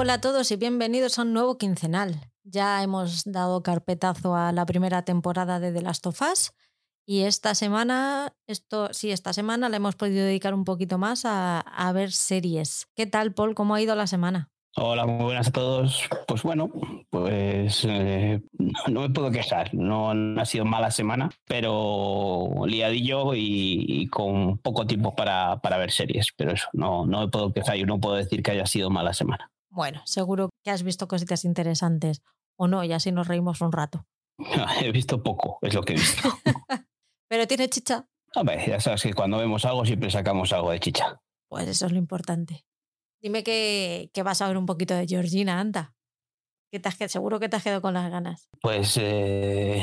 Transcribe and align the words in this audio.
Hola 0.00 0.12
a 0.12 0.20
todos 0.20 0.52
y 0.52 0.56
bienvenidos 0.56 1.18
a 1.18 1.22
un 1.22 1.32
nuevo 1.32 1.58
quincenal. 1.58 2.20
Ya 2.44 2.84
hemos 2.84 3.24
dado 3.24 3.64
carpetazo 3.64 4.36
a 4.36 4.52
la 4.52 4.64
primera 4.64 5.02
temporada 5.02 5.58
de 5.58 5.72
The 5.72 5.82
Last 5.82 6.06
of 6.06 6.22
Us 6.22 6.52
y 7.04 7.22
esta 7.22 7.56
semana, 7.56 8.32
esto 8.46 8.90
sí, 8.92 9.10
esta 9.10 9.32
semana 9.32 9.68
la 9.68 9.78
hemos 9.78 9.96
podido 9.96 10.24
dedicar 10.24 10.54
un 10.54 10.64
poquito 10.64 10.98
más 10.98 11.24
a, 11.24 11.58
a 11.58 11.90
ver 11.90 12.12
series. 12.12 12.86
¿Qué 12.94 13.06
tal, 13.08 13.34
Paul? 13.34 13.56
¿Cómo 13.56 13.74
ha 13.74 13.82
ido 13.82 13.96
la 13.96 14.06
semana? 14.06 14.52
Hola, 14.76 15.04
muy 15.04 15.24
buenas 15.24 15.48
a 15.48 15.50
todos. 15.50 16.08
Pues 16.28 16.44
bueno, 16.44 16.70
pues 17.10 17.84
eh, 17.84 18.40
no 18.86 19.00
me 19.00 19.10
puedo 19.10 19.32
quejar. 19.32 19.74
No, 19.74 20.12
ha 20.40 20.44
sido 20.44 20.64
mala 20.64 20.92
semana, 20.92 21.28
pero 21.44 22.50
liadillo 22.66 23.34
y, 23.34 23.84
y 23.84 24.06
con 24.06 24.58
poco 24.58 24.86
tiempo 24.86 25.16
para, 25.16 25.58
para, 25.60 25.76
ver 25.76 25.90
series. 25.90 26.28
Pero 26.36 26.52
eso, 26.52 26.68
no, 26.72 27.04
no 27.04 27.22
me 27.22 27.28
puedo 27.28 27.52
quejar. 27.52 27.74
Yo 27.74 27.86
no 27.86 27.98
puedo 27.98 28.14
decir 28.14 28.44
que 28.44 28.52
haya 28.52 28.66
sido 28.66 28.90
mala 28.90 29.12
semana. 29.12 29.50
Bueno, 29.70 30.02
seguro 30.06 30.50
que 30.64 30.70
has 30.70 30.82
visto 30.82 31.08
cositas 31.08 31.44
interesantes 31.44 32.22
o 32.56 32.68
no, 32.68 32.84
y 32.84 32.92
así 32.92 33.12
nos 33.12 33.28
reímos 33.28 33.60
un 33.60 33.72
rato. 33.72 34.06
he 34.82 34.92
visto 34.92 35.22
poco, 35.22 35.58
es 35.62 35.74
lo 35.74 35.82
que 35.82 35.94
he 35.94 35.96
visto. 35.96 36.28
pero 37.28 37.46
tiene 37.46 37.68
chicha. 37.68 38.06
Hombre, 38.34 38.64
ya 38.66 38.80
sabes 38.80 39.02
que 39.02 39.14
cuando 39.14 39.38
vemos 39.38 39.64
algo 39.64 39.84
siempre 39.84 40.10
sacamos 40.10 40.52
algo 40.52 40.70
de 40.70 40.80
chicha. 40.80 41.20
Pues 41.48 41.68
eso 41.68 41.86
es 41.86 41.92
lo 41.92 41.98
importante. 41.98 42.64
Dime 43.22 43.42
que, 43.42 44.10
que, 44.12 44.22
vas 44.22 44.42
a 44.42 44.48
ver 44.48 44.56
un 44.56 44.66
poquito 44.66 44.94
de 44.94 45.06
Georgina, 45.06 45.58
anda. 45.58 45.94
Seguro 47.08 47.40
que 47.40 47.48
te 47.48 47.56
has 47.56 47.62
quedado 47.62 47.80
con 47.80 47.94
las 47.94 48.10
ganas. 48.10 48.48
Pues 48.60 48.98
eh, 49.00 49.82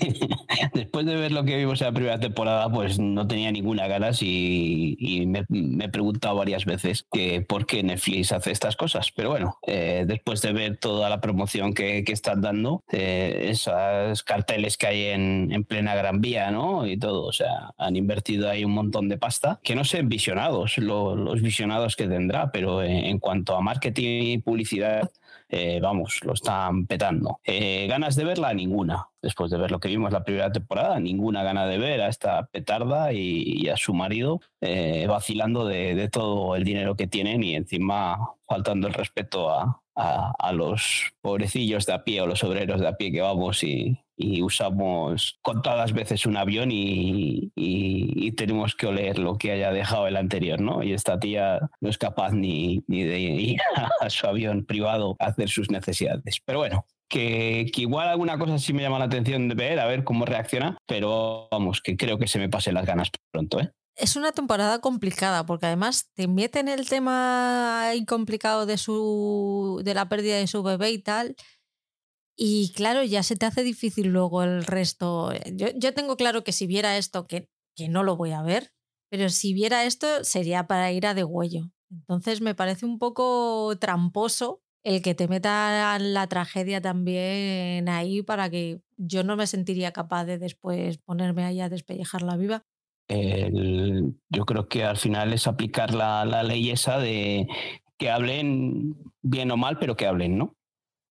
después 0.72 1.04
de 1.04 1.16
ver 1.16 1.32
lo 1.32 1.44
que 1.44 1.56
vimos 1.56 1.80
en 1.82 1.88
la 1.88 1.92
primera 1.92 2.18
temporada, 2.18 2.70
pues 2.70 2.98
no 2.98 3.26
tenía 3.26 3.52
ninguna 3.52 3.86
ganas 3.88 4.22
y, 4.22 5.24
me, 5.26 5.44
he 5.84 5.88
preguntado 5.90 6.36
varias 6.36 6.64
veces 6.64 7.04
que 7.12 7.42
por 7.42 7.66
qué 7.66 7.82
Netflix 7.82 8.32
hace 8.32 8.52
estas 8.52 8.76
cosas. 8.76 9.12
Pero 9.14 9.30
bueno, 9.30 9.58
eh, 9.66 10.04
después 10.06 10.40
de 10.40 10.52
ver 10.52 10.78
toda 10.78 11.10
la 11.10 11.20
promoción 11.20 11.74
que, 11.74 12.04
que 12.04 12.12
están 12.12 12.40
dando, 12.40 12.82
eh, 12.90 13.48
esos 13.50 14.22
carteles 14.22 14.78
que 14.78 14.86
hay 14.86 15.04
en, 15.06 15.52
en, 15.52 15.64
plena 15.64 15.94
Gran 15.94 16.22
Vía, 16.22 16.50
¿no? 16.50 16.86
Y 16.86 16.98
todo, 16.98 17.26
o 17.26 17.32
sea, 17.32 17.74
han 17.76 17.96
invertido 17.96 18.48
ahí 18.48 18.64
un 18.64 18.72
montón 18.72 19.10
de 19.10 19.18
pasta, 19.18 19.60
que 19.62 19.74
no 19.74 19.84
sé 19.84 20.02
visionados, 20.02 20.78
lo, 20.78 21.14
los 21.14 21.42
visionados 21.42 21.96
que 21.96 22.08
tendrá, 22.08 22.50
pero 22.50 22.82
en, 22.82 23.04
en 23.04 23.18
cuanto 23.18 23.54
a 23.54 23.60
marketing 23.60 24.22
y 24.22 24.38
publicidad, 24.38 25.10
eh, 25.48 25.80
vamos, 25.80 26.20
lo 26.24 26.34
están 26.34 26.86
petando. 26.86 27.40
Eh, 27.44 27.86
¿Ganas 27.88 28.16
de 28.16 28.24
verla? 28.24 28.52
Ninguna. 28.52 29.08
Después 29.22 29.50
de 29.50 29.56
ver 29.56 29.70
lo 29.70 29.80
que 29.80 29.88
vimos 29.88 30.12
la 30.12 30.22
primera 30.22 30.52
temporada, 30.52 31.00
ninguna 31.00 31.42
gana 31.42 31.66
de 31.66 31.78
ver 31.78 32.02
a 32.02 32.08
esta 32.08 32.46
petarda 32.46 33.12
y, 33.12 33.68
a 33.68 33.76
su 33.76 33.94
marido 33.94 34.40
eh, 34.60 35.06
vacilando 35.08 35.66
de, 35.66 35.94
de, 35.94 36.08
todo 36.08 36.54
el 36.54 36.64
dinero 36.64 36.96
que 36.96 37.06
tienen 37.06 37.42
y 37.42 37.54
encima 37.54 38.34
faltando 38.46 38.86
el 38.88 38.94
respeto 38.94 39.50
a, 39.50 39.82
a, 39.96 40.34
a, 40.38 40.52
los 40.52 41.12
pobrecillos 41.20 41.86
de 41.86 41.94
a 41.94 42.04
pie 42.04 42.20
o 42.20 42.26
los 42.26 42.44
obreros 42.44 42.80
de 42.80 42.88
a 42.88 42.96
pie 42.96 43.10
que 43.10 43.20
vamos 43.20 43.64
y, 43.64 43.98
y 44.18 44.42
usamos 44.42 45.38
contadas 45.42 45.92
veces 45.92 46.26
un 46.26 46.36
avión 46.36 46.70
y, 46.72 47.52
y, 47.54 48.32
tenemos 48.32 48.74
que 48.74 48.86
oler 48.86 49.18
lo 49.18 49.38
que 49.38 49.52
haya 49.52 49.72
dejado 49.72 50.06
el 50.06 50.16
anterior, 50.16 50.60
¿no? 50.60 50.82
Y 50.82 50.92
esta 50.92 51.18
tía 51.18 51.60
no 51.80 51.88
es 51.88 51.98
capaz 51.98 52.32
ni, 52.32 52.84
ni 52.86 53.04
de 53.04 53.20
ir 53.20 53.60
a 54.00 54.10
su 54.10 54.26
avión 54.26 54.64
privado 54.64 55.16
a 55.18 55.26
hacer 55.26 55.48
sus 55.48 55.70
necesidades. 55.70 56.40
Pero 56.44 56.58
bueno, 56.58 56.84
que, 57.08 57.70
que, 57.72 57.82
igual 57.82 58.08
alguna 58.08 58.38
cosa 58.38 58.58
sí 58.58 58.72
me 58.72 58.82
llama 58.82 58.98
la 58.98 59.06
atención 59.06 59.48
de 59.48 59.54
ver, 59.54 59.80
a 59.80 59.86
ver 59.86 60.04
cómo 60.04 60.26
reacciona, 60.26 60.76
pero 60.86 61.48
vamos, 61.50 61.80
que 61.80 61.96
creo 61.96 62.18
que 62.18 62.26
se 62.26 62.38
me 62.38 62.48
pasen 62.48 62.74
las 62.74 62.86
ganas 62.86 63.10
pronto, 63.32 63.60
¿eh? 63.60 63.72
Es 63.98 64.14
una 64.14 64.30
temporada 64.30 64.80
complicada 64.80 65.44
porque 65.44 65.66
además 65.66 66.08
te 66.14 66.28
meten 66.28 66.68
el 66.68 66.88
tema 66.88 67.90
complicado 68.06 68.64
de 68.64 68.78
su 68.78 69.80
de 69.82 69.92
la 69.92 70.08
pérdida 70.08 70.36
de 70.36 70.46
su 70.46 70.62
bebé 70.62 70.92
y 70.92 71.00
tal. 71.00 71.34
Y 72.40 72.72
claro, 72.72 73.02
ya 73.02 73.24
se 73.24 73.34
te 73.34 73.46
hace 73.46 73.64
difícil 73.64 74.08
luego 74.08 74.44
el 74.44 74.64
resto. 74.64 75.32
Yo, 75.52 75.66
yo 75.74 75.92
tengo 75.92 76.16
claro 76.16 76.44
que 76.44 76.52
si 76.52 76.68
viera 76.68 76.96
esto, 76.96 77.26
que, 77.26 77.48
que, 77.74 77.88
no 77.88 78.04
lo 78.04 78.16
voy 78.16 78.30
a 78.30 78.42
ver, 78.42 78.70
pero 79.10 79.28
si 79.28 79.52
viera 79.52 79.84
esto 79.84 80.22
sería 80.22 80.68
para 80.68 80.92
ir 80.92 81.04
a 81.08 81.14
degüello. 81.14 81.72
Entonces 81.90 82.40
me 82.40 82.54
parece 82.54 82.86
un 82.86 83.00
poco 83.00 83.76
tramposo 83.80 84.62
el 84.84 85.02
que 85.02 85.16
te 85.16 85.26
meta 85.26 85.98
la 85.98 86.28
tragedia 86.28 86.80
también 86.80 87.88
ahí 87.88 88.22
para 88.22 88.48
que 88.48 88.82
yo 88.96 89.24
no 89.24 89.34
me 89.34 89.48
sentiría 89.48 89.92
capaz 89.92 90.24
de 90.24 90.38
después 90.38 90.98
ponerme 90.98 91.44
ahí 91.44 91.60
a 91.60 91.68
despellejarla 91.68 92.36
viva. 92.36 92.62
Yo 93.08 94.44
creo 94.44 94.68
que 94.68 94.84
al 94.84 94.96
final 94.96 95.32
es 95.32 95.48
aplicar 95.48 95.92
la, 95.92 96.24
la 96.24 96.44
ley 96.44 96.70
esa 96.70 96.98
de 96.98 97.48
que 97.98 98.10
hablen 98.10 98.94
bien 99.22 99.50
o 99.50 99.56
mal, 99.56 99.80
pero 99.80 99.96
que 99.96 100.06
hablen, 100.06 100.38
¿no? 100.38 100.54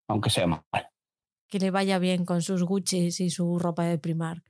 Aunque 0.08 0.30
sea 0.30 0.46
mal 0.46 0.62
que 1.48 1.58
le 1.58 1.70
vaya 1.70 1.98
bien 1.98 2.24
con 2.24 2.42
sus 2.42 2.62
Gucci's 2.62 3.20
y 3.20 3.30
su 3.30 3.58
ropa 3.58 3.84
de 3.84 3.98
Primark. 3.98 4.42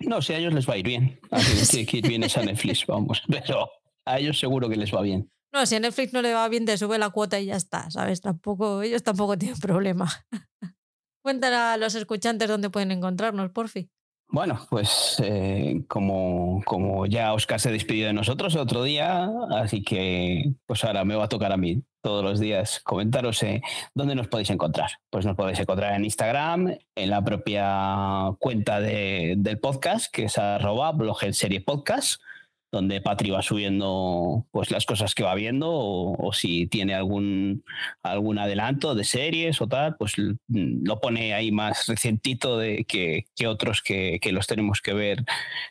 No, 0.00 0.22
si 0.22 0.32
a 0.32 0.38
ellos 0.38 0.54
les 0.54 0.68
va 0.68 0.74
a 0.74 0.78
ir 0.78 0.86
bien. 0.86 1.20
A 1.30 1.38
que, 1.70 1.86
que 1.86 1.96
ir 1.98 2.08
bien 2.08 2.22
es 2.22 2.36
a 2.36 2.42
Netflix, 2.42 2.86
vamos. 2.86 3.22
Pero 3.28 3.68
a 4.04 4.18
ellos 4.18 4.38
seguro 4.38 4.68
que 4.68 4.76
les 4.76 4.94
va 4.94 5.02
bien. 5.02 5.30
No, 5.52 5.64
si 5.66 5.76
a 5.76 5.80
Netflix 5.80 6.12
no 6.12 6.22
le 6.22 6.34
va 6.34 6.48
bien, 6.48 6.66
te 6.66 6.76
sube 6.76 6.98
la 6.98 7.10
cuota 7.10 7.40
y 7.40 7.46
ya 7.46 7.56
está, 7.56 7.90
¿sabes? 7.90 8.20
Tampoco, 8.20 8.82
ellos 8.82 9.02
tampoco 9.02 9.38
tienen 9.38 9.58
problema. 9.58 10.08
Cuéntale 11.22 11.56
a 11.56 11.76
los 11.76 11.94
escuchantes 11.94 12.48
dónde 12.48 12.70
pueden 12.70 12.90
encontrarnos, 12.90 13.50
porfi. 13.50 13.90
Bueno, 14.30 14.60
pues 14.68 15.16
eh, 15.24 15.84
como, 15.88 16.62
como 16.66 17.06
ya 17.06 17.32
Oscar 17.32 17.58
se 17.58 17.72
despidió 17.72 18.06
de 18.06 18.12
nosotros 18.12 18.56
otro 18.56 18.82
día, 18.82 19.26
así 19.56 19.82
que 19.82 20.52
pues 20.66 20.84
ahora 20.84 21.04
me 21.06 21.14
va 21.14 21.24
a 21.24 21.28
tocar 21.28 21.50
a 21.50 21.56
mí 21.56 21.82
todos 22.02 22.22
los 22.22 22.38
días 22.38 22.80
comentaros 22.84 23.42
eh, 23.42 23.62
dónde 23.94 24.14
nos 24.14 24.28
podéis 24.28 24.50
encontrar. 24.50 24.90
Pues 25.08 25.24
nos 25.24 25.34
podéis 25.34 25.60
encontrar 25.60 25.94
en 25.94 26.04
Instagram, 26.04 26.76
en 26.94 27.10
la 27.10 27.24
propia 27.24 28.34
cuenta 28.38 28.80
de, 28.80 29.34
del 29.38 29.60
podcast, 29.60 30.12
que 30.12 30.24
es 30.24 30.36
arroba 30.36 30.92
blog 30.92 31.24
en 31.24 31.32
serie 31.32 31.62
podcast, 31.62 32.20
donde 32.70 33.00
Patri 33.00 33.30
va 33.30 33.42
subiendo 33.42 34.46
pues 34.50 34.70
las 34.70 34.84
cosas 34.84 35.14
que 35.14 35.22
va 35.22 35.34
viendo 35.34 35.68
o, 35.70 36.32
si 36.32 36.66
tiene 36.66 36.94
algún, 36.94 37.64
algún 38.02 38.38
adelanto 38.38 38.94
de 38.94 39.04
series 39.04 39.60
o 39.60 39.68
tal, 39.68 39.96
pues 39.96 40.14
lo 40.48 41.00
pone 41.00 41.34
ahí 41.34 41.50
más 41.50 41.86
recientito 41.86 42.58
de 42.58 42.84
que, 42.84 43.26
que 43.34 43.46
otros 43.46 43.82
que, 43.82 44.18
que, 44.20 44.32
los 44.32 44.46
tenemos 44.46 44.82
que 44.82 44.92
ver 44.92 45.24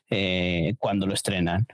eh, 0.10 0.76
cuando 0.80 1.06
lo 1.06 1.14
estrenan. 1.14 1.68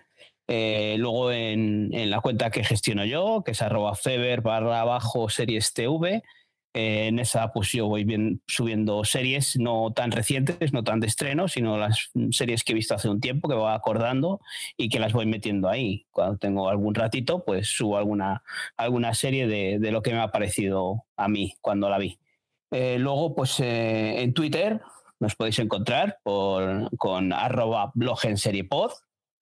Eh, 0.47 0.97
luego 0.99 1.31
en, 1.31 1.89
en, 1.93 2.09
la 2.09 2.19
cuenta 2.19 2.51
que 2.51 2.65
gestiono 2.65 3.05
yo, 3.05 3.43
que 3.45 3.51
es 3.51 3.61
arroba 3.61 3.95
feber 3.95 4.41
barra 4.41 4.81
abajo 4.81 5.29
series 5.29 5.73
TV, 5.73 6.21
en 6.73 7.19
esa 7.19 7.51
pues 7.51 7.71
yo 7.71 7.87
voy 7.87 8.03
bien 8.03 8.41
subiendo 8.47 9.03
series 9.03 9.57
no 9.57 9.91
tan 9.93 10.11
recientes, 10.11 10.73
no 10.73 10.83
tan 10.83 10.99
de 10.99 11.07
estreno, 11.07 11.47
sino 11.47 11.77
las 11.77 12.11
series 12.31 12.63
que 12.63 12.71
he 12.71 12.75
visto 12.75 12.95
hace 12.95 13.09
un 13.09 13.21
tiempo, 13.21 13.47
que 13.47 13.55
voy 13.55 13.71
acordando 13.71 14.41
y 14.77 14.89
que 14.89 14.99
las 14.99 15.13
voy 15.13 15.25
metiendo 15.25 15.69
ahí. 15.69 16.07
Cuando 16.11 16.37
tengo 16.37 16.69
algún 16.69 16.95
ratito, 16.95 17.43
pues 17.45 17.67
subo 17.67 17.97
alguna, 17.97 18.43
alguna 18.77 19.13
serie 19.13 19.47
de, 19.47 19.77
de 19.79 19.91
lo 19.91 20.01
que 20.01 20.11
me 20.11 20.19
ha 20.19 20.31
parecido 20.31 21.05
a 21.15 21.27
mí 21.27 21.55
cuando 21.61 21.89
la 21.89 21.97
vi. 21.97 22.19
Eh, 22.71 22.97
luego, 22.97 23.35
pues 23.35 23.59
eh, 23.59 24.23
en 24.23 24.33
Twitter 24.33 24.81
nos 25.19 25.35
podéis 25.35 25.59
encontrar 25.59 26.17
por, 26.23 26.89
con 26.97 27.31
arroba 27.31 27.91
blog 27.93 28.19
en 28.23 28.37
serie 28.37 28.63
pod, 28.63 28.91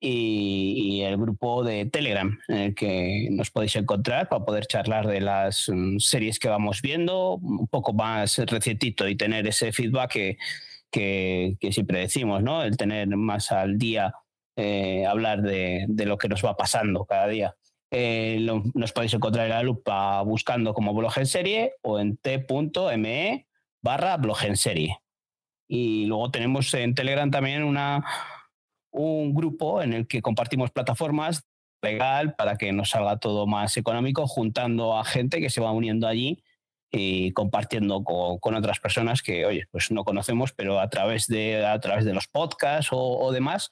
y, 0.04 1.02
el 1.04 1.18
grupo 1.18 1.64
de 1.64 1.86
Telegram 1.86 2.40
en 2.48 2.58
el 2.58 2.76
que 2.76 3.28
nos 3.32 3.52
podéis 3.52 3.76
encontrar 3.76 4.28
para 4.28 4.44
poder 4.44 4.66
charlar 4.66 5.08
de 5.08 5.22
las 5.22 5.70
um, 5.70 6.00
series 6.00 6.40
que 6.40 6.50
vamos 6.50 6.82
viendo, 6.82 7.36
un 7.36 7.68
poco 7.68 7.94
más 7.94 8.38
recientito 8.40 9.08
y 9.08 9.16
tener 9.16 9.48
ese 9.48 9.72
feedback 9.72 10.12
que, 10.92 11.58
que, 11.60 11.72
siempre 11.72 12.00
decimos, 12.00 12.42
¿no? 12.42 12.64
El 12.64 12.78
tener 12.78 13.08
más 13.16 13.52
al 13.52 13.78
día, 13.78 14.16
eh, 14.56 15.06
hablar 15.06 15.44
de, 15.44 15.86
de, 15.88 16.06
lo 16.06 16.18
que 16.18 16.30
nos 16.30 16.44
va 16.44 16.58
pasando 16.58 17.06
cada 17.06 17.28
día. 17.28 17.56
Eh, 17.92 18.40
nos 18.74 18.94
podéis 18.94 19.14
encontrar 19.14 19.46
en 19.46 19.52
la 19.52 19.64
lupa 19.64 20.22
buscando 20.24 20.74
como 20.74 20.94
blog 20.94 21.18
en 21.18 21.26
serie 21.26 21.74
o 21.82 22.00
en 22.00 22.18
t.me 22.18 23.48
barra 23.82 24.18
blog 24.18 24.44
en 24.46 24.58
serie. 24.58 24.98
Y 25.68 26.06
luego 26.06 26.32
tenemos 26.32 26.74
en 26.74 26.96
Telegram 26.96 27.30
también 27.30 27.64
una, 27.64 28.04
un 28.92 29.34
grupo 29.34 29.82
en 29.82 29.94
el 29.94 30.08
que 30.08 30.22
compartimos 30.22 30.72
plataformas 30.72 31.44
legal 31.82 32.36
para 32.36 32.58
que 32.58 32.72
nos 32.72 32.92
salga 32.92 33.18
todo 33.18 33.48
más 33.48 33.76
económico, 33.78 34.28
juntando 34.28 34.98
a 34.98 35.04
gente 35.04 35.40
que 35.40 35.50
se 35.50 35.62
va 35.62 35.72
uniendo 35.72 36.08
allí 36.08 36.44
y 36.92 37.32
compartiendo 37.32 38.04
con, 38.04 38.56
otras 38.56 38.80
personas 38.80 39.22
que, 39.22 39.46
oye, 39.46 39.66
pues 39.72 39.92
no 39.92 40.04
conocemos, 40.04 40.52
pero 40.52 40.80
a 40.80 40.90
través 40.90 41.28
de, 41.28 41.66
a 41.66 41.80
través 41.80 42.06
de 42.06 42.14
los 42.14 42.28
podcasts 42.28 42.90
o, 42.92 43.32
demás, 43.32 43.72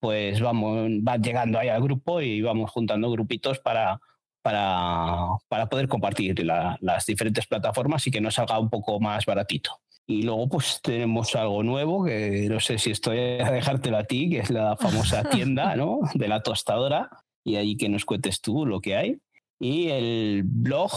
pues 0.00 0.40
vamos, 0.40 0.88
van 1.02 1.22
llegando 1.22 1.58
ahí 1.58 1.68
al 1.68 1.82
grupo 1.82 2.20
y 2.20 2.40
vamos 2.40 2.70
juntando 2.70 3.10
grupitos 3.10 3.58
para, 3.58 4.00
para, 4.42 5.28
para 5.48 5.68
poder 5.68 5.88
compartir 5.88 6.42
la, 6.44 6.78
las 6.80 7.06
diferentes 7.06 7.46
plataformas 7.46 8.06
y 8.06 8.10
que 8.10 8.20
nos 8.20 8.34
salga 8.34 8.58
un 8.58 8.70
poco 8.70 8.98
más 8.98 9.26
baratito. 9.26 9.80
Y 10.06 10.22
luego 10.22 10.48
pues 10.48 10.80
tenemos 10.82 11.34
algo 11.34 11.62
nuevo, 11.62 12.04
que 12.04 12.46
no 12.50 12.60
sé 12.60 12.78
si 12.78 12.90
estoy 12.90 13.40
a 13.40 13.50
dejártelo 13.50 13.96
a 13.96 14.04
ti, 14.04 14.28
que 14.28 14.40
es 14.40 14.50
la 14.50 14.76
famosa 14.76 15.24
tienda 15.30 15.74
¿no? 15.76 16.00
de 16.14 16.28
la 16.28 16.42
tostadora, 16.42 17.08
y 17.42 17.56
ahí 17.56 17.76
que 17.76 17.88
nos 17.88 18.04
cuentes 18.04 18.40
tú 18.40 18.66
lo 18.66 18.80
que 18.80 18.96
hay. 18.96 19.18
y 19.58 19.88
el 19.88 20.42
blog, 20.44 20.92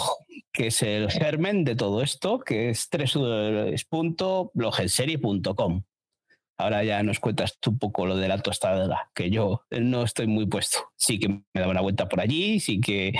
que 0.51 0.68
es 0.68 0.81
el 0.81 1.09
germen 1.09 1.63
de 1.63 1.75
todo 1.75 2.01
esto, 2.01 2.39
que 2.39 2.69
es 2.69 2.89
www.blogenserie.com. 2.92 5.83
Ahora 6.59 6.83
ya 6.83 7.04
nos 7.04 7.19
cuentas 7.19 7.57
tú 7.59 7.71
un 7.71 7.80
poco 7.80 8.07
lo 8.07 8.15
de 8.15 8.27
la 8.27 8.39
tostadora, 8.39 9.12
que 9.13 9.30
yo 9.30 9.62
no 9.69 10.04
estoy 10.04 10.25
muy 10.25 10.48
puesto. 10.48 10.92
Sí 10.95 11.19
que 11.19 11.30
me 11.30 11.62
da 11.62 11.68
una 11.68 11.81
vuelta 11.81 12.09
por 12.09 12.19
allí, 12.19 12.59
sí 12.59 12.81
que 12.81 13.13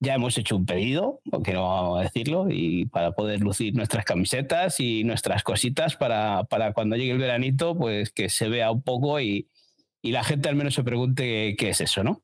ya 0.00 0.14
hemos 0.14 0.36
hecho 0.36 0.56
un 0.56 0.66
pedido, 0.66 1.20
aunque 1.32 1.54
no 1.54 1.66
vamos 1.66 2.00
a 2.00 2.02
decirlo, 2.02 2.46
y 2.50 2.84
para 2.86 3.12
poder 3.12 3.40
lucir 3.40 3.74
nuestras 3.74 4.04
camisetas 4.04 4.80
y 4.80 5.02
nuestras 5.04 5.42
cositas 5.42 5.96
para, 5.96 6.44
para 6.44 6.74
cuando 6.74 6.96
llegue 6.96 7.12
el 7.12 7.18
veranito, 7.18 7.76
pues 7.76 8.10
que 8.10 8.28
se 8.28 8.48
vea 8.48 8.70
un 8.70 8.82
poco 8.82 9.18
y, 9.18 9.48
y 10.02 10.12
la 10.12 10.22
gente 10.22 10.48
al 10.50 10.56
menos 10.56 10.74
se 10.74 10.84
pregunte 10.84 11.56
qué 11.56 11.70
es 11.70 11.80
eso, 11.80 12.04
¿no? 12.04 12.22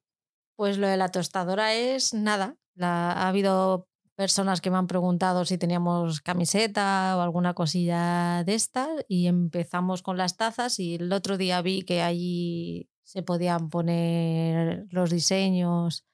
Pues 0.57 0.77
lo 0.77 0.87
de 0.89 0.99
la 0.99 1.09
tostadora 1.09 1.75
es 1.75 2.13
nada. 2.13 2.57
ha 2.79 3.29
habido 3.29 3.89
personas 4.21 4.61
que 4.61 4.71
me 4.71 4.77
han 4.77 4.87
preguntado 4.87 5.47
si 5.47 5.57
teníamos 5.57 6.21
camiseta 6.21 7.17
o 7.17 7.23
alguna 7.23 7.55
cosilla 7.55 8.45
de 8.45 8.53
esta 8.53 8.87
y 9.09 9.29
empezamos 9.29 10.03
con 10.03 10.19
las 10.19 10.37
tazas 10.37 10.79
y 10.79 10.97
el 10.97 11.11
otro 11.11 11.39
día 11.39 11.63
vi 11.63 11.81
que 11.81 12.03
allí 12.03 12.91
se 13.03 13.23
podían 13.23 13.71
poner 13.71 14.85
los 14.91 15.09
diseños 15.09 16.05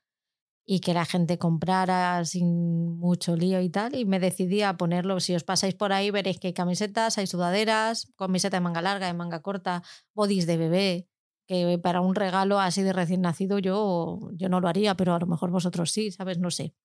y 0.65 0.79
que 0.79 0.95
la 0.95 1.05
gente 1.05 1.37
comprara 1.37 2.25
sin 2.25 2.97
mucho 2.97 3.35
lío 3.35 3.61
y 3.61 3.71
tal 3.71 3.97
y 3.97 4.05
me 4.05 4.21
decidí 4.21 4.63
a 4.63 4.77
ponerlo. 4.77 5.19
Si 5.19 5.35
os 5.35 5.43
pasáis 5.43 5.75
por 5.75 5.93
ahí 5.93 6.13
veréis 6.13 6.39
que 6.39 6.47
hay 6.47 6.55
camisetas, 6.55 7.19
hay 7.19 7.27
sudaderas, 7.27 8.13
camiseta 8.17 8.59
de 8.59 8.61
manga 8.61 8.83
larga, 8.83 9.09
de 9.09 9.15
manga 9.15 9.43
corta, 9.43 9.83
bodys 10.15 10.47
de 10.47 10.57
bebé, 10.57 11.09
que 11.49 11.77
para 11.83 12.01
un 12.03 12.15
regalo 12.15 12.61
así 12.61 12.83
de 12.83 12.93
recién 12.93 13.23
nacido 13.23 13.59
yo, 13.59 14.31
yo 14.35 14.49
no 14.49 14.61
lo 14.61 14.69
haría, 14.69 14.95
pero 14.95 15.13
a 15.13 15.19
lo 15.19 15.27
mejor 15.27 15.51
vosotros 15.51 15.91
sí, 15.91 16.13
¿sabes? 16.13 16.39
No 16.39 16.53
sé 16.53 16.77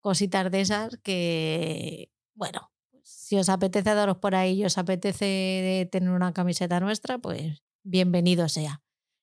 cositas 0.00 0.50
de 0.50 0.60
esas 0.60 0.98
que, 1.02 2.10
bueno, 2.34 2.70
si 3.02 3.36
os 3.36 3.48
apetece 3.48 3.94
daros 3.94 4.18
por 4.18 4.34
ahí 4.34 4.60
y 4.60 4.64
os 4.64 4.78
apetece 4.78 5.88
tener 5.90 6.10
una 6.10 6.32
camiseta 6.32 6.80
nuestra, 6.80 7.18
pues 7.18 7.62
bienvenido 7.82 8.48
sea. 8.48 8.82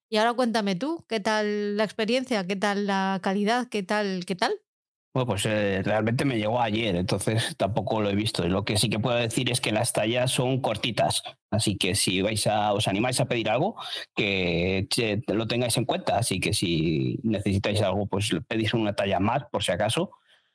Y 0.10 0.18
ahora 0.18 0.34
cuéntame 0.34 0.76
tú, 0.76 1.06
¿qué 1.10 1.20
tal 1.20 1.76
la 1.76 1.84
experiencia? 1.84 2.48
¿Qué 2.48 2.56
tal 2.56 2.88
la 2.88 3.20
calidad? 3.22 3.68
¿Qué 3.68 3.84
tal? 3.84 4.26
¿Qué 4.26 4.36
tal? 4.36 4.62
Bueno, 5.14 5.28
pues 5.28 5.46
eh, 5.48 5.82
realmente 5.84 6.26
me 6.26 6.38
llegó 6.38 6.62
ayer, 6.62 6.96
entonces 6.96 7.58
tampoco 7.58 8.02
lo 8.02 8.10
he 8.10 8.16
visto. 8.16 8.48
Lo 8.48 8.64
que 8.64 8.78
sí 8.78 8.90
que 8.90 9.00
puedo 9.00 9.18
decir 9.18 9.52
es 9.52 9.60
que 9.60 9.72
las 9.72 9.92
tallas 9.92 10.32
son 10.32 10.62
cortitas, 10.62 11.24
así 11.50 11.76
que 11.76 11.96
si 11.96 12.22
vais 12.22 12.46
a, 12.46 12.72
os 12.74 12.88
animáis 12.88 13.20
a 13.20 13.26
pedir 13.26 13.50
algo, 13.50 13.76
que 14.16 14.88
lo 15.28 15.48
tengáis 15.48 15.76
en 15.78 15.86
cuenta. 15.86 16.18
Así 16.20 16.40
que 16.40 16.54
si 16.54 17.20
necesitáis 17.24 17.82
algo, 17.82 18.06
pues 18.06 18.30
pedís 18.48 18.74
una 18.74 18.94
talla 18.94 19.20
más, 19.20 19.44
por 19.52 19.64
si 19.64 19.72
acaso, 19.72 20.12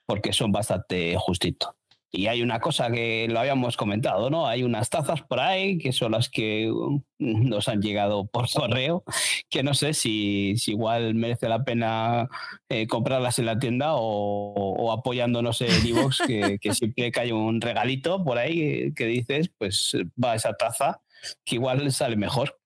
porque 0.06 0.32
son 0.32 0.52
bastante 0.52 1.16
justitos. 1.16 1.74
Y 2.14 2.26
hay 2.26 2.42
una 2.42 2.60
cosa 2.60 2.90
que 2.90 3.26
lo 3.30 3.40
habíamos 3.40 3.78
comentado, 3.78 4.28
¿no? 4.28 4.46
Hay 4.46 4.64
unas 4.64 4.90
tazas 4.90 5.22
por 5.22 5.40
ahí 5.40 5.78
que 5.78 5.92
son 5.92 6.12
las 6.12 6.28
que 6.28 6.70
um, 6.70 7.02
nos 7.18 7.68
han 7.68 7.80
llegado 7.80 8.26
por 8.26 8.50
correo, 8.52 9.02
que 9.48 9.62
no 9.62 9.72
sé 9.72 9.94
si, 9.94 10.58
si 10.58 10.72
igual 10.72 11.14
merece 11.14 11.48
la 11.48 11.64
pena 11.64 12.28
eh, 12.68 12.86
comprarlas 12.86 13.38
en 13.38 13.46
la 13.46 13.58
tienda 13.58 13.92
o, 13.94 14.92
apoyándonos 14.92 15.62
en 15.62 15.86
Evox, 15.86 16.20
que, 16.26 16.58
que 16.60 16.74
siempre 16.74 17.10
que 17.10 17.20
hay 17.20 17.32
un 17.32 17.62
regalito 17.62 18.22
por 18.22 18.36
ahí 18.36 18.92
que 18.92 19.06
dices, 19.06 19.50
pues 19.56 19.96
va 20.22 20.34
esa 20.34 20.52
taza, 20.52 21.00
que 21.46 21.54
igual 21.54 21.90
sale 21.92 22.16
mejor. 22.16 22.58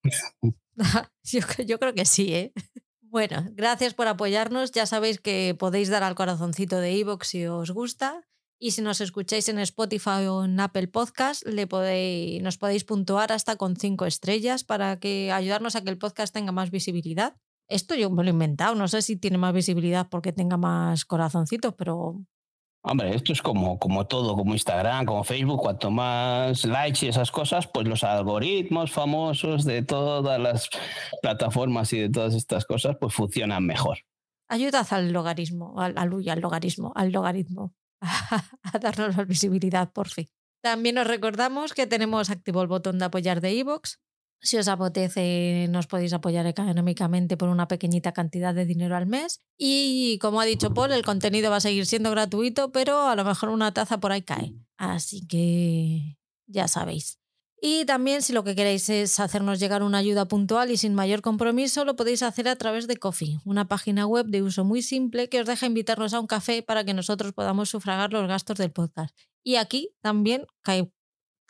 yo, 1.23 1.41
yo 1.65 1.79
creo 1.79 1.95
que 1.95 2.05
sí, 2.05 2.35
¿eh? 2.35 2.53
Bueno, 3.17 3.47
gracias 3.53 3.95
por 3.95 4.09
apoyarnos. 4.09 4.73
Ya 4.73 4.85
sabéis 4.85 5.21
que 5.21 5.57
podéis 5.59 5.89
dar 5.89 6.03
al 6.03 6.15
corazoncito 6.15 6.81
de 6.81 6.93
iVoox 6.99 7.27
si 7.27 7.47
os 7.47 7.71
gusta. 7.71 8.29
Y 8.59 8.73
si 8.73 8.83
nos 8.83 9.01
escucháis 9.01 9.49
en 9.49 9.59
Spotify 9.59 10.27
o 10.29 10.45
en 10.45 10.61
Apple 10.61 10.89
Podcast, 10.89 11.43
le 11.47 11.67
podéis, 11.67 12.43
nos 12.43 12.59
podéis 12.59 12.85
puntuar 12.85 13.33
hasta 13.33 13.57
con 13.57 13.77
cinco 13.77 14.05
estrellas 14.05 14.65
para 14.65 15.01
que 15.01 15.33
ayudarnos 15.33 15.77
a 15.77 15.81
que 15.83 15.89
el 15.89 15.97
podcast 15.97 16.35
tenga 16.35 16.53
más 16.53 16.71
visibilidad. 16.71 17.39
Esto 17.69 17.95
yo 17.95 18.11
me 18.11 18.23
lo 18.23 18.29
he 18.29 18.33
inventado, 18.33 18.75
no 18.75 18.87
sé 18.87 19.01
si 19.01 19.17
tiene 19.17 19.39
más 19.39 19.55
visibilidad 19.55 20.09
porque 20.11 20.35
tenga 20.35 20.59
más 20.59 21.07
corazoncitos, 21.07 21.73
pero 21.73 22.21
Hombre, 22.89 23.17
esto 23.17 23.33
es 23.33 23.43
como, 23.43 23.81
como 23.81 24.07
todo, 24.07 24.37
como 24.37 24.53
Instagram, 24.53 25.07
como 25.07 25.25
Facebook, 25.25 25.61
cuanto 25.61 25.91
más 25.91 26.65
likes 26.65 27.05
y 27.05 27.09
esas 27.09 27.33
cosas, 27.33 27.67
pues 27.67 27.89
los 27.89 28.05
algoritmos 28.05 28.93
famosos 28.93 29.65
de 29.65 29.83
todas 29.83 30.39
las 30.39 30.71
plataformas 31.21 31.93
y 31.93 31.99
de 31.99 32.09
todas 32.09 32.35
estas 32.35 32.65
cosas, 32.65 32.97
pues 33.01 33.13
funcionan 33.13 33.67
mejor. 33.67 33.99
Ayudad 34.49 34.87
al 34.91 35.13
logaritmo, 35.13 35.81
al, 35.81 35.99
al, 35.99 36.13
al 36.29 36.41
logaritmo, 36.41 36.93
al 36.95 37.11
logaritmo, 37.11 37.75
a, 38.01 38.79
darnos 38.81 39.17
más 39.17 39.27
visibilidad, 39.27 39.91
por 39.91 40.09
fin. 40.09 40.29
También 40.63 40.97
os 40.99 41.09
recordamos 41.09 41.75
que 41.75 41.89
tenemos 41.89 42.31
activo 42.31 42.63
el 42.63 42.69
botón 42.69 43.01
de 43.01 43.07
apoyar 43.07 43.41
de 43.41 43.53
iVoox 43.53 43.97
si 44.41 44.57
os 44.57 44.69
apetece, 44.69 45.67
nos 45.71 45.87
podéis 45.87 46.13
apoyar 46.13 46.47
económicamente 46.47 47.37
por 47.37 47.49
una 47.49 47.69
pequeñita 47.69 48.13
cantidad 48.13 48.55
de 48.55 48.67
dinero 48.67 48.97
al 48.97 49.07
mes. 49.07 49.41
Y 49.59 50.19
como 50.21 50.41
ha 50.41 50.45
dicho 50.45 50.73
Paul, 50.75 50.93
el 50.93 51.05
contenido 51.05 51.51
va 51.51 51.57
a 51.57 51.61
seguir 51.61 51.87
siendo 51.87 52.11
gratuito, 52.11 52.73
pero 52.73 53.09
a 53.09 53.17
lo 53.17 53.25
mejor 53.25 53.49
una 53.49 53.73
taza 53.73 53.99
por 53.99 54.13
ahí 54.13 54.23
cae. 54.23 54.55
Así 54.77 55.27
que 55.27 56.19
ya 56.47 56.69
sabéis. 56.69 57.19
Y 57.61 57.87
también 57.87 58.23
si 58.23 58.33
lo 58.33 58.45
que 58.45 58.55
queréis 58.55 58.89
es 58.91 59.19
hacernos 59.19 59.59
llegar 59.59 59.83
una 59.83 59.99
ayuda 59.99 60.27
puntual 60.29 60.71
y 60.71 60.77
sin 60.77 60.95
mayor 60.95 61.23
compromiso, 61.23 61.85
lo 61.85 61.97
podéis 61.97 62.23
hacer 62.23 62.49
a 62.49 62.57
través 62.57 62.87
de 62.87 62.99
Coffee, 62.99 63.39
una 63.45 63.67
página 63.67 64.07
web 64.07 64.27
de 64.27 64.43
uso 64.43 64.65
muy 64.65 64.83
simple 64.83 65.29
que 65.31 65.41
os 65.41 65.47
deja 65.47 65.67
invitarnos 65.67 66.13
a 66.13 66.21
un 66.21 66.27
café 66.27 66.63
para 66.63 66.85
que 66.85 66.93
nosotros 66.93 67.33
podamos 67.33 67.71
sufragar 67.71 68.13
los 68.13 68.29
gastos 68.29 68.59
del 68.59 68.73
podcast. 68.73 69.17
Y 69.43 69.57
aquí 69.57 69.91
también 70.03 70.47
cae 70.61 70.93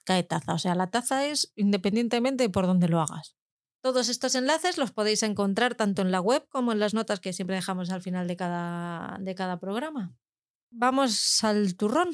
cae 0.07 0.23
taza. 0.23 0.55
O 0.55 0.59
sea, 0.59 0.75
la 0.75 0.87
taza 0.87 1.27
es 1.27 1.53
independientemente 1.57 2.45
de 2.45 2.51
por 2.51 2.67
dónde 2.67 2.89
lo 2.89 3.01
hagas. 3.01 3.37
Todos 3.83 4.09
estos 4.09 4.35
enlaces 4.35 4.79
los 4.79 4.93
podéis 4.93 5.23
encontrar 5.23 5.75
tanto 5.75 6.03
en 6.03 6.11
la 6.11 6.21
web 6.21 6.47
como 6.49 6.73
en 6.73 6.81
las 6.81 6.95
notas 6.95 7.21
que 7.21 7.33
siempre 7.33 7.57
dejamos 7.57 7.91
al 7.91 8.03
final 8.03 8.27
de 8.27 8.37
cada, 8.37 9.19
de 9.21 9.35
cada 9.35 9.59
programa. 9.59 10.17
Vamos 10.71 11.45
al 11.45 11.77
turrón. 11.77 12.11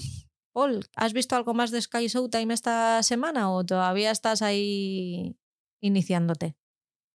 Paul, 0.52 0.84
¿has 0.96 1.12
visto 1.12 1.36
algo 1.36 1.54
más 1.54 1.70
de 1.70 1.80
Sky 1.80 2.08
Showtime 2.08 2.52
esta 2.52 3.02
semana 3.02 3.50
o 3.50 3.64
todavía 3.64 4.10
estás 4.10 4.42
ahí 4.42 5.36
iniciándote? 5.80 6.56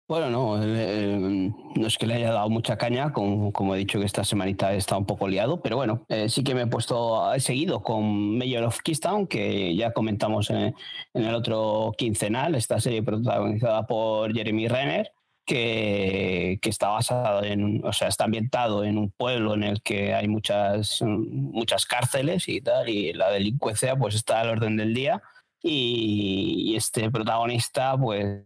Bueno, 0.08 0.30
no, 0.30 0.62
eh, 0.62 1.52
no 1.74 1.86
es 1.88 1.98
que 1.98 2.06
le 2.06 2.14
haya 2.14 2.30
dado 2.30 2.48
mucha 2.48 2.78
caña, 2.78 3.12
como, 3.12 3.52
como, 3.52 3.74
he 3.74 3.78
dicho 3.78 3.98
que 3.98 4.06
esta 4.06 4.22
semanita 4.22 4.72
está 4.72 4.96
un 4.96 5.04
poco 5.04 5.26
liado, 5.26 5.60
pero 5.60 5.74
bueno, 5.76 6.04
eh, 6.08 6.28
sí 6.28 6.44
que 6.44 6.54
me 6.54 6.62
he 6.62 6.66
puesto, 6.68 7.34
he 7.34 7.40
seguido 7.40 7.82
con 7.82 8.38
Mayor 8.38 8.62
of 8.62 8.82
Keystone, 8.82 9.26
que 9.26 9.74
ya 9.74 9.92
comentamos 9.92 10.50
en, 10.50 10.76
el 11.12 11.34
otro 11.34 11.92
quincenal, 11.98 12.54
esta 12.54 12.78
serie 12.78 13.02
protagonizada 13.02 13.84
por 13.88 14.32
Jeremy 14.32 14.68
Renner, 14.68 15.10
que, 15.44 16.60
que, 16.62 16.70
está 16.70 16.88
basado 16.90 17.42
en, 17.42 17.84
o 17.84 17.92
sea, 17.92 18.06
está 18.06 18.24
ambientado 18.24 18.84
en 18.84 18.98
un 18.98 19.10
pueblo 19.10 19.54
en 19.54 19.64
el 19.64 19.82
que 19.82 20.14
hay 20.14 20.28
muchas, 20.28 21.02
muchas 21.02 21.84
cárceles 21.84 22.48
y 22.48 22.60
tal, 22.60 22.88
y 22.88 23.12
la 23.12 23.32
delincuencia 23.32 23.96
pues 23.96 24.14
está 24.14 24.40
al 24.40 24.50
orden 24.50 24.76
del 24.76 24.94
día 24.94 25.20
y, 25.62 26.74
este 26.76 27.10
protagonista 27.10 27.96
pues 27.96 28.44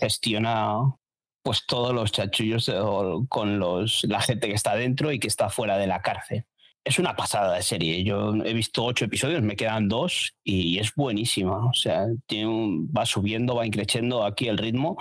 gestiona 0.00 0.94
pues 1.42 1.66
todos 1.66 1.92
los 1.92 2.12
chachullos 2.12 2.68
eh, 2.68 2.74
con 3.28 3.58
los, 3.58 4.04
la 4.04 4.20
gente 4.20 4.48
que 4.48 4.54
está 4.54 4.76
dentro 4.76 5.12
y 5.12 5.18
que 5.18 5.28
está 5.28 5.50
fuera 5.50 5.76
de 5.76 5.86
la 5.86 6.00
cárcel. 6.02 6.44
Es 6.84 6.98
una 6.98 7.14
pasada 7.14 7.54
de 7.54 7.62
serie. 7.62 8.02
Yo 8.02 8.34
he 8.44 8.52
visto 8.54 8.84
ocho 8.84 9.04
episodios, 9.04 9.40
me 9.42 9.54
quedan 9.54 9.88
dos 9.88 10.34
y 10.42 10.78
es 10.78 10.94
buenísima. 10.94 11.66
O 11.66 11.72
sea, 11.74 12.06
tiene 12.26 12.86
va 12.96 13.06
subiendo, 13.06 13.54
va 13.54 13.66
increciendo 13.66 14.24
aquí 14.24 14.48
el 14.48 14.58
ritmo 14.58 14.96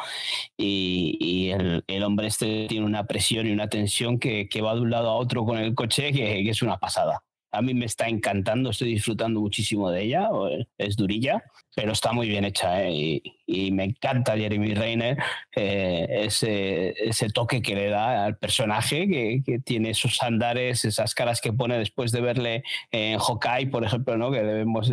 y, 0.58 1.50
el, 1.50 1.84
el, 1.88 2.04
hombre 2.04 2.28
este 2.28 2.68
tiene 2.68 2.86
una 2.86 3.08
presión 3.08 3.48
y 3.48 3.52
una 3.52 3.68
tensión 3.68 4.20
que, 4.20 4.48
que, 4.48 4.62
va 4.62 4.76
de 4.76 4.82
un 4.82 4.92
lado 4.92 5.10
a 5.10 5.16
otro 5.16 5.44
con 5.46 5.58
el 5.58 5.74
coche 5.74 6.12
que 6.12 6.48
es 6.48 6.62
una 6.62 6.78
pasada 6.78 7.24
a 7.52 7.62
mí 7.62 7.74
me 7.74 7.86
está 7.86 8.08
encantando, 8.08 8.70
estoy 8.70 8.94
disfrutando 8.94 9.42
muchísimo 9.42 9.92
de 9.92 10.04
ella, 10.04 10.30
es 10.78 10.96
durilla, 10.96 11.44
pero 11.76 11.92
está 11.92 12.14
muy 12.14 12.28
bien 12.28 12.46
hecha 12.46 12.84
¿eh? 12.84 13.22
y, 13.46 13.72
me 13.72 13.84
encanta 13.84 14.38
Jeremy 14.38 14.74
Reiner, 14.74 15.18
eh, 15.56 16.08
ese, 16.26 17.30
toque 17.34 17.62
que 17.62 17.76
le 17.76 17.90
da 17.90 18.26
al 18.26 18.38
personaje, 18.38 19.08
que, 19.46 19.60
tiene 19.60 19.90
esos 19.90 20.22
andares, 20.24 20.86
esas 20.86 21.14
caras 21.14 21.42
que 21.42 21.52
pone 21.52 21.78
después 21.78 22.12
de 22.12 22.22
verle 22.22 22.64
en 22.92 23.20
Hawkeye, 23.20 23.68
por 23.68 23.84
ejemplo, 23.84 24.18
¿no? 24.18 24.32
que 24.32 24.42
debemos 24.42 24.90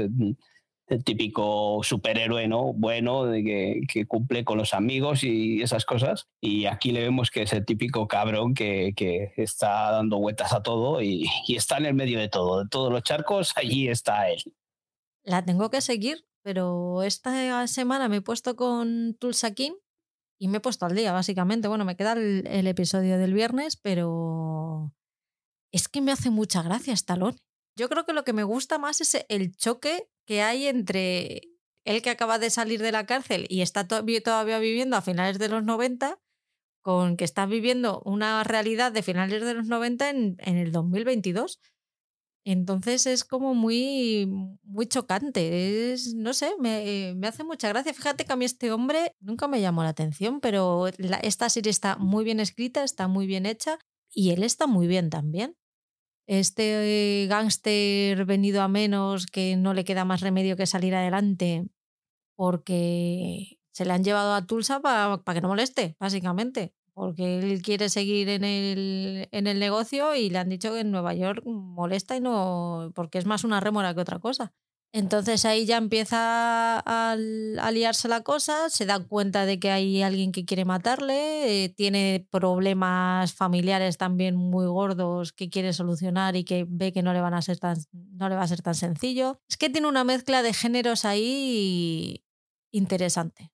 el 0.88 1.04
típico 1.04 1.80
superhéroe 1.82 2.48
¿no? 2.48 2.72
bueno 2.72 3.26
de 3.26 3.84
que, 3.86 4.06
cumple 4.06 4.44
con 4.44 4.58
los 4.58 4.74
amigos 4.74 5.22
y 5.22 5.62
esas 5.62 5.84
cosas. 5.84 6.28
Y 6.40 6.66
aquí 6.66 6.92
le 6.92 7.00
vemos 7.00 7.30
que 7.30 7.42
es 7.42 7.52
el 7.52 7.64
típico 7.64 8.08
cabrón 8.08 8.54
que, 8.54 8.94
está 9.36 9.90
dando 9.92 10.18
vueltas 10.18 10.52
a 10.52 10.62
todo 10.62 11.02
y, 11.02 11.28
está 11.48 11.78
en 11.78 11.86
el 11.86 11.94
medio 11.94 12.18
de 12.18 12.28
todo, 12.28 12.62
de 12.62 12.68
todos 12.68 12.92
los 12.92 13.02
charcos, 13.02 13.52
allí 13.56 13.88
está 13.88 14.30
él. 14.30 14.42
La 15.24 15.44
tengo 15.44 15.70
que 15.70 15.80
seguir, 15.80 16.26
pero 16.42 17.02
esta 17.02 17.66
semana 17.66 18.08
me 18.08 18.16
he 18.16 18.22
puesto 18.22 18.56
con 18.56 19.14
Tulsa 19.18 19.52
King 19.52 19.72
y 20.40 20.48
me 20.48 20.58
he 20.58 20.60
puesto 20.60 20.86
al 20.86 20.94
día, 20.94 21.12
básicamente. 21.12 21.68
Bueno, 21.68 21.84
me 21.84 21.96
queda 21.96 22.12
el, 22.12 22.46
el 22.46 22.66
episodio 22.66 23.18
del 23.18 23.34
viernes, 23.34 23.76
pero 23.76 24.94
es 25.72 25.88
que 25.88 26.00
me 26.00 26.12
hace 26.12 26.30
mucha 26.30 26.62
gracia 26.62 26.94
Stallone. 26.94 27.36
Yo 27.76 27.88
creo 27.88 28.06
que 28.06 28.12
lo 28.12 28.24
que 28.24 28.32
me 28.32 28.44
gusta 28.44 28.78
más 28.78 29.00
es 29.00 29.24
el 29.28 29.54
choque 29.54 30.08
que 30.28 30.42
hay 30.42 30.66
entre 30.66 31.40
él 31.84 32.02
que 32.02 32.10
acaba 32.10 32.38
de 32.38 32.50
salir 32.50 32.82
de 32.82 32.92
la 32.92 33.06
cárcel 33.06 33.46
y 33.48 33.62
está 33.62 33.88
todavía 33.88 34.58
viviendo 34.58 34.94
a 34.94 35.00
finales 35.00 35.38
de 35.38 35.48
los 35.48 35.64
90 35.64 36.20
con 36.82 37.16
que 37.16 37.24
está 37.24 37.46
viviendo 37.46 38.02
una 38.04 38.44
realidad 38.44 38.92
de 38.92 39.02
finales 39.02 39.42
de 39.42 39.54
los 39.54 39.68
90 39.68 40.10
en, 40.10 40.36
en 40.40 40.58
el 40.58 40.70
2022. 40.70 41.60
Entonces 42.44 43.06
es 43.06 43.24
como 43.24 43.54
muy, 43.54 44.26
muy 44.64 44.86
chocante. 44.86 45.92
Es, 45.92 46.14
no 46.14 46.34
sé, 46.34 46.52
me, 46.58 47.14
me, 47.16 47.26
hace 47.26 47.42
mucha 47.42 47.70
gracia. 47.70 47.94
Fíjate 47.94 48.26
que 48.26 48.32
a 48.34 48.36
mí 48.36 48.44
este 48.44 48.70
hombre 48.70 49.16
nunca 49.20 49.48
me 49.48 49.62
llamó 49.62 49.82
la 49.82 49.90
atención, 49.90 50.40
pero 50.40 50.88
esta 51.22 51.48
serie 51.48 51.70
está 51.70 51.96
muy 51.96 52.22
bien 52.22 52.38
escrita, 52.38 52.84
está 52.84 53.08
muy 53.08 53.26
bien 53.26 53.46
hecha 53.46 53.78
y 54.12 54.30
él 54.32 54.42
está 54.42 54.66
muy 54.66 54.86
bien 54.86 55.08
también. 55.08 55.56
Este 56.28 57.26
gángster 57.28 58.24
venido 58.26 58.62
a 58.62 58.68
menos 58.68 59.26
que 59.26 59.56
no 59.56 59.74
le 59.74 59.84
queda 59.84 60.04
más 60.04 60.20
remedio 60.20 60.56
que 60.56 60.66
salir 60.66 60.94
adelante 60.94 61.66
porque 62.36 63.58
se 63.72 63.84
le 63.84 63.92
han 63.92 64.04
llevado 64.04 64.34
a 64.34 64.46
Tulsa 64.46 64.80
para 64.80 65.20
que 65.34 65.40
no 65.40 65.48
moleste, 65.48 65.96
básicamente 65.98 66.74
porque 66.98 67.38
él 67.38 67.62
quiere 67.62 67.88
seguir 67.88 68.28
en 68.28 68.42
el, 68.42 69.28
en 69.30 69.46
el 69.46 69.60
negocio 69.60 70.16
y 70.16 70.30
le 70.30 70.38
han 70.38 70.48
dicho 70.48 70.72
que 70.72 70.80
en 70.80 70.90
Nueva 70.90 71.14
York 71.14 71.44
molesta 71.46 72.16
y 72.16 72.20
no, 72.20 72.90
porque 72.92 73.18
es 73.18 73.24
más 73.24 73.44
una 73.44 73.60
rémora 73.60 73.94
que 73.94 74.00
otra 74.00 74.18
cosa. 74.18 74.52
Entonces 74.92 75.44
ahí 75.44 75.66
ya 75.66 75.76
empieza 75.76 76.78
a, 76.80 77.16
liarse 77.16 78.08
la 78.08 78.22
cosa, 78.22 78.70
se 78.70 78.86
da 78.86 78.98
cuenta 79.00 79.44
de 79.44 79.60
que 79.60 79.70
hay 79.70 80.02
alguien 80.02 80.32
que 80.32 80.46
quiere 80.46 80.64
matarle, 80.64 81.64
eh, 81.64 81.68
tiene 81.68 82.26
problemas 82.30 83.34
familiares 83.34 83.98
también 83.98 84.34
muy 84.34 84.66
gordos 84.66 85.32
que 85.32 85.50
quiere 85.50 85.74
solucionar 85.74 86.36
y 86.36 86.44
que 86.44 86.64
ve 86.66 86.92
que 86.92 87.02
no 87.02 87.12
le, 87.12 87.20
van 87.20 87.34
a 87.34 87.42
ser 87.42 87.58
tan, 87.58 87.76
no 87.92 88.30
le 88.30 88.36
va 88.36 88.42
a 88.42 88.48
ser 88.48 88.62
tan 88.62 88.74
sencillo. 88.74 89.40
Es 89.48 89.58
que 89.58 89.68
tiene 89.68 89.88
una 89.88 90.04
mezcla 90.04 90.42
de 90.42 90.54
géneros 90.54 91.04
ahí 91.04 92.24
interesante. 92.72 93.52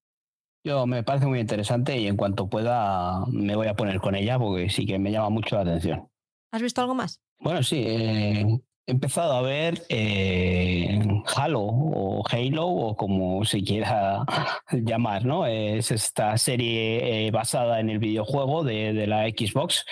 Yo 0.64 0.86
me 0.86 1.02
parece 1.02 1.26
muy 1.26 1.40
interesante 1.40 1.98
y 1.98 2.06
en 2.06 2.16
cuanto 2.16 2.48
pueda 2.48 3.26
me 3.26 3.56
voy 3.56 3.66
a 3.66 3.74
poner 3.74 4.00
con 4.00 4.14
ella 4.14 4.38
porque 4.38 4.70
sí 4.70 4.86
que 4.86 4.98
me 4.98 5.10
llama 5.10 5.30
mucho 5.30 5.56
la 5.56 5.62
atención. 5.62 6.08
¿Has 6.52 6.62
visto 6.62 6.80
algo 6.80 6.94
más? 6.94 7.20
Bueno, 7.40 7.62
sí. 7.62 7.82
Eh, 7.86 8.46
empezado 8.86 9.32
a 9.34 9.42
ver 9.42 9.82
eh, 9.88 11.00
Halo 11.34 11.60
o 11.62 12.22
Halo 12.28 12.66
o 12.66 12.96
como 12.96 13.44
se 13.44 13.62
quiera 13.62 14.24
llamar, 14.72 15.24
¿no? 15.24 15.46
Es 15.46 15.90
esta 15.90 16.36
serie 16.38 17.26
eh, 17.26 17.30
basada 17.30 17.80
en 17.80 17.90
el 17.90 17.98
videojuego 17.98 18.64
de, 18.64 18.92
de 18.92 19.06
la 19.06 19.28
Xbox. 19.28 19.84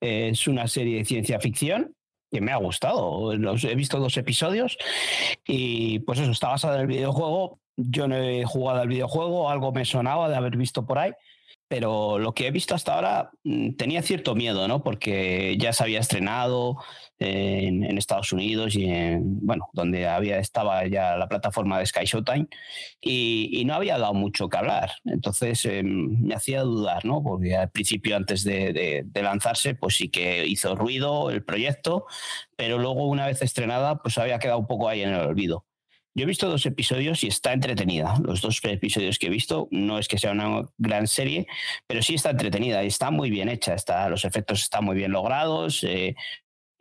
es 0.00 0.46
una 0.46 0.68
serie 0.68 0.98
de 0.98 1.04
ciencia 1.04 1.40
ficción 1.40 1.94
que 2.34 2.40
me 2.40 2.52
ha 2.52 2.56
gustado. 2.56 3.34
Los, 3.36 3.64
he 3.64 3.74
visto 3.76 3.98
dos 4.00 4.16
episodios 4.16 4.76
y 5.46 6.00
pues 6.00 6.18
eso, 6.18 6.32
está 6.32 6.48
basada 6.48 6.74
en 6.76 6.80
el 6.82 6.86
videojuego, 6.88 7.60
yo 7.76 8.08
no 8.08 8.16
he 8.16 8.44
jugado 8.44 8.80
al 8.80 8.88
videojuego, 8.88 9.48
algo 9.48 9.72
me 9.72 9.84
sonaba 9.84 10.28
de 10.28 10.36
haber 10.36 10.56
visto 10.56 10.84
por 10.84 10.98
ahí, 10.98 11.12
pero 11.68 12.18
lo 12.18 12.34
que 12.34 12.48
he 12.48 12.50
visto 12.50 12.74
hasta 12.74 12.94
ahora 12.94 13.30
mm, 13.44 13.74
tenía 13.76 14.02
cierto 14.02 14.34
miedo, 14.34 14.66
¿no? 14.68 14.82
Porque 14.82 15.56
ya 15.58 15.72
se 15.72 15.84
había 15.84 16.00
estrenado 16.00 16.76
en, 17.18 17.96
Estados 17.98 18.32
Unidos 18.32 18.74
y 18.76 18.84
en, 18.86 19.38
bueno, 19.46 19.68
donde 19.72 20.06
había, 20.06 20.38
estaba 20.38 20.86
ya 20.86 21.16
la 21.16 21.28
plataforma 21.28 21.78
de 21.78 21.86
Sky 21.86 22.04
Showtime 22.04 22.48
y, 23.00 23.62
no 23.64 23.74
había 23.74 23.98
dado 23.98 24.14
mucho 24.14 24.48
que 24.48 24.56
hablar. 24.58 24.92
Entonces 25.04 25.64
em, 25.64 26.20
me 26.20 26.34
hacía 26.34 26.62
dudar, 26.62 27.04
¿no? 27.04 27.22
Porque 27.22 27.56
al 27.56 27.70
principio, 27.70 28.16
antes 28.16 28.44
de, 28.44 29.04
de 29.06 29.22
lanzarse, 29.22 29.74
pues 29.74 29.96
sí 29.96 30.08
que 30.08 30.46
hizo 30.46 30.74
ruido 30.74 31.30
el 31.30 31.42
proyecto, 31.44 32.06
pero 32.56 32.78
luego 32.78 33.06
una 33.08 33.26
vez 33.26 33.40
estrenada, 33.42 33.98
pues 33.98 34.18
había 34.18 34.38
quedado 34.38 34.58
un 34.58 34.66
poco 34.66 34.88
ahí 34.88 35.02
en 35.02 35.10
el 35.10 35.20
olvido. 35.20 35.64
Yo 36.16 36.22
he 36.22 36.26
visto 36.26 36.48
dos 36.48 36.64
episodios 36.64 37.24
y 37.24 37.26
está 37.26 37.52
entretenida. 37.52 38.14
Los 38.22 38.40
dos 38.40 38.60
episodios 38.62 39.18
que 39.18 39.26
he 39.26 39.30
visto 39.30 39.66
no 39.72 39.98
es 39.98 40.06
que 40.06 40.16
sea 40.16 40.30
una 40.30 40.64
gran 40.78 41.08
serie, 41.08 41.48
pero 41.88 42.02
sí 42.02 42.14
está 42.14 42.30
entretenida 42.30 42.84
y 42.84 42.86
está 42.86 43.10
muy 43.10 43.30
bien 43.30 43.48
hecha. 43.48 43.74
Está, 43.74 44.08
los 44.08 44.24
efectos 44.24 44.62
están 44.62 44.84
muy 44.84 44.94
bien 44.94 45.10
logrados. 45.10 45.82
Eh, 45.82 46.14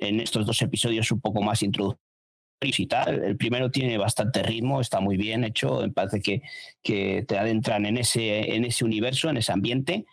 en 0.07 0.19
estos 0.19 0.45
dos 0.45 0.61
episodios 0.61 1.11
un 1.11 1.21
poco 1.21 1.41
más 1.41 1.61
introductorios 1.63 2.79
y 2.79 2.87
tal. 2.87 3.23
El 3.23 3.37
primero 3.37 3.71
tiene 3.71 3.97
bastante 3.97 4.41
ritmo, 4.43 4.79
está 4.79 4.99
muy 4.99 5.17
bien 5.17 5.43
hecho. 5.43 5.81
Parece 5.93 6.21
que, 6.21 6.41
que 6.81 7.23
te 7.27 7.37
adentran 7.37 7.85
en 7.85 7.97
ese, 7.97 8.55
en 8.55 8.65
ese 8.65 8.85
universo, 8.85 9.29
en 9.29 9.37
ese 9.37 9.51
ambiente 9.51 10.05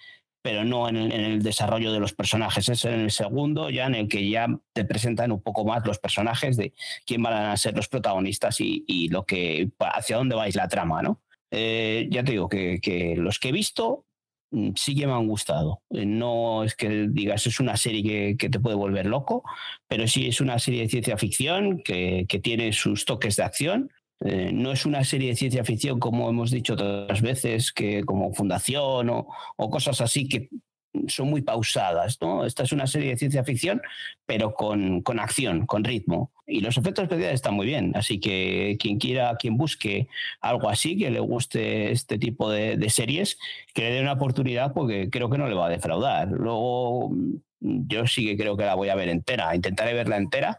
pero 0.42 0.64
no 0.64 0.88
en 0.88 0.96
el, 0.96 1.42
desarrollo 1.42 1.92
de 1.92 2.00
los 2.00 2.14
personajes. 2.14 2.68
Es 2.68 2.84
en 2.84 3.00
el 3.00 3.10
segundo, 3.10 3.70
ya 3.70 3.86
en 3.86 3.94
el 3.94 4.08
que 4.08 4.28
ya 4.28 4.46
te 4.72 4.84
presentan 4.84 5.32
un 5.32 5.42
poco 5.42 5.64
más 5.64 5.86
los 5.86 5.98
personajes 5.98 6.56
de 6.56 6.72
quién 7.04 7.22
van 7.22 7.34
a 7.34 7.56
ser 7.56 7.76
los 7.76 7.88
protagonistas 7.88 8.56
y, 8.60 9.08
lo 9.08 9.24
que 9.24 9.70
hacia 9.78 10.16
dónde 10.16 10.36
vais 10.36 10.56
la 10.56 10.68
trama, 10.68 11.02
¿no? 11.02 11.20
Eh, 11.50 12.08
ya 12.10 12.22
te 12.22 12.32
digo 12.32 12.48
que, 12.48 13.14
los 13.16 13.38
que 13.38 13.48
he 13.48 13.52
visto 13.52 14.06
sí 14.74 14.94
que 14.94 15.06
me 15.06 15.12
han 15.12 15.26
gustado. 15.26 15.82
Eh, 15.90 16.06
no 16.06 16.64
es 16.64 16.74
que 16.74 17.08
digas 17.10 17.46
es 17.46 17.60
una 17.60 17.76
serie 17.76 18.36
que, 18.36 18.48
te 18.48 18.60
puede 18.60 18.76
volver 18.76 19.06
loco, 19.06 19.44
pero 19.88 20.06
sí 20.06 20.26
es 20.26 20.40
una 20.40 20.58
serie 20.58 20.82
de 20.82 20.88
ciencia 20.88 21.16
ficción 21.16 21.82
que, 21.82 22.26
que 22.28 22.38
tiene 22.38 22.72
sus 22.72 23.04
toques 23.04 23.36
de 23.36 23.42
acción 23.44 23.90
eh, 24.22 24.50
no 24.52 24.70
es 24.70 24.84
una 24.84 25.02
serie 25.02 25.30
de 25.30 25.36
ciencia 25.36 25.64
ficción 25.64 25.98
como 25.98 26.28
hemos 26.28 26.50
dicho 26.50 26.74
otras 26.74 27.22
veces, 27.22 27.72
que 27.72 28.04
como 28.04 28.34
Fundación 28.34 29.08
o, 29.10 29.26
cosas 29.70 30.00
así 30.02 30.28
que 30.28 30.50
son 31.08 31.30
muy 31.30 31.42
pausadas. 31.42 32.18
¿no? 32.20 32.44
Esta 32.44 32.62
es 32.64 32.72
una 32.72 32.86
serie 32.86 33.10
de 33.10 33.16
ciencia 33.16 33.44
ficción, 33.44 33.80
pero 34.26 34.54
con, 34.54 35.02
con, 35.02 35.18
acción, 35.18 35.66
con 35.66 35.84
ritmo. 35.84 36.32
Y 36.46 36.60
los 36.60 36.76
efectos 36.76 37.04
especiales 37.04 37.34
están 37.34 37.54
muy 37.54 37.66
bien. 37.66 37.92
Así 37.94 38.18
que 38.18 38.76
quien 38.80 38.98
quiera, 38.98 39.36
quien 39.36 39.56
busque 39.56 40.08
algo 40.40 40.68
así, 40.68 40.96
que 40.96 41.10
le 41.10 41.20
guste 41.20 41.92
este 41.92 42.18
tipo 42.18 42.50
de, 42.50 42.76
de 42.76 42.90
series, 42.90 43.38
que 43.72 43.82
le 43.82 43.90
dé 43.92 44.00
una 44.02 44.12
oportunidad 44.12 44.72
porque 44.72 45.10
creo 45.10 45.30
que 45.30 45.38
no 45.38 45.48
le 45.48 45.54
va 45.54 45.66
a 45.66 45.70
defraudar. 45.70 46.28
Luego 46.28 47.12
yo 47.60 48.06
sí 48.06 48.24
que 48.26 48.36
creo 48.36 48.56
que 48.56 48.64
la 48.64 48.74
voy 48.74 48.88
a 48.88 48.94
ver 48.94 49.08
entera. 49.08 49.54
Intentaré 49.54 49.94
verla 49.94 50.16
entera 50.16 50.58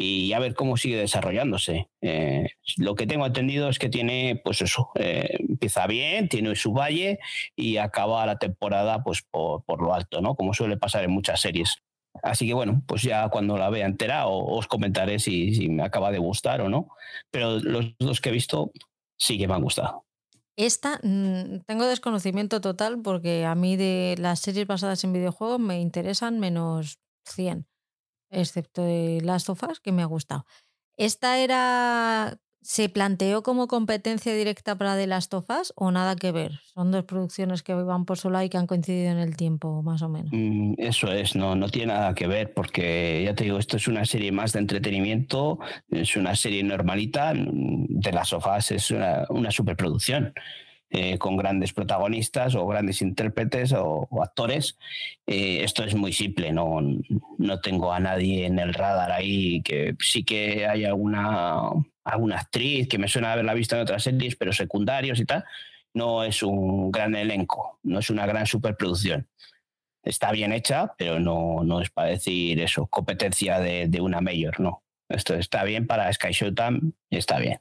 y 0.00 0.32
a 0.32 0.38
ver 0.38 0.54
cómo 0.54 0.76
sigue 0.76 0.96
desarrollándose. 0.96 1.90
Eh, 2.00 2.46
lo 2.76 2.94
que 2.94 3.08
tengo 3.08 3.26
entendido 3.26 3.68
es 3.68 3.80
que 3.80 3.88
tiene, 3.88 4.40
pues 4.44 4.62
eso, 4.62 4.92
eh, 4.94 5.36
empieza 5.40 5.88
bien, 5.88 6.28
tiene 6.28 6.54
su 6.54 6.72
valle 6.72 7.18
y 7.56 7.78
acaba 7.78 8.24
la 8.24 8.38
temporada 8.38 9.02
pues 9.02 9.22
por, 9.28 9.82
lo 9.82 9.92
alto, 9.92 10.20
¿no? 10.20 10.36
Como 10.36 10.54
suele 10.54 10.76
pasar 10.76 11.02
en 11.02 11.10
muchas 11.10 11.40
series. 11.40 11.78
Así 12.22 12.46
que 12.46 12.54
bueno, 12.54 12.84
pues 12.86 13.02
ya 13.02 13.28
cuando 13.28 13.58
la 13.58 13.70
vea 13.70 13.86
entera 13.86 14.28
os 14.28 14.68
comentaré 14.68 15.18
si, 15.18 15.52
si 15.52 15.68
me 15.68 15.82
acaba 15.82 16.12
de 16.12 16.18
gustar 16.18 16.60
o 16.60 16.68
no. 16.68 16.90
Pero 17.32 17.58
los 17.58 17.96
dos 17.98 18.20
que 18.20 18.28
he 18.28 18.32
visto 18.32 18.70
sí 19.18 19.36
que 19.36 19.48
me 19.48 19.54
han 19.54 19.62
gustado. 19.62 20.04
Esta 20.56 21.00
mm, 21.02 21.62
tengo 21.66 21.86
desconocimiento 21.86 22.60
total 22.60 23.02
porque 23.02 23.44
a 23.44 23.56
mí 23.56 23.76
de 23.76 24.14
las 24.18 24.38
series 24.38 24.68
basadas 24.68 25.02
en 25.02 25.12
videojuegos 25.12 25.58
me 25.58 25.80
interesan 25.80 26.38
menos 26.38 27.00
100 27.24 27.66
excepto 28.30 28.82
de 28.82 29.20
Last 29.22 29.48
of 29.48 29.62
Us, 29.62 29.80
que 29.80 29.92
me 29.92 30.02
ha 30.02 30.06
gustado. 30.06 30.44
Esta 30.96 31.38
era. 31.38 32.38
¿Se 32.60 32.88
planteó 32.88 33.42
como 33.44 33.68
competencia 33.68 34.34
directa 34.34 34.76
para 34.76 34.96
The 34.96 35.06
Last 35.06 35.32
of 35.32 35.48
Us 35.48 35.72
o 35.76 35.90
nada 35.92 36.16
que 36.16 36.32
ver? 36.32 36.60
Son 36.74 36.90
dos 36.90 37.04
producciones 37.04 37.62
que 37.62 37.72
van 37.72 38.04
por 38.04 38.18
su 38.18 38.30
lado 38.30 38.44
y 38.44 38.48
que 38.48 38.58
han 38.58 38.66
coincidido 38.66 39.12
en 39.12 39.18
el 39.18 39.36
tiempo, 39.36 39.80
más 39.82 40.02
o 40.02 40.08
menos. 40.08 40.30
Mm, 40.32 40.74
eso 40.76 41.10
es, 41.12 41.36
no, 41.36 41.54
no 41.54 41.68
tiene 41.68 41.94
nada 41.94 42.14
que 42.14 42.26
ver, 42.26 42.52
porque 42.52 43.22
ya 43.24 43.34
te 43.34 43.44
digo, 43.44 43.58
esto 43.58 43.76
es 43.76 43.86
una 43.86 44.04
serie 44.04 44.32
más 44.32 44.52
de 44.52 44.58
entretenimiento, 44.58 45.60
es 45.88 46.16
una 46.16 46.34
serie 46.34 46.62
normalita. 46.64 47.32
Mm, 47.32 48.00
The 48.02 48.12
Last 48.12 48.32
of 48.32 48.46
Us 48.46 48.72
es 48.72 48.90
una, 48.90 49.24
una 49.30 49.52
superproducción. 49.52 50.34
Eh, 50.90 51.18
con 51.18 51.36
grandes 51.36 51.74
protagonistas 51.74 52.54
o 52.54 52.66
grandes 52.66 53.02
intérpretes 53.02 53.74
o, 53.76 54.08
actores. 54.22 54.78
Eh, 55.26 55.62
esto 55.62 55.84
es 55.84 55.94
muy 55.94 56.14
simple, 56.14 56.50
no, 56.50 56.80
no 57.36 57.60
tengo 57.60 57.92
a 57.92 58.00
nadie 58.00 58.46
en 58.46 58.58
el 58.58 58.72
radar 58.72 59.12
ahí, 59.12 59.60
que 59.60 59.96
sí 60.00 60.24
que 60.24 60.66
hay 60.66 60.86
alguna, 60.86 61.60
alguna 62.04 62.38
actriz 62.38 62.88
que 62.88 62.96
me 62.96 63.06
suena 63.06 63.34
haberla 63.34 63.52
visto 63.52 63.76
en 63.76 63.82
otras 63.82 64.02
series, 64.02 64.34
pero 64.36 64.50
secundarios 64.54 65.20
y 65.20 65.26
tal. 65.26 65.44
No 65.92 66.24
es 66.24 66.42
un 66.42 66.90
gran 66.90 67.14
elenco, 67.14 67.78
no 67.82 67.98
es 67.98 68.08
una 68.08 68.24
gran 68.24 68.46
superproducción. 68.46 69.28
Está 70.02 70.32
bien 70.32 70.52
hecha, 70.52 70.94
pero 70.96 71.20
no, 71.20 71.64
no 71.64 71.82
es 71.82 71.90
para 71.90 72.08
decir 72.08 72.58
eso, 72.60 72.86
competencia 72.86 73.60
de, 73.60 73.88
de 73.88 74.00
una 74.00 74.22
mayor, 74.22 74.58
no. 74.58 74.82
Esto 75.10 75.34
está 75.34 75.64
bien 75.64 75.86
para 75.86 76.10
Sky 76.10 76.32
Showtime 76.32 76.92
está 77.10 77.38
bien. 77.38 77.60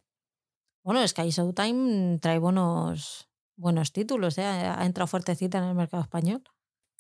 Bueno, 0.88 1.06
Sky 1.06 1.32
Showtime 1.32 2.17
trae 2.20 2.39
buenos, 2.39 3.27
buenos 3.58 3.91
títulos, 3.91 4.38
¿eh? 4.38 4.46
ha 4.46 4.86
entrado 4.86 5.06
fuertecita 5.06 5.58
en 5.58 5.65
el 5.65 5.75
mercado 5.75 6.01
español. 6.01 6.41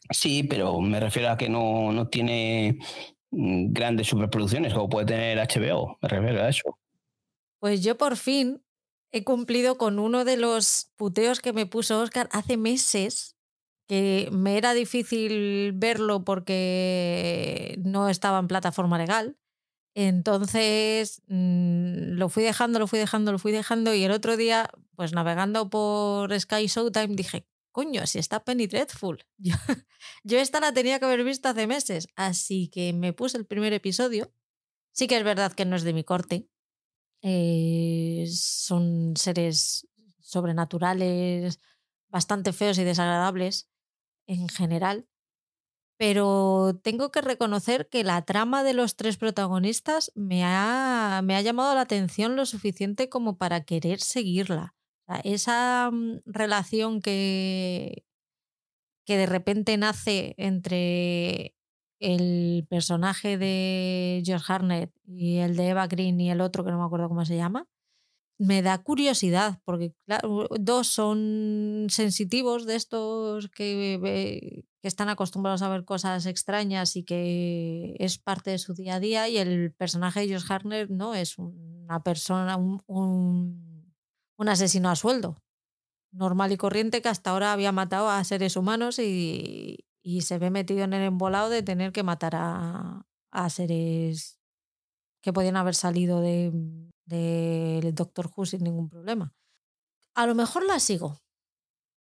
Sí, 0.09 0.43
pero 0.43 0.81
me 0.81 0.99
refiero 0.99 1.29
a 1.29 1.37
que 1.37 1.47
no, 1.47 1.93
no 1.93 2.09
tiene 2.09 2.79
mm, 3.31 3.71
grandes 3.71 4.07
superproducciones 4.07 4.73
como 4.73 4.89
puede 4.89 5.05
tener 5.05 5.37
HBO, 5.37 5.97
me 6.01 6.09
refiero 6.09 6.43
a 6.43 6.49
eso. 6.49 6.77
Pues 7.59 7.81
yo 7.81 7.97
por 7.97 8.17
fin 8.17 8.61
he 9.13 9.23
cumplido 9.23 9.77
con 9.77 9.99
uno 9.99 10.25
de 10.25 10.35
los 10.35 10.91
puteos 10.97 11.39
que 11.39 11.53
me 11.53 11.65
puso 11.65 12.01
Oscar 12.01 12.27
hace 12.33 12.57
meses 12.57 13.37
que 13.87 14.27
me 14.33 14.57
era 14.57 14.73
difícil 14.73 15.71
verlo 15.73 16.25
porque 16.25 17.79
no 17.85 18.09
estaba 18.09 18.39
en 18.39 18.49
plataforma 18.49 18.97
legal. 18.97 19.37
Entonces 19.99 21.23
mm, 21.25 22.17
lo 22.19 22.29
fui 22.29 22.43
dejando, 22.43 22.77
lo 22.77 22.85
fui 22.85 22.99
dejando, 22.99 23.31
lo 23.31 23.39
fui 23.39 23.51
dejando 23.51 23.95
y 23.95 24.03
el 24.03 24.11
otro 24.11 24.37
día, 24.37 24.69
pues 24.95 25.11
navegando 25.11 25.71
por 25.71 26.39
Sky 26.39 26.67
Showtime, 26.67 27.15
dije, 27.15 27.47
coño, 27.71 28.05
si 28.05 28.19
está 28.19 28.43
Penny 28.43 28.67
Dreadful. 28.67 29.25
Yo, 30.23 30.37
esta 30.37 30.59
la 30.59 30.71
tenía 30.71 30.99
que 30.99 31.05
haber 31.05 31.23
visto 31.23 31.49
hace 31.49 31.65
meses, 31.65 32.09
así 32.15 32.67
que 32.67 32.93
me 32.93 33.11
puse 33.11 33.39
el 33.39 33.47
primer 33.47 33.73
episodio. 33.73 34.31
Sí 34.91 35.07
que 35.07 35.17
es 35.17 35.23
verdad 35.23 35.53
que 35.53 35.65
no 35.65 35.75
es 35.75 35.81
de 35.81 35.93
mi 35.93 36.03
corte. 36.03 36.47
Eh, 37.23 38.27
son 38.31 39.17
seres 39.17 39.87
sobrenaturales 40.19 41.59
bastante 42.07 42.53
feos 42.53 42.77
y 42.77 42.83
desagradables 42.83 43.67
en 44.27 44.47
general, 44.47 45.07
pero 45.97 46.79
tengo 46.83 47.11
que 47.11 47.21
reconocer 47.21 47.89
que 47.89 48.03
la 48.03 48.23
trama 48.23 48.63
de 48.63 48.73
los 48.73 48.95
tres 48.95 49.17
protagonistas 49.17 50.11
me 50.15 50.43
ha, 50.45 51.21
me 51.23 51.35
ha 51.35 51.41
llamado 51.41 51.73
la 51.75 51.81
atención 51.81 52.35
lo 52.35 52.45
suficiente 52.45 53.09
como 53.09 53.37
para 53.37 53.63
querer 53.63 53.99
seguirla. 53.99 54.75
esa 55.23 55.89
mm, 55.91 56.21
relación 56.25 57.01
que, 57.01 58.05
que 59.05 59.17
de 59.17 59.25
repente 59.25 59.77
nace 59.77 60.35
entre 60.37 61.55
el 61.99 62.67
personaje 62.69 63.37
de 63.37 64.21
George 64.25 64.53
Harnett 64.53 64.91
y 65.05 65.37
el 65.37 65.55
de 65.55 65.69
Eva 65.69 65.87
Green 65.87 66.19
y 66.21 66.29
el 66.29 66.41
otro 66.41 66.63
que 66.63 66.71
no 66.71 66.77
me 66.79 66.85
acuerdo 66.85 67.09
cómo 67.09 67.25
se 67.25 67.37
llama, 67.37 67.67
me 68.39 68.61
da 68.61 68.77
curiosidad, 68.83 69.59
porque 69.65 69.95
dos 70.59 70.87
son 70.87 71.87
sensitivos 71.89 72.65
de 72.65 72.75
estos 72.75 73.49
que, 73.49 73.99
que, 74.81 74.87
están 74.87 75.09
acostumbrados 75.09 75.63
a 75.63 75.69
ver 75.69 75.83
cosas 75.83 76.25
extrañas 76.27 76.95
y 76.95 77.03
que 77.03 77.95
es 77.99 78.19
parte 78.19 78.51
de 78.51 78.59
su 78.59 78.73
día 78.73 78.95
a 78.95 78.99
día, 78.99 79.27
y 79.27 79.37
el 79.37 79.73
personaje 79.73 80.21
de 80.21 80.33
Josh 80.33 80.49
Harner 80.49 80.89
no 80.89 81.13
es 81.15 81.37
una 81.37 82.03
persona, 82.03 82.57
un, 82.57 82.81
un, 82.87 84.49
asesino 84.49 84.89
a 84.89 84.95
sueldo, 84.95 85.35
normal 86.11 86.51
y 86.51 86.57
corriente 86.57 87.01
que 87.01 87.09
hasta 87.09 87.31
ahora 87.31 87.53
había 87.53 87.71
matado 87.71 88.09
a 88.09 88.23
seres 88.23 88.55
humanos 88.55 88.99
y, 88.99 89.85
y 90.03 90.21
se 90.21 90.37
ve 90.37 90.51
metido 90.51 90.83
en 90.83 90.93
el 90.93 91.03
embolado 91.03 91.49
de 91.49 91.63
tener 91.63 91.91
que 91.91 92.03
matar 92.03 92.35
a, 92.35 93.05
a 93.31 93.49
seres 93.49 94.39
que 95.21 95.33
podían 95.33 95.57
haber 95.57 95.75
salido 95.75 96.21
de 96.21 96.51
del 97.07 97.95
Doctor 97.95 98.29
Who 98.35 98.45
sin 98.45 98.63
ningún 98.63 98.89
problema. 98.89 99.33
A 100.13 100.27
lo 100.27 100.35
mejor 100.35 100.65
la 100.65 100.79
sigo. 100.79 101.19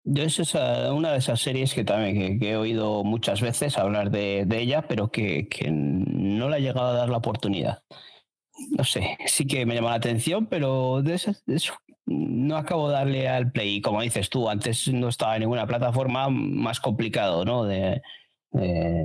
Yo 0.07 0.23
es 0.23 0.39
una 0.53 1.13
de 1.13 1.17
esas 1.17 1.39
series 1.39 1.73
que 1.73 1.83
también 1.83 2.39
que, 2.39 2.51
he 2.51 2.57
oído 2.57 3.03
muchas 3.03 3.41
veces 3.41 3.77
hablar 3.77 4.11
de, 4.11 4.45
ella, 4.51 4.87
pero 4.87 5.09
que, 5.09 5.47
no 5.71 6.47
le 6.47 6.57
ha 6.57 6.59
llegado 6.59 6.89
a 6.89 6.93
dar 6.93 7.09
la 7.09 7.17
oportunidad. 7.17 7.83
No 8.69 8.83
sé, 8.83 9.17
sí 9.25 9.47
que 9.47 9.65
me 9.65 9.73
llama 9.73 9.89
la 9.89 9.95
atención, 9.95 10.45
pero 10.45 11.01
de 11.01 11.15
eso, 11.15 11.33
no 12.05 12.55
acabo 12.55 12.89
de 12.89 12.93
darle 12.93 13.27
al 13.27 13.51
play. 13.51 13.81
Como 13.81 14.01
dices 14.01 14.29
tú, 14.29 14.47
antes 14.47 14.87
no 14.89 15.09
estaba 15.09 15.35
en 15.35 15.41
ninguna 15.41 15.65
plataforma, 15.65 16.29
más 16.29 16.79
complicado, 16.79 17.43
¿no? 17.43 17.65
De, 17.65 18.01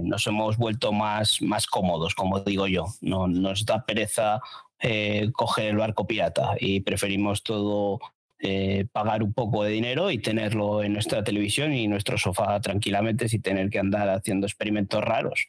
nos 0.02 0.26
hemos 0.26 0.58
vuelto 0.58 0.92
más, 0.92 1.40
más 1.40 1.66
cómodos, 1.66 2.14
como 2.14 2.40
digo 2.40 2.66
yo. 2.66 2.86
No, 3.00 3.26
nos 3.26 3.64
da 3.64 3.84
pereza 3.84 4.40
eh, 4.80 5.30
coger 5.32 5.66
el 5.66 5.76
barco 5.76 6.06
pirata 6.06 6.54
y 6.58 6.80
preferimos 6.80 7.42
todo 7.42 8.00
eh, 8.38 8.86
pagar 8.92 9.22
un 9.22 9.34
poco 9.34 9.64
de 9.64 9.70
dinero 9.70 10.10
y 10.10 10.18
tenerlo 10.18 10.82
en 10.82 10.94
nuestra 10.94 11.22
televisión 11.22 11.74
y 11.74 11.86
nuestro 11.88 12.16
sofá 12.16 12.58
tranquilamente 12.60 13.28
sin 13.28 13.42
tener 13.42 13.68
que 13.68 13.78
andar 13.78 14.08
haciendo 14.08 14.46
experimentos 14.46 15.04
raros. 15.04 15.46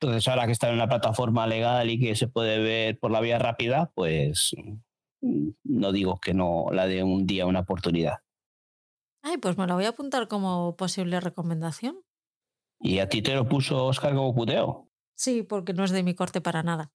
Entonces, 0.00 0.26
ahora 0.26 0.46
que 0.46 0.52
está 0.52 0.68
en 0.68 0.74
una 0.74 0.88
plataforma 0.88 1.46
legal 1.46 1.90
y 1.90 2.00
que 2.00 2.16
se 2.16 2.28
puede 2.28 2.58
ver 2.58 2.98
por 2.98 3.10
la 3.10 3.20
vía 3.20 3.38
rápida, 3.38 3.92
pues 3.94 4.56
no 5.20 5.92
digo 5.92 6.18
que 6.20 6.34
no 6.34 6.66
la 6.72 6.86
dé 6.86 7.02
un 7.02 7.26
día 7.26 7.46
una 7.46 7.60
oportunidad. 7.60 8.18
Ay, 9.22 9.36
pues 9.36 9.56
me 9.56 9.66
la 9.66 9.74
voy 9.74 9.84
a 9.84 9.90
apuntar 9.90 10.26
como 10.26 10.74
posible 10.76 11.20
recomendación. 11.20 12.00
¿Y 12.80 12.98
a 12.98 13.08
ti 13.08 13.22
te 13.22 13.34
lo 13.34 13.48
puso 13.48 13.84
Oscar 13.86 14.14
como 14.14 14.34
puteo? 14.34 14.88
Sí, 15.14 15.42
porque 15.44 15.72
no 15.72 15.84
es 15.84 15.92
de 15.92 16.02
mi 16.02 16.14
corte 16.14 16.40
para 16.40 16.62
nada. 16.62 16.90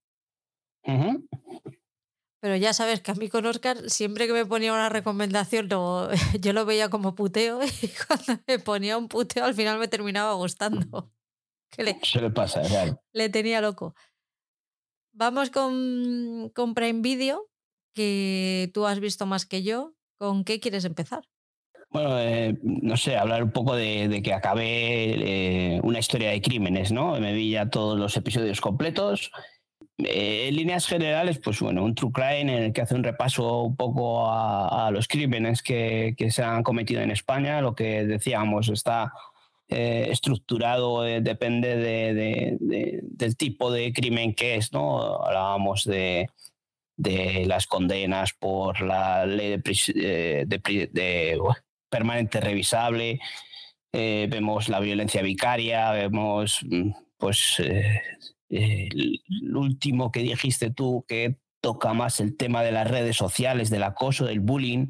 Pero 2.39 2.56
ya 2.56 2.73
sabes 2.73 3.02
que 3.02 3.12
a 3.12 3.15
mí 3.15 3.30
con 3.30 3.45
Oscar, 3.45 3.89
siempre 3.89 4.28
que 4.28 4.34
me 4.34 4.45
ponía 4.45 4.71
una 4.71 4.89
recomendación, 4.89 5.67
yo 6.39 6.54
lo 6.54 6.65
veía 6.65 6.89
como 6.89 7.15
puteo 7.15 7.60
y 7.82 7.89
cuando 7.89 8.41
me 8.47 8.60
ponía 8.60 8.97
un 8.97 9.08
puteo 9.08 9.43
al 9.43 9.54
final 9.54 9.80
me 9.80 9.88
terminaba 9.88 10.34
gustando. 10.34 11.12
Que 11.69 11.84
le, 11.84 12.00
Se 12.02 12.21
le 12.21 12.30
pasa, 12.30 12.62
claro. 12.62 13.04
Le 13.12 13.28
tenía 13.28 13.60
loco. 13.60 13.93
Vamos 15.12 15.50
con, 15.50 16.50
con 16.56 16.73
Prime 16.73 17.02
Video, 17.02 17.50
que 17.93 18.71
tú 18.73 18.86
has 18.86 19.02
visto 19.02 19.26
más 19.26 19.45
que 19.45 19.63
yo. 19.63 19.93
¿Con 20.17 20.45
qué 20.45 20.62
quieres 20.62 20.86
empezar? 20.86 21.28
Bueno, 21.89 22.17
eh, 22.19 22.58
no 22.63 22.95
sé, 22.95 23.17
hablar 23.17 23.43
un 23.43 23.52
poco 23.52 23.76
de, 23.76 24.21
que 24.23 24.34
acabé 24.34 25.76
eh, 25.76 25.82
una 25.84 26.00
historia 26.00 26.30
de 26.30 26.41
crímenes, 26.41 26.93
¿no? 26.93 27.19
Me 27.19 27.34
vi 27.34 27.52
ya 27.52 27.69
todos 27.69 28.00
los 28.00 28.15
episodios 28.15 28.62
completos 28.62 29.30
eh, 30.00 30.48
en 30.48 30.56
líneas 30.56 30.86
generales, 30.86 31.40
pues 31.40 31.60
bueno, 31.60 31.84
un 31.84 31.96
true 31.96 32.12
crime 32.12 32.42
en 32.42 32.64
el 32.66 32.74
que 32.74 32.82
hace 32.82 32.94
un 32.94 33.04
repaso 33.04 33.64
un 33.64 33.76
poco 33.76 34.30
a, 34.32 34.92
los 34.92 35.08
crímenes 35.08 35.64
que, 35.64 36.16
se 36.30 36.44
han 36.44 36.64
cometido 36.64 37.02
en 37.02 37.12
España. 37.12 37.62
Lo 37.62 37.74
que 37.74 38.06
decíamos 38.06 38.70
está 38.70 39.12
eh, 39.68 40.08
estructurado, 40.12 41.06
eh, 41.06 41.22
depende 41.22 41.76
del 42.60 43.38
tipo 43.38 43.72
de 43.72 43.92
crimen 43.92 44.36
que 44.36 44.56
es, 44.56 44.72
¿no? 44.72 45.24
Hablábamos 45.24 45.84
de, 45.86 46.30
las 46.98 47.66
condenas 47.68 48.34
por 48.34 48.82
la 48.82 49.26
ley 49.26 49.58
de, 49.58 51.40
permanente 51.90 52.40
revisable, 52.40 53.20
vemos 53.92 54.70
la 54.70 54.80
violencia 54.80 55.22
vicaria, 55.24 55.92
vemos 55.92 56.60
mm, 56.64 56.92
pues 57.18 57.60
el 58.50 59.56
último 59.56 60.12
que 60.12 60.22
dijiste 60.22 60.72
tú 60.72 61.06
que 61.08 61.38
toca 61.62 61.94
más 61.94 62.20
el 62.20 62.38
tema 62.38 62.64
de 62.64 62.72
las 62.72 62.90
redes 62.90 63.18
sociales, 63.18 63.70
del 63.70 63.84
acoso, 63.84 64.26
del 64.26 64.40
bullying. 64.40 64.88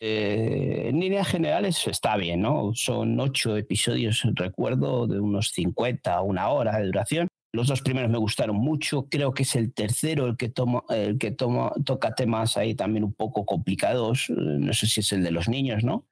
Eh, 0.00 0.84
en 0.88 1.00
líneas 1.00 1.26
generales 1.26 1.86
está 1.86 2.16
bien, 2.16 2.42
¿no? 2.42 2.72
Son 2.74 3.18
ocho 3.18 3.56
episodios, 3.56 4.22
recuerdo, 4.34 5.06
de 5.06 5.18
unos 5.18 5.50
50 5.52 6.20
una 6.22 6.48
hora 6.50 6.78
de 6.78 6.86
duración. 6.86 7.28
Los 7.52 7.68
dos 7.68 7.80
primeros 7.80 8.10
me 8.10 8.18
gustaron 8.18 8.56
mucho. 8.56 9.08
Creo 9.08 9.32
que 9.32 9.42
es 9.42 9.56
el 9.56 9.72
tercero 9.72 10.26
el 10.26 10.36
que, 10.36 10.50
toma, 10.50 10.82
el 10.90 11.18
que 11.18 11.30
toma, 11.30 11.72
toca 11.84 12.14
temas 12.14 12.56
ahí 12.56 12.74
también 12.74 13.04
un 13.04 13.14
poco 13.14 13.46
complicados. 13.46 14.28
No 14.28 14.72
sé 14.74 14.86
si 14.86 15.00
es 15.00 15.12
el 15.12 15.24
de 15.24 15.30
los 15.30 15.48
niños, 15.48 15.82
¿no? 15.82 16.04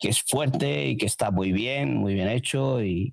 Que 0.00 0.08
es 0.08 0.22
fuerte 0.22 0.86
y 0.86 0.96
que 0.96 1.04
está 1.04 1.30
muy 1.30 1.52
bien, 1.52 1.94
muy 1.94 2.14
bien 2.14 2.28
hecho 2.28 2.82
y, 2.82 3.12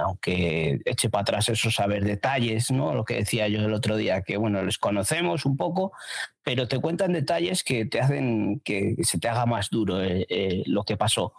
aunque 0.00 0.80
eche 0.86 1.10
para 1.10 1.20
atrás 1.20 1.50
eso 1.50 1.70
saber 1.70 2.02
detalles, 2.02 2.70
¿no? 2.70 2.94
Lo 2.94 3.04
que 3.04 3.16
decía 3.16 3.46
yo 3.48 3.60
el 3.60 3.74
otro 3.74 3.98
día, 3.98 4.22
que 4.22 4.38
bueno, 4.38 4.62
les 4.62 4.78
conocemos 4.78 5.44
un 5.44 5.58
poco, 5.58 5.92
pero 6.42 6.66
te 6.66 6.80
cuentan 6.80 7.12
detalles 7.12 7.62
que 7.62 7.84
te 7.84 8.00
hacen 8.00 8.60
que 8.64 8.96
se 9.02 9.18
te 9.18 9.28
haga 9.28 9.44
más 9.44 9.68
duro 9.68 10.02
eh, 10.02 10.26
eh, 10.30 10.62
lo 10.64 10.84
que 10.84 10.96
pasó. 10.96 11.34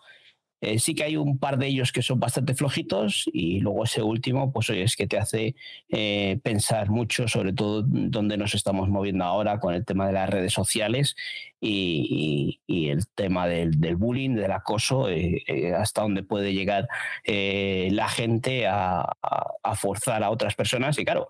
Eh, 0.60 0.80
sí 0.80 0.96
que 0.96 1.04
hay 1.04 1.17
un 1.17 1.38
par 1.38 1.60
de 1.60 1.67
ellos 1.67 1.91
que 1.91 2.02
son 2.02 2.20
bastante 2.20 2.56
flojitos 2.56 3.30
y 3.32 3.60
luego 3.60 3.84
ese 3.84 4.02
último, 4.02 4.52
pues 4.52 4.70
es 4.72 4.96
que 4.96 5.06
te 5.06 5.20
hace 5.20 5.56
eh, 5.89 6.39
pensar 6.43 6.89
mucho 6.89 7.28
sobre 7.28 7.54
todo 7.54 7.84
dónde 7.86 8.38
nos 8.38 8.56
estamos 8.56 8.89
moviendo 8.89 9.24
ahora 9.24 9.60
con 9.60 9.76
el 9.76 9.86
tema 9.86 10.08
de 10.08 10.13
las 10.13 10.30
redes 10.30 10.54
sociales 10.54 11.15
y, 11.60 12.60
el 12.67 13.08
tema 13.08 13.48
del, 13.48 13.96
bullying, 13.96 14.36
del 14.36 14.52
acoso, 14.52 15.10
eh, 15.10 15.43
hasta 15.76 16.02
dónde 16.02 16.24
puede 16.24 16.54
llegar 16.54 16.88
la 17.26 18.08
gente 18.08 18.67
a, 18.67 19.02
a, 19.63 19.76
forzar 19.76 20.24
a 20.24 20.30
otras 20.30 20.56
personas. 20.56 20.98
Y 21.00 21.06
claro, 21.06 21.28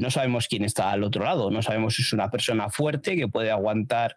no 0.00 0.10
sabemos 0.10 0.48
quién 0.48 0.64
está 0.64 0.90
al 0.92 1.02
otro 1.02 1.24
lado, 1.24 1.50
no 1.50 1.62
sabemos 1.62 1.96
si 1.96 2.02
es 2.02 2.12
una 2.12 2.30
persona 2.30 2.68
fuerte 2.68 3.16
que 3.16 3.28
puede 3.28 3.50
aguantar 3.50 4.16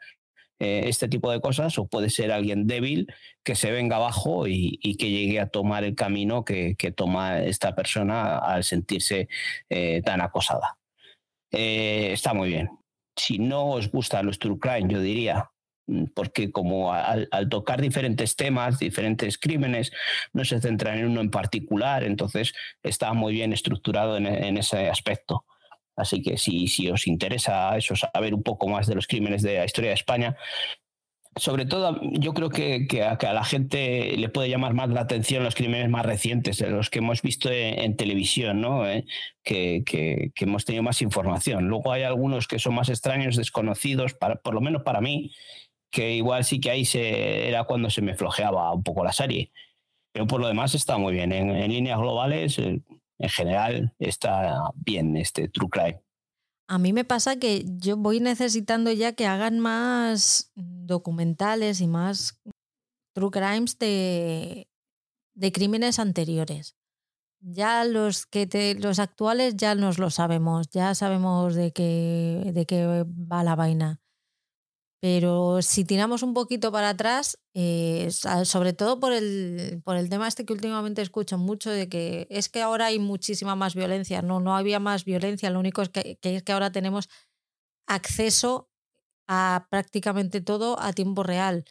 eh, 0.60 0.84
este 0.86 1.08
tipo 1.08 1.32
de 1.32 1.40
cosas, 1.40 1.78
o 1.78 1.88
puede 1.88 2.10
ser 2.10 2.32
alguien 2.32 2.66
débil 2.66 3.14
que 3.44 3.56
se 3.56 3.72
venga 3.72 3.98
abajo 3.98 4.48
y, 4.48 4.80
que 4.98 5.12
llegue 5.12 5.40
a 5.40 5.50
tomar 5.50 5.84
el 5.84 5.96
camino 5.96 6.44
que, 6.44 6.76
toma 6.96 7.40
esta 7.40 7.76
persona 7.76 8.40
al 8.40 8.64
sentirse 8.64 9.28
eh, 9.70 10.02
tan 10.04 10.22
acosada. 10.22 10.78
Eh, 11.52 12.12
está 12.12 12.34
muy 12.34 12.50
bien. 12.50 12.70
Si 13.16 13.40
no 13.40 13.70
os 13.72 13.92
gusta 13.92 14.24
los 14.24 14.40
true 14.40 14.60
crime, 14.60 14.92
yo 14.92 15.00
diría, 15.00 15.52
mm, 15.88 16.06
porque 16.16 16.52
como 16.52 16.92
al, 16.92 17.30
tocar 17.50 17.80
diferentes 17.82 18.36
temas, 18.36 18.80
diferentes 18.80 19.38
crímenes, 19.38 19.92
no 20.34 20.44
se 20.44 20.60
centra 20.60 20.98
en 20.98 21.06
uno 21.06 21.22
en 21.22 21.30
particular, 21.30 22.04
entonces 22.04 22.54
está 22.82 23.14
muy 23.14 23.34
bien 23.34 23.54
estructurado 23.54 24.18
en 24.18 24.58
ese 24.58 24.90
aspecto. 24.90 25.46
Así 25.98 26.22
que 26.22 26.38
si, 26.38 26.68
si 26.68 26.90
os 26.90 27.08
interesa 27.08 27.76
eso, 27.76 27.96
saber 27.96 28.34
un 28.34 28.44
poco 28.44 28.68
más 28.68 28.88
de 28.88 28.96
los 28.96 29.08
crímenes 29.08 29.42
de 29.42 29.58
la 29.58 29.66
historia 29.66 29.90
de 29.90 29.96
España, 29.96 30.38
sobre 31.38 31.66
todo 31.66 32.00
yo 32.14 32.34
creo 32.34 32.50
que, 32.50 32.88
a, 33.04 33.34
la 33.34 33.44
gente 33.44 34.16
le 34.18 34.30
puede 34.30 34.50
llamar 34.50 34.74
más 34.74 34.90
la 34.90 35.02
atención 35.02 35.44
los 35.44 35.56
crímenes 35.56 35.90
más 35.90 36.06
recientes, 36.06 36.62
los 36.62 36.90
que 36.90 37.00
hemos 37.00 37.22
visto 37.22 37.50
en, 37.52 37.96
televisión, 37.96 38.62
¿no? 38.62 38.88
Eh, 38.88 39.06
que, 39.44 39.84
que, 39.86 40.32
hemos 40.40 40.66
tenido 40.66 40.84
más 40.84 41.02
información. 41.02 41.68
Luego 41.68 41.92
hay 41.92 42.04
algunos 42.04 42.48
que 42.48 42.60
son 42.60 42.76
más 42.76 42.90
extraños, 42.90 43.36
desconocidos, 43.36 44.14
para, 44.14 44.36
por 44.36 44.54
lo 44.54 44.62
menos 44.62 44.84
para 44.84 45.02
mí, 45.02 45.32
que 45.92 46.14
igual 46.16 46.44
sí 46.44 46.60
que 46.60 46.72
ahí 46.72 46.88
era 46.94 47.64
cuando 47.64 47.90
se 47.90 48.02
me 48.02 48.16
flojeaba 48.16 48.74
un 48.74 48.84
poco 48.84 49.04
la 49.04 49.14
serie. 49.14 49.52
Pero 50.12 50.28
por 50.28 50.42
lo 50.42 50.48
demás 50.48 50.74
está 50.76 50.98
muy 50.98 51.14
bien. 51.14 51.32
En, 51.32 51.52
en 51.52 51.72
líneas 51.72 52.00
globales, 52.00 52.58
eh, 52.60 52.82
en 53.20 53.30
general, 53.30 53.96
está 54.00 54.72
bien 54.76 55.18
este 55.18 55.48
True 55.50 55.70
Crime. 55.70 56.02
A 56.70 56.78
mí 56.78 56.92
me 56.92 57.06
pasa 57.06 57.38
que 57.38 57.64
yo 57.78 57.96
voy 57.96 58.20
necesitando 58.20 58.92
ya 58.92 59.14
que 59.14 59.26
hagan 59.26 59.60
más 59.60 60.52
documentales 60.56 61.80
y 61.80 61.88
más 61.88 62.42
true 63.14 63.32
crimes 63.32 63.80
de, 63.80 64.70
de 65.34 65.52
crímenes 65.52 65.98
anteriores. 65.98 66.76
Ya 67.40 67.86
los 67.86 68.26
que 68.26 68.48
te, 68.48 68.76
los 68.76 69.00
actuales 69.00 69.56
ya 69.56 69.76
nos 69.76 69.98
lo 69.98 70.10
sabemos, 70.10 70.70
ya 70.70 70.94
sabemos 70.94 71.56
de 71.56 71.72
qué, 71.72 72.52
de 72.54 72.66
qué 72.66 73.06
va 73.08 73.44
la 73.44 73.56
vaina. 73.56 74.02
Pero 75.00 75.62
si 75.62 75.86
tiramos 75.86 76.24
un 76.24 76.34
poquito 76.34 76.72
para 76.72 76.90
atrás, 76.90 77.38
eh, 77.54 78.10
sobre 78.44 78.74
todo 78.74 79.00
por 79.00 79.14
el, 79.14 79.82
por 79.84 79.96
el 79.96 80.10
tema 80.10 80.28
este 80.28 80.44
que 80.44 80.54
últimamente 80.54 81.04
escucho 81.04 81.38
mucho, 81.38 81.70
de 81.70 81.88
que 81.88 82.28
es 82.32 82.50
que 82.50 82.62
ahora 82.64 82.88
hay 82.88 82.98
muchísima 82.98 83.56
más 83.56 83.76
violencia. 83.76 84.24
No, 84.24 84.40
no 84.40 84.56
había 84.56 84.80
más 84.80 85.06
violencia, 85.06 85.52
lo 85.52 85.60
único 85.60 85.84
es 85.84 85.90
que, 85.90 86.18
es 86.22 86.44
que 86.44 86.52
ahora 86.52 86.72
tenemos 86.72 87.10
acceso 87.88 88.70
a 89.28 89.68
prácticamente 89.70 90.42
todo 90.42 90.80
a 90.80 90.94
tiempo 90.94 91.24
real. 91.24 91.66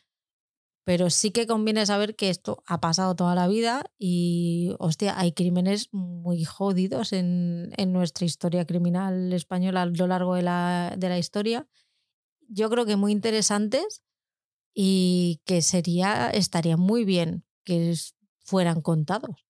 Pero 0.85 1.11
sí 1.11 1.33
que 1.33 1.49
conviene 1.49 1.85
saber 1.85 2.15
que 2.15 2.31
esto 2.31 2.62
ha 2.65 2.81
pasado 2.81 3.17
toda 3.17 3.35
la 3.35 3.49
vida 3.49 3.91
y, 3.99 4.73
hostia, 4.79 5.19
hay 5.19 5.33
crímenes 5.33 5.89
muy 5.93 6.45
jodidos 6.45 7.12
en, 7.12 7.73
en 7.77 7.93
nuestra 7.93 8.25
historia 8.25 8.67
criminal 8.67 9.33
española 9.33 9.83
a 9.83 9.87
lo 9.87 10.07
largo 10.07 10.37
de 10.37 10.43
la, 10.43 10.95
de 10.97 11.09
la 11.09 11.19
historia 11.19 11.67
yo 12.49 12.71
creo 12.71 12.87
que 12.87 12.97
muy 12.97 13.13
interesantes 13.13 14.03
y 14.75 15.41
que 15.45 15.63
sería, 15.63 16.31
estaría 16.31 16.77
muy 16.77 17.05
bien 17.05 17.45
que 17.65 17.95
fueran 18.45 18.81
contados. 18.81 19.47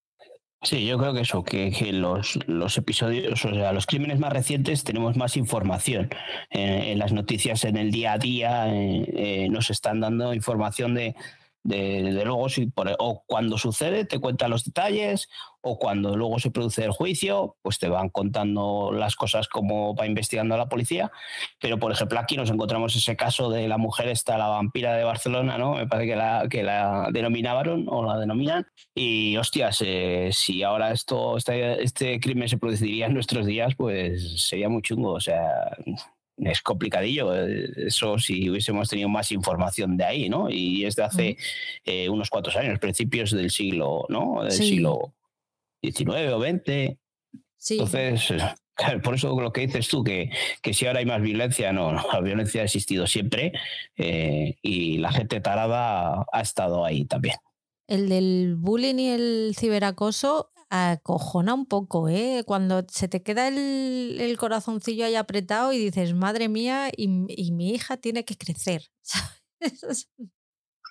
Sí, 0.62 0.86
yo 0.86 0.98
creo 0.98 1.12
que 1.14 1.20
eso, 1.20 1.44
que, 1.44 1.70
los, 1.92 2.38
los, 2.48 2.76
episodios, 2.78 3.44
o 3.44 3.54
sea, 3.54 3.72
los 3.72 3.86
crímenes 3.86 4.18
más 4.18 4.32
recientes 4.32 4.84
tenemos 4.84 5.16
más 5.16 5.36
información. 5.36 6.08
Eh, 6.50 6.92
en 6.92 6.98
las 6.98 7.12
noticias 7.12 7.64
en 7.64 7.76
el 7.76 7.90
día 7.90 8.14
a 8.14 8.18
día 8.18 8.74
eh, 8.74 9.04
eh, 9.14 9.48
nos 9.48 9.70
están 9.70 10.00
dando 10.00 10.34
información 10.34 10.94
de, 10.94 11.14
de, 11.66 12.24
luego, 12.24 12.48
si 12.48 12.72
o 12.98 13.24
cuando 13.26 13.58
sucede, 13.58 14.04
te 14.04 14.18
cuentan 14.18 14.50
los 14.50 14.64
detalles, 14.64 15.28
o 15.60 15.78
cuando 15.78 16.16
luego 16.16 16.38
se 16.38 16.52
produce 16.52 16.84
el 16.84 16.92
juicio, 16.92 17.56
pues 17.60 17.78
te 17.80 17.88
van 17.88 18.08
contando 18.08 18.92
las 18.92 19.16
cosas 19.16 19.48
como 19.48 19.96
va 19.96 20.06
investigando 20.06 20.56
la 20.56 20.68
policía. 20.68 21.10
Pero, 21.60 21.78
por 21.78 21.90
ejemplo, 21.90 22.20
aquí 22.20 22.36
nos 22.36 22.50
encontramos 22.50 22.94
ese 22.94 23.16
caso 23.16 23.50
de 23.50 23.66
la 23.66 23.76
mujer 23.76 24.08
esta, 24.08 24.38
la 24.38 24.46
vampira 24.46 24.94
de 24.94 25.02
Barcelona, 25.02 25.58
¿no? 25.58 25.74
Me 25.74 25.88
parece 25.88 26.10
que 26.10 26.16
la, 26.16 26.46
que 26.48 26.62
la 26.62 27.08
denominaban 27.12 27.86
o 27.88 28.04
la 28.04 28.16
denominan. 28.16 28.66
Y, 28.94 29.36
hostias, 29.36 29.82
eh, 29.84 30.30
si 30.32 30.62
ahora 30.62 30.92
esto, 30.92 31.36
este, 31.36 31.82
este 31.82 32.20
crimen 32.20 32.48
se 32.48 32.58
produciría 32.58 33.06
en 33.06 33.14
nuestros 33.14 33.44
días, 33.44 33.74
pues 33.76 34.46
sería 34.46 34.68
muy 34.68 34.82
chungo. 34.82 35.14
O 35.14 35.20
sea, 35.20 35.76
es 36.38 36.62
complicadillo. 36.62 37.34
Eh, 37.34 37.70
eso 37.86 38.18
si 38.18 38.50
hubiésemos 38.50 38.88
tenido 38.88 39.08
más 39.08 39.32
información 39.32 39.96
de 39.96 40.04
ahí, 40.04 40.28
¿no? 40.28 40.50
Y 40.50 40.84
es 40.84 40.96
de 40.96 41.02
hace 41.04 41.36
eh, 41.84 42.08
unos 42.08 42.30
cuantos 42.30 42.56
años, 42.56 42.78
principios 42.78 43.30
del 43.30 43.50
siglo, 43.50 44.06
¿no? 44.08 44.42
Del 44.42 44.52
siglo 44.52 45.14
XIX 45.82 46.32
o 46.32 46.40
XX. 46.40 46.96
Entonces, 47.70 48.32
por 49.02 49.14
eso 49.14 49.40
lo 49.40 49.52
que 49.52 49.66
dices 49.66 49.88
tú, 49.88 50.04
que, 50.04 50.30
que 50.62 50.74
si 50.74 50.86
ahora 50.86 51.00
hay 51.00 51.06
más 51.06 51.22
violencia, 51.22 51.72
no, 51.72 51.92
la 51.92 52.20
violencia 52.20 52.62
ha 52.62 52.64
existido 52.64 53.06
siempre 53.06 53.52
eh, 53.96 54.56
y 54.62 54.98
la 54.98 55.12
gente 55.12 55.40
tarada 55.40 56.26
ha 56.32 56.40
estado 56.40 56.84
ahí 56.84 57.04
también. 57.04 57.36
El 57.88 58.08
del 58.08 58.56
bullying 58.56 58.96
y 58.96 59.08
el 59.10 59.54
ciberacoso 59.56 60.50
acojona 60.70 61.54
un 61.54 61.66
poco, 61.66 62.08
¿eh? 62.08 62.42
Cuando 62.46 62.84
se 62.88 63.08
te 63.08 63.22
queda 63.22 63.48
el, 63.48 64.36
corazoncillo 64.38 65.06
ahí 65.06 65.14
apretado 65.14 65.72
y 65.72 65.78
dices, 65.78 66.14
madre 66.14 66.48
mía, 66.48 66.90
y, 66.96 67.08
mi 67.08 67.70
hija 67.70 67.96
tiene 67.96 68.24
que 68.24 68.36
crecer. 68.36 68.82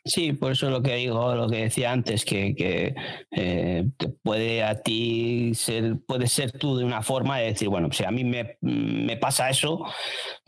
Sí, 0.08 0.34
por 0.34 0.52
eso 0.52 0.70
lo 0.70 0.84
que 0.84 0.94
digo, 0.98 1.34
lo 1.34 1.50
que 1.50 1.64
decía 1.64 1.92
antes, 1.92 2.26
que, 2.26 2.54
que 2.54 2.94
eh, 3.32 3.90
puede 4.22 4.64
a 4.64 4.84
ti 4.84 5.52
ser, 5.56 5.98
puede 6.06 6.28
ser 6.28 6.52
tú 6.52 6.78
de 6.78 6.86
una 6.86 7.02
forma 7.02 7.40
de 7.40 7.48
decir, 7.48 7.70
bueno, 7.70 7.92
si 7.92 8.04
a 8.04 8.12
mí 8.12 8.24
me, 8.24 8.56
me, 8.62 9.18
pasa 9.18 9.50
eso, 9.50 9.84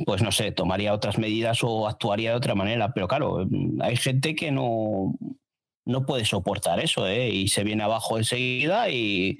pues 0.05 0.21
no 0.21 0.31
sé, 0.31 0.51
tomaría 0.51 0.93
otras 0.93 1.17
medidas 1.17 1.63
o 1.63 1.87
actuaría 1.87 2.29
de 2.31 2.35
otra 2.37 2.53
manera. 2.53 2.93
Pero 2.93 3.07
claro, 3.07 3.47
hay 3.81 3.95
gente 3.95 4.35
que 4.35 4.51
no, 4.51 5.15
no 5.87 6.05
puede 6.05 6.25
soportar 6.25 6.79
eso 6.79 7.07
¿eh? 7.07 7.29
y 7.29 7.47
se 7.47 7.63
viene 7.63 7.83
abajo 7.83 8.17
enseguida 8.17 8.89
y, 8.89 9.39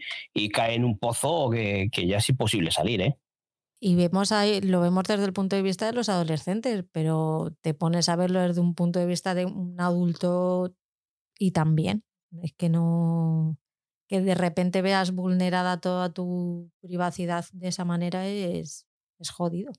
cae 0.54 0.76
en 0.76 0.86
un 0.86 0.98
pozo 0.98 1.50
que, 1.50 1.90
ya 2.08 2.18
es 2.18 2.30
imposible 2.30 2.72
salir. 2.72 3.02
¿eh? 3.02 3.20
Y 3.80 3.96
vemos 3.96 4.32
ahí, 4.32 4.62
lo 4.62 4.80
vemos 4.80 5.04
desde 5.04 5.26
el 5.26 5.34
punto 5.34 5.56
de 5.56 5.62
vista 5.62 5.86
de 5.86 5.94
los 5.94 6.10
adolescentes, 6.10 6.86
pero 6.92 7.54
te 7.62 7.74
pones 7.74 8.08
a 8.10 8.16
verlo 8.16 8.40
desde 8.40 8.62
un 8.62 8.76
punto 8.76 9.00
de 9.00 9.06
vista 9.06 9.36
de 9.36 9.46
un 9.46 9.80
adulto 9.80 10.74
y 11.38 11.52
también. 11.52 12.04
Es 12.42 12.54
que 12.54 12.70
no. 12.70 13.58
que 14.08 14.22
de 14.22 14.36
repente 14.36 14.82
veas 14.82 15.12
vulnerada 15.12 15.80
toda 15.80 16.14
tu 16.14 16.72
privacidad 16.82 17.46
de 17.52 17.68
esa 17.68 17.84
manera 17.84 18.26
es, 18.28 18.88
es 19.20 19.30
jodido. 19.30 19.74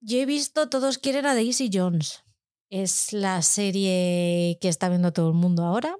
Yo 0.00 0.18
he 0.18 0.24
visto 0.24 0.70
Todos 0.70 0.96
quieren 0.96 1.26
a 1.26 1.34
Daisy 1.34 1.68
Jones. 1.70 2.24
Es 2.70 3.12
la 3.12 3.42
serie 3.42 4.56
que 4.60 4.68
está 4.68 4.88
viendo 4.88 5.12
todo 5.12 5.28
el 5.28 5.34
mundo 5.34 5.64
ahora. 5.64 5.96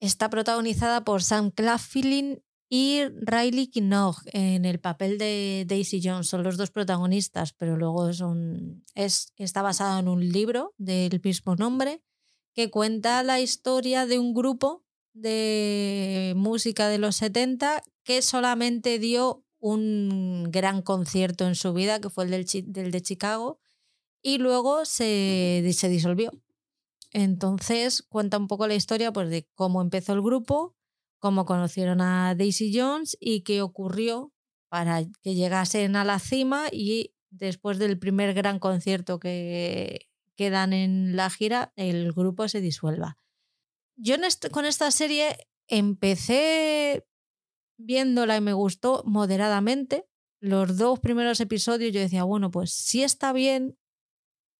Está 0.00 0.30
protagonizada 0.30 1.04
por 1.04 1.22
Sam 1.22 1.50
Claflin 1.50 2.42
y 2.70 3.04
Riley 3.20 3.68
Kinnock 3.68 4.22
en 4.32 4.64
el 4.64 4.80
papel 4.80 5.18
de 5.18 5.64
Daisy 5.66 6.00
Jones. 6.02 6.28
Son 6.28 6.42
los 6.42 6.56
dos 6.56 6.70
protagonistas, 6.70 7.52
pero 7.52 7.76
luego 7.76 8.12
son, 8.12 8.84
es, 8.94 9.32
está 9.36 9.62
basado 9.62 9.98
en 9.98 10.08
un 10.08 10.26
libro 10.26 10.74
del 10.78 11.20
mismo 11.22 11.54
nombre 11.54 12.02
que 12.54 12.70
cuenta 12.70 13.22
la 13.22 13.40
historia 13.40 14.06
de 14.06 14.18
un 14.18 14.34
grupo 14.34 14.84
de 15.12 16.34
música 16.36 16.88
de 16.88 16.98
los 16.98 17.16
70 17.16 17.82
que 18.04 18.22
solamente 18.22 18.98
dio 18.98 19.44
un 19.58 20.48
gran 20.50 20.82
concierto 20.82 21.46
en 21.46 21.54
su 21.54 21.72
vida, 21.72 22.00
que 22.00 22.10
fue 22.10 22.24
el 22.24 22.30
del 22.30 22.90
de 22.90 23.02
Chicago, 23.02 23.58
y 24.22 24.38
luego 24.38 24.84
se, 24.84 25.68
se 25.72 25.88
disolvió. 25.88 26.32
Entonces 27.12 28.02
cuenta 28.02 28.38
un 28.38 28.48
poco 28.48 28.66
la 28.66 28.74
historia 28.74 29.12
pues, 29.12 29.30
de 29.30 29.48
cómo 29.54 29.80
empezó 29.80 30.12
el 30.12 30.22
grupo, 30.22 30.76
cómo 31.18 31.46
conocieron 31.46 32.00
a 32.00 32.34
Daisy 32.34 32.72
Jones 32.76 33.16
y 33.20 33.42
qué 33.42 33.62
ocurrió 33.62 34.32
para 34.68 35.04
que 35.22 35.34
llegasen 35.34 35.96
a 35.96 36.04
la 36.04 36.18
cima 36.18 36.66
y 36.70 37.14
después 37.30 37.78
del 37.78 37.98
primer 37.98 38.34
gran 38.34 38.58
concierto 38.58 39.18
que, 39.18 40.08
que 40.36 40.50
dan 40.50 40.72
en 40.72 41.16
la 41.16 41.30
gira, 41.30 41.72
el 41.76 42.12
grupo 42.12 42.48
se 42.48 42.60
disuelva. 42.60 43.16
Yo 43.96 44.16
con 44.52 44.66
esta 44.66 44.90
serie 44.90 45.48
empecé 45.66 47.06
viéndola 47.78 48.36
y 48.36 48.40
me 48.40 48.52
gustó 48.52 49.02
moderadamente. 49.06 50.06
Los 50.40 50.76
dos 50.76 51.00
primeros 51.00 51.40
episodios 51.40 51.92
yo 51.92 52.00
decía, 52.00 52.24
bueno, 52.24 52.50
pues 52.50 52.72
sí 52.72 53.02
está 53.02 53.32
bien, 53.32 53.77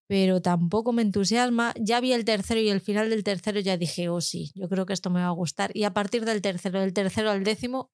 pero 0.09 0.41
tampoco 0.41 0.93
me 0.93 1.03
entusiasma. 1.03 1.75
Ya 1.79 2.01
vi 2.01 2.13
el 2.15 2.25
tercero 2.25 2.61
y 2.61 2.71
el 2.71 2.81
final 2.81 3.11
del 3.11 3.23
tercero 3.23 3.61
ya 3.61 3.77
dije, 3.77 4.09
oh 4.09 4.23
sí, 4.23 4.51
yo 4.55 4.69
creo 4.69 4.87
que 4.87 4.95
esto 4.95 5.11
me 5.11 5.21
va 5.21 5.27
a 5.27 5.33
gustar. 5.33 5.71
Y 5.75 5.85
a 5.85 5.93
partir 5.93 6.25
del 6.25 6.41
tercero, 6.41 6.81
del 6.81 6.95
tercero 6.95 7.31
al 7.31 7.45
décimo, 7.45 7.93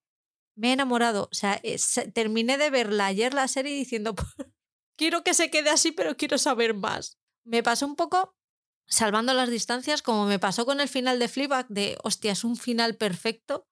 me 0.56 0.68
he 0.68 0.72
enamorado. 0.72 1.24
O 1.24 1.34
sea, 1.34 1.60
terminé 2.14 2.56
de 2.56 2.70
verla 2.70 3.06
ayer 3.06 3.34
la 3.34 3.48
serie 3.48 3.74
diciendo, 3.74 4.14
quiero 4.96 5.24
que 5.24 5.34
se 5.34 5.50
quede 5.50 5.70
así, 5.70 5.90
pero 5.90 6.16
quiero 6.16 6.38
saber 6.38 6.74
más. 6.74 7.18
Me 7.44 7.64
pasó 7.64 7.84
un 7.84 7.96
poco 7.96 8.36
salvando 8.86 9.34
las 9.34 9.50
distancias, 9.50 10.00
como 10.00 10.26
me 10.26 10.38
pasó 10.38 10.64
con 10.66 10.80
el 10.80 10.88
final 10.88 11.18
de 11.18 11.28
Fleabag, 11.28 11.66
de, 11.68 11.98
hostia, 12.04 12.32
es 12.32 12.44
un 12.44 12.56
final 12.56 12.96
perfecto, 12.96 13.66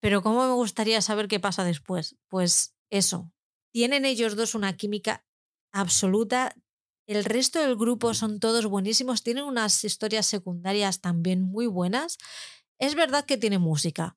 pero 0.00 0.22
cómo 0.22 0.46
me 0.46 0.52
gustaría 0.52 1.02
saber 1.02 1.26
qué 1.26 1.40
pasa 1.40 1.64
después. 1.64 2.18
Pues 2.28 2.76
eso, 2.88 3.32
tienen 3.72 4.04
ellos 4.04 4.36
dos 4.36 4.54
una 4.54 4.76
química 4.76 5.24
absoluta, 5.72 6.54
el 7.12 7.24
resto 7.24 7.60
del 7.60 7.76
grupo 7.76 8.14
son 8.14 8.40
todos 8.40 8.66
buenísimos, 8.66 9.22
tienen 9.22 9.44
unas 9.44 9.84
historias 9.84 10.26
secundarias 10.26 11.00
también 11.00 11.42
muy 11.42 11.66
buenas. 11.66 12.18
Es 12.78 12.94
verdad 12.94 13.24
que 13.24 13.36
tiene 13.36 13.58
música. 13.58 14.16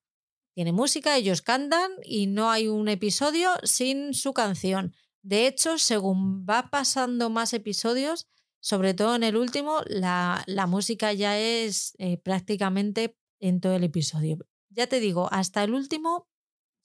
Tiene 0.56 0.72
música, 0.72 1.18
ellos 1.18 1.42
cantan 1.42 1.92
y 2.04 2.28
no 2.28 2.52
hay 2.52 2.68
un 2.68 2.88
episodio 2.88 3.50
sin 3.64 4.14
su 4.14 4.34
canción. 4.34 4.94
De 5.24 5.48
hecho, 5.48 5.78
según 5.80 6.46
va 6.46 6.70
pasando 6.70 7.30
más 7.30 7.54
episodios, 7.54 8.28
Sobre 8.66 8.94
todo 8.94 9.16
en 9.16 9.24
el 9.24 9.36
último, 9.36 9.82
la, 9.88 10.42
la 10.48 10.68
música 10.68 11.12
ya 11.12 11.38
es 11.38 11.96
eh, 11.98 12.18
prácticamente 12.18 13.18
en 13.42 13.60
todo 13.60 13.76
el 13.76 13.84
episodio. 13.84 14.38
Ya 14.70 14.88
te 14.88 15.02
digo, 15.02 15.28
hasta 15.34 15.64
el 15.66 15.74
último 15.74 16.30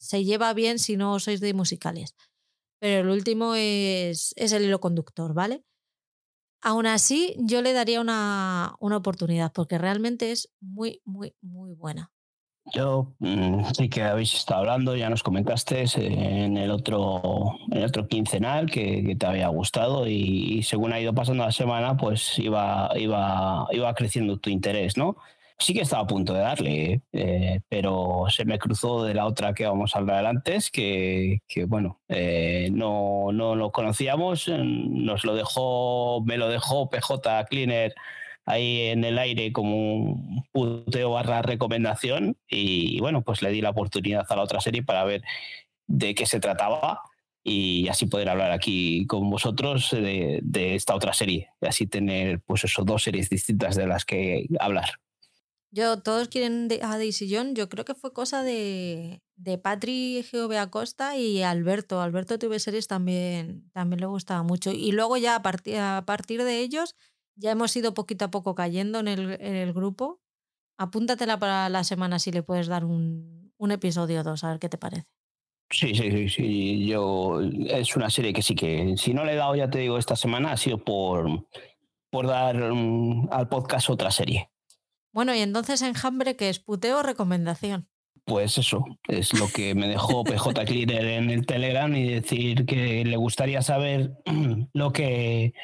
se 0.00 0.24
lleva 0.24 0.52
bien 0.54 0.80
si 0.80 0.96
no 0.96 1.20
sois 1.20 1.40
de 1.40 1.54
musicales. 1.54 2.16
Pero 2.80 3.02
el 3.02 3.08
último 3.16 3.54
es, 3.54 4.32
es 4.36 4.52
el 4.52 4.64
hilo 4.64 4.80
conductor, 4.80 5.34
¿vale? 5.34 5.64
Aún 6.60 6.86
así, 6.86 7.36
yo 7.38 7.62
le 7.62 7.72
daría 7.72 8.00
una, 8.00 8.74
una 8.80 8.96
oportunidad 8.96 9.52
porque 9.52 9.78
realmente 9.78 10.32
es 10.32 10.50
muy, 10.60 11.00
muy, 11.04 11.34
muy 11.40 11.72
buena. 11.72 12.10
Yo 12.74 13.14
mm, 13.20 13.64
sí 13.76 13.88
que 13.88 14.02
habéis 14.02 14.34
estado 14.34 14.60
hablando, 14.60 14.94
ya 14.94 15.08
nos 15.08 15.22
comentaste 15.22 15.84
en 15.96 16.56
el 16.56 16.70
otro, 16.70 17.54
en 17.70 17.78
el 17.78 17.84
otro 17.84 18.06
quincenal 18.08 18.70
que, 18.70 19.02
que 19.04 19.16
te 19.16 19.26
había 19.26 19.48
gustado 19.48 20.06
y, 20.06 20.58
y, 20.58 20.62
según 20.62 20.92
ha 20.92 21.00
ido 21.00 21.14
pasando 21.14 21.44
la 21.44 21.52
semana, 21.52 21.96
pues 21.96 22.38
iba, 22.38 22.90
iba, 22.96 23.66
iba 23.70 23.94
creciendo 23.94 24.38
tu 24.38 24.50
interés, 24.50 24.96
¿no? 24.96 25.16
Sí 25.60 25.74
que 25.74 25.80
estaba 25.80 26.02
a 26.02 26.06
punto 26.06 26.34
de 26.34 26.40
darle, 26.40 27.02
eh, 27.12 27.60
pero 27.68 28.26
se 28.28 28.44
me 28.44 28.60
cruzó 28.60 29.02
de 29.04 29.14
la 29.14 29.26
otra 29.26 29.54
que 29.54 29.66
vamos 29.66 29.94
a 29.94 29.98
hablar 29.98 30.24
antes, 30.24 30.70
que, 30.70 31.40
bueno, 31.66 32.00
eh, 32.08 32.68
no, 32.72 33.32
no 33.32 33.56
lo 33.56 33.72
conocíamos, 33.72 34.48
nos 34.48 35.24
lo 35.24 35.34
dejó, 35.34 36.22
me 36.24 36.36
lo 36.36 36.48
dejó 36.48 36.88
PJ 36.88 37.44
Cleaner 37.46 37.94
ahí 38.48 38.82
en 38.82 39.04
el 39.04 39.18
aire 39.18 39.52
como 39.52 39.76
un 39.76 40.44
puteo 40.52 41.10
barra 41.10 41.42
recomendación 41.42 42.36
y 42.48 42.98
bueno, 43.00 43.22
pues 43.22 43.42
le 43.42 43.50
di 43.50 43.60
la 43.60 43.70
oportunidad 43.70 44.26
a 44.28 44.36
la 44.36 44.42
otra 44.42 44.60
serie 44.60 44.82
para 44.82 45.04
ver 45.04 45.22
de 45.86 46.14
qué 46.14 46.24
se 46.24 46.40
trataba 46.40 47.02
y 47.44 47.88
así 47.88 48.06
poder 48.06 48.28
hablar 48.28 48.52
aquí 48.52 49.06
con 49.06 49.28
vosotros 49.30 49.90
de, 49.90 50.40
de 50.42 50.74
esta 50.76 50.94
otra 50.94 51.12
serie 51.12 51.48
y 51.60 51.66
así 51.66 51.86
tener 51.86 52.40
pues 52.40 52.64
eso, 52.64 52.84
dos 52.84 53.02
series 53.02 53.28
distintas 53.28 53.76
de 53.76 53.86
las 53.86 54.04
que 54.04 54.46
hablar. 54.60 54.90
Yo, 55.70 56.00
todos 56.00 56.28
quieren 56.28 56.68
a 56.82 56.96
Daisy 56.96 57.28
John, 57.34 57.54
yo 57.54 57.68
creo 57.68 57.84
que 57.84 57.94
fue 57.94 58.12
cosa 58.12 58.42
de, 58.42 59.22
de 59.36 59.58
Patri 59.58 60.22
G.V. 60.22 60.58
Acosta 60.58 61.16
y 61.16 61.42
Alberto. 61.42 62.00
Alberto 62.00 62.38
TV 62.38 62.58
Series 62.58 62.88
también, 62.88 63.70
también 63.72 64.00
le 64.00 64.06
gustaba 64.06 64.42
mucho. 64.42 64.70
Y 64.70 64.92
luego 64.92 65.16
ya 65.18 65.36
a 65.36 65.42
partir, 65.42 65.76
a 65.76 66.04
partir 66.06 66.42
de 66.42 66.60
ellos 66.60 66.94
ya 67.36 67.50
hemos 67.52 67.76
ido 67.76 67.94
poquito 67.94 68.24
a 68.24 68.30
poco 68.30 68.54
cayendo 68.54 68.98
en 68.98 69.08
el, 69.08 69.32
en 69.40 69.56
el 69.56 69.72
grupo. 69.72 70.20
Apúntatela 70.78 71.38
para 71.38 71.68
la 71.68 71.84
semana 71.84 72.18
si 72.18 72.32
le 72.32 72.42
puedes 72.42 72.66
dar 72.66 72.84
un, 72.84 73.52
un 73.58 73.70
episodio 73.70 74.20
o 74.20 74.24
dos, 74.24 74.44
a 74.44 74.50
ver 74.50 74.58
qué 74.58 74.68
te 74.68 74.78
parece. 74.78 75.06
Sí, 75.70 75.94
sí, 75.94 76.10
sí, 76.10 76.28
sí. 76.28 76.86
Yo 76.86 77.40
es 77.40 77.94
una 77.94 78.08
serie 78.08 78.32
que 78.32 78.42
sí 78.42 78.54
que, 78.54 78.94
si 78.96 79.12
no 79.12 79.24
le 79.24 79.32
he 79.32 79.36
dado, 79.36 79.54
ya 79.54 79.68
te 79.68 79.80
digo, 79.80 79.98
esta 79.98 80.16
semana 80.16 80.52
ha 80.52 80.56
sido 80.56 80.78
por, 80.78 81.46
por 82.10 82.26
dar 82.26 82.72
um, 82.72 83.28
al 83.30 83.48
podcast 83.48 83.90
otra 83.90 84.10
serie. 84.10 84.50
Bueno, 85.18 85.34
y 85.34 85.40
entonces 85.40 85.82
enjambre, 85.82 86.36
que 86.36 86.48
es 86.48 86.60
puteo 86.60 87.00
o 87.00 87.02
recomendación? 87.02 87.88
Pues 88.24 88.56
eso, 88.56 88.84
es 89.08 89.36
lo 89.36 89.48
que 89.48 89.74
me 89.74 89.88
dejó 89.88 90.22
PJ 90.24 90.64
Cleaner 90.64 91.04
en 91.04 91.30
el 91.30 91.44
Telegram 91.44 91.92
y 91.92 92.08
decir 92.08 92.64
que 92.66 93.04
le 93.04 93.16
gustaría 93.16 93.60
saber 93.62 94.12
lo 94.72 94.92
que, 94.92 95.54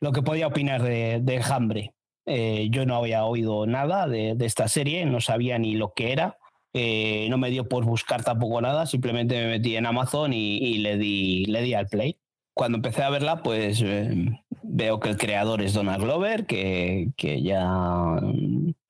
lo 0.00 0.10
que 0.10 0.22
podía 0.22 0.48
opinar 0.48 0.82
de, 0.82 1.20
de 1.22 1.36
enjambre. 1.36 1.94
Eh, 2.26 2.70
yo 2.72 2.86
no 2.86 2.96
había 2.96 3.24
oído 3.24 3.68
nada 3.68 4.08
de, 4.08 4.34
de, 4.34 4.46
esta 4.46 4.66
serie, 4.66 5.06
no 5.06 5.20
sabía 5.20 5.60
ni 5.60 5.76
lo 5.76 5.92
que 5.92 6.10
era. 6.10 6.36
Eh, 6.72 7.28
no 7.30 7.38
me 7.38 7.50
dio 7.50 7.68
por 7.68 7.84
buscar 7.84 8.24
tampoco 8.24 8.60
nada, 8.60 8.84
simplemente 8.86 9.36
me 9.36 9.46
metí 9.46 9.76
en 9.76 9.86
Amazon 9.86 10.32
y, 10.32 10.56
y 10.56 10.78
le, 10.78 10.98
di, 10.98 11.44
le 11.44 11.62
di 11.62 11.72
al 11.72 11.86
play 11.86 12.18
cuando 12.58 12.78
empecé 12.78 13.04
a 13.04 13.10
verla, 13.10 13.40
pues 13.44 13.80
eh, 13.84 14.36
veo 14.64 14.98
que 14.98 15.10
el 15.10 15.16
creador 15.16 15.62
es 15.62 15.74
Donald 15.74 16.02
Glover, 16.02 16.44
que, 16.44 17.12
que 17.16 17.40
ya 17.40 18.18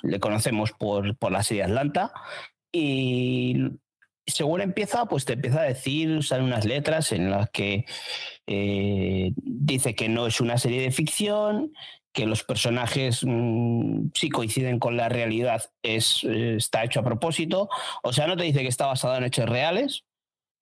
le 0.02 0.20
conocemos 0.20 0.72
por, 0.72 1.16
por, 1.16 1.32
la 1.32 1.42
serie 1.42 1.64
Atlanta. 1.64 2.12
Y 2.72 3.56
según 4.26 4.60
empieza, 4.60 5.06
pues 5.06 5.24
te 5.24 5.34
empieza 5.34 5.60
a 5.60 5.64
decir, 5.64 6.10
usar 6.16 6.42
unas 6.42 6.64
letras 6.64 7.12
en 7.12 7.30
las 7.30 7.50
que 7.50 7.86
eh, 8.46 9.32
dice 9.36 9.94
que 9.94 10.08
no 10.08 10.26
es 10.26 10.40
una 10.40 10.58
serie 10.58 10.82
de 10.82 10.90
ficción, 10.90 11.72
que 12.12 12.26
los 12.26 12.44
personajes 12.44 13.24
mmm, 13.24 14.08
sí 14.14 14.28
coinciden 14.28 14.78
con 14.78 14.96
la 14.96 15.08
realidad, 15.08 15.70
es, 15.82 16.24
está 16.24 16.84
hecho 16.84 17.00
a 17.00 17.04
propósito. 17.04 17.68
O 18.02 18.12
sea, 18.12 18.26
no 18.26 18.36
te 18.36 18.44
dice 18.44 18.62
que 18.62 18.68
está 18.68 18.86
basado 18.86 19.16
en 19.16 19.24
hechos 19.24 19.48
reales, 19.48 20.04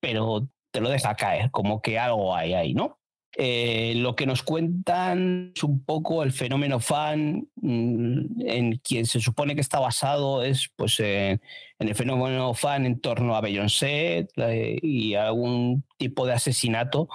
pero 0.01 0.49
te 0.70 0.81
lo 0.81 0.88
deja 0.90 1.14
caer, 1.14 1.51
como 1.51 1.81
que 1.81 1.99
algo 1.99 2.35
hay 2.35 2.55
ahí, 2.55 2.75
¿no? 2.75 2.99
Eh, 3.38 3.92
lo 3.96 4.16
que 4.16 4.25
nos 4.25 4.42
cuentan 4.42 5.53
es 5.55 5.62
un 5.62 5.85
poco 5.85 6.22
el 6.22 6.33
fenómeno 6.33 6.81
fan, 6.81 7.46
mmm, 7.57 8.40
en 8.40 8.79
quien 8.79 9.05
se 9.05 9.20
supone 9.20 9.55
que 9.55 9.61
está 9.61 9.79
basado 9.79 10.42
es 10.42 10.70
pues, 10.75 10.99
eh, 11.01 11.38
en 11.79 11.88
el 11.88 11.94
fenómeno 11.94 12.55
fan 12.55 12.87
en 12.87 12.99
torno 12.99 13.37
a 13.37 13.42
Beyoncé 13.42 14.29
eh, 14.37 14.79
y 14.81 15.14
algún 15.14 15.85
tipo 15.99 16.27
de 16.27 16.33
asesinato 16.33 17.09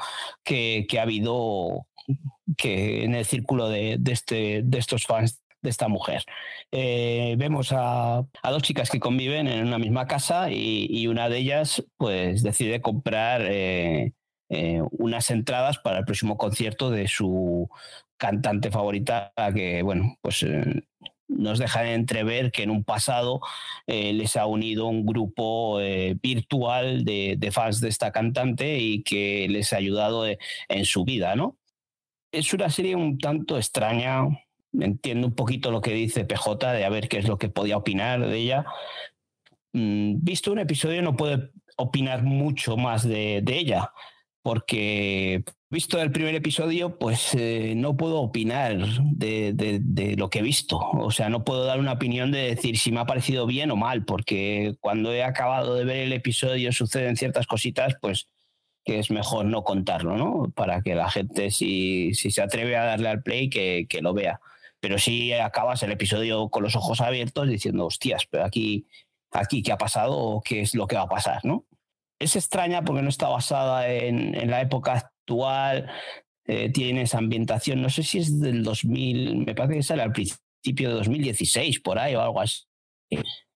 que, 0.44 0.86
que, 0.88 1.00
ha 1.00 1.04
habido 1.04 1.88
que 2.56 3.04
en 3.04 3.16
el 3.16 3.26
círculo 3.26 3.68
de, 3.70 3.98
de, 4.00 4.12
este, 4.12 4.62
de 4.64 4.78
estos 4.78 5.06
fans 5.06 5.42
de 5.62 5.70
esta 5.70 5.88
mujer. 5.88 6.24
Eh, 6.72 7.36
vemos 7.38 7.72
a, 7.72 8.20
a, 8.20 8.52
dos 8.52 8.64
chicas 8.64 8.90
que 8.90 9.00
conviven 9.00 9.48
en 9.48 9.68
una 9.68 9.78
misma 9.78 10.08
casa 10.08 10.52
y, 10.52 10.88
y 10.90 11.08
una 11.08 11.30
de 11.30 11.38
ellas 11.38 11.84
pues 11.98 12.44
decide 12.44 12.82
comprar 12.82 13.42
eh, 13.46 14.14
eh, 14.52 14.82
unas 14.92 15.32
entradas 15.32 15.80
para 15.80 16.00
el 16.00 16.06
próximo 16.06 16.38
concierto 16.38 16.92
de 16.92 17.08
su 17.08 17.70
cantante 18.18 18.70
favorita 18.70 19.34
que 19.56 19.82
bueno 19.82 20.18
pues 20.22 20.46
nos 21.32 21.60
deja 21.60 21.94
entrever 21.94 22.52
que 22.52 22.64
en 22.64 22.70
un 22.70 22.84
pasado 22.84 23.40
eh, 23.88 24.14
les 24.14 24.36
ha 24.36 24.46
unido 24.46 24.88
un 24.88 25.06
grupo 25.06 25.80
eh, 25.80 26.18
virtual 26.22 27.06
de, 27.06 27.36
de, 27.38 27.52
fans 27.52 27.80
de 27.80 27.90
esta 27.90 28.12
cantante 28.12 28.80
y 28.80 29.04
que 29.04 29.48
les 29.50 29.74
ha 29.74 29.78
ayudado 29.78 30.24
de, 30.24 30.38
en 30.68 30.86
su 30.86 31.06
vida, 31.06 31.36
¿no? 31.36 31.58
Es 32.32 32.54
una 32.54 32.70
serie 32.70 32.96
un 32.96 33.18
tanto 33.18 33.58
extraña, 33.58 34.24
entiendo 34.74 35.28
un 35.28 35.36
poquito 35.36 35.72
lo 35.72 35.82
que 35.82 35.94
dice 35.94 36.26
PJ 36.26 36.74
de 36.74 36.86
a 36.86 36.90
ver 36.90 37.08
qué 37.08 37.18
es 37.18 37.28
lo 37.28 37.38
que 37.38 37.50
podía 37.50 37.78
opinar 37.78 38.26
de 38.26 38.38
ella. 38.38 38.66
Mm, 39.74 40.16
visto 40.22 40.52
un 40.52 40.60
episodio 40.60 41.02
no 41.02 41.16
puedo 41.16 41.50
opinar 41.78 42.24
mucho 42.24 42.78
más 42.78 43.08
de, 43.08 43.42
de 43.42 43.58
ella, 43.58 43.92
porque 44.42 45.44
visto 45.70 46.02
el 46.02 46.12
primer 46.12 46.36
episodio, 46.36 46.98
pues 46.98 47.34
eh, 47.36 47.74
no 47.76 47.96
puedo 47.96 48.20
opinar 48.22 48.78
de, 49.04 49.54
de, 49.54 50.16
lo 50.16 50.30
que 50.30 50.40
he 50.40 50.44
visto. 50.44 50.78
O 50.78 51.12
sea, 51.12 51.30
no 51.30 51.44
puedo 51.44 51.66
dar 51.66 51.80
una 51.80 51.94
opinión 51.94 52.32
de 52.32 52.56
decir 52.56 52.78
si 52.78 52.92
me 52.92 53.00
ha 53.00 53.06
parecido 53.06 53.46
bien 53.46 53.72
o 53.72 53.76
mal, 53.76 54.06
porque 54.06 54.76
cuando 54.80 55.14
he 55.14 55.24
acabado 55.24 55.76
de 55.76 55.86
ver 55.86 55.98
el 55.98 56.14
episodio 56.14 56.72
suceden 56.72 57.18
ciertas 57.18 57.48
cositas, 57.48 57.96
pues 58.02 58.28
que 58.84 59.00
es 59.00 59.12
mejor 59.12 59.46
no 59.46 59.64
contarlo, 59.64 60.18
¿no? 60.18 60.52
Para 60.56 60.82
que 60.82 60.96
la 60.96 61.10
gente, 61.10 61.52
si, 61.52 62.14
si 62.16 62.32
se 62.32 62.42
atreve 62.42 62.76
a 62.76 62.84
darle 62.86 63.10
al 63.10 63.22
play, 63.22 63.50
que, 63.50 63.86
que 63.88 64.02
lo 64.02 64.14
vea 64.14 64.40
pero 64.82 64.98
sí 64.98 65.32
acabas 65.32 65.84
el 65.84 65.92
episodio 65.92 66.50
con 66.50 66.64
los 66.64 66.76
ojos 66.76 67.00
abiertos 67.00 67.48
diciendo, 67.48 67.86
hostias, 67.86 68.26
pero 68.26 68.44
aquí, 68.44 68.88
aquí 69.32 69.62
¿qué 69.62 69.72
ha 69.72 69.78
pasado 69.78 70.42
qué 70.44 70.62
es 70.62 70.76
lo 70.76 70.88
que 70.88 70.96
va 70.96 71.04
a 71.04 71.08
pasar? 71.08 71.40
¿no? 71.46 71.66
Es 72.22 72.36
extraña 72.36 72.84
porque 72.84 73.02
no 73.02 73.10
está 73.10 73.28
basada 73.30 73.90
en, 73.90 74.36
en 74.36 74.50
la 74.50 74.62
época 74.62 74.94
actual, 74.94 75.90
eh, 76.46 76.70
tiene 76.70 77.04
esa 77.04 77.18
ambientación, 77.18 77.82
no 77.82 77.90
sé 77.90 78.04
si 78.04 78.20
es 78.20 78.40
del 78.40 78.64
2000, 78.64 79.46
me 79.46 79.56
parece 79.56 79.76
que 79.76 79.84
sale 79.84 80.04
al 80.04 80.12
principio 80.12 80.90
de 80.90 80.96
2016, 80.96 81.80
por 81.80 82.00
ahí 82.00 82.16
o 82.16 82.22
algo 82.22 82.42
así. 82.42 82.64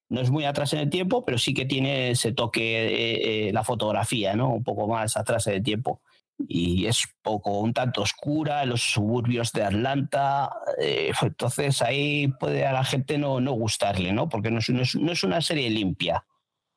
No 0.10 0.22
es 0.22 0.30
muy 0.30 0.46
atrás 0.46 0.74
en 0.74 0.80
el 0.80 0.90
tiempo, 0.90 1.26
pero 1.26 1.38
sí 1.38 1.54
que 1.54 1.66
tiene 1.66 2.12
ese 2.12 2.32
toque, 2.32 2.62
eh, 2.62 3.48
eh, 3.48 3.54
la 3.54 3.64
fotografía, 3.64 4.36
¿no? 4.36 4.50
Un 4.50 4.64
poco 4.64 4.88
más 4.88 5.18
atrás 5.18 5.48
en 5.48 5.56
el 5.56 5.64
tiempo 5.64 6.02
y 6.48 6.86
es 6.86 7.08
poco 7.22 7.60
un 7.60 7.74
tanto 7.74 8.02
oscura 8.02 8.66
los 8.66 8.82
suburbios 8.82 9.52
de 9.54 9.64
Atlanta 9.64 10.54
eh, 10.80 11.12
entonces 11.22 11.82
ahí 11.82 12.28
puede 12.28 12.66
a 12.66 12.74
la 12.74 12.84
gente 12.84 13.18
no, 13.18 13.40
no 13.40 13.54
gustarle 13.54 14.12
no 14.12 14.28
porque 14.28 14.52
no 14.52 14.60
es, 14.60 14.70
no, 14.70 14.82
es, 14.82 14.96
no 14.96 15.12
es, 15.12 15.24
una 15.24 15.42
serie 15.42 15.70
limpia 15.70 16.26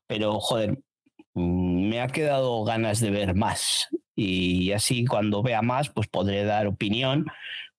pero 0.06 0.38
joder 0.38 0.78
me 1.38 2.00
ha 2.00 2.08
quedado 2.08 2.64
ganas 2.64 3.00
de 3.00 3.10
ver 3.10 3.34
más 3.34 3.88
y 4.14 4.72
así 4.72 5.04
cuando 5.06 5.42
vea 5.42 5.62
más 5.62 5.88
pues 5.90 6.08
podré 6.08 6.44
dar 6.44 6.66
opinión 6.66 7.26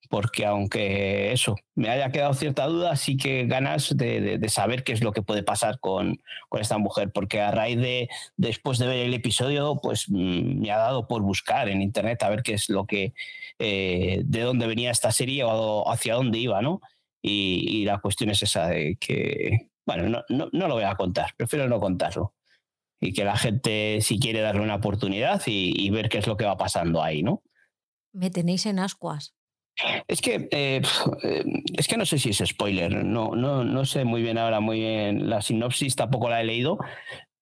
porque 0.09 0.45
aunque 0.45 1.31
eso 1.31 1.55
me 1.75 1.89
haya 1.89 2.11
quedado 2.11 2.33
cierta 2.33 2.65
duda, 2.65 2.95
sí 2.95 3.15
que 3.15 3.45
ganas 3.45 3.95
de, 3.95 4.39
saber 4.49 4.83
qué 4.83 4.93
es 4.93 5.03
lo 5.03 5.11
que 5.11 5.21
puede 5.21 5.43
pasar 5.43 5.79
con, 5.79 6.19
con, 6.49 6.61
esta 6.61 6.79
mujer, 6.79 7.11
porque 7.13 7.41
a 7.41 7.51
raíz 7.51 7.77
de, 7.77 8.09
después 8.35 8.79
de 8.79 8.87
ver 8.87 9.05
el 9.05 9.13
episodio, 9.13 9.79
pues 9.81 10.09
mmm, 10.09 10.61
me 10.61 10.71
ha 10.71 10.77
dado 10.77 11.07
por 11.07 11.21
buscar 11.21 11.69
en 11.69 11.81
internet 11.81 12.23
a 12.23 12.29
ver 12.29 12.41
qué 12.41 12.55
es 12.55 12.69
lo 12.69 12.85
que, 12.87 13.13
eh, 13.59 14.21
de 14.25 14.41
dónde 14.41 14.65
venía 14.67 14.89
esta 14.91 15.11
serie 15.11 15.43
o 15.43 15.89
hacia 15.89 16.15
dónde 16.15 16.39
iba, 16.39 16.61
¿no? 16.61 16.81
Y, 17.21 17.81
y 17.81 17.85
la 17.85 17.99
cuestión 17.99 18.31
es 18.31 18.41
esa 18.41 18.67
de 18.67 18.97
que, 18.99 19.69
bueno, 19.85 20.09
no, 20.09 20.23
no, 20.29 20.49
no, 20.51 20.67
lo 20.67 20.73
voy 20.75 20.85
a 20.85 20.95
contar, 20.95 21.33
prefiero 21.37 21.67
no 21.67 21.79
contarlo. 21.79 22.33
Y 23.01 23.13
que 23.13 23.23
la 23.23 23.37
gente, 23.37 23.99
si 24.01 24.19
quiere 24.19 24.41
darle 24.41 24.61
una 24.61 24.75
oportunidad 24.75 25.41
y, 25.45 25.73
y 25.75 25.89
ver 25.89 26.09
qué 26.09 26.17
es 26.17 26.27
lo 26.27 26.35
que 26.35 26.45
va 26.45 26.57
pasando 26.57 27.01
ahí, 27.01 27.23
¿no? 27.23 27.43
Me 28.11 28.29
tenéis 28.29 28.65
en 28.65 28.79
ascuas. 28.79 29.33
Es 30.07 30.21
que 30.21 30.47
eh, 30.51 30.81
eh, 31.23 31.43
es 31.77 31.87
que 31.87 31.97
no 31.97 32.05
sé 32.05 32.19
si 32.19 32.29
es 32.29 32.43
spoiler, 32.45 33.03
no, 33.05 33.35
no, 33.35 33.63
no 33.63 33.85
sé 33.85 34.03
muy 34.03 34.21
bien 34.21 34.37
ahora 34.37 34.59
muy 34.59 34.79
bien 34.79 35.29
la 35.29 35.41
sinopsis, 35.41 35.95
tampoco 35.95 36.29
la 36.29 36.41
he 36.41 36.43
leído, 36.43 36.79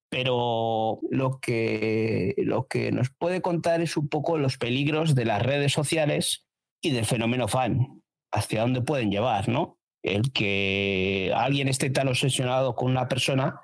pero 0.09 0.99
lo 1.09 1.39
que, 1.39 2.35
lo 2.37 2.67
que 2.67 2.91
nos 2.91 3.09
puede 3.09 3.41
contar 3.41 3.81
es 3.81 3.97
un 3.97 4.07
poco 4.07 4.37
los 4.37 4.57
peligros 4.57 5.15
de 5.15 5.25
las 5.25 5.41
redes 5.41 5.73
sociales 5.73 6.45
y 6.81 6.91
del 6.91 7.05
fenómeno 7.05 7.47
fan, 7.47 8.03
hacia 8.31 8.61
dónde 8.61 8.81
pueden 8.81 9.09
llevar, 9.09 9.49
¿no? 9.49 9.79
El 10.03 10.31
que 10.31 11.33
alguien 11.35 11.67
esté 11.67 11.89
tan 11.89 12.07
obsesionado 12.07 12.75
con 12.75 12.91
una 12.91 13.07
persona 13.07 13.61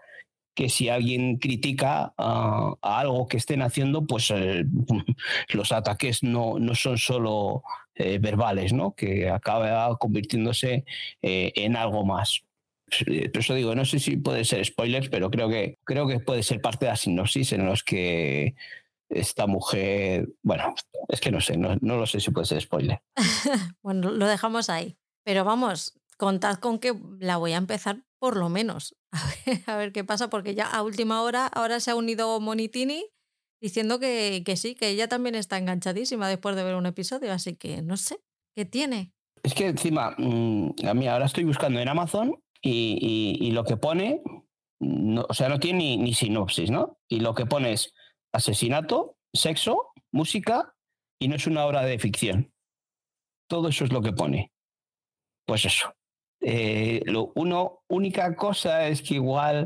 que 0.54 0.70
si 0.70 0.90
alguien 0.90 1.38
critica 1.38 2.14
a, 2.18 2.76
algo 2.82 3.28
que 3.28 3.38
estén 3.38 3.62
haciendo, 3.62 4.06
pues 4.06 4.32
eh, 4.32 4.66
los 5.54 5.72
ataques 5.72 6.24
no, 6.24 6.60
no 6.60 6.76
son 6.76 6.98
solo 6.98 7.64
eh, 7.96 8.20
verbales, 8.20 8.74
¿no? 8.74 8.96
que 8.96 9.30
acaba 9.30 9.98
convirtiéndose 9.98 10.86
eh, 11.22 11.52
en 11.56 11.76
algo 11.76 12.06
más. 12.06 12.44
Por 13.06 13.40
eso 13.40 13.56
digo, 13.56 13.74
no 13.74 13.86
sé 13.86 14.00
si 14.00 14.18
puede 14.18 14.46
ser 14.46 14.64
spoilers, 14.64 15.10
pero 15.10 15.32
creo 15.32 15.50
que, 15.50 15.80
creo 15.84 16.08
que 16.08 16.20
puede 16.20 16.44
ser 16.44 16.62
parte 16.62 16.86
de 16.86 16.92
la 16.92 16.96
sinopsis 16.96 17.54
en 17.54 17.66
los 17.66 17.84
que 17.84 18.56
esta 19.10 19.48
mujer, 19.48 20.30
bueno, 20.44 20.76
es 21.08 21.20
que 21.20 21.32
no 21.32 21.42
sé, 21.42 21.58
no, 21.58 21.76
no 21.82 21.98
lo 21.98 22.06
sé 22.06 22.20
si 22.20 22.32
puede 22.32 22.46
ser 22.46 22.62
spoiler. 22.62 23.02
bueno, 23.82 24.12
lo 24.12 24.28
dejamos 24.28 24.70
ahí. 24.70 24.96
Pero 25.24 25.44
vamos, 25.44 26.00
contad 26.18 26.56
con 26.56 26.80
que 26.80 26.94
la 27.20 27.38
voy 27.38 27.54
a 27.54 27.58
empezar 27.58 28.04
por 28.20 28.38
lo 28.38 28.50
menos. 28.50 28.96
A 29.68 29.78
ver, 29.78 29.92
qué 29.92 30.04
pasa, 30.04 30.30
porque 30.30 30.56
ya 30.56 30.66
a 30.66 30.82
última 30.82 31.22
hora 31.22 31.48
ahora 31.48 31.80
se 31.80 31.92
ha 31.92 31.96
unido 31.96 32.40
Monitini 32.40 33.06
diciendo 33.62 34.00
que, 34.00 34.44
que, 34.46 34.58
sí, 34.58 34.76
que 34.76 34.90
ella 34.90 35.08
también 35.08 35.36
está 35.36 35.58
enganchadísima 35.58 36.28
después 36.28 36.56
de 36.56 36.64
ver 36.64 36.76
un 36.76 36.86
episodio, 36.86 37.32
así 37.32 37.56
que 37.56 37.82
no 37.82 37.96
sé, 37.96 38.18
¿qué 38.56 38.66
tiene? 38.66 39.14
Es 39.44 39.54
que 39.54 39.68
encima, 39.68 40.16
mm, 40.18 40.74
a 40.88 40.94
mí 40.94 41.08
ahora 41.08 41.26
estoy 41.26 41.44
buscando 41.44 41.80
en 41.80 41.88
Amazon 41.88 42.36
y, 42.62 43.52
lo 43.52 43.64
que 43.64 43.78
pone, 43.78 44.22
o 44.82 45.34
sea, 45.34 45.50
no 45.50 45.60
tiene 45.60 45.80
ni, 45.80 45.98
ni 45.98 46.14
sinopsis, 46.14 46.72
¿no? 46.72 46.98
Y 47.08 47.20
lo 47.20 47.36
que 47.36 47.46
pone 47.46 47.74
es 47.74 47.94
asesinato, 48.34 49.18
sexo, 49.34 49.94
música 50.12 50.74
y 51.20 51.28
no 51.28 51.36
es 51.36 51.46
una 51.48 51.66
obra 51.66 51.84
de 51.84 52.00
ficción. 52.00 52.54
Todo 53.50 53.70
eso 53.70 53.86
es 53.86 53.92
lo 53.92 54.02
que 54.02 54.14
pone. 54.14 54.52
Pues 55.46 55.66
eso. 55.66 55.94
Eh, 56.44 57.02
lo 57.06 57.32
uno, 57.36 57.84
única 57.88 58.36
cosa 58.36 58.88
es 58.88 59.02
que 59.02 59.16
igual, 59.16 59.66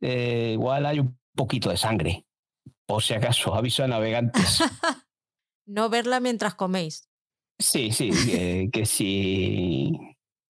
eh, 0.00 0.50
igual 0.52 0.84
hay 0.84 1.00
un 1.00 1.18
poquito 1.34 1.70
de 1.70 1.78
sangre. 1.78 2.26
Por 2.86 3.02
si 3.02 3.14
acaso, 3.14 3.54
aviso 3.54 3.82
a 3.82 3.88
navegantes. 3.88 4.62
no 5.66 5.88
verla 5.88 6.20
mientras 6.20 6.54
coméis. 6.54 7.08
Sí, 7.58 7.92
sí, 7.92 8.10
que, 8.72 8.84
si, 8.86 9.92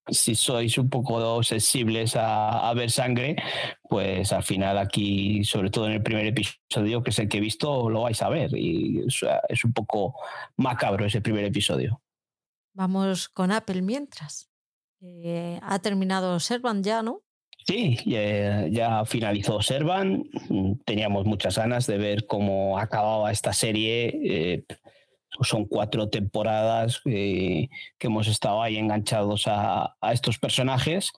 si 0.08 0.34
sois 0.34 0.78
un 0.78 0.88
poco 0.88 1.42
sensibles 1.42 2.14
a, 2.16 2.72
ver 2.74 2.90
sangre, 2.90 3.36
pues 3.82 4.32
al 4.32 4.42
final 4.42 4.78
aquí, 4.78 5.44
sobre 5.44 5.68
todo 5.68 5.88
en 5.88 5.92
el 5.92 6.02
primer 6.02 6.26
episodio, 6.26 7.02
que 7.02 7.10
es 7.10 7.18
el 7.18 7.28
que 7.28 7.36
he 7.36 7.40
visto, 7.40 7.90
lo 7.90 8.02
vais 8.02 8.22
a 8.22 8.30
ver. 8.30 8.56
Y 8.56 9.04
es 9.48 9.64
un 9.64 9.74
poco 9.74 10.14
macabro 10.56 11.04
ese 11.04 11.20
primer 11.20 11.44
episodio. 11.44 12.00
Vamos 12.72 13.28
con 13.28 13.52
Apple 13.52 13.82
mientras. 13.82 14.51
Eh, 15.04 15.58
ha 15.62 15.80
terminado 15.80 16.38
Servan 16.38 16.82
ya, 16.84 17.02
¿no? 17.02 17.22
Sí, 17.66 17.98
ya, 18.04 19.04
finalizó 19.04 19.60
Servan. 19.60 20.24
Teníamos 20.84 21.26
muchas 21.26 21.56
ganas 21.58 21.86
de 21.86 21.98
ver 21.98 22.26
cómo 22.26 22.78
acababa 22.78 23.30
esta 23.30 23.52
serie. 23.52 24.20
Eh, 24.24 24.64
son 25.42 25.66
cuatro 25.66 26.08
temporadas 26.08 27.00
eh, 27.04 27.68
que 27.98 28.06
hemos 28.06 28.28
estado 28.28 28.62
ahí 28.62 28.76
enganchados 28.76 29.44
a, 29.46 29.96
estos 30.12 30.38
personajes. 30.38 31.12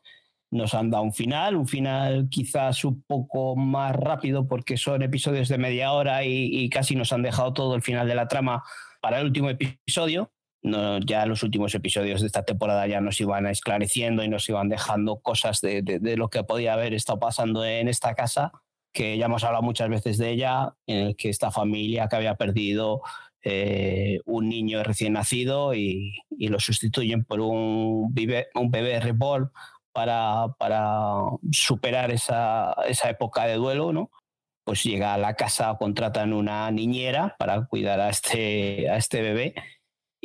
Nos 0.51 0.75
han 0.75 0.91
dado 0.91 1.05
un 1.05 1.13
final, 1.13 1.57
un 1.57 1.67
final 1.67 2.29
quizás 2.31 2.85
un 2.85 3.03
poco 3.03 3.57
más 3.57 3.95
rápido 3.97 4.47
porque 4.47 4.77
son 4.77 5.03
episodios 5.03 5.49
de 5.49 5.59
media 5.59 5.93
hora 5.93 6.25
y 6.25 6.69
casi 6.71 6.95
nos 6.95 7.13
han 7.13 7.23
dejado 7.23 7.53
todo 7.53 7.75
el 7.75 7.83
final 7.83 8.07
de 8.07 8.15
la 8.15 8.29
trama 8.29 8.63
para 9.01 9.19
el 9.19 9.27
último 9.27 9.51
episodio 9.51 10.34
no, 10.65 10.99
ya 10.99 11.27
los 11.27 11.43
últimos 11.43 11.75
episodios 11.75 12.23
de 12.23 12.27
esta 12.27 12.43
temporada 12.43 12.87
ya 12.87 13.03
nos 13.03 13.21
iban 13.21 13.47
esclareciendo 13.47 14.25
y 14.25 14.29
nos 14.29 14.49
iban 14.49 14.71
dejando 14.71 15.21
cosas 15.21 15.61
de, 15.61 15.83
de, 15.83 16.17
lo 16.17 16.31
que 16.31 16.43
podía 16.43 16.73
haber 16.73 16.95
estado 16.95 17.21
pasando 17.21 17.67
en 17.67 17.87
esta 17.87 18.15
casa, 18.15 18.51
que 18.95 19.19
ya 19.19 19.27
hemos 19.27 19.45
hablado 19.45 19.63
muchas 19.63 19.91
veces 19.91 20.17
de 20.17 20.31
ella, 20.31 20.75
en 20.87 21.09
el 21.09 21.17
que 21.17 21.29
esta 21.29 21.51
familia 21.51 22.09
que 22.09 22.17
había 22.17 22.37
perdido 22.37 23.03
eh, 23.43 24.21
un 24.25 24.49
niño 24.49 24.83
recién 24.83 25.13
nacido 25.13 25.75
y, 25.75 26.17
y, 26.31 26.49
lo 26.49 26.59
sustituyen 26.59 27.25
por 27.25 27.43
un, 27.43 28.15
bebé, 28.15 28.47
un 28.55 28.71
bebé 28.71 29.01
reborn 29.01 29.51
para, 29.93 30.47
para 30.59 31.17
superar 31.53 32.11
esa, 32.11 32.75
esa 32.89 33.11
época 33.11 33.45
de 33.45 33.57
duelo, 33.57 33.93
¿no? 33.93 34.11
Pues 34.65 34.83
llega 34.83 35.13
a 35.13 35.19
la 35.19 35.35
casa, 35.35 35.77
contratan 35.79 36.33
una 36.33 36.71
niñera 36.71 37.37
para 37.39 37.67
cuidar 37.67 38.01
a 38.01 38.09
este, 38.09 38.89
a 38.89 38.97
este 38.97 39.21
bebé 39.21 39.55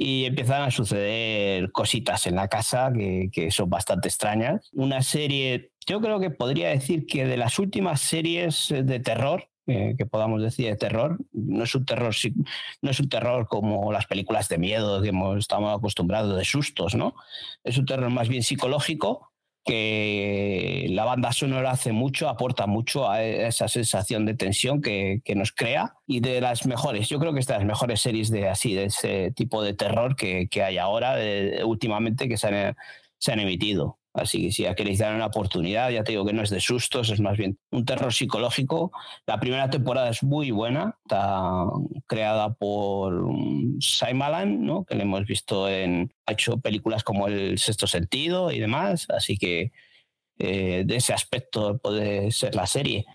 y 0.01 0.23
empiezan 0.23 0.61
a 0.61 0.71
suceder 0.71 1.73
cositas 1.73 2.25
en 2.25 2.35
la 2.35 2.47
casa 2.47 2.89
que, 2.93 3.49
son 3.51 3.69
bastante 3.69 4.07
extrañas. 4.07 4.69
Una 4.71 5.01
serie, 5.01 5.73
yo 5.85 5.99
creo 5.99 6.21
que 6.21 6.29
podría 6.29 6.69
decir 6.69 7.05
que 7.05 7.25
de 7.25 7.35
las 7.35 7.59
últimas 7.59 7.99
series 7.99 8.69
de 8.69 8.99
terror, 9.01 9.49
eh, 9.67 9.95
que 9.97 10.05
podamos 10.05 10.41
decir 10.41 10.67
de 10.67 10.77
terror, 10.77 11.17
no 11.33 11.65
es 11.65 11.75
un 11.75 11.83
terror, 11.83 12.15
no 12.81 12.91
es 12.91 12.99
un 13.01 13.09
terror 13.09 13.45
como 13.49 13.91
las 13.91 14.05
películas 14.05 14.47
de 14.47 14.57
miedo 14.57 15.01
que 15.01 15.11
estamos 15.37 15.77
acostumbrados 15.77 16.37
de 16.37 16.45
sustos, 16.45 16.95
¿no? 16.95 17.13
Es 17.65 17.77
un 17.77 17.85
terror 17.85 18.09
más 18.09 18.29
bien 18.29 18.41
psicológico 18.41 19.28
que 19.69 20.87
la 20.89 21.05
banda 21.05 21.31
sonora 21.31 21.69
hace 21.69 21.91
mucho, 21.91 22.27
aporta 22.27 22.65
mucho 22.65 23.07
a 23.07 23.23
esa 23.23 23.67
sensación 23.67 24.25
de 24.25 24.33
tensión 24.33 24.81
que, 24.81 25.21
nos 25.35 25.51
crea 25.51 25.93
y 26.07 26.21
de 26.21 26.41
las 26.41 26.65
mejores, 26.65 27.07
yo 27.07 27.19
creo 27.19 27.33
que 27.33 27.39
es 27.39 27.45
de 27.45 27.53
las 27.53 27.65
mejores 27.65 28.01
series 28.01 28.31
de 28.31 28.49
así, 28.49 28.73
de 28.73 28.85
ese 28.85 29.31
tipo 29.31 29.61
de 29.61 29.75
terror 29.75 30.15
que, 30.15 30.49
hay 30.63 30.79
ahora, 30.79 31.17
últimamente, 31.65 32.27
que 32.27 32.37
se 32.37 32.47
han, 32.47 32.75
se 33.19 33.31
han 33.31 33.39
emitido. 33.41 33.99
Así 34.13 34.41
que 34.41 34.51
si 34.51 34.63
queréis 34.75 34.99
dar 34.99 35.13
una 35.13 35.27
oportunidad, 35.27 35.91
ya 35.91 36.03
te 36.03 36.13
digo 36.13 36.25
que 36.25 36.33
no 36.33 36.41
es 36.41 36.49
de 36.49 36.59
sustos, 36.59 37.09
es 37.09 37.21
más 37.21 37.37
bien 37.37 37.59
un 37.71 37.85
terror 37.85 38.11
psicológico. 38.11 38.91
La 39.27 39.39
primera 39.39 39.69
temporada 39.69 40.09
es 40.09 40.23
muy 40.23 40.51
buena, 40.51 40.97
está 41.05 41.65
creada 42.07 42.53
por 42.53 43.31
Shyamalan, 43.77 44.65
¿no? 44.65 44.83
que 44.85 44.95
le 44.95 45.03
hemos 45.03 45.25
visto 45.25 45.69
en, 45.69 46.11
ha 46.25 46.31
hecho 46.31 46.59
películas 46.59 47.03
como 47.03 47.27
El 47.27 47.59
Sexto 47.59 47.85
Sentido 47.85 48.51
y 48.51 48.59
demás, 48.59 49.05
así 49.09 49.37
que 49.37 49.71
eh, 50.39 50.83
de 50.85 50.95
ese 50.95 51.13
aspecto 51.13 51.77
puede 51.77 52.31
ser 52.31 52.55
la 52.55 52.65
serie. 52.65 53.05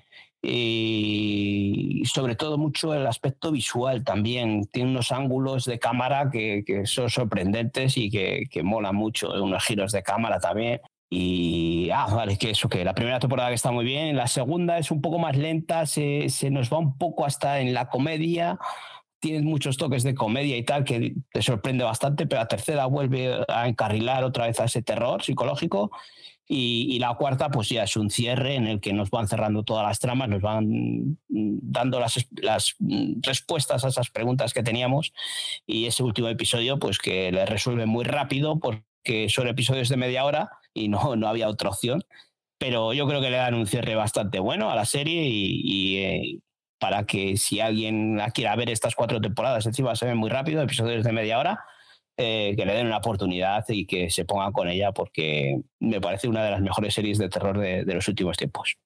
Y 0.46 2.02
sobre 2.04 2.36
todo 2.36 2.58
mucho 2.58 2.92
el 2.92 3.06
aspecto 3.06 3.50
visual 3.50 4.04
también. 4.04 4.66
Tiene 4.70 4.90
unos 4.90 5.10
ángulos 5.10 5.64
de 5.64 5.78
cámara 5.78 6.28
que, 6.30 6.62
son 6.84 7.08
sorprendentes 7.08 7.96
y 7.96 8.10
que, 8.10 8.44
que 8.50 8.62
mola 8.62 8.92
mucho, 8.92 9.30
unos 9.42 9.64
giros 9.64 9.92
de 9.92 10.02
cámara 10.02 10.38
también. 10.38 10.80
Y, 11.16 11.90
ah, 11.92 12.08
vale, 12.12 12.36
que 12.36 12.50
eso, 12.50 12.68
que 12.68 12.84
la 12.84 12.92
primera 12.92 13.20
temporada 13.20 13.50
que 13.50 13.54
está 13.54 13.70
muy 13.70 13.84
bien, 13.84 14.16
la 14.16 14.26
segunda 14.26 14.78
es 14.78 14.90
un 14.90 15.00
poco 15.00 15.20
más 15.20 15.36
lenta, 15.36 15.86
se, 15.86 16.28
se 16.28 16.50
nos 16.50 16.72
va 16.72 16.78
un 16.78 16.98
poco 16.98 17.24
hasta 17.24 17.60
en 17.60 17.72
la 17.72 17.88
comedia, 17.88 18.58
tiene 19.20 19.42
muchos 19.42 19.76
toques 19.76 20.02
de 20.02 20.16
comedia 20.16 20.56
y 20.56 20.64
tal 20.64 20.82
que 20.82 21.14
te 21.32 21.40
sorprende 21.40 21.84
bastante, 21.84 22.26
pero 22.26 22.40
la 22.42 22.48
tercera 22.48 22.86
vuelve 22.86 23.44
a 23.46 23.68
encarrilar 23.68 24.24
otra 24.24 24.48
vez 24.48 24.58
a 24.58 24.64
ese 24.64 24.82
terror 24.82 25.22
psicológico 25.22 25.92
y, 26.48 26.98
la 26.98 27.14
cuarta, 27.14 27.48
pues 27.48 27.68
ya 27.68 27.84
es 27.84 27.96
un 27.96 28.10
cierre 28.10 28.56
en 28.56 28.66
el 28.66 28.80
que 28.80 28.92
nos 28.92 29.10
van 29.10 29.28
cerrando 29.28 29.62
todas 29.62 29.86
las 29.86 30.00
tramas, 30.00 30.28
nos 30.28 30.42
van 30.42 31.16
dando 31.28 32.00
las, 32.00 32.26
las 32.42 32.74
respuestas 33.22 33.84
a 33.84 33.88
esas 33.88 34.10
preguntas 34.10 34.52
que 34.52 34.64
teníamos. 34.64 35.12
Y 35.64 35.86
ese 35.86 36.02
último 36.02 36.26
episodio, 36.26 36.80
pues 36.80 36.98
que 36.98 37.30
le 37.30 37.46
resuelve 37.46 37.86
muy 37.86 38.04
rápido, 38.04 38.58
porque 38.58 39.28
son 39.28 39.46
episodios 39.46 39.88
de 39.88 39.96
media 39.96 40.24
hora 40.24 40.50
y 40.74 40.88
no, 40.88 41.16
no 41.16 41.28
había 41.28 41.48
otra 41.48 41.70
opción. 41.70 42.02
Pero 42.58 42.92
yo 42.92 43.06
creo 43.06 43.20
que 43.20 43.30
le 43.30 43.36
dan 43.36 43.54
un 43.54 43.66
cierre 43.66 43.94
bastante 43.94 44.38
bueno 44.38 44.70
a 44.70 44.76
la 44.76 44.84
serie 44.84 45.22
y, 45.26 45.96
eh, 45.98 46.40
para 46.78 47.04
que 47.06 47.36
si 47.36 47.60
alguien 47.60 48.20
quiera 48.34 48.56
ver 48.56 48.70
estas 48.70 48.94
cuatro 48.94 49.20
temporadas, 49.20 49.66
encima 49.66 49.96
se 49.96 50.06
ven 50.06 50.16
muy 50.16 50.30
rápido, 50.30 50.62
episodios 50.62 51.04
de 51.04 51.12
media 51.12 51.38
hora, 51.38 51.64
eh, 52.16 52.54
que 52.56 52.64
le 52.64 52.74
den 52.74 52.86
una 52.86 52.98
oportunidad 52.98 53.64
y 53.68 53.86
que 53.86 54.08
se 54.08 54.24
pongan 54.24 54.52
con 54.52 54.68
ella 54.68 54.92
porque 54.92 55.60
me 55.80 56.00
parece 56.00 56.28
una 56.28 56.44
de 56.44 56.52
las 56.52 56.60
mejores 56.60 56.94
series 56.94 57.18
de 57.18 57.28
terror 57.28 57.58
de, 57.58 57.84
los 57.86 58.06
últimos 58.06 58.36
tiempos. 58.36 58.76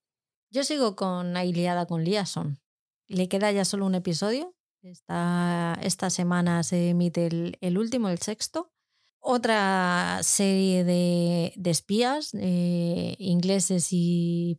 Yo 0.51 0.65
sigo 0.65 0.97
con 0.97 1.37
Ailiada 1.37 1.87
con 1.87 2.05
Liason. 2.05 2.59
Le 3.07 3.29
queda 3.29 3.53
ya 3.53 3.67
solo 3.67 3.85
un 3.85 3.95
episodio. 3.95 4.55
Esta, 4.83 5.77
esta 5.83 6.09
semana 6.09 6.63
se 6.63 6.91
emite 6.91 7.27
el, 7.61 7.79
último, 7.79 8.09
el 8.09 8.19
sexto. 8.19 8.73
Otra 9.31 10.21
serie 10.23 10.85
de, 10.85 11.53
espías 11.65 12.31
eh, 12.33 13.15
ingleses 13.19 13.89
y, 13.93 14.59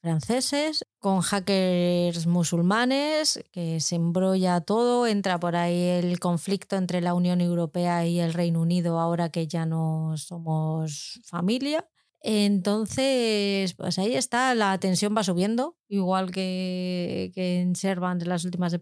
franceses 0.00 0.86
con 1.00 1.20
hackers 1.20 2.26
musulmanes 2.26 3.44
que 3.52 3.80
se 3.80 3.96
embrolla 3.96 4.62
todo, 4.62 5.06
entra 5.06 5.38
por 5.38 5.54
ahí 5.54 5.80
el 5.80 6.18
conflicto 6.18 6.76
entre 6.76 7.02
la 7.02 7.12
Unión 7.12 7.42
Europea 7.42 8.06
y 8.06 8.20
el 8.20 8.32
Reino 8.32 8.62
Unido 8.62 9.00
ahora 9.00 9.28
que 9.28 9.46
ya 9.46 9.66
no 9.66 10.14
somos 10.16 11.20
familia. 11.24 11.86
Entonces, 12.22 13.74
pues 13.74 13.98
ahí 13.98 14.14
está, 14.14 14.54
la 14.54 14.78
tensión 14.78 15.14
va 15.14 15.24
subiendo, 15.24 15.76
igual 15.88 16.30
que, 16.30 17.32
en 17.34 17.76
Servant 17.76 18.22
en 18.22 18.30
las 18.30 18.44
últimas 18.46 18.74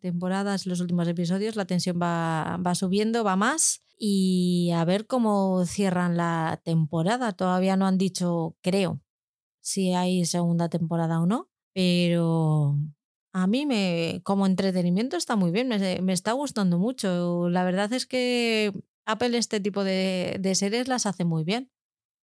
temporadas, 0.00 0.66
los 0.66 0.80
últimos 0.80 1.06
episodios, 1.08 1.56
la 1.56 1.66
tensión 1.66 1.98
va, 2.00 2.58
va 2.64 2.74
subiendo, 2.74 3.22
va 3.22 3.36
más 3.36 3.82
y 3.98 4.70
a 4.74 4.84
ver 4.84 5.06
cómo 5.06 5.64
cierran 5.66 6.16
la 6.16 6.60
temporada. 6.64 7.32
Todavía 7.32 7.76
no 7.76 7.86
han 7.86 7.98
dicho, 7.98 8.56
creo, 8.62 9.00
si 9.60 9.92
hay 9.94 10.24
segunda 10.24 10.68
temporada 10.68 11.20
o 11.20 11.26
no, 11.26 11.50
pero 11.74 12.76
a 13.32 13.46
mí 13.46 13.66
me, 13.66 14.20
como 14.24 14.46
entretenimiento 14.46 15.16
está 15.16 15.36
muy 15.36 15.50
bien, 15.50 15.68
me, 15.68 16.12
está 16.12 16.32
gustando 16.32 16.78
mucho. 16.78 17.48
La 17.50 17.64
verdad 17.64 17.92
es 17.92 18.06
que 18.06 18.72
Apple 19.06 19.36
este 19.36 19.60
tipo 19.60 19.84
de, 19.84 20.36
de 20.40 20.54
series 20.54 20.88
las 20.88 21.06
hace 21.06 21.24
muy 21.24 21.44
bien. 21.44 21.70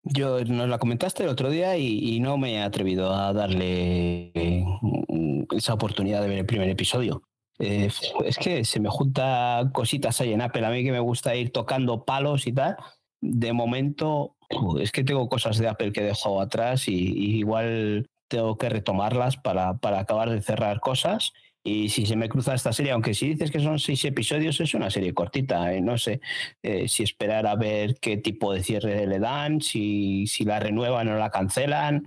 Yo 0.02 0.42
nos 0.44 0.68
la 0.68 0.78
comentaste 0.78 1.24
el 1.24 1.28
otro 1.28 1.50
día 1.50 1.76
y, 1.76 2.20
no 2.20 2.38
me 2.38 2.54
he 2.54 2.62
atrevido 2.62 3.12
a 3.12 3.32
darle 3.32 4.32
mm, 4.32 5.42
esa 5.56 5.74
oportunidad 5.74 6.22
de 6.22 6.28
ver 6.28 6.38
el 6.38 6.46
primer 6.46 6.70
episodio. 6.70 7.22
Eh, 7.60 7.90
es 8.24 8.38
que 8.38 8.64
se 8.64 8.80
me 8.80 8.88
juntan 8.88 9.70
cositas 9.70 10.20
ahí 10.20 10.32
en 10.32 10.40
Apple. 10.40 10.64
A 10.64 10.70
mí 10.70 10.82
que 10.82 10.92
me 10.92 11.00
gusta 11.00 11.36
ir 11.36 11.52
tocando 11.52 12.04
palos 12.04 12.46
y 12.46 12.52
tal. 12.52 12.76
De 13.20 13.52
momento, 13.52 14.36
es 14.80 14.90
que 14.92 15.04
tengo 15.04 15.28
cosas 15.28 15.58
de 15.58 15.68
Apple 15.68 15.92
que 15.92 16.00
he 16.00 16.04
dejado 16.04 16.40
atrás 16.40 16.88
y, 16.88 17.38
igual 17.38 18.08
tengo 18.28 18.56
que 18.56 18.68
retomarlas 18.68 19.36
para, 19.36 19.76
para, 19.78 19.98
acabar 19.98 20.30
de 20.30 20.40
cerrar 20.40 20.80
cosas. 20.80 21.32
Y 21.62 21.90
si 21.90 22.06
se 22.06 22.16
me 22.16 22.30
cruza 22.30 22.54
esta 22.54 22.72
serie, 22.72 22.92
aunque 22.92 23.12
si 23.12 23.28
dices 23.28 23.50
que 23.50 23.60
son 23.60 23.78
seis 23.78 24.02
episodios, 24.06 24.58
es 24.60 24.72
una 24.72 24.88
serie 24.88 25.12
cortita. 25.12 25.74
¿eh? 25.74 25.82
No 25.82 25.98
sé 25.98 26.22
eh, 26.62 26.88
si 26.88 27.02
esperar 27.02 27.46
a 27.46 27.56
ver 27.56 27.96
qué 28.00 28.16
tipo 28.16 28.54
de 28.54 28.62
cierre 28.62 29.06
le 29.06 29.18
dan, 29.18 29.60
si, 29.60 30.26
si 30.26 30.44
la 30.44 30.58
renuevan 30.60 31.08
o 31.08 31.18
la 31.18 31.30
cancelan 31.30 32.04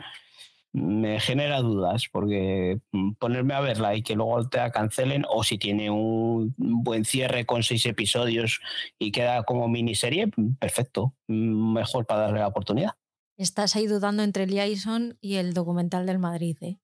me 0.74 1.20
genera 1.20 1.62
dudas 1.62 2.06
porque 2.12 2.80
mm, 2.92 3.14
ponerme 3.14 3.54
a 3.54 3.62
verla 3.62 3.96
y 3.96 4.02
que 4.02 4.16
luego 4.16 4.50
te 4.50 4.58
la 4.58 4.72
cancelen 4.72 5.24
o 5.30 5.44
si 5.44 5.58
tiene 5.58 5.90
un 5.90 6.54
buen 6.58 7.06
cierre 7.06 7.46
con 7.46 7.64
seis 7.64 7.86
episodios 7.86 8.60
y 9.00 9.12
queda 9.12 9.44
como 9.44 9.68
miniserie, 9.68 10.32
perfecto, 10.60 11.14
mejor 11.28 12.06
para 12.06 12.22
darle 12.22 12.40
la 12.40 12.48
oportunidad. 12.48 12.92
Estás 13.38 13.76
ahí 13.76 13.88
dudando 13.88 14.24
entre 14.24 14.48
Liaison 14.48 15.18
y 15.22 15.36
el 15.36 15.54
documental 15.54 16.06
del 16.06 16.20
Madrid, 16.20 16.58
¿eh? 16.62 16.80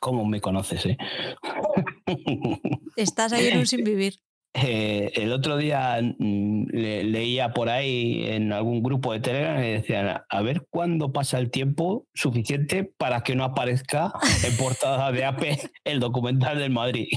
¿Cómo 0.00 0.24
me 0.24 0.40
conoces, 0.40 0.86
eh? 0.86 0.98
Estás 2.96 3.32
ahí 3.32 3.48
en 3.48 3.58
un 3.58 3.66
sin 3.66 3.84
vivir. 3.84 4.20
Eh, 4.52 5.12
el 5.14 5.32
otro 5.32 5.56
día 5.56 6.00
mm, 6.00 6.66
leía 6.72 7.52
por 7.52 7.68
ahí 7.68 8.24
en 8.26 8.52
algún 8.52 8.82
grupo 8.82 9.12
de 9.12 9.20
Telegram 9.20 9.62
y 9.62 9.72
decían, 9.72 10.22
a 10.28 10.42
ver 10.42 10.66
cuándo 10.70 11.12
pasa 11.12 11.38
el 11.38 11.50
tiempo 11.50 12.08
suficiente 12.14 12.84
para 12.84 13.22
que 13.22 13.36
no 13.36 13.44
aparezca 13.44 14.12
en 14.44 14.56
portada 14.56 15.12
de 15.12 15.24
AP 15.24 15.42
el 15.84 16.00
documental 16.00 16.58
del 16.58 16.70
Madrid. 16.70 17.08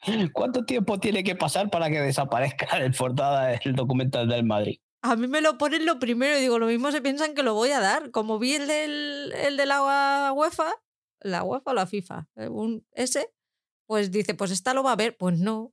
¿Cuánto 0.32 0.64
tiempo 0.64 0.98
tiene 0.98 1.22
que 1.22 1.36
pasar 1.36 1.70
para 1.70 1.88
que 1.90 2.00
desaparezca 2.00 2.66
en 2.78 2.92
portada 2.92 3.58
del 3.64 3.74
documental 3.74 4.28
del 4.28 4.44
Madrid? 4.44 4.78
A 5.02 5.16
mí 5.16 5.26
me 5.26 5.40
lo 5.40 5.58
ponen 5.58 5.86
lo 5.86 5.98
primero 5.98 6.36
y 6.38 6.40
digo, 6.40 6.58
lo 6.58 6.66
mismo 6.66 6.92
se 6.92 7.02
piensan 7.02 7.34
que 7.34 7.42
lo 7.42 7.54
voy 7.54 7.70
a 7.70 7.80
dar. 7.80 8.10
Como 8.10 8.38
vi 8.38 8.54
el 8.54 8.68
del, 8.68 9.32
el 9.32 9.56
de 9.56 9.66
la 9.66 10.32
UEFA, 10.32 10.72
la 11.20 11.42
UEFA 11.42 11.70
o 11.70 11.74
la 11.74 11.86
FIFA, 11.86 12.28
un, 12.50 12.86
ese, 12.92 13.32
pues 13.86 14.12
dice, 14.12 14.34
pues 14.34 14.52
esta 14.52 14.74
lo 14.74 14.84
va 14.84 14.92
a 14.92 14.96
ver. 14.96 15.16
Pues 15.16 15.38
no, 15.38 15.72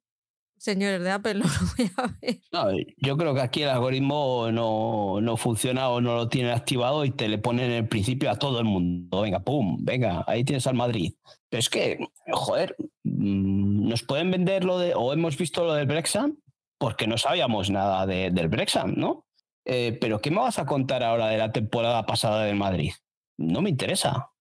señores 0.60 1.02
de 1.02 1.12
Apple, 1.12 1.36
no 1.36 1.46
lo 1.46 1.50
voy 1.78 1.92
a 1.96 2.68
ver. 2.68 2.88
yo 2.98 3.18
creo 3.18 3.34
que 3.34 3.42
aquí 3.42 3.64
el 3.64 3.70
algoritmo 3.70 4.52
no, 4.52 5.22
no, 5.22 5.38
funciona 5.38 5.90
o 5.90 6.02
no 6.02 6.16
lo 6.16 6.30
tiene 6.30 6.52
activado 6.52 7.06
y 7.06 7.12
te 7.12 7.28
le 7.28 7.38
ponen 7.38 7.72
en 7.72 7.78
el 7.78 7.88
principio 7.88 8.30
a 8.30 8.36
todo 8.36 8.60
el 8.60 8.66
mundo. 8.66 9.22
Venga, 9.22 9.40
pum, 9.40 9.78
venga, 9.82 10.24
ahí 10.28 10.44
tienes 10.44 10.68
al 10.68 10.76
Madrid. 10.76 11.14
Pero 11.50 11.60
es 11.60 11.70
que, 11.70 11.98
joder, 12.32 12.76
mm, 13.04 13.88
nos 13.88 14.04
pueden 14.04 14.30
vender 14.30 14.66
lo 14.66 14.78
de, 14.78 14.94
o 14.94 15.14
hemos 15.14 15.38
visto 15.38 15.64
lo 15.64 15.74
del 15.74 15.88
Brexit, 15.88 16.36
porque 16.78 17.08
no 17.08 17.18
sabíamos 17.18 17.70
nada 17.70 18.06
del 18.06 18.48
Brexit, 18.48 18.86
¿no? 18.86 19.26
Eh, 19.66 19.98
pero 20.00 20.20
¿qué 20.20 20.32
me 20.32 20.40
vas 20.40 20.60
a 20.60 20.66
contar 20.66 21.04
ahora 21.04 21.28
de 21.28 21.38
la 21.38 21.52
temporada 21.52 22.06
pasada 22.06 22.44
del 22.46 22.56
Madrid? 22.56 22.92
No 23.38 23.62
me 23.62 23.70
interesa. 23.70 24.32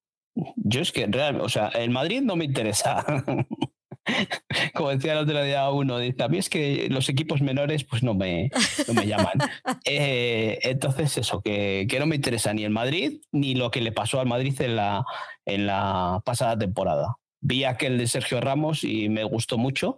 Yo 0.57 0.81
es 0.81 0.93
que, 0.93 1.07
realmente, 1.07 1.45
o 1.45 1.49
sea, 1.49 1.69
el 1.69 1.91
Madrid 1.91 2.23
no 2.23 2.37
me 2.37 2.45
interesa. 2.45 3.05
como 4.75 4.91
decía 4.91 5.13
el 5.13 5.19
otro 5.19 5.43
día 5.43 5.69
uno, 5.71 5.99
dice, 5.99 6.23
a 6.23 6.29
mí 6.29 6.39
es 6.39 6.49
que 6.49 6.89
los 6.91 7.09
equipos 7.09 7.41
menores 7.41 7.85
pues 7.85 8.03
no 8.03 8.15
me, 8.15 8.51
me 8.95 9.07
llaman. 9.07 9.39
Eh, 9.85 10.59
entonces 10.63 11.17
eso, 11.17 11.41
que, 11.41 11.87
que, 11.89 11.99
no 11.99 12.07
me 12.07 12.17
interesa 12.17 12.53
ni 12.53 12.65
el 12.65 12.71
Madrid 12.71 13.21
ni 13.33 13.55
lo 13.55 13.71
que 13.71 13.81
le 13.81 13.93
pasó 13.93 14.21
al 14.21 14.27
Madrid 14.27 14.61
en 14.61 14.77
la, 14.77 15.05
en 15.47 15.67
la 15.67 16.21
pasada 16.25 16.59
temporada. 16.59 17.17
Vi 17.41 17.65
aquel 17.65 17.97
de 17.99 18.07
Sergio 18.07 18.41
Ramos 18.41 18.85
y 18.85 19.09
me 19.09 19.25
gustó 19.25 19.57
mucho 19.57 19.97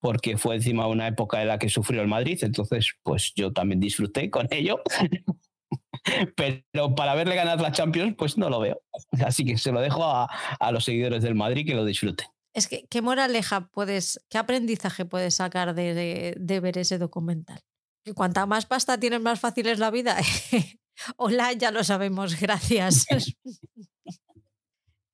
porque 0.00 0.36
fue 0.36 0.56
encima 0.56 0.86
una 0.86 1.06
época 1.06 1.42
en 1.42 1.48
la 1.48 1.58
que 1.58 1.68
sufrió 1.68 2.02
el 2.02 2.08
Madrid, 2.08 2.38
entonces 2.42 2.94
pues 3.02 3.32
yo 3.34 3.52
también 3.52 3.80
disfruté 3.80 4.30
con 4.30 4.48
ello. 4.50 4.82
Pero 6.36 6.94
para 6.94 7.14
verle 7.14 7.34
ganar 7.34 7.60
la 7.60 7.72
Champions, 7.72 8.14
pues 8.16 8.38
no 8.38 8.48
lo 8.48 8.60
veo. 8.60 8.80
Así 9.24 9.44
que 9.44 9.58
se 9.58 9.72
lo 9.72 9.80
dejo 9.80 10.04
a, 10.04 10.28
a 10.58 10.72
los 10.72 10.84
seguidores 10.84 11.22
del 11.22 11.34
Madrid 11.34 11.66
que 11.66 11.74
lo 11.74 11.84
disfruten. 11.84 12.26
Es 12.52 12.66
que, 12.66 12.86
¿qué 12.88 13.02
moraleja 13.02 13.68
puedes, 13.68 14.20
qué 14.28 14.38
aprendizaje 14.38 15.04
puedes 15.04 15.34
sacar 15.34 15.74
de, 15.74 16.60
ver 16.62 16.78
ese 16.78 16.98
documental? 16.98 17.60
Que 18.04 18.14
cuanta 18.14 18.46
más 18.46 18.66
pasta 18.66 18.98
tienes, 18.98 19.20
más 19.20 19.40
fácil 19.40 19.68
es 19.68 19.78
la 19.78 19.90
vida. 19.90 20.18
Hola, 21.16 21.52
ya 21.52 21.70
lo 21.70 21.84
sabemos, 21.84 22.36
gracias. 22.40 23.06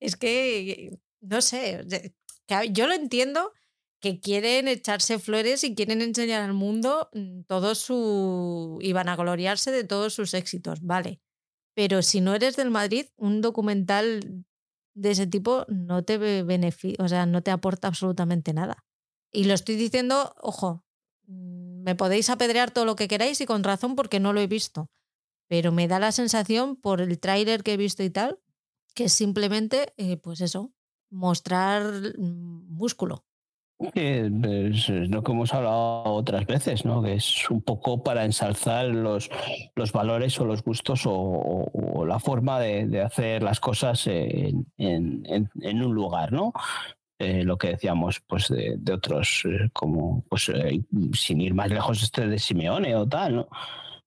es 0.01 0.17
que, 0.17 0.99
no 1.21 1.41
sé, 1.41 1.85
yo 2.71 2.87
lo 2.87 2.95
entiendo 2.95 3.53
que 4.01 4.21
quieren 4.21 4.69
echarse 4.69 5.19
flores 5.19 5.65
y 5.65 5.75
quieren 5.75 6.03
enseñar 6.03 6.43
al 6.43 6.53
mundo 6.53 7.09
mm, 7.15 7.45
todo 7.45 7.75
su. 7.75 8.79
y 8.83 8.93
van 8.93 9.09
a 9.09 9.17
gloriarse 9.17 9.71
de 9.71 9.85
todos 9.85 10.13
sus 10.13 10.35
éxitos, 10.35 10.83
vale. 10.83 11.21
Pero 11.75 12.03
si 12.03 12.21
no 12.21 12.35
eres 12.35 12.57
del 12.57 12.71
Madrid, 12.71 13.07
un 13.17 13.41
documental 13.41 14.45
de 14.95 15.11
ese 15.11 15.27
tipo 15.27 15.67
no 15.69 16.05
te 16.05 16.19
beneficia, 16.19 17.05
o 17.05 17.09
sea, 17.09 17.27
no 17.27 17.43
te 17.43 17.51
aporta 17.51 17.89
absolutamente 17.89 18.53
nada. 18.53 18.85
Y 19.33 19.45
lo 19.45 19.55
estoy 19.55 19.77
diciendo, 19.77 20.35
ojo, 20.41 20.85
mm, 21.27 21.83
me 21.83 21.95
podéis 21.95 22.31
apedrear 22.31 22.71
todo 22.71 22.85
lo 22.85 22.97
que 22.97 23.09
queráis 23.09 23.41
y 23.41 23.47
con 23.47 23.65
razón 23.65 23.97
porque 23.97 24.21
no 24.21 24.33
lo 24.33 24.41
he 24.41 24.47
visto. 24.47 24.91
Pero 25.49 25.73
me 25.73 25.89
da 25.89 25.99
la 25.99 26.13
sensación, 26.13 26.77
por 26.77 27.01
el 27.01 27.19
tráiler 27.21 27.63
que 27.63 27.75
he 27.75 27.77
visto 27.77 28.03
y 28.03 28.11
tal, 28.11 28.41
que 28.95 29.05
es 29.05 29.13
simplemente, 29.13 29.93
eh, 29.97 30.17
pues 30.17 30.41
eso, 30.41 30.73
mostrar 31.11 31.83
mm, 32.17 32.77
músculo. 33.79 34.05
Es 34.05 34.89
lo 34.89 35.23
que 35.23 35.33
hemos 35.33 35.55
hablado 35.55 36.05
otras 36.05 36.47
veces, 36.47 36.85
¿no? 36.85 37.03
Que 37.03 37.15
es 37.15 37.51
un 37.51 37.63
poco 37.63 38.03
para 38.03 38.25
ensalzar 38.25 38.87
los, 38.87 39.31
los 39.75 39.93
valores 39.93 40.39
o 40.41 40.45
los 40.45 40.63
gustos 40.63 41.03
o, 41.07 42.05
la 42.07 42.19
forma 42.19 42.61
de, 42.61 43.03
hacer 43.03 43.43
las 43.43 43.61
cosas 43.61 44.07
en, 44.07 44.67
un 44.79 45.95
lugar, 45.95 46.33
¿no? 46.33 46.53
Eh, 47.19 47.45
lo 47.45 47.57
que 47.57 47.69
decíamos, 47.69 48.21
pues 48.27 48.49
de, 48.49 48.93
otros, 48.93 49.45
eh, 49.45 49.71
como, 49.73 50.25
pues 50.29 50.49
eh, 50.49 50.83
sin 51.13 51.41
ir 51.41 51.55
más 51.55 51.71
lejos, 51.71 52.03
este 52.03 52.27
de 52.27 52.39
Simeone 52.39 52.97
o 52.97 53.07
tal, 53.07 53.37
¿no? 53.37 53.49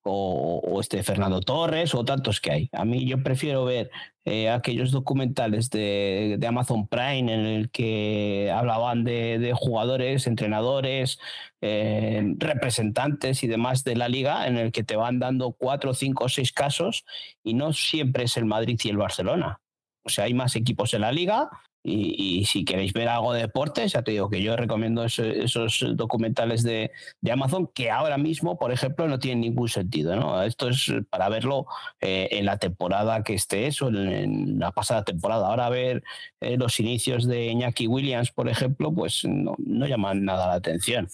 O, 0.08 0.80
este 0.80 1.02
Fernando 1.02 1.40
Torres 1.40 1.94
o 1.94 2.04
tantos 2.04 2.40
que 2.40 2.50
hay. 2.50 2.70
A 2.72 2.84
mí 2.84 3.06
yo 3.06 3.22
prefiero 3.22 3.64
ver 3.64 3.90
eh, 4.24 4.50
aquellos 4.50 4.90
documentales 4.90 5.70
de, 5.70 6.38
Amazon 6.46 6.86
Prime 6.88 7.32
en 7.32 7.46
el 7.46 7.70
que 7.70 8.50
hablaban 8.54 9.04
de, 9.04 9.52
jugadores, 9.54 10.26
entrenadores, 10.26 11.18
eh, 11.60 12.34
representantes 12.38 13.42
y 13.42 13.48
demás 13.48 13.84
de 13.84 13.96
la 13.96 14.08
liga, 14.08 14.46
en 14.46 14.56
el 14.56 14.72
que 14.72 14.84
te 14.84 14.96
van 14.96 15.18
dando 15.18 15.52
cuatro, 15.52 15.94
cinco 15.94 16.24
o 16.24 16.28
seis 16.28 16.52
casos 16.52 17.04
y 17.42 17.54
no 17.54 17.72
siempre 17.72 18.24
es 18.24 18.36
el 18.36 18.44
Madrid 18.44 18.78
y 18.82 18.88
el 18.88 18.96
Barcelona. 18.96 19.60
O 20.04 20.10
sea, 20.10 20.24
hay 20.24 20.34
más 20.34 20.56
equipos 20.56 20.94
en 20.94 21.02
la 21.02 21.12
liga 21.12 21.50
y, 21.88 22.44
si 22.44 22.64
queréis 22.64 22.92
ver 22.92 23.08
algo 23.08 23.32
de 23.32 23.42
deportes, 23.42 23.92
ya 23.92 24.02
te 24.02 24.12
digo 24.12 24.28
que 24.30 24.42
yo 24.42 24.56
recomiendo 24.56 25.04
esos, 25.04 25.84
documentales 25.94 26.62
de, 26.62 26.90
Amazon 27.30 27.68
que 27.74 27.90
ahora 27.90 28.18
mismo, 28.18 28.58
por 28.58 28.72
ejemplo, 28.72 29.08
no 29.08 29.18
tienen 29.18 29.40
ningún 29.40 29.68
sentido. 29.68 30.16
¿no? 30.16 30.42
Esto 30.42 30.68
es 30.68 30.92
para 31.10 31.28
verlo 31.28 31.66
eh, 32.00 32.28
en 32.32 32.46
la 32.46 32.58
temporada 32.58 33.22
que 33.22 33.34
esté 33.34 33.66
eso, 33.66 33.88
en, 33.88 34.58
la 34.58 34.72
pasada 34.72 35.04
temporada. 35.04 35.48
Ahora 35.48 35.68
ver 35.68 36.02
eh, 36.40 36.56
los 36.56 36.78
inicios 36.80 37.26
de 37.26 37.46
Iñaki 37.46 37.86
Williams, 37.86 38.30
por 38.30 38.48
ejemplo, 38.48 38.92
pues 38.92 39.24
no, 39.24 39.56
llaman 39.58 40.24
nada 40.24 40.46
la 40.48 40.54
atención. 40.54 41.08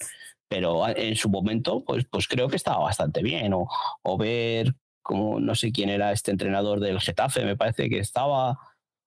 pero 0.47 0.87
en 0.87 1.15
su 1.15 1.29
momento, 1.29 1.83
pues, 1.85 2.05
pues 2.05 2.27
creo 2.27 2.47
que 2.49 2.55
estaba 2.55 2.79
bastante 2.79 3.23
bien. 3.23 3.53
O, 3.53 3.67
o 4.03 4.17
ver 4.17 4.75
como 5.05 5.39
no 5.39 5.53
sé 5.53 5.71
quién 5.71 5.89
era 5.89 6.11
este 6.11 6.31
entrenador 6.31 6.79
del 6.79 6.99
Getafe, 6.99 7.45
me 7.45 7.55
parece 7.55 7.89
que 7.89 7.99
estaba, 7.99 8.57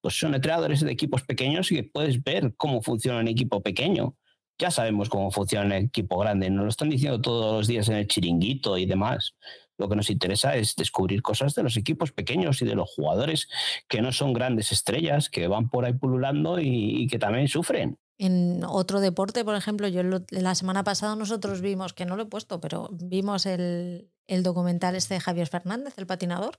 pues 0.00 0.18
son 0.18 0.34
entrenadores 0.34 0.80
de 0.80 0.92
equipos 0.92 1.22
pequeños 1.22 1.70
y 1.72 1.76
que 1.76 1.84
puedes 1.84 2.22
ver 2.22 2.54
cómo 2.56 2.82
funciona 2.82 3.20
un 3.20 3.28
equipo 3.28 3.62
pequeño. 3.62 4.14
Ya 4.58 4.70
sabemos 4.70 5.08
cómo 5.08 5.30
funciona 5.30 5.66
un 5.66 5.72
equipo 5.72 6.18
grande, 6.18 6.50
nos 6.50 6.64
lo 6.64 6.70
están 6.70 6.90
diciendo 6.90 7.20
todos 7.20 7.56
los 7.56 7.66
días 7.66 7.88
en 7.88 7.96
el 7.96 8.08
chiringuito 8.08 8.76
y 8.76 8.86
demás. 8.86 9.34
Lo 9.78 9.88
que 9.88 9.94
nos 9.94 10.10
interesa 10.10 10.56
es 10.56 10.74
descubrir 10.74 11.22
cosas 11.22 11.54
de 11.54 11.62
los 11.62 11.76
equipos 11.76 12.10
pequeños 12.10 12.60
y 12.60 12.64
de 12.64 12.74
los 12.74 12.90
jugadores 12.90 13.48
que 13.88 14.02
no 14.02 14.10
son 14.10 14.32
grandes 14.32 14.72
estrellas, 14.72 15.30
que 15.30 15.46
van 15.46 15.70
por 15.70 15.84
ahí 15.84 15.92
pululando 15.92 16.58
y, 16.58 17.06
que 17.06 17.20
también 17.20 17.46
sufren. 17.46 17.96
En 18.18 18.64
otro 18.64 19.00
deporte, 19.00 19.44
por 19.44 19.54
ejemplo, 19.54 19.86
yo 19.86 20.02
la 20.30 20.56
semana 20.56 20.82
pasada 20.82 21.14
nosotros 21.14 21.60
vimos, 21.60 21.92
que 21.92 22.04
no 22.04 22.16
lo 22.16 22.24
he 22.24 22.26
puesto, 22.26 22.60
pero 22.60 22.88
vimos 22.90 23.46
el, 23.46 24.10
el 24.26 24.42
documental 24.42 24.96
este 24.96 25.14
de 25.14 25.20
Javier 25.20 25.46
Fernández, 25.46 25.94
el 25.96 26.06
patinador. 26.08 26.58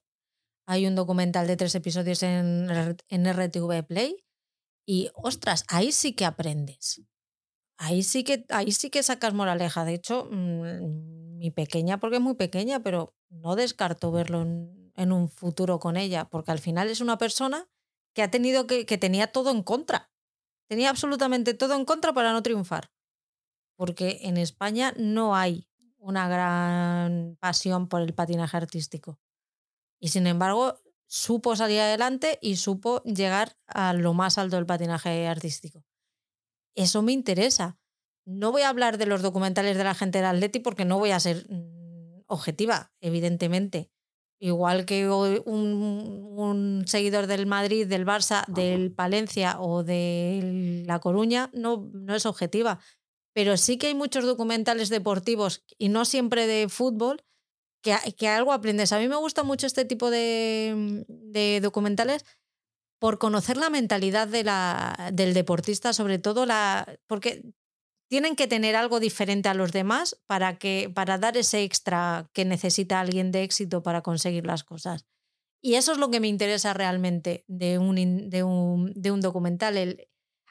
Hay 0.69 0.85
un 0.85 0.93
documental 0.93 1.47
de 1.47 1.57
tres 1.57 1.73
episodios 1.73 2.21
en, 2.21 2.69
en 3.07 3.25
RTV 3.25 3.87
Play. 3.87 4.23
Y 4.85 5.09
ostras, 5.15 5.65
ahí 5.67 5.91
sí 5.91 6.13
que 6.13 6.25
aprendes. 6.25 7.01
Ahí 7.79 8.03
sí 8.03 8.23
que, 8.23 8.45
ahí 8.49 8.71
sí 8.71 8.91
que 8.91 9.01
sacas 9.01 9.33
moraleja. 9.33 9.83
De 9.83 9.95
hecho, 9.95 10.27
mm, 10.29 11.37
mi 11.39 11.49
pequeña, 11.49 11.99
porque 11.99 12.17
es 12.17 12.21
muy 12.21 12.35
pequeña, 12.35 12.81
pero 12.83 13.15
no 13.31 13.55
descarto 13.55 14.11
verlo 14.11 14.43
en, 14.43 15.11
un 15.11 15.27
futuro 15.29 15.79
con 15.79 15.97
ella, 15.97 16.29
porque 16.29 16.51
al 16.51 16.59
final 16.59 16.87
es 16.87 17.01
una 17.01 17.17
persona 17.17 17.67
que 18.13 18.21
ha 18.21 18.29
tenido 18.29 18.67
que, 18.67 18.85
que 18.85 18.99
tenía 18.99 19.31
todo 19.31 19.49
en 19.49 19.63
contra. 19.63 20.11
Tenía 20.67 20.91
absolutamente 20.91 21.55
todo 21.55 21.73
en 21.73 21.85
contra 21.85 22.13
para 22.13 22.31
no 22.31 22.43
triunfar. 22.43 22.91
Porque 23.75 24.19
en 24.21 24.37
España 24.37 24.93
no 24.97 25.35
hay 25.35 25.67
una 25.97 26.27
gran 26.27 27.37
pasión 27.39 27.87
por 27.87 28.01
el 28.01 28.13
patinaje 28.13 28.55
artístico. 28.55 29.19
Y 29.99 30.09
sin 30.09 30.27
embargo, 30.27 30.79
supo 31.07 31.55
salir 31.55 31.79
adelante 31.79 32.39
y 32.41 32.55
supo 32.55 33.03
llegar 33.03 33.57
a 33.67 33.93
lo 33.93 34.13
más 34.13 34.37
alto 34.37 34.55
del 34.55 34.65
patinaje 34.65 35.27
artístico. 35.27 35.83
Eso 36.75 37.01
me 37.01 37.11
interesa. 37.11 37.77
No 38.25 38.51
voy 38.51 38.61
a 38.61 38.69
hablar 38.69 38.97
de 38.97 39.05
los 39.05 39.21
documentales 39.21 39.77
de 39.77 39.83
la 39.83 39.95
gente 39.95 40.19
del 40.19 40.27
Atleti 40.27 40.59
porque 40.59 40.85
no 40.85 40.99
voy 40.99 41.11
a 41.11 41.19
ser 41.19 41.45
mm, 41.49 42.23
objetiva, 42.27 42.93
evidentemente. 43.01 43.91
Igual 44.41 44.85
que 44.85 45.09
un, 45.09 45.43
un, 45.45 46.83
seguidor 46.87 47.27
del 47.27 47.45
Madrid, 47.45 47.87
del 47.87 48.05
Barça, 48.05 48.45
del 48.47 48.93
Palencia 48.93 49.59
o 49.59 49.83
de 49.83 50.83
La 50.85 50.99
Coruña 50.99 51.49
no, 51.53 51.89
no 51.91 52.15
es 52.15 52.25
objetiva 52.25 52.79
pero 53.33 53.57
sí 53.57 53.77
que 53.77 53.87
hay 53.87 53.95
muchos 53.95 54.25
documentales 54.25 54.89
deportivos 54.89 55.63
y 55.77 55.89
no 55.89 56.05
siempre 56.05 56.47
de 56.47 56.67
fútbol 56.69 57.23
que, 57.81 58.27
algo 58.27 58.53
aprendes. 58.53 58.91
A 58.91 58.99
mí 58.99 59.07
me 59.07 59.15
gusta 59.15 59.43
mucho 59.43 59.67
este 59.67 59.85
tipo 59.85 60.09
de, 60.09 61.05
de 61.07 61.59
documentales 61.61 62.25
por 62.99 63.17
conocer 63.17 63.57
la 63.57 63.69
mentalidad 63.69 64.27
de 64.27 64.43
la, 64.43 65.11
del 65.13 65.33
deportista, 65.33 65.93
sobre 65.93 66.19
todo 66.19 66.45
la, 66.45 66.99
porque 67.07 67.43
tienen 68.09 68.35
que 68.35 68.47
tener 68.47 68.75
algo 68.75 68.99
diferente 68.99 69.49
a 69.49 69.53
los 69.53 69.71
demás 69.71 70.19
para, 70.25 70.57
que, 70.57 70.91
para 70.93 71.17
dar 71.17 71.37
ese 71.37 71.63
extra 71.63 72.29
que 72.33 72.43
necesita 72.43 72.99
alguien 72.99 73.31
de 73.31 73.43
éxito 73.43 73.83
para 73.83 74.01
conseguir 74.01 74.45
las 74.45 74.63
cosas. 74.63 75.05
Y 75.61 75.75
eso 75.75 75.91
es 75.91 75.97
lo 75.97 76.09
que 76.09 76.19
me 76.19 76.27
interesa 76.27 76.73
realmente 76.73 77.43
de 77.47 77.77
un, 77.77 78.29
de 78.29 78.43
un, 78.43 78.93
de 78.95 79.11
un 79.11 79.21
documental, 79.21 79.77
el, 79.77 80.07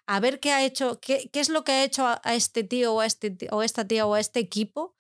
a 0.06 0.20
ver 0.20 0.38
qué 0.38 0.52
ha 0.52 0.64
hecho, 0.64 1.00
qué, 1.00 1.28
qué 1.30 1.40
es 1.40 1.48
lo 1.48 1.64
que 1.64 1.72
ha 1.72 1.84
hecho 1.84 2.06
a, 2.06 2.34
este 2.34 2.62
tío 2.62 2.94
o 2.94 3.00
a, 3.00 3.06
este, 3.06 3.36
o 3.50 3.62
esta 3.62 3.86
tía 3.86 4.06
o 4.06 4.14
a 4.14 4.20
este 4.20 4.40
equipo, 4.40 4.96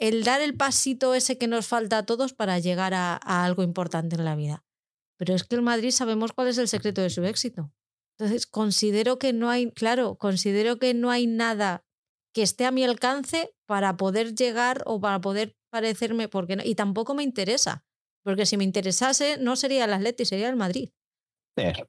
el 0.00 0.24
dar 0.24 0.40
el 0.40 0.56
pasito 0.56 1.14
ese 1.14 1.38
que 1.38 1.46
nos 1.46 1.66
falta 1.66 1.98
a 1.98 2.06
todos 2.06 2.32
para 2.32 2.58
llegar 2.58 2.94
a, 2.94 3.16
algo 3.16 3.62
importante 3.62 4.16
en 4.16 4.24
la 4.24 4.34
vida. 4.34 4.64
Pero 5.16 5.34
es 5.34 5.44
que 5.44 5.54
el 5.54 5.62
Madrid 5.62 5.90
sabemos 5.90 6.32
cuál 6.32 6.48
es 6.48 6.58
el 6.58 6.66
secreto 6.66 7.02
de 7.02 7.10
su 7.10 7.24
éxito. 7.24 7.72
Entonces, 8.18 8.46
considero 8.46 9.18
que 9.18 9.32
no 9.32 9.50
hay, 9.50 9.70
claro, 9.70 10.16
considero 10.16 10.78
que 10.78 10.94
no 10.94 11.10
hay 11.10 11.26
nada 11.26 11.84
que 12.34 12.42
esté 12.42 12.66
a 12.66 12.70
mi 12.70 12.84
alcance 12.84 13.54
para 13.66 13.96
poder 13.96 14.34
llegar 14.34 14.82
o 14.86 15.00
para 15.00 15.20
poder 15.20 15.56
parecerme, 15.70 16.28
porque 16.28 16.58
y 16.64 16.74
tampoco 16.74 17.14
me 17.14 17.22
interesa, 17.22 17.84
porque 18.24 18.46
si 18.46 18.56
me 18.56 18.64
interesase 18.64 19.38
no 19.38 19.56
sería 19.56 19.84
el 19.84 19.92
Atleti, 19.92 20.24
sería 20.24 20.48
el 20.48 20.56
Madrid 20.56 20.90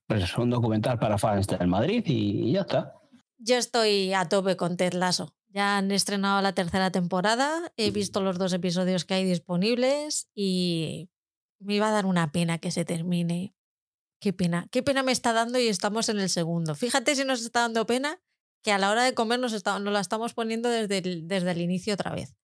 pues 0.08 0.38
un 0.38 0.50
documental 0.50 1.00
para 1.00 1.18
fans 1.18 1.48
del 1.48 1.68
Madrid 1.68 2.04
y, 2.06 2.54
ya 2.54 2.62
está. 2.62 2.96
Yo 3.38 3.58
estoy 3.58 4.14
a 4.14 4.28
tope 4.28 4.56
con 4.56 4.78
Ted 4.78 4.94
Lasso. 4.94 5.34
Ya 5.54 5.78
han 5.78 5.92
estrenado 5.92 6.42
la 6.42 6.54
tercera 6.54 6.92
temporada, 6.92 7.74
he 7.76 7.92
visto 7.92 8.22
los 8.22 8.38
dos 8.38 8.54
episodios 8.54 9.04
que 9.04 9.16
hay 9.16 9.26
disponibles 9.26 10.30
y 10.34 11.10
me 11.60 11.76
iba 11.76 11.90
a 11.90 11.92
dar 11.92 12.06
una 12.06 12.32
pena 12.32 12.58
que 12.58 12.72
se 12.72 12.86
termine. 12.86 13.54
Qué 14.22 14.32
pena, 14.32 14.68
qué 14.72 14.82
pena 14.82 15.04
me 15.04 15.12
está 15.12 15.34
dando 15.34 15.60
y 15.60 15.68
estamos 15.68 16.08
en 16.08 16.20
el 16.20 16.30
segundo. 16.30 16.74
Fíjate 16.76 17.16
si 17.16 17.26
nos 17.26 17.42
está 17.42 17.62
dando 17.62 17.86
pena 17.86 18.22
que 18.64 18.72
a 18.72 18.78
la 18.78 18.92
hora 18.92 19.04
de 19.04 19.14
comer 19.14 19.40
nos, 19.40 19.52
la 19.66 20.00
estamos 20.00 20.34
poniendo 20.34 20.70
desde 20.70 21.00
el, 21.00 21.28
desde 21.28 21.52
el 21.52 21.62
inicio 21.62 21.96
otra 21.96 22.14
vez. 22.14 22.36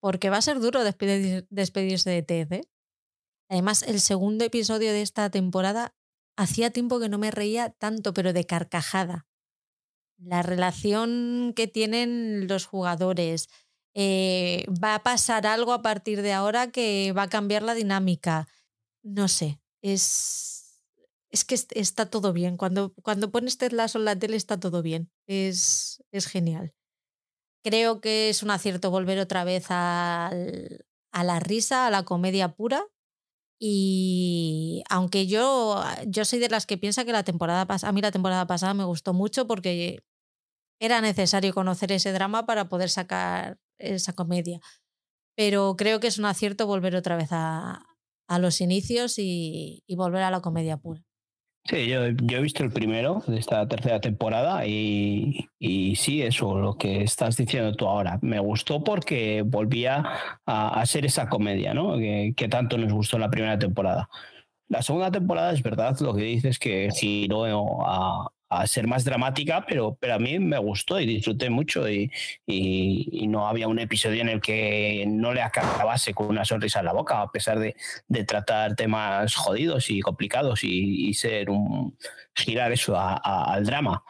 Porque 0.00 0.30
va 0.30 0.38
a 0.38 0.42
ser 0.42 0.60
duro 0.60 0.82
despedirse 0.84 2.10
de 2.10 2.22
Ted. 2.22 2.52
¿eh? 2.52 2.68
Además, 3.50 3.82
el 3.82 4.00
segundo 4.00 4.44
episodio 4.44 4.92
de 4.92 5.02
esta 5.02 5.28
temporada 5.30 5.94
hacía 6.36 6.70
tiempo 6.70 7.00
que 7.00 7.08
no 7.08 7.18
me 7.18 7.30
reía 7.30 7.70
tanto, 7.70 8.14
pero 8.14 8.32
de 8.32 8.46
carcajada. 8.46 9.26
La 10.18 10.42
relación 10.42 11.52
que 11.54 11.66
tienen 11.66 12.48
los 12.48 12.66
jugadores. 12.66 13.48
Eh, 13.94 14.66
va 14.82 14.94
a 14.94 15.02
pasar 15.02 15.46
algo 15.46 15.72
a 15.72 15.82
partir 15.82 16.20
de 16.22 16.32
ahora 16.32 16.70
que 16.70 17.12
va 17.16 17.22
a 17.22 17.28
cambiar 17.28 17.62
la 17.62 17.74
dinámica. 17.74 18.46
No 19.02 19.28
sé, 19.28 19.60
es, 19.80 20.82
es 21.30 21.44
que 21.44 21.54
está 21.54 22.06
todo 22.10 22.32
bien. 22.32 22.56
Cuando, 22.56 22.92
cuando 23.02 23.30
pones 23.30 23.58
Ted 23.58 23.72
Lasso 23.72 23.98
en 23.98 24.04
la 24.04 24.18
tele 24.18 24.36
está 24.36 24.60
todo 24.60 24.82
bien. 24.82 25.10
Es, 25.26 26.02
es 26.12 26.26
genial. 26.26 26.74
Creo 27.62 28.00
que 28.00 28.28
es 28.28 28.42
un 28.42 28.50
acierto 28.50 28.90
volver 28.90 29.18
otra 29.18 29.44
vez 29.44 29.66
a 29.70 30.30
la 31.12 31.40
risa, 31.40 31.86
a 31.86 31.90
la 31.90 32.04
comedia 32.04 32.54
pura 32.54 32.86
y 33.58 34.84
aunque 34.90 35.26
yo, 35.26 35.82
yo 36.06 36.24
soy 36.24 36.38
de 36.38 36.48
las 36.48 36.66
que 36.66 36.78
piensa 36.78 37.04
que 37.04 37.12
la 37.12 37.24
temporada 37.24 37.66
pasada, 37.66 37.90
a 37.90 37.92
mí 37.92 38.00
la 38.02 38.12
temporada 38.12 38.46
pasada 38.46 38.74
me 38.74 38.84
gustó 38.84 39.14
mucho 39.14 39.46
porque 39.46 40.04
era 40.80 41.00
necesario 41.00 41.54
conocer 41.54 41.92
ese 41.92 42.12
drama 42.12 42.46
para 42.46 42.68
poder 42.68 42.90
sacar 42.90 43.58
esa 43.78 44.14
comedia. 44.14 44.60
Pero 45.36 45.76
creo 45.76 46.00
que 46.00 46.08
es 46.08 46.18
un 46.18 46.26
acierto 46.26 46.66
volver 46.66 46.96
otra 46.96 47.16
vez 47.16 47.30
a, 47.32 47.86
a 48.28 48.38
los 48.40 48.60
inicios 48.60 49.18
y, 49.18 49.84
y 49.86 49.96
volver 49.96 50.22
a 50.24 50.32
la 50.32 50.42
comedia 50.42 50.78
pura. 50.78 51.05
Sí, 51.68 51.88
yo, 51.88 52.08
yo, 52.10 52.38
he 52.38 52.42
visto 52.42 52.62
el 52.62 52.70
primero 52.70 53.24
de 53.26 53.38
esta 53.38 53.66
tercera 53.66 54.00
temporada 54.00 54.64
y, 54.66 55.48
y, 55.58 55.96
sí, 55.96 56.22
eso, 56.22 56.56
lo 56.58 56.76
que 56.76 57.02
estás 57.02 57.36
diciendo 57.36 57.74
tú 57.74 57.86
ahora. 57.88 58.20
Me 58.22 58.38
gustó 58.38 58.84
porque 58.84 59.42
volvía 59.42 60.04
a, 60.46 60.80
a 60.80 60.86
ser 60.86 61.04
esa 61.06 61.28
comedia, 61.28 61.74
¿no? 61.74 61.96
Que, 61.98 62.34
que, 62.36 62.48
tanto 62.48 62.78
nos 62.78 62.92
gustó 62.92 63.16
en 63.16 63.22
la 63.22 63.30
primera 63.30 63.58
temporada. 63.58 64.08
La 64.68 64.82
segunda 64.82 65.10
temporada 65.10 65.52
es 65.52 65.62
verdad 65.62 65.98
lo 66.00 66.14
que 66.14 66.22
dices 66.22 66.58
que 66.58 66.88
giró 66.92 67.84
a, 67.84 68.30
a 68.48 68.66
ser 68.66 68.86
más 68.86 69.04
dramática, 69.04 69.64
pero, 69.66 69.96
pero 70.00 70.14
a 70.14 70.18
mí 70.18 70.38
me 70.38 70.58
gustó 70.58 71.00
y 71.00 71.06
disfruté 71.06 71.50
mucho 71.50 71.88
y, 71.88 72.10
y, 72.46 73.26
no 73.26 73.48
había 73.48 73.68
un 73.68 73.78
episodio 73.78 74.20
en 74.22 74.28
el 74.28 74.40
que 74.40 75.04
no 75.08 75.34
le 75.34 75.42
acabase 75.42 76.14
con 76.14 76.28
una 76.28 76.44
sonrisa 76.44 76.78
en 76.78 76.86
la 76.86 76.92
boca, 76.92 77.22
a 77.22 77.30
pesar 77.30 77.58
de, 77.58 77.74
de 78.08 78.24
tratar 78.24 78.76
temas 78.76 79.34
jodidos 79.34 79.90
y 79.90 80.00
complicados 80.00 80.62
y, 80.62 81.08
y 81.08 81.14
ser 81.14 81.50
un 81.50 81.96
girar 82.34 82.72
eso 82.72 82.96
al 82.96 83.64
drama. 83.64 84.04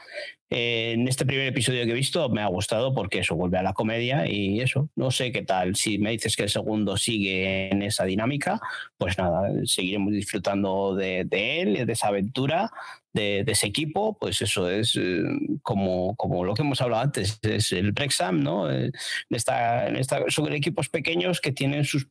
Eh, 0.48 0.92
en 0.92 1.08
este 1.08 1.26
primer 1.26 1.48
episodio 1.48 1.84
que 1.84 1.90
he 1.90 1.94
visto 1.94 2.28
me 2.28 2.40
ha 2.40 2.46
gustado 2.46 2.94
porque 2.94 3.18
eso 3.18 3.34
vuelve 3.34 3.58
a 3.58 3.64
la 3.64 3.72
comedia 3.72 4.30
y 4.30 4.60
eso, 4.60 4.88
no 4.94 5.10
sé 5.10 5.32
qué 5.32 5.42
tal. 5.42 5.74
Si 5.74 5.98
me 5.98 6.12
dices 6.12 6.36
que 6.36 6.44
el 6.44 6.50
segundo 6.50 6.96
sigue 6.96 7.70
en 7.70 7.82
esa 7.82 8.04
dinámica, 8.04 8.60
pues 8.96 9.18
nada, 9.18 9.50
seguiremos 9.64 10.12
disfrutando 10.12 10.94
de, 10.94 11.24
de 11.24 11.62
él, 11.62 11.86
de 11.86 11.92
esa 11.92 12.08
aventura 12.08 12.70
de, 13.16 13.44
ese 13.46 13.66
equipo, 13.66 14.16
pues 14.18 14.42
eso 14.42 14.68
es 14.70 14.94
eh, 14.96 15.22
como, 15.62 16.14
como 16.16 16.44
lo 16.44 16.54
que 16.54 16.62
hemos 16.62 16.80
hablado 16.80 17.02
antes, 17.02 17.38
es 17.42 17.72
el 17.72 17.92
Brexham, 17.92 18.42
¿no? 18.42 18.70
Eh, 18.70 18.92
esta, 19.30 19.88
esta, 19.88 20.24
son 20.28 20.52
equipos 20.52 20.88
pequeños 20.88 21.40
que 21.40 21.52
tienen 21.52 21.84
sus 21.84 22.06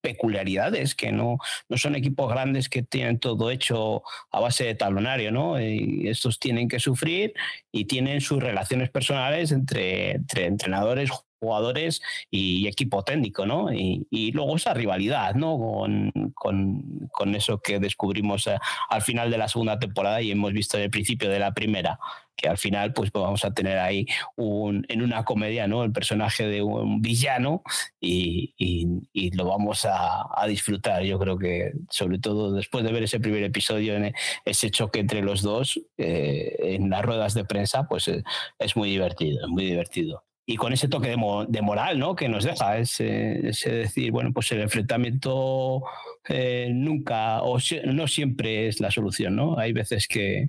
peculiaridades, 0.00 0.94
que 0.94 1.12
no, 1.12 1.38
no 1.68 1.76
son 1.76 1.94
equipos 1.94 2.30
grandes 2.30 2.68
que 2.68 2.82
tienen 2.82 3.18
todo 3.18 3.50
hecho 3.50 4.02
a 4.30 4.40
base 4.40 4.64
de 4.64 4.74
talonario, 4.74 5.30
¿no? 5.30 5.60
Y 5.60 6.08
estos 6.08 6.38
tienen 6.38 6.68
que 6.68 6.80
sufrir 6.80 7.34
y 7.72 7.84
tienen 7.86 8.20
sus 8.20 8.42
relaciones 8.42 8.90
personales 8.90 9.52
entre, 9.52 10.12
entre 10.12 10.46
entrenadores, 10.46 11.10
jugadores 11.40 12.00
y 12.30 12.68
equipo 12.68 13.02
técnico, 13.02 13.46
¿no? 13.46 13.72
Y, 13.72 14.06
luego 14.32 14.56
esa 14.56 14.74
rivalidad, 14.74 15.34
¿no? 15.34 15.58
Con, 15.58 16.12
con, 16.34 17.08
con 17.10 17.34
eso 17.34 17.58
que 17.60 17.80
descubrimos 17.80 18.46
eh, 18.46 18.58
al 18.88 19.02
final 19.02 19.30
de 19.30 19.38
la 19.38 19.48
segunda 19.48 19.78
temporada 19.78 20.22
y 20.22 20.30
hemos 20.30 20.52
visto 20.52 20.76
en 20.76 20.84
el 20.84 20.90
principio 20.90 21.28
de 21.28 21.38
la 21.38 21.52
primera 21.52 21.98
que 22.40 22.48
al 22.48 22.58
final 22.58 22.92
pues 22.94 23.12
vamos 23.12 23.44
a 23.44 23.52
tener 23.52 23.78
ahí 23.78 24.06
un, 24.36 24.84
en 24.88 25.02
una 25.02 25.24
comedia 25.24 25.66
¿no? 25.66 25.84
el 25.84 25.92
personaje 25.92 26.46
de 26.46 26.62
un 26.62 27.02
villano 27.02 27.62
y, 28.00 28.54
y, 28.56 29.30
lo 29.32 29.44
vamos 29.44 29.84
a, 29.84 30.26
a, 30.34 30.46
disfrutar. 30.46 31.02
Yo 31.02 31.18
creo 31.18 31.38
que 31.38 31.72
sobre 31.90 32.18
todo 32.18 32.52
después 32.52 32.82
de 32.84 32.92
ver 32.92 33.02
ese 33.02 33.20
primer 33.20 33.42
episodio, 33.44 33.94
en 33.94 34.14
ese 34.44 34.70
choque 34.70 35.00
entre 35.00 35.22
los 35.22 35.42
dos 35.42 35.80
eh, 35.98 36.56
en 36.60 36.90
las 36.90 37.02
ruedas 37.02 37.34
de 37.34 37.44
prensa, 37.44 37.86
pues 37.86 38.08
eh, 38.08 38.22
es 38.58 38.76
muy 38.76 38.90
divertido, 38.90 39.44
es 39.44 39.48
muy 39.48 39.64
divertido 39.64 40.24
y 40.50 40.56
con 40.56 40.72
ese 40.72 40.88
toque 40.88 41.10
de, 41.10 41.16
moral 41.62 41.98
¿no? 42.00 42.16
que 42.16 42.28
nos 42.28 42.42
deja, 42.42 42.76
ese, 42.76 43.04
decir, 43.04 44.10
bueno, 44.10 44.32
pues 44.32 44.50
el 44.50 44.60
enfrentamiento 44.60 45.84
eh, 46.28 46.70
nunca 46.72 47.40
o 47.42 47.58
no 47.84 48.08
siempre 48.08 48.66
es 48.66 48.80
la 48.80 48.90
solución, 48.90 49.36
¿no? 49.36 49.56
Hay 49.60 49.72
veces 49.72 50.08
que, 50.08 50.48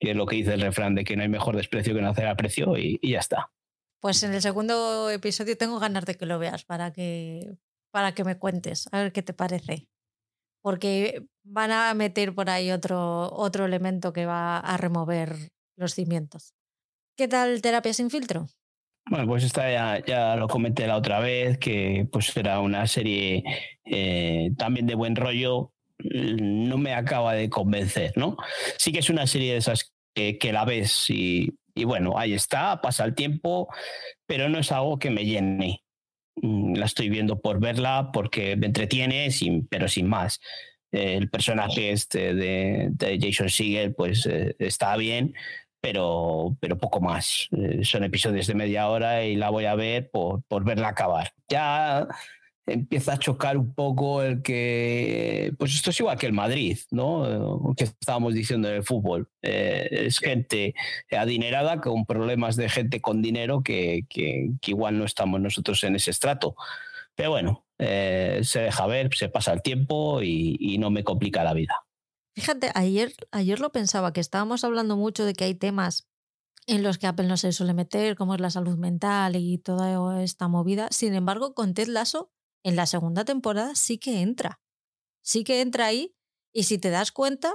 que 0.00 0.10
es 0.10 0.16
lo 0.16 0.26
que 0.26 0.34
dice 0.34 0.54
el 0.54 0.62
refrán 0.62 0.96
de 0.96 1.04
que 1.04 1.14
no 1.14 1.22
hay 1.22 1.28
mejor 1.28 1.56
desprecio 1.56 1.94
que 1.94 2.02
no 2.02 2.08
hacer 2.08 2.26
aprecio 2.26 2.76
y, 2.76 2.98
y 3.00 3.12
ya 3.12 3.20
está. 3.20 3.52
Pues 4.00 4.20
en 4.24 4.34
el 4.34 4.42
segundo 4.42 5.10
episodio 5.10 5.56
tengo 5.56 5.78
ganas 5.78 6.06
de 6.06 6.16
que 6.16 6.26
lo 6.26 6.40
veas 6.40 6.64
para 6.64 6.92
que, 6.92 7.56
para 7.92 8.16
que 8.16 8.24
me 8.24 8.38
cuentes, 8.38 8.88
a 8.90 8.98
ver 8.98 9.12
qué 9.12 9.22
te 9.22 9.32
parece. 9.32 9.86
Porque 10.60 11.24
van 11.44 11.70
a 11.70 11.94
meter 11.94 12.34
por 12.34 12.50
ahí 12.50 12.72
otro, 12.72 13.32
otro 13.32 13.64
elemento 13.64 14.12
que 14.12 14.26
va 14.26 14.58
a 14.58 14.76
remover 14.76 15.36
los 15.76 15.94
cimientos. 15.94 16.52
¿Qué 17.16 17.28
tal 17.28 17.62
terapia 17.62 17.94
sin 17.94 18.10
filtro? 18.10 18.48
Bueno, 19.08 19.26
pues 19.26 19.44
esta 19.44 19.70
ya, 19.70 20.04
ya, 20.04 20.34
lo 20.34 20.48
comenté 20.48 20.86
la 20.86 20.96
otra 20.96 21.20
vez, 21.20 21.58
que 21.58 22.08
pues 22.10 22.36
era 22.36 22.60
una 22.60 22.88
serie 22.88 23.44
eh, 23.84 24.50
también 24.58 24.86
de 24.86 24.96
buen 24.96 25.14
rollo, 25.14 25.72
no 25.98 26.76
me 26.76 26.92
acaba 26.92 27.34
de 27.34 27.48
convencer, 27.48 28.12
¿no? 28.16 28.36
Sí 28.78 28.92
que 28.92 28.98
es 28.98 29.08
una 29.08 29.28
serie 29.28 29.52
de 29.52 29.58
esas 29.58 29.92
que, 30.12 30.52
la 30.52 30.64
ves 30.64 31.08
y, 31.08 31.52
bueno, 31.84 32.18
ahí 32.18 32.32
está, 32.32 32.80
pasa 32.80 33.04
el 33.04 33.14
tiempo, 33.14 33.68
pero 34.26 34.48
no 34.48 34.58
es 34.58 34.72
algo 34.72 34.98
que 34.98 35.10
me 35.10 35.24
llene. 35.24 35.84
Mm, 36.42 36.74
la 36.74 36.86
estoy 36.86 37.08
viendo 37.08 37.40
por 37.40 37.60
verla, 37.60 38.10
porque 38.12 38.56
me 38.56 38.66
entretiene, 38.66 39.30
sin, 39.30 39.66
pero 39.68 39.86
sin 39.86 40.08
más. 40.08 40.40
El 40.90 41.28
personaje 41.30 41.92
este 41.92 42.34
de, 42.34 43.18
Jason 43.20 43.50
Segel, 43.50 43.94
pues 43.94 44.26
eh, 44.26 44.56
está 44.58 44.96
bien, 44.96 45.34
pero, 45.86 46.56
pero 46.58 46.76
poco 46.76 47.00
más. 47.00 47.48
Eh, 47.52 47.84
son 47.84 48.02
episodios 48.02 48.48
de 48.48 48.54
media 48.56 48.88
hora 48.88 49.24
y 49.24 49.36
la 49.36 49.50
voy 49.50 49.66
a 49.66 49.76
ver 49.76 50.10
por, 50.10 50.42
por 50.48 50.64
verla 50.64 50.88
acabar. 50.88 51.30
Ya 51.48 52.08
empieza 52.66 53.12
a 53.12 53.18
chocar 53.20 53.56
un 53.56 53.72
poco 53.72 54.20
el 54.20 54.42
que, 54.42 55.52
pues 55.56 55.76
esto 55.76 55.90
es 55.90 56.00
igual 56.00 56.18
que 56.18 56.26
el 56.26 56.32
Madrid, 56.32 56.76
¿no? 56.90 57.72
Que 57.76 57.84
estábamos 57.84 58.34
diciendo 58.34 58.68
en 58.68 58.74
el 58.74 58.82
fútbol. 58.82 59.28
Eh, 59.42 59.86
es 59.92 60.18
gente 60.18 60.74
adinerada 61.12 61.80
con 61.80 62.04
problemas 62.04 62.56
de 62.56 62.68
gente 62.68 63.00
con 63.00 63.22
dinero 63.22 63.62
que, 63.62 64.06
que, 64.08 64.50
igual 64.66 64.98
no 64.98 65.04
estamos 65.04 65.40
nosotros 65.40 65.84
en 65.84 65.94
ese 65.94 66.10
estrato. 66.10 66.56
Pero 67.14 67.30
bueno, 67.30 67.64
eh, 67.78 68.40
se 68.42 68.58
deja 68.62 68.86
ver, 68.88 69.14
se 69.14 69.28
pasa 69.28 69.52
el 69.52 69.62
tiempo 69.62 70.20
y, 70.20 70.56
y, 70.58 70.78
no 70.78 70.90
me 70.90 71.04
complica 71.04 71.44
la 71.44 71.54
vida. 71.54 71.85
Fíjate, 72.36 72.70
ayer, 72.74 73.14
ayer 73.30 73.60
lo 73.60 73.72
pensaba, 73.72 74.12
que 74.12 74.20
estábamos 74.20 74.62
hablando 74.62 74.98
mucho 74.98 75.24
de 75.24 75.32
que 75.32 75.44
hay 75.44 75.54
temas 75.54 76.06
en 76.66 76.82
los 76.82 76.98
que 76.98 77.06
Apple 77.06 77.26
no 77.28 77.38
se 77.38 77.52
suele 77.52 77.72
meter, 77.72 78.14
como 78.14 78.34
es 78.34 78.40
la 78.40 78.50
salud 78.50 78.76
mental 78.76 79.36
y 79.36 79.56
toda 79.56 80.22
esta 80.22 80.46
movida. 80.46 80.88
Sin 80.90 81.14
embargo, 81.14 81.54
con 81.54 81.72
Ted 81.72 81.88
Lasso 81.88 82.30
en 82.62 82.76
la 82.76 82.84
segunda 82.86 83.24
temporada 83.24 83.74
sí 83.74 83.96
que 83.96 84.20
entra. 84.20 84.60
Sí 85.22 85.44
que 85.44 85.62
entra 85.62 85.86
ahí 85.86 86.14
y 86.52 86.64
si 86.64 86.78
te 86.78 86.90
das 86.90 87.10
cuenta, 87.10 87.54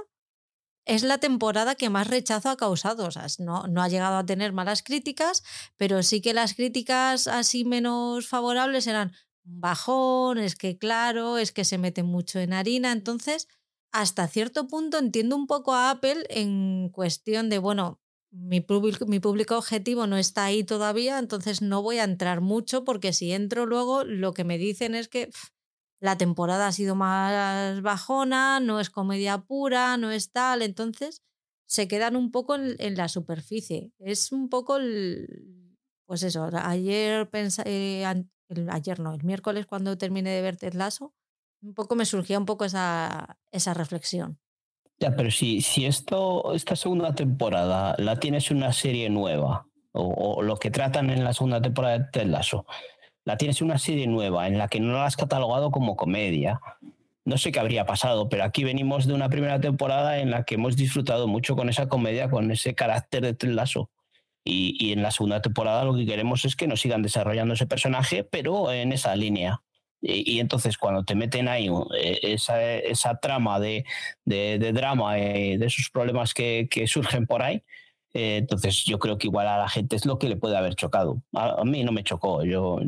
es 0.84 1.04
la 1.04 1.18
temporada 1.18 1.76
que 1.76 1.90
más 1.90 2.08
rechazo 2.08 2.50
ha 2.50 2.56
causado. 2.56 3.06
O 3.06 3.10
sea, 3.10 3.26
no, 3.38 3.68
no 3.68 3.82
ha 3.82 3.88
llegado 3.88 4.16
a 4.16 4.26
tener 4.26 4.52
malas 4.52 4.82
críticas, 4.82 5.44
pero 5.76 6.02
sí 6.02 6.20
que 6.20 6.34
las 6.34 6.54
críticas 6.54 7.28
así 7.28 7.64
menos 7.64 8.26
favorables 8.28 8.86
eran 8.88 9.12
bajón, 9.44 10.38
es 10.38 10.56
que 10.56 10.78
claro, 10.78 11.38
es 11.38 11.52
que 11.52 11.64
se 11.64 11.78
mete 11.78 12.02
mucho 12.02 12.40
en 12.40 12.52
harina. 12.52 12.92
Entonces, 12.92 13.48
hasta 13.92 14.26
cierto 14.26 14.66
punto 14.68 14.98
entiendo 14.98 15.36
un 15.36 15.46
poco 15.46 15.74
a 15.74 15.90
Apple 15.90 16.24
en 16.30 16.88
cuestión 16.88 17.50
de, 17.50 17.58
bueno, 17.58 18.00
mi 18.30 18.62
público, 18.62 19.58
objetivo 19.58 20.06
no 20.06 20.16
está 20.16 20.46
ahí 20.46 20.64
todavía, 20.64 21.18
entonces 21.18 21.60
no 21.60 21.82
voy 21.82 21.98
a 21.98 22.04
entrar 22.04 22.40
mucho 22.40 22.82
porque 22.84 23.12
si 23.12 23.32
entro 23.32 23.66
luego 23.66 24.04
lo 24.04 24.32
que 24.32 24.44
me 24.44 24.56
dicen 24.56 24.94
es 24.94 25.08
que 25.08 25.30
la 26.00 26.16
temporada 26.16 26.66
ha 26.66 26.72
sido 26.72 26.94
más 26.94 27.82
bajona, 27.82 28.58
no 28.58 28.80
es 28.80 28.88
comedia 28.88 29.38
pura, 29.38 29.98
no 29.98 30.10
es 30.10 30.32
tal, 30.32 30.62
entonces 30.62 31.22
se 31.66 31.86
quedan 31.88 32.16
un 32.16 32.30
poco 32.30 32.54
en, 32.56 32.96
la 32.96 33.08
superficie. 33.08 33.92
Es 33.98 34.32
un 34.32 34.48
poco 34.48 34.78
el, 34.78 35.76
pues 36.06 36.22
eso, 36.22 36.48
ayer 36.54 37.28
pensé, 37.30 37.62
eh, 37.66 38.04
ayer 38.70 39.00
no, 39.00 39.14
el 39.14 39.24
miércoles 39.24 39.66
cuando 39.66 39.96
terminé 39.98 40.30
de 40.30 40.42
ver 40.42 40.56
Ted 40.56 40.74
Lasso, 40.74 41.14
un 41.62 41.74
poco 41.74 41.94
me 41.94 42.04
surgía 42.04 42.38
un 42.38 42.46
poco 42.46 42.64
esa, 42.64 43.38
esa 43.50 43.74
reflexión. 43.74 44.38
Ya, 44.98 45.16
pero 45.16 45.30
si, 45.30 45.62
si 45.62 45.86
esto, 45.86 46.54
esta 46.54 46.76
segunda 46.76 47.14
temporada 47.14 47.94
la 47.98 48.20
tienes 48.20 48.50
una 48.50 48.72
serie 48.72 49.10
nueva, 49.10 49.66
o, 49.92 50.42
lo 50.42 50.56
que 50.56 50.70
tratan 50.70 51.10
en 51.10 51.24
la 51.24 51.32
segunda 51.32 51.60
temporada 51.60 51.98
de 51.98 52.04
Ted 52.12 52.26
Lasso, 52.26 52.66
la 53.24 53.36
tienes 53.36 53.62
una 53.62 53.78
serie 53.78 54.06
nueva 54.06 54.46
en 54.46 54.58
la 54.58 54.68
que 54.68 54.80
no 54.80 54.92
la 54.92 55.06
has 55.06 55.16
catalogado 55.16 55.70
como 55.70 55.96
comedia, 55.96 56.60
no 57.24 57.38
sé 57.38 57.52
qué 57.52 57.60
habría 57.60 57.86
pasado, 57.86 58.28
pero 58.28 58.44
aquí 58.44 58.64
venimos 58.64 59.06
de 59.06 59.14
una 59.14 59.28
primera 59.28 59.60
temporada 59.60 60.18
en 60.18 60.30
la 60.30 60.44
que 60.44 60.56
hemos 60.56 60.76
disfrutado 60.76 61.28
mucho 61.28 61.54
con 61.54 61.68
esa 61.68 61.88
comedia, 61.88 62.28
con 62.28 62.50
ese 62.50 62.74
carácter 62.74 63.22
de 63.22 63.34
Ted 63.34 63.50
Lasso. 63.50 63.90
Y, 64.44 64.76
y 64.84 64.92
en 64.92 65.02
la 65.02 65.12
segunda 65.12 65.40
temporada 65.40 65.84
lo 65.84 65.94
que 65.94 66.04
queremos 66.04 66.44
es 66.44 66.56
que 66.56 66.66
nos 66.66 66.80
sigan 66.80 67.02
desarrollando 67.02 67.54
ese 67.54 67.66
personaje, 67.66 68.24
pero 68.24 68.72
en 68.72 68.92
esa 68.92 69.14
línea. 69.14 69.62
Y, 70.02 70.40
entonces 70.40 70.76
cuando 70.76 71.04
te 71.04 71.14
meten 71.14 71.48
ahí 71.48 71.68
eh, 71.96 72.18
esa, 72.22 72.60
esa 72.62 73.18
trama 73.18 73.60
de, 73.60 73.84
de, 74.24 74.72
drama, 74.72 75.14
de 75.14 75.64
esos 75.64 75.90
problemas 75.90 76.34
que, 76.34 76.66
que 76.68 76.86
surgen 76.88 77.26
por 77.26 77.42
ahí, 77.42 77.62
eh, 78.12 78.38
entonces 78.38 78.84
yo 78.84 78.98
creo 78.98 79.16
que 79.16 79.28
igual 79.28 79.46
a 79.46 79.58
la 79.58 79.68
gente 79.68 79.96
es 79.96 80.04
lo 80.04 80.18
que 80.18 80.28
le 80.28 80.36
puede 80.36 80.56
haber 80.56 80.74
chocado. 80.74 81.22
A, 81.32 81.60
a 81.60 81.64
mí 81.64 81.84
no 81.84 81.92
me 81.92 82.02
chocó, 82.04 82.44
yo, 82.44 82.78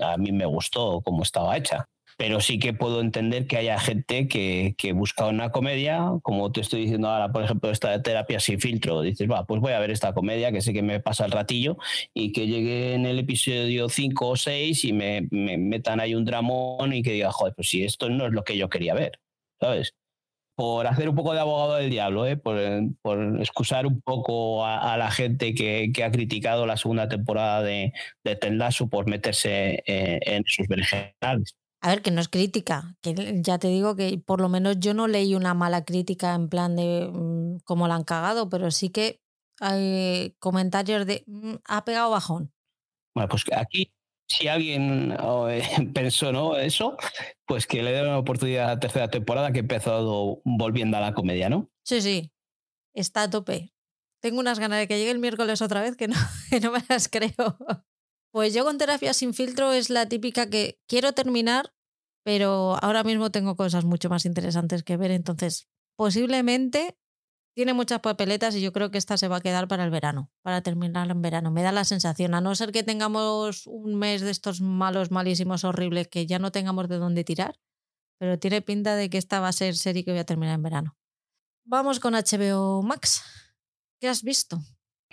a 0.00 0.16
mí 0.16 0.32
me 0.32 0.46
gustó 0.46 1.00
cómo 1.02 1.22
estaba 1.22 1.56
hecha 1.56 1.88
pero 2.18 2.40
sí 2.40 2.58
que 2.58 2.74
puedo 2.74 3.00
entender 3.00 3.46
que 3.46 3.58
haya 3.58 3.78
gente 3.78 4.26
que, 4.26 4.74
que, 4.76 4.92
busca 4.92 5.26
una 5.26 5.52
comedia, 5.52 6.10
como 6.22 6.50
te 6.50 6.60
estoy 6.60 6.80
diciendo 6.80 7.08
ahora, 7.08 7.30
por 7.30 7.44
ejemplo, 7.44 7.70
esta 7.70 8.02
terapia 8.02 8.40
sin 8.40 8.60
filtro. 8.60 9.02
Dices, 9.02 9.30
va, 9.30 9.46
pues 9.46 9.60
voy 9.60 9.72
a 9.72 9.78
ver 9.78 9.92
esta 9.92 10.12
comedia 10.12 10.50
que 10.50 10.60
sé 10.60 10.72
que 10.72 10.82
me 10.82 10.98
pasa 10.98 11.26
el 11.26 11.30
ratillo 11.30 11.78
y 12.12 12.32
que 12.32 12.48
llegue 12.48 12.94
en 12.94 13.06
el 13.06 13.20
episodio 13.20 13.88
5 13.88 14.28
o 14.30 14.36
6 14.36 14.84
y 14.84 14.92
me, 14.92 15.28
me, 15.30 15.58
metan 15.58 16.00
ahí 16.00 16.16
un 16.16 16.24
dramón 16.24 16.92
y 16.92 17.02
que 17.04 17.12
diga, 17.12 17.30
joder, 17.30 17.54
pues 17.54 17.70
si 17.70 17.84
esto 17.84 18.10
no 18.10 18.26
es 18.26 18.32
lo 18.32 18.42
que 18.42 18.58
yo 18.58 18.68
quería 18.68 18.94
ver, 18.94 19.20
¿sabes? 19.60 19.94
por 20.56 20.88
hacer 20.88 21.08
un 21.08 21.14
poco 21.14 21.34
de 21.34 21.38
abogado 21.40 21.76
del 21.76 21.88
diablo, 21.88 22.26
¿eh? 22.26 22.36
por, 22.36 22.58
por, 23.00 23.38
excusar 23.38 23.86
un 23.86 24.00
poco 24.00 24.66
a, 24.66 24.96
la 24.96 25.08
gente 25.12 25.54
que, 25.54 25.92
que, 25.94 26.02
ha 26.02 26.10
criticado 26.10 26.66
la 26.66 26.76
segunda 26.76 27.08
temporada 27.08 27.62
de, 27.62 27.92
de 28.24 28.36
por 28.90 29.08
meterse 29.08 29.84
eh, 29.86 30.18
en 30.26 30.42
sus 30.44 30.66
berenjenales. 30.66 31.54
A 31.80 31.90
ver, 31.90 32.02
que 32.02 32.10
no 32.10 32.20
es 32.20 32.28
crítica, 32.28 32.96
que 33.02 33.40
ya 33.40 33.58
te 33.58 33.68
digo 33.68 33.94
que 33.94 34.18
por 34.18 34.40
lo 34.40 34.48
menos 34.48 34.80
yo 34.80 34.94
no 34.94 35.06
leí 35.06 35.34
una 35.34 35.54
mala 35.54 35.84
crítica 35.84 36.34
en 36.34 36.48
plan 36.48 36.74
de 36.74 37.08
mm, 37.12 37.58
cómo 37.64 37.86
la 37.86 37.94
han 37.94 38.04
cagado, 38.04 38.48
pero 38.48 38.70
sí 38.70 38.90
que 38.90 39.20
hay 39.60 40.34
comentarios 40.40 41.06
de 41.06 41.22
mm, 41.26 41.54
ha 41.64 41.84
pegado 41.84 42.10
bajón. 42.10 42.52
Bueno, 43.14 43.28
pues 43.28 43.44
aquí 43.56 43.92
si 44.28 44.46
alguien 44.46 45.12
eh, 45.12 45.62
pensó 45.94 46.32
¿no? 46.32 46.56
eso, 46.56 46.96
pues 47.46 47.66
que 47.66 47.82
le 47.82 47.92
dé 47.92 48.02
una 48.02 48.18
oportunidad 48.18 48.64
a 48.64 48.74
la 48.74 48.80
tercera 48.80 49.08
temporada 49.08 49.52
que 49.52 49.58
ha 49.58 49.60
empezado 49.60 50.40
volviendo 50.44 50.96
a 50.96 51.00
la 51.00 51.14
comedia, 51.14 51.48
¿no? 51.48 51.70
Sí, 51.84 52.02
sí, 52.02 52.32
está 52.94 53.22
a 53.22 53.30
tope. 53.30 53.72
Tengo 54.20 54.40
unas 54.40 54.58
ganas 54.58 54.80
de 54.80 54.88
que 54.88 54.98
llegue 54.98 55.12
el 55.12 55.20
miércoles 55.20 55.62
otra 55.62 55.80
vez 55.80 55.96
que 55.96 56.08
no, 56.08 56.16
que 56.50 56.60
no 56.60 56.72
me 56.72 56.82
las 56.88 57.08
creo. 57.08 57.56
Pues 58.32 58.52
yo 58.54 58.64
con 58.64 58.78
terapia 58.78 59.14
sin 59.14 59.34
filtro 59.34 59.72
es 59.72 59.90
la 59.90 60.06
típica 60.06 60.48
que 60.50 60.78
quiero 60.86 61.12
terminar, 61.12 61.72
pero 62.24 62.76
ahora 62.82 63.04
mismo 63.04 63.30
tengo 63.30 63.56
cosas 63.56 63.84
mucho 63.84 64.08
más 64.10 64.26
interesantes 64.26 64.82
que 64.82 64.96
ver, 64.96 65.10
entonces 65.10 65.68
posiblemente 65.96 66.98
tiene 67.56 67.72
muchas 67.74 68.00
papeletas 68.00 68.54
y 68.54 68.60
yo 68.60 68.72
creo 68.72 68.90
que 68.90 68.98
esta 68.98 69.16
se 69.16 69.26
va 69.26 69.38
a 69.38 69.40
quedar 69.40 69.66
para 69.66 69.82
el 69.82 69.90
verano, 69.90 70.30
para 70.42 70.62
terminar 70.62 71.10
en 71.10 71.22
verano. 71.22 71.50
Me 71.50 71.62
da 71.62 71.72
la 71.72 71.84
sensación, 71.84 72.34
a 72.34 72.40
no 72.40 72.54
ser 72.54 72.70
que 72.70 72.84
tengamos 72.84 73.66
un 73.66 73.96
mes 73.96 74.20
de 74.20 74.30
estos 74.30 74.60
malos, 74.60 75.10
malísimos, 75.10 75.64
horribles, 75.64 76.06
que 76.06 76.26
ya 76.26 76.38
no 76.38 76.52
tengamos 76.52 76.88
de 76.88 76.98
dónde 76.98 77.24
tirar, 77.24 77.58
pero 78.18 78.38
tiene 78.38 78.62
pinta 78.62 78.94
de 78.94 79.10
que 79.10 79.18
esta 79.18 79.40
va 79.40 79.48
a 79.48 79.52
ser 79.52 79.74
serie 79.74 80.04
que 80.04 80.12
voy 80.12 80.20
a 80.20 80.24
terminar 80.24 80.54
en 80.54 80.62
verano. 80.62 80.96
Vamos 81.64 81.98
con 81.98 82.14
HBO 82.14 82.82
Max. 82.82 83.22
¿Qué 84.00 84.08
has 84.08 84.22
visto? 84.22 84.60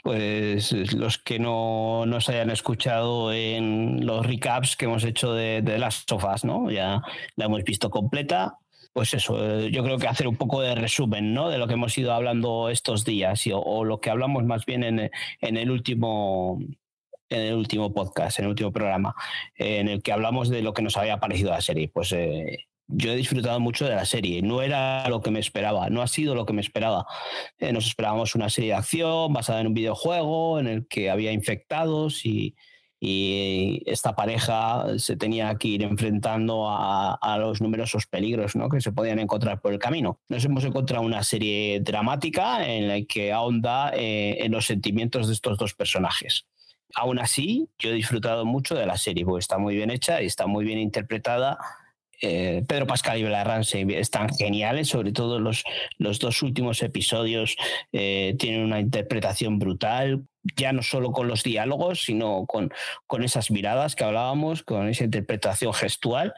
Pues 0.04 0.72
los 0.94 1.18
que 1.18 1.40
no 1.40 2.06
nos 2.06 2.30
hayan 2.30 2.52
escuchado 2.52 3.34
en 3.34 4.06
los 4.06 4.26
recaps 4.26 4.76
que 4.76 4.86
hemos 4.86 5.04
hecho 5.04 5.34
de, 5.34 5.62
las 5.80 6.06
sofás, 6.08 6.46
¿no? 6.46 6.70
Ya 6.70 7.02
la 7.36 7.46
hemos 7.46 7.64
visto 7.64 7.90
completa. 7.90 8.60
Pues 8.94 9.14
eso, 9.14 9.38
eh, 9.44 9.72
yo 9.72 9.84
creo 9.84 9.98
que 9.98 10.08
hacer 10.08 10.28
un 10.28 10.38
poco 10.38 10.62
de 10.62 10.76
resumen, 10.76 11.34
¿no? 11.34 11.50
De 11.50 11.58
lo 11.58 11.68
que 11.68 11.74
hemos 11.74 11.98
ido 11.98 12.14
hablando 12.14 12.70
estos 12.70 13.04
días 13.04 13.44
o, 13.52 13.84
lo 13.84 14.00
que 14.00 14.10
hablamos 14.10 14.46
más 14.46 14.66
bien 14.66 14.84
en, 14.84 15.12
en 15.42 15.58
el 15.58 15.72
último 15.72 16.60
en 17.30 17.42
el 17.42 17.56
último 17.56 17.94
podcast, 17.94 18.40
en 18.40 18.46
el 18.46 18.50
último 18.50 18.72
programa, 18.72 19.16
en 19.56 19.88
el 19.88 20.04
que 20.04 20.12
hablamos 20.12 20.50
de 20.50 20.62
lo 20.62 20.74
que 20.74 20.82
nos 20.82 20.98
había 20.98 21.20
parecido 21.20 21.52
la 21.52 21.62
serie. 21.62 21.90
Pues 21.90 22.12
eh, 22.12 22.68
yo 22.88 23.12
he 23.12 23.16
disfrutado 23.16 23.60
mucho 23.60 23.86
de 23.86 23.96
la 23.96 24.06
serie. 24.06 24.42
No 24.42 24.62
era 24.62 25.08
lo 25.10 25.22
que 25.22 25.32
me 25.32 25.40
esperaba, 25.40 25.90
no 25.90 26.02
ha 26.02 26.08
sido 26.08 26.36
lo 26.36 26.46
que 26.46 26.54
me 26.54 26.62
esperaba. 26.62 27.06
Eh, 27.58 27.72
nos 27.72 27.88
esperábamos 27.88 28.36
una 28.36 28.50
serie 28.50 28.72
de 28.72 28.76
acción 28.78 29.34
basada 29.34 29.62
en 29.62 29.68
un 29.68 29.74
videojuego 29.74 30.60
en 30.60 30.68
el 30.68 30.88
que 30.88 31.10
había 31.10 31.32
infectados 31.32 32.26
y, 32.26 32.56
esta 33.86 34.16
pareja 34.16 34.98
se 34.98 35.16
tenía 35.16 35.54
que 35.60 35.68
ir 35.68 35.84
enfrentando 35.84 36.66
a, 36.68 37.38
los 37.40 37.62
numerosos 37.62 38.08
peligros 38.08 38.56
¿no? 38.56 38.68
que 38.68 38.82
se 38.82 38.92
podían 38.92 39.20
encontrar 39.20 39.62
por 39.62 39.74
el 39.74 39.78
camino. 39.78 40.22
Nos 40.28 40.44
hemos 40.44 40.64
encontrado 40.64 41.06
una 41.06 41.22
serie 41.22 41.82
dramática 41.82 42.68
en 42.68 42.88
la 42.88 43.00
que 43.04 43.32
ahonda 43.32 43.92
eh, 43.94 44.38
en 44.44 44.52
los 44.52 44.66
sentimientos 44.66 45.28
de 45.28 45.34
estos 45.34 45.60
dos 45.60 45.76
personajes 45.76 46.48
aún 46.96 47.20
así, 47.20 47.70
yo 47.78 47.90
he 47.90 47.94
disfrutado 47.94 48.46
mucho 48.46 48.74
de 48.74 48.86
la 48.86 48.98
serie, 48.98 49.26
porque 49.26 49.42
está 49.42 49.58
muy 49.58 49.76
bien 49.76 49.92
hecha 49.92 50.22
y 50.22 50.26
está 50.26 50.48
muy 50.48 50.66
bien 50.66 50.80
interpretada. 50.80 51.58
Eh, 52.22 52.64
Pedro 52.68 52.88
Pascal 52.88 53.20
y 53.20 53.24
Bella 53.24 53.44
Ramsey 53.44 53.86
están 53.96 54.30
geniales, 54.30 54.90
sobre 54.90 55.12
todo 55.12 55.40
los, 55.40 55.64
los 55.98 56.20
dos 56.20 56.42
últimos 56.42 56.82
episodios 56.82 57.56
eh, 57.92 58.36
tienen 58.40 58.62
una 58.62 58.80
interpretación 58.80 59.60
brutal, 59.60 60.24
ya 60.56 60.74
no 60.74 60.84
solo 60.84 61.12
con 61.12 61.28
los 61.28 61.44
diálogos, 61.44 62.04
sino 62.04 62.46
con, 62.46 62.72
con 63.08 63.24
esas 63.24 63.52
miradas 63.52 63.96
que 63.96 64.04
hablábamos, 64.04 64.64
con 64.64 64.88
esa 64.88 65.04
interpretación 65.04 65.74
gestual 65.74 66.34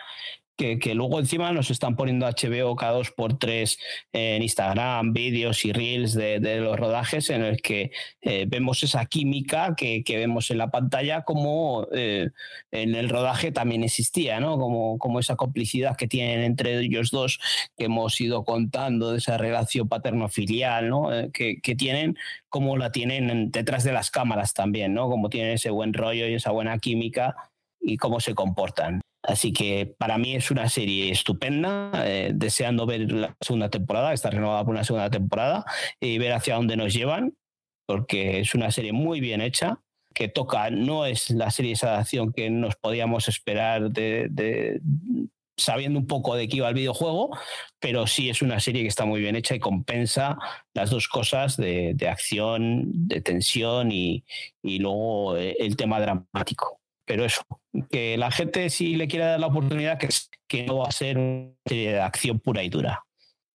que, 0.58 0.96
luego 0.96 1.20
encima 1.20 1.52
nos 1.52 1.70
están 1.70 1.96
poniendo 1.96 2.26
HBO 2.26 2.76
cada 2.76 2.94
dos 2.94 3.12
por 3.12 3.38
tres 3.38 3.78
en 4.12 4.42
Instagram, 4.42 5.14
vídeos 5.14 5.64
y 5.66 5.72
reels 5.72 6.14
de, 6.14 6.40
los 6.60 6.78
rodajes 6.78 7.30
en 7.30 7.44
el 7.44 7.62
que 7.62 7.92
eh, 8.22 8.46
vemos 8.48 8.82
esa 8.84 9.06
química 9.06 9.76
que, 9.76 10.04
vemos 10.08 10.50
en 10.50 10.58
la 10.58 10.72
pantalla 10.72 11.22
como 11.22 11.88
eh, 11.94 12.32
en 12.72 12.96
el 12.96 13.10
rodaje 13.10 13.52
también 13.52 13.84
existía, 13.84 14.40
¿no? 14.40 14.58
Como, 14.58 14.98
como 14.98 15.20
esa 15.20 15.36
complicidad 15.36 15.96
que 15.96 16.08
tienen 16.08 16.42
entre 16.42 16.80
ellos 16.80 17.12
dos 17.12 17.40
que 17.78 17.86
hemos 17.86 18.20
ido 18.20 18.44
contando 18.44 19.12
de 19.12 19.20
esa 19.20 19.38
relación 19.38 19.88
paterno-filial, 19.88 20.90
¿no? 20.90 21.14
Eh, 21.14 21.30
que, 21.32 21.62
que 21.62 21.76
tienen 21.76 22.18
como 22.50 22.78
la 22.78 22.92
tienen 22.92 23.52
detrás 23.52 23.84
de 23.84 23.92
las 23.92 24.10
cámaras 24.10 24.54
también, 24.54 24.94
¿no? 24.94 25.08
Como 25.10 25.30
tienen 25.30 25.54
ese 25.54 25.70
buen 25.70 25.94
rollo 25.94 26.28
y 26.28 26.34
esa 26.34 26.52
buena 26.52 26.80
química 26.80 27.36
y 27.80 27.98
cómo 27.98 28.20
se 28.20 28.34
comportan. 28.34 29.02
Así 29.28 29.52
que 29.52 29.94
para 29.98 30.18
mí 30.18 30.36
es 30.36 30.52
una 30.52 30.70
serie 30.70 31.12
estupenda, 31.12 31.92
eh, 32.06 32.32
deseando 32.34 32.86
ver 32.86 33.12
la 33.12 33.36
segunda 33.42 33.70
temporada, 33.70 34.14
está 34.14 34.30
renovada 34.30 34.64
por 34.64 34.74
una 34.74 34.86
segunda 34.86 35.10
temporada 35.10 35.66
y 36.00 36.18
ver 36.18 36.32
hacia 36.32 36.56
dónde 36.56 36.78
nos 36.78 36.94
llevan, 36.94 37.36
porque 37.86 38.40
es 38.40 38.56
una 38.56 38.72
serie 38.72 38.94
muy 38.94 39.20
bien 39.20 39.42
hecha, 39.42 39.82
que 40.14 40.30
toca, 40.30 40.70
no 40.70 41.06
es 41.06 41.30
la 41.30 41.52
serie 41.52 41.76
de 41.80 41.88
acción 41.90 42.32
que 42.32 42.50
nos 42.50 42.78
podíamos 42.78 43.28
esperar 43.28 43.92
de, 43.92 44.80
sabiendo 45.58 46.00
un 46.00 46.08
poco 46.08 46.36
de 46.36 46.48
qué 46.48 46.58
iba 46.58 46.70
el 46.70 46.76
videojuego, 46.76 47.38
pero 47.82 48.08
sí 48.08 48.30
es 48.30 48.42
una 48.42 48.62
serie 48.62 48.84
que 48.84 48.88
está 48.88 49.04
muy 49.04 49.20
bien 49.20 49.36
hecha 49.36 49.56
y 49.56 49.60
compensa 49.60 50.38
las 50.74 50.90
dos 50.90 51.10
cosas 51.10 51.58
de, 51.58 51.98
acción, 52.10 52.92
de 53.10 53.20
tensión 53.20 53.92
y, 53.92 54.24
y 54.64 54.80
luego 54.80 55.36
eh, 55.36 55.58
el 55.60 55.76
tema 55.76 56.00
dramático 56.00 56.80
pero 57.08 57.26
eso, 57.26 57.42
que 57.90 58.18
la 58.18 58.30
gente 58.30 58.70
si 58.70 58.96
le 58.96 59.08
quiere 59.08 59.26
dar 59.26 59.40
la 59.40 59.48
oportunidad, 59.48 59.98
que, 59.98 60.10
que 60.48 60.66
no 60.66 60.80
va 60.80 60.90
a 60.90 60.92
ser 60.92 61.18
una 61.18 62.06
acción 62.06 62.40
pura 62.40 62.64
y 62.64 62.70
dura. 62.70 63.04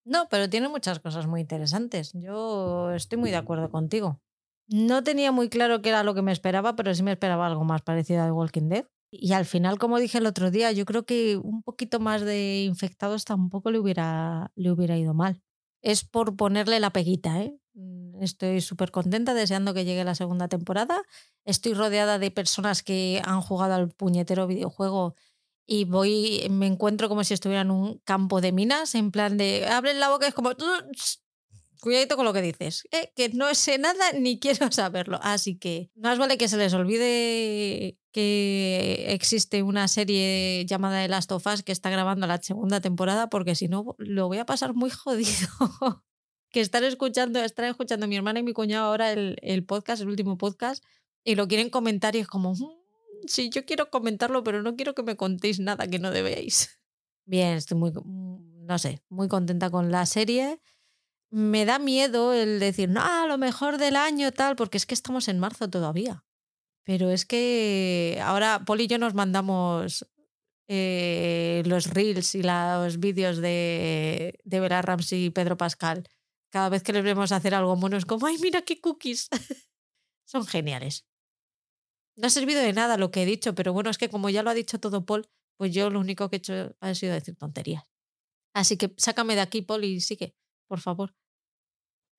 No, 0.05 0.27
pero 0.29 0.51
tiene 0.51 0.69
muchas 0.69 0.99
cosas 0.99 1.27
muy 1.27 1.43
interesantes. 1.43 2.13
Yo 2.15 2.91
estoy 2.93 3.19
muy 3.19 3.31
de 3.31 3.37
acuerdo 3.37 3.71
contigo. 3.71 4.21
No 4.67 5.05
tenía 5.05 5.31
muy 5.31 5.49
claro 5.49 5.83
qué 5.83 5.91
era 5.91 6.03
lo 6.03 6.15
que 6.15 6.23
me 6.23 6.33
esperaba, 6.33 6.75
pero 6.75 6.95
sí 6.95 7.03
me 7.03 7.13
esperaba 7.13 7.47
algo 7.47 7.63
más 7.65 7.83
parecido 7.83 8.23
a 8.23 8.33
Walking 8.33 8.69
Dead. 8.69 8.87
Y 9.13 9.35
al 9.35 9.45
final, 9.45 9.79
como 9.79 9.99
dije 9.99 10.19
el 10.19 10.27
otro 10.27 10.51
día, 10.51 10.73
yo 10.73 10.87
creo 10.87 11.05
que 11.05 11.37
un 11.37 11.63
poquito 11.63 12.01
más 12.01 12.23
de 12.23 12.65
infectados 12.65 13.27
tampoco 13.27 13.71
le 13.71 13.79
hubiera, 13.79 14.51
le 14.55 14.71
hubiera 14.71 14.97
ido 14.97 15.13
mal. 15.13 15.43
Es 15.83 16.05
por 16.05 16.37
ponerle 16.37 16.81
la 16.81 16.91
peguita, 16.91 17.43
¿eh? 17.43 17.55
Mm, 17.75 18.23
estoy 18.23 18.61
súper 18.61 18.91
contenta, 18.91 19.35
deseando 19.35 19.75
que 19.75 19.85
llegue 19.85 20.05
la 20.05 20.15
segunda 20.15 20.49
temporada. 20.49 21.03
Estoy 21.45 21.75
rodeada 21.75 22.19
de 22.19 22.31
personas 22.31 22.83
que 22.83 23.23
han 23.25 23.41
jugado 23.41 23.75
al 23.75 23.89
puñetero 23.91 24.47
videojuego 24.47 25.15
y 25.67 25.85
voy, 25.85 26.47
me 26.51 26.67
encuentro 26.67 27.09
como 27.09 27.25
si 27.25 27.35
estuviera 27.35 27.63
en 27.63 27.71
un 27.71 27.99
campo 28.05 28.41
de 28.41 28.53
minas, 28.53 28.95
en 28.95 29.11
plan 29.11 29.37
de 29.37 29.67
abren 29.67 30.01
la 30.01 30.11
boca, 30.11 30.27
es 30.27 30.35
como 30.35 30.51
cuidadito 31.81 32.17
con 32.17 32.25
lo 32.25 32.33
que 32.33 32.43
dices, 32.43 32.85
¿eh? 32.93 33.13
que 33.17 33.29
no 33.31 33.53
sé 33.55 33.79
nada 33.79 34.13
ni 34.13 34.39
quiero 34.41 34.71
saberlo. 34.71 35.19
Así 35.23 35.57
que 35.59 35.91
más 35.95 36.19
vale 36.19 36.39
que 36.39 36.49
se 36.49 36.57
les 36.57 36.75
olvide 36.75 37.99
que 38.13 39.07
existe 39.09 39.63
una 39.63 39.89
serie 39.89 40.65
llamada 40.67 41.03
The 41.03 41.09
Last 41.09 41.33
of 41.33 41.47
Us 41.47 41.63
que 41.63 41.73
está 41.73 41.91
grabando 41.91 42.27
la 42.27 42.41
segunda 42.43 42.81
temporada, 42.81 43.31
porque 43.31 43.55
si 43.55 43.69
no 43.69 43.97
lo 43.99 44.29
voy 44.29 44.39
a 44.39 44.47
pasar 44.47 44.75
muy 44.75 44.91
jodido 44.91 45.49
que 46.53 46.61
están 46.61 46.85
escuchando, 46.85 47.43
están 47.43 47.65
escuchando 47.65 48.07
mi 48.07 48.17
hermana 48.17 48.41
y 48.41 48.43
mi 48.43 48.53
cuñado 48.53 48.87
ahora 48.87 49.13
el, 49.13 49.37
el 49.41 49.65
podcast, 49.65 50.03
el 50.03 50.09
último 50.09 50.37
podcast, 50.37 50.85
y 51.25 51.35
lo 51.35 51.49
quieren 51.49 51.71
comentar 51.71 52.15
y 52.15 52.21
es 52.21 52.29
como, 52.29 52.53
mm, 52.53 53.27
sí, 53.27 53.51
yo 53.51 53.65
quiero 53.65 53.91
comentarlo, 53.91 54.45
pero 54.45 54.63
no 54.63 54.77
quiero 54.77 54.95
que 54.95 55.03
me 55.03 55.17
contéis 55.17 55.59
nada 55.59 55.87
que 55.87 55.99
no 55.99 56.11
debéis. 56.11 56.79
Bien, 57.25 57.57
estoy 57.57 57.79
muy, 57.79 57.91
mm, 57.91 58.67
no 58.67 58.79
sé, 58.79 59.03
muy 59.09 59.29
contenta 59.29 59.71
con 59.71 59.91
la 59.91 60.05
serie. 60.05 60.61
Me 61.31 61.65
da 61.65 61.79
miedo 61.79 62.35
el 62.35 62.61
decir, 62.61 62.91
no, 62.91 63.27
lo 63.27 63.39
mejor 63.39 63.79
del 63.79 63.97
año, 63.97 64.31
tal, 64.33 64.55
porque 64.55 64.77
es 64.77 64.85
que 64.85 64.95
estamos 64.95 65.29
en 65.29 65.39
marzo 65.39 65.71
todavía. 65.71 66.25
Pero 66.85 67.11
es 67.11 67.25
que 67.25 68.21
ahora 68.23 68.65
Poli 68.67 68.85
y 68.85 68.87
yo 68.89 68.99
nos 68.99 69.15
mandamos 69.15 70.07
eh, 70.69 71.63
los 71.65 71.87
reels 71.87 72.35
y 72.35 72.43
los 72.43 72.99
vídeos 72.99 73.39
de, 73.39 74.39
de 74.45 74.61
Bella 74.61 74.83
Ramsey 74.83 75.27
y 75.27 75.31
Pedro 75.31 75.57
Pascal 75.57 76.05
cada 76.53 76.69
vez 76.69 76.83
que 76.83 76.93
les 76.93 77.03
vemos 77.03 77.33
hacer 77.33 77.55
algo 77.55 77.77
mono 77.77 77.97
es 77.97 78.05
como, 78.05 78.27
ay, 78.27 78.37
mira 78.39 78.63
qué 78.63 78.81
cookies. 78.81 79.29
Son 80.25 80.47
geniales. 80.47 81.07
No 82.17 82.27
ha 82.27 82.31
servido 82.31 82.61
de 82.61 82.75
nada 82.75 82.99
lo 82.99 83.11
que 83.11 83.23
he 83.23 83.27
dicho, 83.27 83.55
pero 83.55 83.73
bueno, 83.73 83.89
es 83.89 83.97
que 83.97 84.11
como 84.11 84.29
ya 84.29 84.43
lo 84.43 84.51
ha 84.51 84.55
dicho 84.55 84.79
todo 84.79 85.07
Paul, 85.07 85.27
pues 85.57 85.73
yo 85.73 85.89
lo 85.89 85.99
único 85.99 86.29
que 86.29 86.37
he 86.37 86.39
hecho 86.39 86.77
ha 86.81 86.95
sido 86.95 87.15
decir 87.15 87.37
tonterías. 87.37 87.85
Así 88.55 88.77
que 88.77 88.93
sácame 88.99 89.35
de 89.35 89.41
aquí, 89.41 89.63
Paul, 89.63 89.85
y 89.85 90.01
sigue, 90.01 90.37
por 90.69 90.81
favor. 90.81 91.15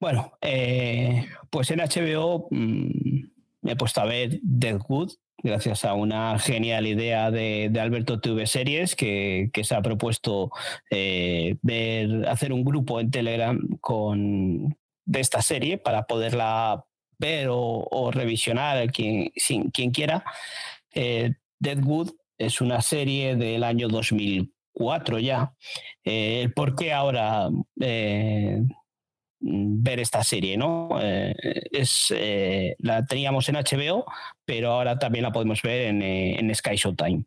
Bueno, 0.01 0.37
eh, 0.41 1.27
pues 1.51 1.69
en 1.69 1.79
HBO 1.79 2.47
mm, 2.49 3.31
me 3.61 3.71
he 3.71 3.75
puesto 3.75 4.01
a 4.01 4.05
ver 4.05 4.39
Deadwood, 4.41 5.11
gracias 5.37 5.85
a 5.85 5.93
una 5.93 6.37
genial 6.39 6.87
idea 6.87 7.31
de, 7.31 7.71
Alberto 7.79 8.19
TV 8.19 8.47
Series 8.47 8.95
que, 8.95 9.49
se 9.63 9.75
ha 9.75 9.81
propuesto 9.81 10.51
eh, 10.89 11.55
ver, 11.61 12.27
hacer 12.27 12.53
un 12.53 12.63
grupo 12.63 12.99
en 12.99 13.11
Telegram 13.11 13.59
con, 13.81 14.77
de 15.05 15.19
esta 15.19 15.41
serie 15.41 15.77
para 15.77 16.03
poderla 16.03 16.85
ver 17.17 17.47
o, 17.49 18.11
revisionar 18.11 18.91
quien, 18.91 19.31
quien 19.73 19.91
quiera. 19.91 20.23
Eh, 20.93 21.33
Deadwood 21.59 22.11
es 22.37 22.61
una 22.61 22.81
serie 22.81 23.35
del 23.35 23.63
año 23.63 23.87
2004 23.87 25.19
ya. 25.19 25.53
Eh, 26.03 26.49
¿Por 26.55 26.75
qué 26.75 26.91
ahora 26.91 27.49
Mm, 27.85 28.73
ver 29.45 29.99
esta 29.99 30.23
serie, 30.23 30.57
¿no? 30.57 30.89
Eh, 31.01 31.33
es, 31.71 32.13
eh, 32.15 32.75
la 32.79 33.05
teníamos 33.05 33.49
en 33.49 33.55
HBO, 33.55 34.05
pero 34.45 34.71
ahora 34.71 34.97
también 34.97 35.23
la 35.23 35.31
podemos 35.31 35.61
ver 35.61 35.87
en, 35.87 36.01
eh, 36.01 36.39
en 36.39 36.53
Sky 36.55 36.75
Showtime. 36.75 37.25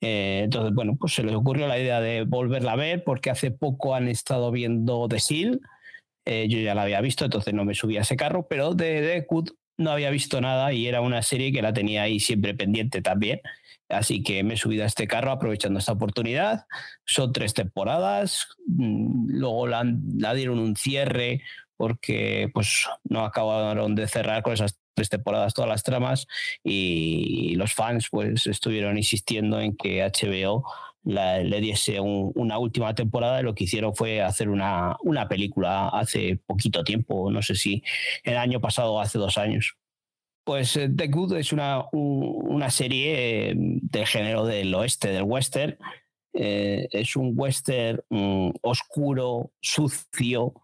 entonces, 0.00 0.74
bueno, 0.74 0.96
pues 1.00 1.14
se 1.14 1.22
les 1.22 1.34
ocurrió 1.34 1.66
la 1.66 1.78
idea 1.78 2.00
de 2.00 2.24
volverla 2.24 2.72
a 2.72 2.76
ver 2.76 3.02
porque 3.02 3.30
hace 3.30 3.50
poco 3.50 3.94
han 3.94 4.08
estado 4.08 4.50
viendo 4.50 5.08
The 5.08 5.18
Seal. 5.18 5.60
yo 6.26 6.58
ya 6.58 6.74
la 6.74 6.82
había 6.82 7.00
visto, 7.00 7.24
entonces 7.24 7.54
no 7.54 7.64
me 7.64 7.74
subí 7.74 7.96
a 7.96 8.02
ese 8.02 8.16
carro, 8.16 8.46
pero 8.48 8.74
de 8.74 9.00
The 9.00 9.26
Good 9.28 9.50
no 9.78 9.90
había 9.90 10.10
visto 10.10 10.40
nada 10.40 10.72
y 10.72 10.86
era 10.86 11.00
una 11.00 11.22
serie 11.22 11.52
que 11.52 11.62
la 11.62 11.72
tenía 11.72 12.02
ahí 12.02 12.20
siempre 12.20 12.54
pendiente 12.54 13.00
también. 13.02 13.40
Así 13.88 14.22
que 14.22 14.42
me 14.42 14.54
he 14.54 14.56
subido 14.56 14.84
a 14.84 14.86
este 14.86 15.06
carro 15.06 15.30
aprovechando 15.30 15.78
esta 15.78 15.92
oportunidad. 15.92 16.66
Son 17.04 17.32
tres 17.32 17.54
temporadas, 17.54 18.48
mm, 18.66 19.28
luego 19.38 19.66
la, 19.66 19.84
dieron 20.34 20.58
un 20.58 20.76
cierre 20.76 21.42
porque 21.76 22.50
pues 22.54 22.86
no 23.04 23.24
acabaron 23.24 23.94
de 23.94 24.08
cerrar 24.08 24.42
con 24.42 24.54
esas 24.54 24.78
tres 24.94 25.10
temporadas 25.10 25.52
todas 25.52 25.68
las 25.68 25.82
tramas 25.82 26.26
y 26.64 27.54
los 27.56 27.74
fans 27.74 28.08
pues 28.10 28.46
estuvieron 28.46 28.96
insistiendo 28.96 29.60
en 29.60 29.76
que 29.76 30.02
HBO 30.02 30.64
le 31.04 31.60
diese 31.60 32.00
una 32.00 32.58
última 32.58 32.94
temporada 32.94 33.40
y 33.40 33.44
lo 33.44 33.54
que 33.54 33.64
hicieron 33.64 33.94
fue 33.94 34.22
hacer 34.22 34.48
una, 34.48 34.96
una 35.02 35.28
película 35.28 35.88
hace 35.88 36.40
poquito 36.46 36.82
tiempo, 36.82 37.30
no 37.30 37.42
sé 37.42 37.54
si 37.54 37.82
el 38.24 38.36
año 38.36 38.60
pasado 38.60 38.94
o 38.94 39.00
hace 39.00 39.18
dos 39.18 39.38
años. 39.38 39.76
Pues 40.46 40.76
eh, 40.76 40.88
The 40.88 41.08
Good 41.08 41.34
es 41.38 41.52
una, 41.52 41.86
una 41.90 42.70
serie 42.70 43.52
del 43.56 44.06
género 44.06 44.46
del 44.46 44.72
oeste, 44.76 45.08
del 45.08 45.24
western. 45.24 45.76
es 46.32 47.16
un 47.16 47.32
western 47.34 48.00
mm, 48.10 48.50
oscuro, 48.62 49.50
sucio, 49.60 50.54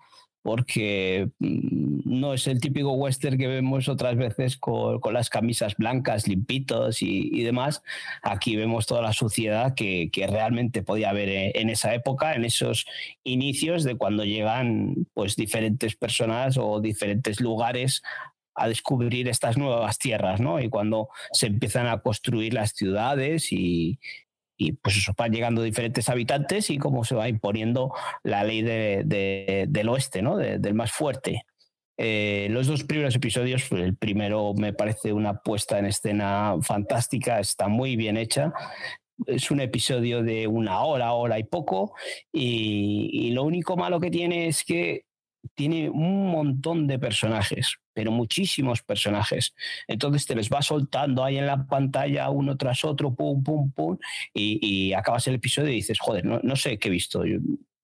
porque 0.42 1.30
mm, 1.40 2.02
no 2.04 2.34
es 2.34 2.46
el 2.46 2.60
típico 2.60 2.92
western 2.92 3.36
que 3.36 3.48
vemos 3.48 3.88
otras 3.88 4.16
veces 4.16 4.56
con, 4.56 5.00
las 5.12 5.30
camisas 5.30 5.76
blancas, 5.76 6.28
limpitos 6.28 7.02
y, 7.02 7.42
demás. 7.42 7.82
Aquí 8.22 8.54
vemos 8.54 8.86
toda 8.86 9.02
la 9.02 9.12
suciedad 9.12 9.74
que, 9.74 10.10
realmente 10.28 10.84
podía 10.84 11.10
haber 11.10 11.28
eh, 11.28 11.52
en 11.56 11.70
esa 11.70 11.92
época, 11.92 12.34
en 12.34 12.44
esos 12.44 12.86
inicios 13.24 13.82
de 13.82 13.96
cuando 13.96 14.24
llegan 14.24 15.08
pues 15.12 15.34
diferentes 15.34 15.96
personas 15.96 16.56
o 16.56 16.80
diferentes 16.80 17.40
lugares 17.40 18.02
a 18.54 18.68
descubrir 18.68 19.28
estas 19.28 19.56
nuevas 19.56 19.98
tierras, 19.98 20.40
¿no? 20.40 20.60
Y 20.60 20.68
cuando 20.68 21.08
se 21.32 21.46
empiezan 21.46 21.86
a 21.86 22.00
construir 22.00 22.54
las 22.54 22.72
ciudades 22.72 23.52
y, 23.52 23.98
y 24.56 24.72
pues 24.72 24.96
eso, 24.96 25.12
van 25.16 25.32
llegando 25.32 25.62
diferentes 25.62 26.08
habitantes 26.08 26.70
y 26.70 26.78
cómo 26.78 27.04
se 27.04 27.14
va 27.14 27.28
imponiendo 27.28 27.92
la 28.22 28.44
ley 28.44 28.62
del 28.62 29.88
oeste, 29.88 30.22
¿no? 30.22 30.36
del 30.36 30.74
más 30.74 30.92
fuerte. 30.92 31.44
Eh, 31.98 32.48
los 32.50 32.66
dos 32.66 32.84
primeros 32.84 33.14
episodios, 33.14 33.70
el 33.72 33.96
primero 33.96 34.54
me 34.54 34.72
parece 34.72 35.12
una 35.12 35.40
puesta 35.42 35.78
en 35.78 35.86
escena 35.86 36.56
fantástica, 36.62 37.40
está 37.40 37.68
muy 37.68 37.96
bien 37.96 38.16
hecha. 38.16 38.52
Es 39.26 39.50
un 39.50 39.60
episodio 39.60 40.22
de 40.22 40.46
una 40.46 40.80
hora, 40.82 41.12
hora 41.12 41.38
y 41.38 41.44
poco, 41.44 41.94
y 42.32 43.30
lo 43.32 43.44
único 43.44 43.76
malo 43.76 44.00
que 44.00 44.10
tiene 44.10 44.48
es 44.48 44.64
que 44.64 45.04
tiene 45.54 45.90
un 45.90 46.28
montón 46.30 46.86
de 46.86 46.98
personajes, 46.98 47.76
pero 47.92 48.10
muchísimos 48.10 48.82
personajes. 48.82 49.54
Entonces 49.86 50.26
te 50.26 50.34
les 50.34 50.50
va 50.50 50.62
soltando 50.62 51.24
ahí 51.24 51.38
en 51.38 51.46
la 51.46 51.66
pantalla 51.66 52.30
uno 52.30 52.56
tras 52.56 52.84
otro, 52.84 53.14
pum, 53.14 53.42
pum, 53.42 53.70
pum, 53.72 53.98
y, 54.34 54.92
acabas 54.92 55.26
el 55.28 55.34
episodio 55.34 55.70
y 55.70 55.76
dices, 55.76 55.98
joder, 55.98 56.24
no, 56.24 56.56
sé 56.56 56.78
qué 56.78 56.88
he 56.88 56.90
visto. 56.90 57.24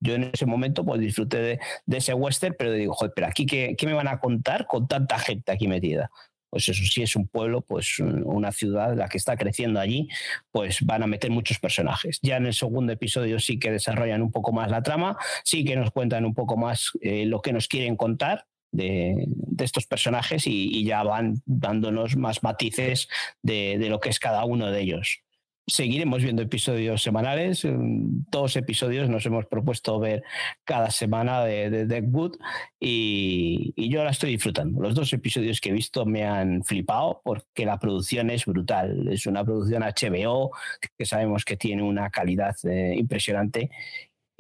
Yo, 0.00 0.14
en 0.14 0.30
ese 0.32 0.46
momento 0.46 0.84
pues 0.84 1.00
disfruté 1.00 1.59
de, 1.86 1.96
ese 1.96 2.14
western, 2.14 2.54
pero 2.59 2.72
digo, 2.72 2.94
joder, 2.94 3.12
pero 3.14 3.26
aquí 3.26 3.46
qué, 3.46 3.74
qué 3.76 3.86
me 3.86 3.94
van 3.94 4.09
a 4.09 4.20
contar 4.20 4.66
con 4.66 4.86
tanta 4.86 5.18
gente 5.18 5.52
aquí 5.52 5.66
metida 5.66 6.11
pues 6.50 6.68
eso 6.68 6.84
sí 6.84 7.02
es 7.02 7.14
un 7.16 7.28
pueblo, 7.28 7.61
pues 7.61 7.98
una 7.98 8.52
ciudad, 8.52 8.96
la 8.96 9.09
que 9.09 9.18
está 9.18 9.36
creciendo 9.36 9.80
allí, 9.80 10.09
pues 10.50 10.80
van 10.82 11.02
a 11.02 11.06
meter 11.06 11.30
muchos 11.30 11.59
personajes. 11.59 12.18
Ya 12.22 12.36
en 12.36 12.46
el 12.46 12.54
segundo 12.54 12.92
episodio 12.92 13.38
sí 13.38 13.59
que 13.59 13.70
desarrollan 13.70 14.22
un 14.22 14.30
poco 14.30 14.52
más 14.52 14.70
la 14.70 14.82
trama, 14.82 15.16
sí 15.44 15.64
que 15.64 15.76
nos 15.76 15.90
cuentan 15.90 16.24
un 16.24 16.34
poco 16.34 16.56
más 16.56 16.92
eh, 17.00 17.26
lo 17.26 17.42
que 17.42 17.52
nos 17.52 17.68
quieren 17.68 17.96
contar. 17.96 18.46
De, 18.71 19.27
estos 19.59 19.87
personajes 19.87 20.47
y, 20.47 20.85
ya 20.85 21.03
van 21.03 21.43
dándonos 21.47 22.16
más 22.16 22.43
matices 22.43 23.09
de, 23.43 23.77
de 23.79 23.89
lo 23.89 23.99
que 23.99 24.11
es 24.11 24.19
cada 24.21 24.45
uno 24.45 24.71
de 24.71 24.81
ellos 24.83 25.23
seguiremos 25.69 26.23
viendo 26.23 26.43
episodios 26.43 27.03
semanales. 27.03 27.66
Dos 27.66 28.57
episodios 28.57 29.09
nos 29.09 29.25
hemos 29.27 29.47
propuesto 29.47 29.99
ver 30.01 30.25
cada 30.64 30.91
semana 30.91 31.45
de, 31.45 31.87
The 31.87 32.01
Good 32.01 32.37
y, 32.81 33.75
yo 33.91 34.03
la 34.03 34.11
estoy 34.11 34.33
disfrutando. 34.33 34.81
Los 34.81 34.95
dos 34.95 35.12
episodios 35.12 35.61
que 35.61 35.69
he 35.69 35.73
visto 35.73 36.07
me 36.07 36.25
han 36.25 36.64
flipado 36.64 37.21
porque 37.23 37.66
la 37.66 37.79
producción 37.79 38.31
es 38.31 38.47
brutal. 38.47 39.09
Es 39.09 39.27
una 39.27 39.45
producción 39.45 39.83
HBO 39.83 40.51
que 40.97 41.05
sabemos 41.05 41.45
que 41.45 41.57
tiene 41.57 41.83
una 41.83 42.11
calidad 42.11 42.57
eh, 42.64 42.95
impresionante. 42.97 43.71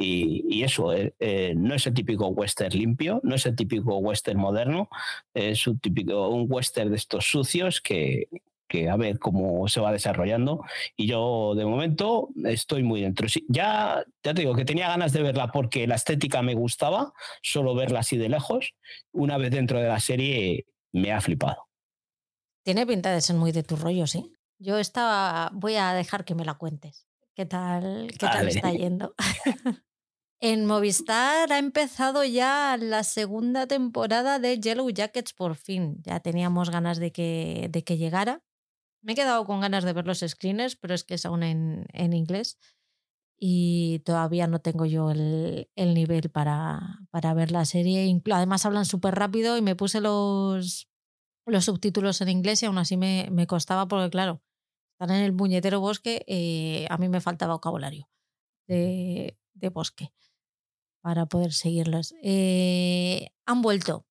Y, 0.00 0.62
eso, 0.62 0.92
eh, 0.92 1.12
eh, 1.18 1.54
no 1.56 1.74
es 1.74 1.84
el 1.88 1.94
típico 1.94 2.28
western 2.28 2.72
limpio, 2.72 3.20
no 3.24 3.34
es 3.34 3.46
el 3.46 3.56
típico 3.56 3.96
western 3.96 4.38
moderno, 4.38 4.88
es 5.34 5.66
un 5.66 5.80
típico 5.80 6.28
un 6.28 6.46
western 6.48 6.90
de 6.90 6.96
estos 6.96 7.28
sucios 7.28 7.80
que, 7.80 8.28
que 8.68 8.88
a 8.88 8.96
ver 8.96 9.18
cómo 9.18 9.66
se 9.66 9.80
va 9.80 9.90
desarrollando. 9.90 10.62
Y 10.96 11.08
yo, 11.08 11.54
de 11.56 11.64
momento, 11.64 12.28
estoy 12.44 12.84
muy 12.84 13.00
dentro. 13.00 13.26
ya, 13.48 14.04
ya 14.22 14.34
te 14.34 14.42
digo 14.42 14.54
que 14.54 14.64
tenía 14.64 14.88
ganas 14.88 15.12
de 15.12 15.22
verla 15.22 15.50
porque 15.50 15.88
la 15.88 15.96
estética 15.96 16.42
me 16.42 16.54
gustaba, 16.54 17.12
solo 17.42 17.74
verla 17.74 18.00
así 18.00 18.16
de 18.16 18.28
lejos. 18.28 18.74
Una 19.10 19.36
vez 19.36 19.50
dentro 19.50 19.80
de 19.80 19.88
la 19.88 19.98
serie, 19.98 20.66
me 20.92 21.12
ha 21.12 21.20
flipado. 21.20 21.66
Tiene 22.62 22.86
pinta 22.86 23.12
de 23.12 23.20
ser 23.20 23.34
muy 23.34 23.50
de 23.50 23.64
tu 23.64 23.74
rollo, 23.74 24.06
sí. 24.06 24.32
Yo 24.60 24.78
estaba, 24.78 25.50
voy 25.54 25.74
a 25.74 25.92
dejar 25.92 26.24
que 26.24 26.36
me 26.36 26.44
la 26.44 26.54
cuentes. 26.54 27.08
¿Qué 27.34 27.46
tal, 27.46 28.08
qué 28.12 28.26
tal 28.26 28.48
está 28.48 28.70
yendo? 28.72 29.14
en 30.40 30.66
Movistar 30.66 31.52
ha 31.52 31.58
empezado 31.58 32.24
ya 32.24 32.76
la 32.78 33.02
segunda 33.02 33.66
temporada 33.66 34.38
de 34.38 34.60
Yellow 34.60 34.88
Jackets 34.90 35.32
por 35.32 35.56
fin. 35.56 36.00
Ya 36.04 36.20
teníamos 36.20 36.70
ganas 36.70 36.98
de 36.98 37.12
que, 37.12 37.68
de 37.70 37.82
que 37.82 37.98
llegara. 37.98 38.42
Me 39.02 39.12
he 39.12 39.16
quedado 39.16 39.44
con 39.44 39.60
ganas 39.60 39.84
de 39.84 39.92
ver 39.92 40.06
los 40.06 40.20
screeners, 40.20 40.76
pero 40.76 40.94
es 40.94 41.04
que 41.04 41.14
es 41.14 41.26
aún 41.26 41.42
en, 41.42 41.86
en 41.92 42.12
inglés 42.12 42.58
y 43.38 44.00
todavía 44.00 44.48
no 44.48 44.60
tengo 44.60 44.84
yo 44.84 45.10
el, 45.10 45.70
el 45.76 45.94
nivel 45.94 46.30
para, 46.30 47.00
para, 47.10 47.34
ver 47.34 47.52
la 47.52 47.64
serie. 47.64 48.20
Además 48.32 48.66
hablan 48.66 48.84
súper 48.84 49.14
rápido 49.14 49.56
y 49.56 49.62
me 49.62 49.76
puse 49.76 50.00
los, 50.00 50.88
los 51.46 51.64
subtítulos 51.64 52.20
en 52.20 52.28
inglés 52.30 52.62
y 52.62 52.66
aún 52.66 52.78
así 52.78 52.96
me, 52.96 53.28
me 53.30 53.46
costaba 53.46 53.86
porque, 53.86 54.10
claro, 54.10 54.42
están 54.92 55.16
en 55.16 55.24
el 55.24 55.34
puñetero 55.34 55.80
bosque, 55.80 56.24
eh, 56.26 56.86
a 56.90 56.98
mí 56.98 57.08
me 57.08 57.20
falta 57.20 57.46
vocabulario 57.46 58.08
de, 58.66 59.38
de 59.54 59.68
bosque 59.68 60.12
para 61.08 61.24
poder 61.24 61.54
seguirlos. 61.54 62.14
Eh, 62.22 63.30
han 63.46 63.62
vuelto. 63.62 64.04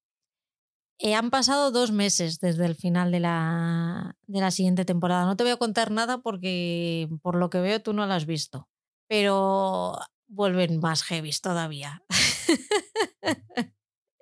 Eh, 0.97 1.13
han 1.13 1.29
pasado 1.29 1.69
dos 1.69 1.91
meses 1.91 2.39
desde 2.39 2.65
el 2.65 2.73
final 2.73 3.11
de 3.11 3.19
la, 3.19 4.15
de 4.25 4.39
la 4.39 4.49
siguiente 4.49 4.83
temporada. 4.83 5.25
No 5.25 5.37
te 5.37 5.43
voy 5.43 5.51
a 5.51 5.57
contar 5.57 5.91
nada 5.91 6.17
porque 6.23 7.07
por 7.21 7.35
lo 7.35 7.51
que 7.51 7.59
veo 7.59 7.83
tú 7.83 7.93
no 7.93 8.07
la 8.07 8.15
has 8.15 8.25
visto, 8.25 8.67
pero 9.07 9.99
vuelven 10.27 10.79
más 10.79 11.03
heavy 11.03 11.29
todavía. 11.39 12.01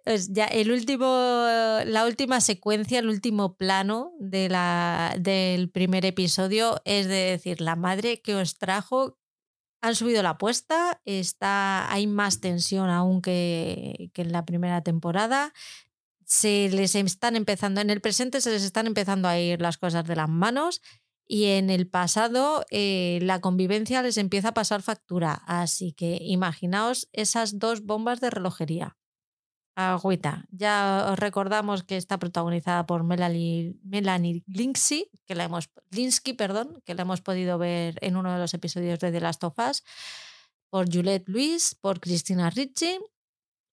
pues 0.04 0.34
ya 0.34 0.44
el 0.44 0.70
último, 0.70 1.06
la 1.86 2.06
última 2.06 2.42
secuencia, 2.42 3.00
el 3.00 3.08
último 3.08 3.56
plano 3.56 4.12
de 4.20 4.50
la, 4.50 5.16
del 5.18 5.70
primer 5.70 6.06
episodio 6.06 6.82
es 6.84 7.08
de 7.08 7.38
decir, 7.38 7.62
la 7.62 7.78
madre 7.78 8.22
que 8.22 8.36
os 8.36 8.58
trajo, 8.58 9.18
han 9.86 9.96
subido 9.96 10.24
la 10.24 10.32
apuesta, 10.32 11.00
está, 11.06 11.92
hay 11.92 12.08
más 12.08 12.40
tensión 12.40 12.90
aún 12.90 13.22
que, 13.22 14.10
en 14.16 14.32
la 14.32 14.44
primera 14.44 14.82
temporada 14.82 15.54
se 16.26 16.70
les 16.72 16.96
están 16.96 17.36
empezando, 17.36 17.82
en 17.82 17.92
el 17.92 18.02
presente 18.02 18.42
se 18.42 18.50
les 18.50 18.64
están 18.64 18.88
empezando 18.88 19.28
a 19.28 19.38
ir 19.38 19.62
las 19.62 19.78
cosas 19.78 20.06
de 20.06 20.16
las 20.16 20.28
manos 20.28 20.82
y 21.28 21.46
en 21.46 21.70
el 21.70 21.88
pasado 21.88 22.66
eh, 22.72 23.20
la 23.22 23.42
convivencia 23.42 24.02
les 24.02 24.18
empieza 24.18 24.50
a 24.50 24.54
pasar 24.56 24.82
factura. 24.82 25.44
Así 25.46 25.94
que 25.94 26.18
imaginaos 26.20 27.08
esas 27.14 27.60
dos 27.60 27.84
bombas 27.84 28.22
de 28.22 28.32
relojería. 28.32 28.98
Agüita. 29.76 30.46
Ya 30.52 31.08
os 31.12 31.20
recordamos 31.20 31.84
que 31.84 31.98
está 31.98 32.18
protagonizada 32.18 32.86
por 32.86 33.04
Melanie, 33.04 33.76
Melanie 33.84 34.44
Linsky, 34.48 35.12
que 35.26 35.36
la 35.36 35.44
hemos, 35.44 35.70
Linsky, 35.92 36.34
perdón, 36.34 36.82
que 36.86 36.96
la 36.96 37.04
hemos 37.04 37.22
podido 37.22 37.58
ver 37.58 37.98
en 38.02 38.16
uno 38.16 38.32
de 38.32 38.40
los 38.40 38.54
episodios 38.54 39.00
de 39.00 39.12
The 39.12 39.20
Last 39.20 39.44
of 39.44 39.60
Us, 39.60 39.84
por 40.70 40.92
Juliette 40.92 41.28
Luis, 41.28 41.76
por 41.76 42.00
Cristina 42.00 42.50
Ricci 42.50 43.00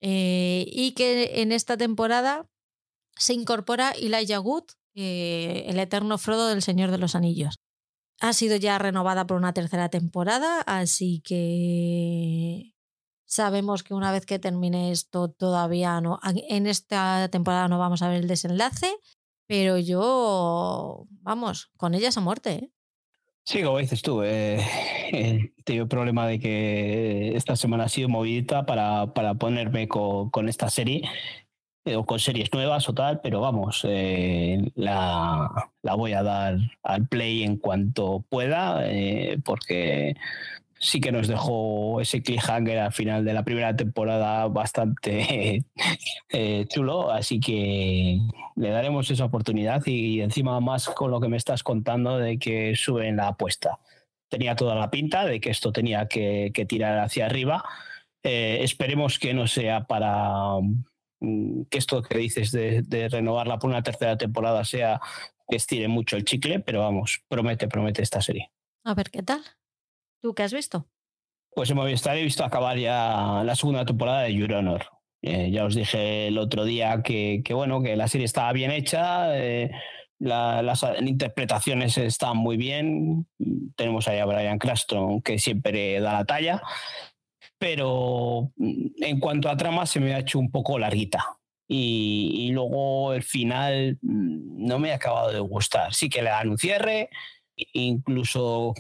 eh, 0.01 0.67
y 0.69 0.93
que 0.93 1.41
en 1.41 1.53
esta 1.53 1.77
temporada 1.77 2.49
se 3.17 3.35
incorpora 3.35 3.93
Elijah 3.93 4.41
Wood, 4.41 4.65
eh, 4.95 5.65
el 5.69 5.79
eterno 5.79 6.19
Frodo 6.19 6.49
del 6.49 6.63
Señor 6.63 6.91
de 6.91 6.99
los 6.99 7.15
Anillos. 7.15 7.55
Ha 8.21 8.33
sido 8.33 8.57
ya 8.57 8.79
renovada 8.79 9.27
por 9.27 9.37
una 9.37 9.53
tercera 9.53 9.89
temporada, 9.89 10.61
así 10.63 11.23
que 11.25 12.72
sabemos 13.33 13.83
que 13.83 13.95
una 13.95 14.13
vez 14.13 14.27
que 14.27 14.39
termine 14.39 14.91
esto 14.91 15.31
todavía 15.31 16.03
no, 16.03 16.21
en 16.23 16.67
esta 16.67 17.29
temporada 17.31 17.67
no 17.67 17.79
vamos 17.79 18.03
a 18.03 18.09
ver 18.09 18.19
el 18.19 18.29
desenlace, 18.29 18.95
pero 19.47 19.79
yo, 19.79 21.07
vamos, 21.09 21.71
con 21.79 21.95
ellas 21.95 22.19
a 22.19 22.21
muerte. 22.21 22.53
¿eh? 22.53 22.71
Sí, 23.45 23.63
como 23.63 23.79
dices 23.79 24.03
tú, 24.03 24.23
eh, 24.23 24.61
eh, 25.13 25.51
el 25.65 25.89
problema 25.89 26.27
de 26.27 26.39
que 26.39 27.35
esta 27.35 27.57
semana 27.57 27.85
ha 27.85 27.89
sido 27.89 28.11
movidita 28.11 28.67
para, 28.67 29.15
para 29.15 29.35
ponerme 29.35 29.89
con, 29.89 30.31
esta 30.47 30.69
serie 30.69 31.09
eh, 31.87 31.97
o 31.97 32.05
con 32.05 32.19
series 32.19 32.53
nuevas 32.53 32.87
o 32.91 32.93
tal, 32.93 33.23
pero 33.23 33.41
vamos, 33.41 33.81
eh, 33.89 34.61
la, 34.75 35.71
la, 35.81 35.95
voy 35.95 36.13
a 36.13 36.23
dar 36.23 36.59
al 36.83 37.09
play 37.09 37.45
en 37.45 37.57
cuanto 37.57 38.27
pueda, 38.29 38.85
porque 39.43 40.17
sí 40.83 41.01
que 41.01 41.13
nos 41.13 41.29
dejó 41.29 42.01
ese 42.01 42.23
cliffhanger 42.23 42.79
al 42.81 42.93
final 42.93 43.25
de 43.25 43.33
la 43.33 43.45
primera 43.45 43.75
temporada 43.77 44.49
bastante 44.49 45.65
eh, 46.29 46.67
chulo, 46.69 47.13
así 47.13 47.39
que 47.39 48.19
le 48.57 48.71
daremos 48.71 49.09
esa 49.11 49.25
oportunidad 49.25 49.87
y, 49.87 50.21
encima 50.21 50.59
más 50.61 50.89
con 50.89 51.13
lo 51.13 51.21
que 51.21 51.29
me 51.29 51.37
estás 51.37 51.63
contando 51.63 52.19
de 52.19 52.37
que 52.39 52.75
suben 52.75 53.17
la 53.17 53.29
apuesta. 53.29 53.79
Tenía 54.29 54.57
toda 54.57 54.75
la 54.75 54.91
pinta 54.91 55.25
de 55.25 55.41
que 55.41 55.51
esto 55.51 55.73
tenía 55.73 56.09
que, 56.09 56.51
tirar 56.69 56.99
hacia 56.99 57.27
arriba. 57.27 57.65
Eh, 58.25 58.59
esperemos 58.63 59.21
que 59.21 59.35
no 59.35 59.47
sea 59.47 59.85
para 59.85 60.59
mm, 61.21 61.63
que 61.71 61.79
esto 61.79 62.03
que 62.03 62.19
dices 62.19 62.51
de, 62.51 62.83
de 62.83 63.09
renovarla 63.09 63.59
por 63.61 63.71
una 63.71 63.85
tercera 63.85 64.17
temporada 64.17 64.65
sea 64.65 65.01
que 65.49 65.57
estire 65.57 65.87
mucho 65.87 66.17
el 66.17 66.25
chicle, 66.25 66.59
pero 66.59 66.81
vamos, 66.81 67.23
promete, 67.29 67.69
promete 67.69 68.03
esta 68.03 68.21
serie. 68.21 68.51
A 68.85 68.95
ver 68.95 69.11
qué 69.11 69.23
tal. 69.23 69.43
¿Tú 70.23 70.35
qué 70.35 70.45
has 70.45 70.53
visto? 70.53 70.87
Pues 71.55 71.69
en 71.69 71.77
Movistar 71.77 72.17
he 72.17 72.23
visto 72.23 72.45
acabar 72.45 72.79
ya 72.79 73.43
la 73.45 73.57
segunda 73.57 73.85
temporada 73.85 74.23
de 74.23 74.35
Your 74.35 74.53
Honor. 74.55 74.87
Eh, 75.21 75.51
ya 75.51 75.65
os 75.65 75.75
dije 75.75 76.29
el 76.29 76.39
otro 76.39 76.65
día 76.65 77.03
que, 77.03 77.43
bueno, 77.51 77.83
que 77.83 77.97
la 77.97 78.07
serie 78.07 78.25
estaba 78.25 78.53
bien 78.53 78.71
hecha, 78.71 79.37
eh, 79.37 79.71
las 80.21 80.85
interpretaciones 81.01 81.99
están 81.99 82.37
muy 82.37 82.57
bien. 82.57 83.27
Tenemos 83.77 84.07
ahí 84.07 84.21
a 84.21 84.25
Brian 84.25 84.59
Cranston 84.59 85.21
que 85.23 85.41
siempre 85.41 86.01
da 86.01 86.13
la 86.13 86.25
talla, 86.25 86.63
pero 87.59 88.53
mm, 88.57 89.03
en 89.03 89.19
cuanto 89.19 89.49
a 89.49 89.57
trama 89.57 89.87
se 89.87 89.99
me 89.99 90.15
ha 90.15 90.21
hecho 90.21 90.39
un 90.39 90.53
poco 90.53 90.79
larguita. 90.79 91.37
Y, 91.69 92.47
y 92.47 92.53
luego 92.53 93.13
el 93.13 93.25
final 93.25 93.99
mm, 94.03 94.67
no 94.67 94.79
me 94.79 94.93
ha 94.93 94.97
acabado 94.97 95.33
de 95.33 95.41
gustar. 95.41 95.93
Sí 95.93 96.09
que 96.09 96.23
le 96.23 96.31
dan 96.31 96.51
un 96.51 96.59
cierre, 96.59 97.11
incluso 97.57 98.75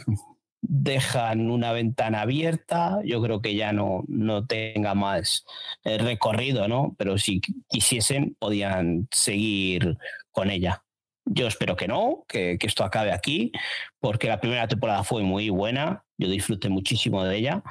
dejan 0.62 1.50
una 1.50 1.72
ventana 1.72 2.22
abierta, 2.22 3.00
yo 3.04 3.20
creo 3.20 3.42
que 3.42 3.56
ya 3.56 3.72
no, 3.72 4.04
no 4.08 4.46
tenga 4.46 4.94
más 4.94 5.44
eh, 5.84 5.98
recorrido, 5.98 6.68
¿no? 6.68 6.94
Pero 6.96 7.18
si 7.18 7.40
quisiesen, 7.68 8.36
podían 8.38 9.08
seguir 9.10 9.98
con 10.30 10.50
ella. 10.50 10.84
Yo 11.24 11.46
espero 11.46 11.76
que 11.76 11.88
no, 11.88 12.24
que, 12.28 12.58
esto 12.60 12.84
acabe 12.84 13.12
aquí, 13.12 13.52
porque 14.00 14.28
la 14.28 14.40
primera 14.40 14.66
temporada 14.68 15.04
fue 15.04 15.22
muy 15.22 15.50
buena, 15.50 16.04
yo 16.16 16.28
disfruté 16.28 16.68
muchísimo 16.68 17.24
de 17.24 17.36
ella. 17.36 17.62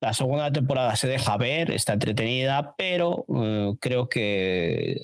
La 0.00 0.12
segunda 0.14 0.50
temporada 0.52 0.96
se 0.96 1.08
deja 1.08 1.36
ver, 1.36 1.70
está 1.70 1.94
entretenida, 1.94 2.74
pero 2.76 3.24
eh, 3.34 3.74
creo 3.80 4.08
que 4.08 5.00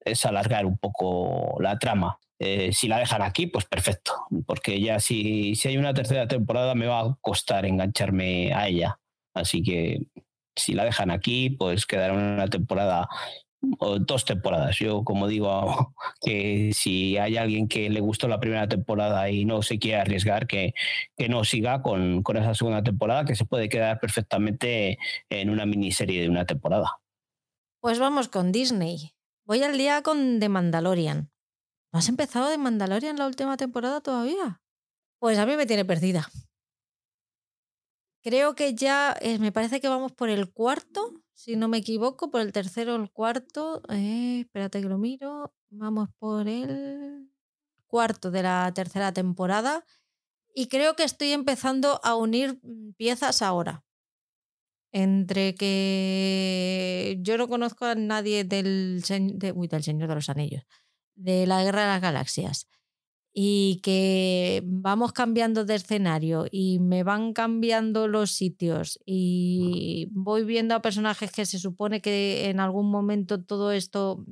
es 0.00 0.26
alargar 0.26 0.66
un 0.66 0.78
poco 0.78 1.60
la 1.60 1.78
trama. 1.78 2.18
Eh, 2.38 2.72
si 2.72 2.88
la 2.88 2.98
dejan 2.98 3.22
aquí, 3.22 3.46
pues 3.46 3.64
perfecto, 3.64 4.26
porque 4.46 4.80
ya 4.80 4.98
si, 4.98 5.54
si 5.54 5.68
hay 5.68 5.76
una 5.76 5.94
tercera 5.94 6.26
temporada 6.26 6.74
me 6.74 6.86
va 6.86 7.00
a 7.00 7.16
costar 7.20 7.64
engancharme 7.64 8.52
a 8.52 8.68
ella. 8.68 8.98
Así 9.34 9.62
que 9.62 10.06
si 10.56 10.74
la 10.74 10.84
dejan 10.84 11.10
aquí, 11.10 11.50
pues 11.50 11.86
quedará 11.86 12.12
una 12.12 12.48
temporada 12.48 13.08
o 13.78 13.98
dos 13.98 14.24
temporadas. 14.24 14.78
Yo, 14.78 15.04
como 15.04 15.26
digo, 15.26 15.94
que 16.20 16.72
si 16.74 17.16
hay 17.18 17.36
alguien 17.36 17.68
que 17.68 17.90
le 17.90 18.00
gustó 18.00 18.28
la 18.28 18.40
primera 18.40 18.68
temporada 18.68 19.30
y 19.30 19.44
no 19.44 19.62
se 19.62 19.78
quiere 19.78 20.00
arriesgar, 20.00 20.46
que, 20.46 20.74
que 21.16 21.28
no 21.28 21.44
siga 21.44 21.82
con, 21.82 22.22
con 22.22 22.36
esa 22.36 22.54
segunda 22.54 22.82
temporada, 22.82 23.24
que 23.24 23.36
se 23.36 23.44
puede 23.44 23.68
quedar 23.68 24.00
perfectamente 24.00 24.98
en 25.30 25.50
una 25.50 25.66
miniserie 25.66 26.22
de 26.22 26.28
una 26.28 26.46
temporada. 26.46 26.98
Pues 27.80 27.98
vamos 27.98 28.28
con 28.28 28.52
Disney. 28.52 29.12
Voy 29.46 29.62
al 29.62 29.76
día 29.76 30.02
con 30.02 30.40
The 30.40 30.48
Mandalorian. 30.48 31.33
¿No 31.94 31.98
has 31.98 32.08
empezado 32.08 32.48
de 32.48 32.58
Mandalorian 32.58 33.18
la 33.18 33.28
última 33.28 33.56
temporada 33.56 34.00
todavía? 34.00 34.60
Pues 35.20 35.38
a 35.38 35.46
mí 35.46 35.56
me 35.56 35.64
tiene 35.64 35.84
perdida. 35.84 36.28
Creo 38.20 38.56
que 38.56 38.74
ya, 38.74 39.16
eh, 39.20 39.38
me 39.38 39.52
parece 39.52 39.80
que 39.80 39.86
vamos 39.86 40.10
por 40.10 40.28
el 40.28 40.52
cuarto, 40.52 41.22
si 41.34 41.54
no 41.54 41.68
me 41.68 41.78
equivoco, 41.78 42.32
por 42.32 42.40
el 42.40 42.50
tercero 42.50 42.94
o 42.94 42.96
el 42.96 43.12
cuarto. 43.12 43.80
Eh, 43.90 44.40
espérate 44.40 44.82
que 44.82 44.88
lo 44.88 44.98
miro. 44.98 45.54
Vamos 45.70 46.08
por 46.18 46.48
el 46.48 47.30
cuarto 47.86 48.32
de 48.32 48.42
la 48.42 48.72
tercera 48.74 49.12
temporada. 49.12 49.84
Y 50.52 50.66
creo 50.66 50.96
que 50.96 51.04
estoy 51.04 51.30
empezando 51.30 52.00
a 52.02 52.16
unir 52.16 52.58
mm, 52.64 52.94
piezas 52.94 53.40
ahora. 53.40 53.84
Entre 54.90 55.54
que 55.54 57.18
yo 57.20 57.38
no 57.38 57.46
conozco 57.46 57.84
a 57.84 57.94
nadie 57.94 58.42
del, 58.42 59.00
del 59.00 59.84
Señor 59.84 60.08
de 60.08 60.14
los 60.16 60.28
Anillos 60.28 60.64
de 61.14 61.46
la 61.46 61.62
Guerra 61.62 61.82
de 61.82 61.88
las 61.88 62.00
Galaxias 62.00 62.68
y 63.36 63.80
que 63.82 64.62
vamos 64.64 65.12
cambiando 65.12 65.64
de 65.64 65.74
escenario 65.74 66.46
y 66.48 66.78
me 66.78 67.02
van 67.02 67.32
cambiando 67.32 68.06
los 68.06 68.30
sitios 68.30 69.00
y 69.04 70.08
voy 70.12 70.44
viendo 70.44 70.76
a 70.76 70.82
personajes 70.82 71.32
que 71.32 71.44
se 71.44 71.58
supone 71.58 72.00
que 72.00 72.48
en 72.48 72.60
algún 72.60 72.88
momento 72.92 73.42
todo 73.42 73.72
esto, 73.72 74.24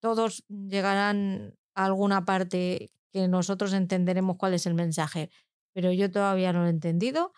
todos 0.00 0.42
llegarán 0.48 1.54
a 1.74 1.84
alguna 1.84 2.24
parte 2.24 2.90
que 3.12 3.28
nosotros 3.28 3.74
entenderemos 3.74 4.36
cuál 4.38 4.54
es 4.54 4.64
el 4.64 4.74
mensaje, 4.74 5.28
pero 5.74 5.92
yo 5.92 6.10
todavía 6.10 6.54
no 6.54 6.60
lo 6.60 6.68
he 6.68 6.70
entendido, 6.70 7.34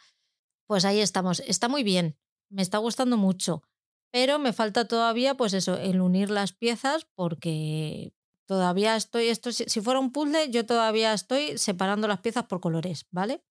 pues 0.68 0.85
ahí 0.85 1.01
estamos. 1.01 1.41
Está 1.41 1.68
muy 1.68 1.83
bien, 1.83 2.16
me 2.49 2.62
está 2.62 2.78
gustando 2.78 3.16
mucho, 3.16 3.64
pero 4.12 4.39
me 4.39 4.53
falta 4.53 4.87
todavía, 4.87 5.37
pues 5.37 5.53
eso, 5.53 5.76
el 5.78 6.01
unir 6.01 6.30
las 6.30 6.53
piezas 6.53 7.09
porque 7.16 8.12
Todavía 8.47 8.97
estoy, 8.97 9.28
esto, 9.28 9.53
si 9.53 9.80
fuera 9.80 10.01
un 10.01 10.12
puzzle, 10.12 10.51
yo 10.51 10.66
todavía 10.66 11.12
estoy 11.12 11.57
separando 11.59 12.09
las 12.09 12.20
piezas 12.20 12.45
por 12.45 12.61
colores, 12.61 13.07
¿vale? 13.11 13.43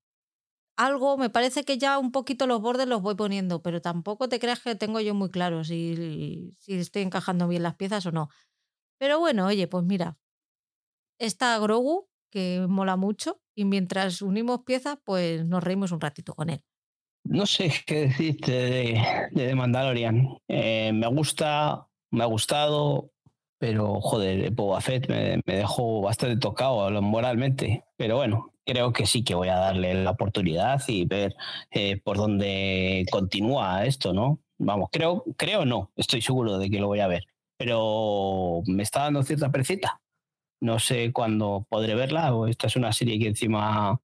Algo, 0.77 1.17
me 1.17 1.29
parece 1.29 1.63
que 1.63 1.77
ya 1.77 1.99
un 1.99 2.11
poquito 2.11 2.47
los 2.47 2.61
bordes 2.61 2.87
los 2.87 3.01
voy 3.01 3.15
poniendo, 3.15 3.61
pero 3.61 3.81
tampoco 3.81 4.29
te 4.29 4.39
creas 4.39 4.61
que 4.61 4.75
tengo 4.75 4.99
yo 4.99 5.13
muy 5.13 5.29
claro 5.29 5.63
si, 5.63 6.51
si 6.59 6.73
estoy 6.73 7.03
encajando 7.03 7.47
bien 7.47 7.63
las 7.63 7.75
piezas 7.75 8.05
o 8.05 8.11
no. 8.11 8.29
Pero 8.99 9.19
bueno, 9.19 9.47
oye, 9.47 9.67
pues 9.67 9.83
mira, 9.83 10.17
está 11.19 11.57
Grogu, 11.59 12.09
que 12.31 12.65
mola 12.67 12.95
mucho, 12.97 13.41
y 13.55 13.65
mientras 13.65 14.21
unimos 14.21 14.63
piezas, 14.63 14.97
pues 15.03 15.45
nos 15.45 15.63
reímos 15.63 15.91
un 15.91 16.01
ratito 16.01 16.33
con 16.33 16.49
él. 16.49 16.63
No 17.23 17.45
sé 17.45 17.71
qué 17.85 18.07
decirte 18.07 18.51
de, 18.51 19.29
de 19.31 19.55
Mandalorian. 19.55 20.37
Eh, 20.47 20.91
me 20.93 21.07
gusta, 21.07 21.87
me 22.11 22.23
ha 22.23 22.27
gustado, 22.27 23.11
pero 23.61 24.01
joder, 24.01 24.49
Boba 24.49 24.81
Fett 24.81 25.07
me, 25.07 25.39
dejó 25.45 26.01
bastante 26.01 26.35
tocado 26.37 26.99
moralmente. 26.99 27.83
Pero 27.95 28.15
bueno, 28.15 28.51
creo 28.65 28.91
que 28.91 29.05
sí 29.05 29.23
que 29.23 29.35
voy 29.35 29.49
a 29.49 29.55
darle 29.55 29.93
la 30.03 30.09
oportunidad 30.09 30.81
y 30.87 31.05
ver 31.05 31.35
eh, 31.69 32.01
por 32.03 32.17
dónde 32.17 33.05
continúa 33.11 33.85
esto, 33.85 34.13
¿no? 34.13 34.39
Vamos, 34.57 34.89
creo, 34.91 35.23
creo 35.37 35.63
no, 35.65 35.91
estoy 35.95 36.23
seguro 36.23 36.57
de 36.57 36.71
que 36.71 36.79
lo 36.79 36.87
voy 36.87 37.01
a 37.01 37.07
ver. 37.07 37.25
Pero 37.55 38.63
me 38.65 38.81
está 38.81 39.01
dando 39.01 39.21
cierta 39.21 39.51
percita. 39.51 40.01
No 40.59 40.79
sé 40.79 41.13
cuándo 41.13 41.67
podré 41.69 41.93
verla. 41.93 42.33
Esta 42.49 42.65
es 42.65 42.75
una 42.75 42.91
serie 42.91 43.19
que 43.19 43.27
encima 43.27 44.01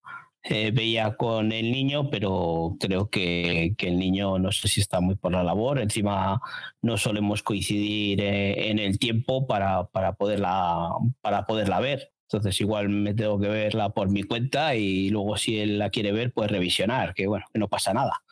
eh, 0.49 0.71
veía 0.71 1.17
con 1.17 1.51
el 1.51 1.71
niño, 1.71 2.09
pero 2.09 2.77
creo 2.79 3.09
que, 3.09 3.75
el 3.77 3.99
niño 3.99 4.39
no 4.39 4.51
sé 4.51 4.67
si 4.69 4.79
está 4.79 5.01
muy 5.01 5.15
por 5.15 5.33
la 5.33 5.43
labor. 5.43 5.79
Encima 5.79 6.41
no 6.81 6.97
solemos 6.97 7.43
coincidir 7.43 8.21
eh, 8.21 8.69
en 8.69 8.79
el 8.79 8.97
tiempo 8.97 9.45
para, 9.45 9.87
para, 9.87 10.13
poderla, 10.13 10.89
para 11.21 11.45
poderla 11.45 11.79
ver. 11.81 12.13
Entonces 12.23 12.59
igual 12.61 12.89
me 12.89 13.13
tengo 13.13 13.39
que 13.39 13.47
verla 13.49 13.89
por 13.89 14.09
mi 14.09 14.23
cuenta 14.23 14.75
y 14.75 15.09
luego 15.09 15.37
si 15.37 15.59
él 15.59 15.79
la 15.79 15.89
quiere 15.89 16.11
ver, 16.11 16.31
pues 16.33 16.49
revisionar, 16.49 17.13
que 17.13 17.27
bueno, 17.27 17.45
que 17.51 17.59
no 17.59 17.67
pasa 17.67 17.93
nada. 17.93 18.23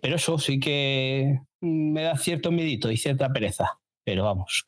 Pero 0.00 0.16
eso 0.16 0.38
sí 0.38 0.58
que 0.60 1.40
me 1.60 2.02
da 2.02 2.16
cierto 2.16 2.50
medito 2.50 2.90
y 2.90 2.96
cierta 2.96 3.32
pereza. 3.32 3.78
Pero 4.04 4.24
vamos, 4.24 4.64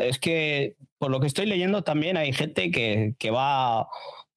es 0.00 0.18
que 0.18 0.76
por 0.98 1.10
lo 1.10 1.20
que 1.20 1.26
estoy 1.26 1.44
leyendo 1.44 1.82
también 1.82 2.16
hay 2.16 2.32
gente 2.32 2.70
que, 2.70 3.14
que 3.18 3.30
va 3.30 3.88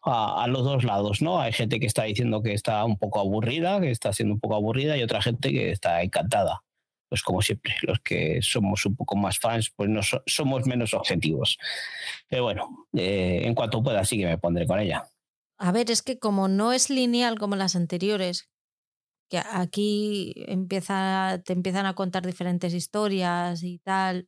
a, 0.04 0.48
los 0.48 0.64
dos 0.64 0.84
lados, 0.84 1.22
¿no? 1.22 1.40
Hay 1.40 1.54
gente 1.54 1.80
que 1.80 1.86
está 1.86 2.04
diciendo 2.04 2.42
que 2.44 2.54
está 2.54 2.84
un 2.84 2.98
poco 2.98 3.20
aburrida, 3.20 3.80
que 3.80 3.90
está 3.90 4.12
siendo 4.12 4.34
un 4.34 4.40
poco 4.40 4.56
aburrida, 4.56 4.98
y 4.98 5.04
otra 5.04 5.22
gente 5.22 5.50
que 5.52 5.72
está 5.72 6.02
encantada. 6.02 6.64
Pues 7.10 7.22
como 7.22 7.42
siempre, 7.42 7.76
los 7.84 8.00
que 8.00 8.42
somos 8.42 8.86
un 8.86 8.96
poco 8.96 9.16
más 9.16 9.40
fans, 9.40 9.72
pues 9.76 9.90
no 9.90 10.02
somos 10.26 10.66
menos 10.66 10.94
objetivos. 10.94 11.58
Pero 12.28 12.44
bueno, 12.44 12.88
eh, 12.94 13.42
en 13.44 13.56
cuanto 13.56 13.84
pueda, 13.84 14.04
sí 14.04 14.18
que 14.18 14.26
me 14.26 14.38
pondré 14.38 14.68
con 14.68 14.80
ella. 14.80 15.08
A 15.58 15.72
ver, 15.72 15.90
es 15.92 16.02
que 16.02 16.20
como 16.20 16.48
no 16.48 16.74
es 16.74 16.90
lineal 16.90 17.40
como 17.40 17.56
las 17.56 17.76
anteriores, 17.76 18.50
que 19.30 19.38
aquí 19.38 20.34
empieza, 20.48 21.42
te 21.46 21.54
empiezan 21.54 21.86
a 21.86 21.94
contar 21.94 22.26
diferentes 22.26 22.74
historias 22.74 23.64
y 23.64 23.80
tal, 23.80 24.28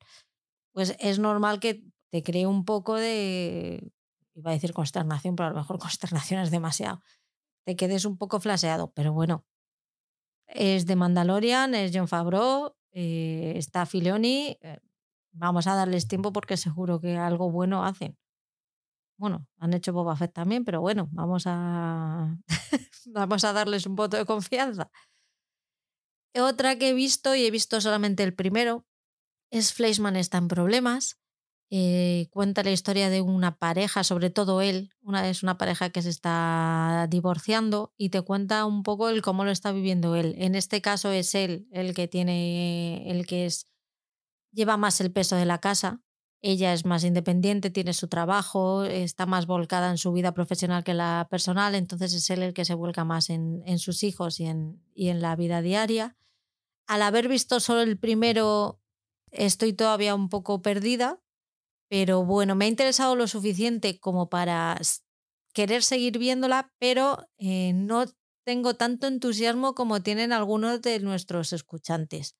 pues 0.73 0.95
es 0.99 1.19
normal 1.19 1.59
que 1.59 1.83
te 2.11 2.23
cree 2.23 2.45
un 2.47 2.63
poco 2.63 2.95
de 2.95 3.91
iba 4.35 4.51
a 4.51 4.53
decir 4.53 4.73
consternación, 4.73 5.35
pero 5.35 5.47
a 5.47 5.51
lo 5.51 5.57
mejor 5.57 5.79
consternación 5.79 6.41
es 6.41 6.51
demasiado. 6.51 7.01
Te 7.65 7.75
quedes 7.75 8.05
un 8.05 8.17
poco 8.17 8.39
flaseado, 8.39 8.91
pero 8.93 9.13
bueno. 9.13 9.45
Es 10.47 10.85
de 10.85 10.95
Mandalorian, 10.95 11.73
es 11.73 11.91
John 11.91 12.07
Favreau, 12.07 12.75
eh, 12.91 13.53
está 13.55 13.85
Filoni. 13.87 14.57
Eh, 14.61 14.79
vamos 15.31 15.65
a 15.65 15.75
darles 15.75 16.07
tiempo 16.07 16.31
porque 16.31 16.55
seguro 16.55 16.99
que 16.99 17.17
algo 17.17 17.49
bueno 17.49 17.83
hacen. 17.83 18.15
Bueno, 19.17 19.47
han 19.57 19.73
hecho 19.73 19.93
Boba 19.93 20.15
Fett 20.15 20.33
también, 20.33 20.65
pero 20.65 20.81
bueno, 20.81 21.07
vamos 21.11 21.43
a, 21.47 22.37
vamos 23.05 23.43
a 23.43 23.53
darles 23.53 23.85
un 23.85 23.95
voto 23.95 24.17
de 24.17 24.25
confianza. 24.25 24.91
Otra 26.37 26.77
que 26.77 26.89
he 26.89 26.93
visto, 26.93 27.33
y 27.33 27.45
he 27.45 27.51
visto 27.51 27.79
solamente 27.79 28.23
el 28.23 28.35
primero, 28.35 28.85
es 29.51 29.73
Fleischman 29.73 30.17
está 30.17 30.37
en 30.37 30.49
problemas. 30.49 31.17
Eh, 31.71 32.27
cuenta 32.29 32.63
la 32.63 32.71
historia 32.71 33.09
de 33.09 33.21
una 33.21 33.57
pareja, 33.57 34.03
sobre 34.03 34.29
todo 34.29 34.61
él, 34.61 34.91
una, 35.01 35.27
es 35.27 35.41
una 35.41 35.57
pareja 35.57 35.89
que 35.89 36.03
se 36.03 36.09
está 36.09 37.07
divorciando 37.09 37.93
y 37.97 38.09
te 38.09 38.21
cuenta 38.21 38.65
un 38.65 38.83
poco 38.83 39.09
el 39.09 39.23
cómo 39.23 39.45
lo 39.45 39.51
está 39.51 39.71
viviendo 39.71 40.15
él. 40.15 40.35
En 40.37 40.53
este 40.53 40.81
caso 40.81 41.11
es 41.11 41.33
él 41.33 41.67
el 41.71 41.95
que 41.95 42.07
tiene, 42.07 43.09
el 43.09 43.25
que 43.25 43.47
es, 43.47 43.67
lleva 44.51 44.77
más 44.77 45.01
el 45.01 45.11
peso 45.11 45.35
de 45.35 45.45
la 45.45 45.59
casa. 45.59 46.01
ella 46.41 46.73
es 46.73 46.85
más 46.85 47.03
independiente, 47.03 47.71
tiene 47.71 47.93
su 47.93 48.07
trabajo, 48.07 48.83
está 48.85 49.25
más 49.25 49.47
volcada 49.47 49.89
en 49.89 49.97
su 49.97 50.13
vida 50.13 50.33
profesional 50.33 50.83
que 50.83 50.93
la 50.93 51.27
personal, 51.31 51.73
entonces 51.73 52.13
es 52.13 52.29
él 52.29 52.43
el 52.43 52.53
que 52.53 52.65
se 52.65 52.75
vuelca 52.75 53.03
más 53.03 53.31
en, 53.31 53.79
sus 53.79 54.03
hijos 54.03 54.39
y 54.39 54.45
en, 54.45 54.79
y 54.93 55.09
en 55.09 55.21
la 55.21 55.35
vida 55.35 55.61
diaria. 55.63 56.15
Al 56.87 57.01
haber 57.01 57.27
visto 57.27 57.59
solo 57.59 57.81
el 57.81 57.97
primero, 57.97 58.79
estoy 59.31 59.73
todavía 59.73 60.13
un 60.13 60.29
poco 60.29 60.61
perdida, 60.61 61.19
pero 61.97 62.25
bueno, 62.25 62.55
me 62.55 62.65
ha 62.65 62.67
interesado 62.67 63.15
lo 63.15 63.25
suficiente 63.25 64.01
como 64.01 64.27
para 64.27 64.77
querer 65.53 65.81
seguir 65.81 66.17
viéndola, 66.19 66.73
pero 66.77 67.29
eh, 67.37 67.71
no 67.71 68.03
tengo 68.45 68.73
tanto 68.73 69.07
entusiasmo 69.07 69.75
como 69.75 70.01
tienen 70.01 70.33
algunos 70.33 70.81
de 70.81 70.99
nuestros 70.99 71.53
escuchantes. 71.53 72.35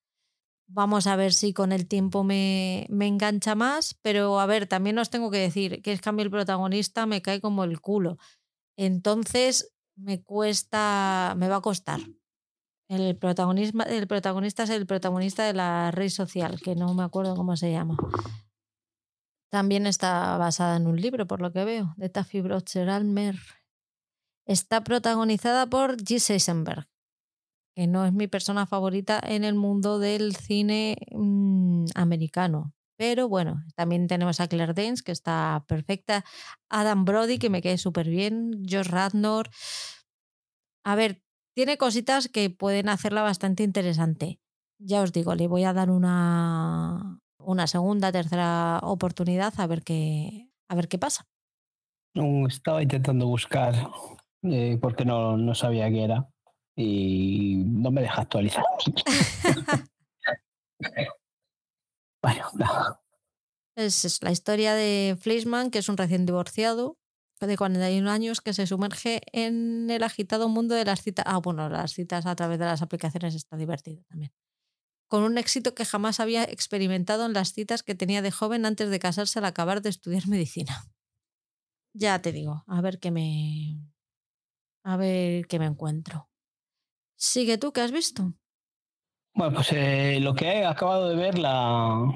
Vamos 0.68 1.06
a 1.06 1.16
ver 1.16 1.32
si 1.32 1.54
con 1.54 1.72
el 1.72 1.88
tiempo 1.88 2.22
me, 2.22 2.86
me, 2.90 3.06
engancha 3.06 3.54
más, 3.54 3.94
pero 4.02 4.40
a 4.40 4.44
ver, 4.44 4.66
también 4.66 4.98
os 4.98 5.08
tengo 5.08 5.30
que 5.30 5.38
decir 5.38 5.80
que 5.80 5.94
es 5.94 6.02
que 6.02 6.10
el 6.10 6.30
protagonista 6.30 7.06
me 7.06 7.22
cae 7.22 7.40
como 7.40 7.64
el 7.64 7.80
culo. 7.80 8.18
Entonces 8.76 9.72
me 9.94 10.22
cuesta, 10.22 11.32
me 11.38 11.48
va 11.48 11.56
a 11.56 11.62
costar. 11.62 12.00
El, 12.88 13.00
el 13.00 13.16
protagonista 13.16 14.64
es 14.64 14.70
el 14.70 14.86
protagonista 14.86 15.46
de 15.46 15.54
la 15.54 15.92
red 15.92 16.10
social, 16.10 16.60
que 16.60 16.74
no 16.74 16.92
me 16.92 17.04
acuerdo 17.04 17.34
cómo 17.34 17.56
se 17.56 17.72
llama. 17.72 17.96
También 19.50 19.86
está 19.86 20.36
basada 20.38 20.76
en 20.76 20.86
un 20.86 21.00
libro, 21.00 21.26
por 21.26 21.40
lo 21.40 21.52
que 21.52 21.64
veo, 21.64 21.94
de 21.96 22.08
Taffy 22.08 22.40
Brocher 22.40 22.88
Almer. 22.88 23.36
Está 24.46 24.82
protagonizada 24.82 25.66
por 25.66 25.96
G. 25.96 26.30
Eisenberg, 26.30 26.88
que 27.74 27.86
no 27.86 28.04
es 28.04 28.12
mi 28.12 28.26
persona 28.26 28.66
favorita 28.66 29.20
en 29.22 29.44
el 29.44 29.54
mundo 29.54 29.98
del 29.98 30.34
cine 30.36 30.96
mm, 31.12 31.86
americano. 31.94 32.72
Pero 32.98 33.28
bueno, 33.28 33.62
también 33.74 34.06
tenemos 34.06 34.40
a 34.40 34.48
Claire 34.48 34.72
Danes, 34.72 35.02
que 35.02 35.12
está 35.12 35.64
perfecta. 35.68 36.24
Adam 36.70 37.04
Brody, 37.04 37.38
que 37.38 37.50
me 37.50 37.60
quede 37.60 37.78
súper 37.78 38.08
bien. 38.08 38.62
Josh 38.68 38.88
Radnor. 38.88 39.50
A 40.84 40.94
ver, 40.94 41.22
tiene 41.54 41.76
cositas 41.76 42.28
que 42.28 42.48
pueden 42.50 42.88
hacerla 42.88 43.22
bastante 43.22 43.62
interesante. 43.62 44.40
Ya 44.78 45.02
os 45.02 45.12
digo, 45.12 45.34
le 45.34 45.48
voy 45.48 45.64
a 45.64 45.72
dar 45.72 45.90
una, 45.90 47.20
una 47.46 47.66
segunda, 47.66 48.12
tercera 48.12 48.80
oportunidad 48.82 49.54
a 49.58 49.66
ver 49.66 49.82
qué, 49.82 50.50
a 50.68 50.74
ver 50.74 50.88
qué 50.88 50.98
pasa. 50.98 51.26
estaba 52.48 52.82
intentando 52.82 53.26
buscar 53.26 53.74
eh, 54.42 54.78
porque 54.80 55.04
no, 55.04 55.36
no 55.36 55.54
sabía 55.54 55.88
qué 55.88 56.04
era 56.04 56.28
y 56.76 57.62
no 57.64 57.90
me 57.90 58.02
deja 58.02 58.22
actualizar. 58.22 58.64
bueno, 62.22 62.44
no. 62.54 63.00
Es, 63.76 64.22
la 64.22 64.32
historia 64.32 64.74
de 64.74 65.16
Fleischmann, 65.20 65.70
que 65.70 65.78
es 65.78 65.88
un 65.88 65.96
recién 65.96 66.26
divorciado 66.26 66.98
de 67.40 67.56
41 67.56 68.10
años 68.10 68.40
que 68.40 68.54
se 68.54 68.66
sumerge 68.66 69.20
en 69.32 69.88
el 69.90 70.02
agitado 70.02 70.48
mundo 70.48 70.74
de 70.74 70.84
las 70.84 71.02
citas. 71.02 71.24
Ah, 71.28 71.38
bueno, 71.38 71.68
las 71.68 71.92
citas 71.92 72.26
a 72.26 72.34
través 72.34 72.58
de 72.58 72.64
las 72.64 72.82
aplicaciones 72.82 73.34
está 73.34 73.56
divertido 73.56 74.02
también. 74.08 74.32
Con 75.08 75.22
un 75.22 75.38
éxito 75.38 75.74
que 75.74 75.84
jamás 75.84 76.20
había 76.20 76.44
experimentado 76.44 77.26
en 77.26 77.32
las 77.32 77.52
citas 77.52 77.82
que 77.82 77.94
tenía 77.94 78.22
de 78.22 78.30
joven 78.30 78.66
antes 78.66 78.90
de 78.90 78.98
casarse 78.98 79.38
al 79.38 79.44
acabar 79.44 79.82
de 79.82 79.90
estudiar 79.90 80.26
medicina. 80.28 80.84
Ya 81.92 82.20
te 82.20 82.32
digo, 82.32 82.64
a 82.66 82.80
ver 82.80 82.98
qué 82.98 83.10
me. 83.10 83.78
A 84.84 84.96
ver 84.96 85.46
qué 85.46 85.58
me 85.58 85.66
encuentro. 85.66 86.28
Sigue 87.16 87.56
tú, 87.58 87.72
¿qué 87.72 87.80
has 87.80 87.92
visto? 87.92 88.34
Bueno, 89.34 89.54
pues 89.54 89.72
eh, 89.72 90.18
lo 90.20 90.34
que 90.34 90.46
he 90.46 90.64
acabado 90.64 91.08
de 91.08 91.16
ver, 91.16 91.38
la, 91.38 92.12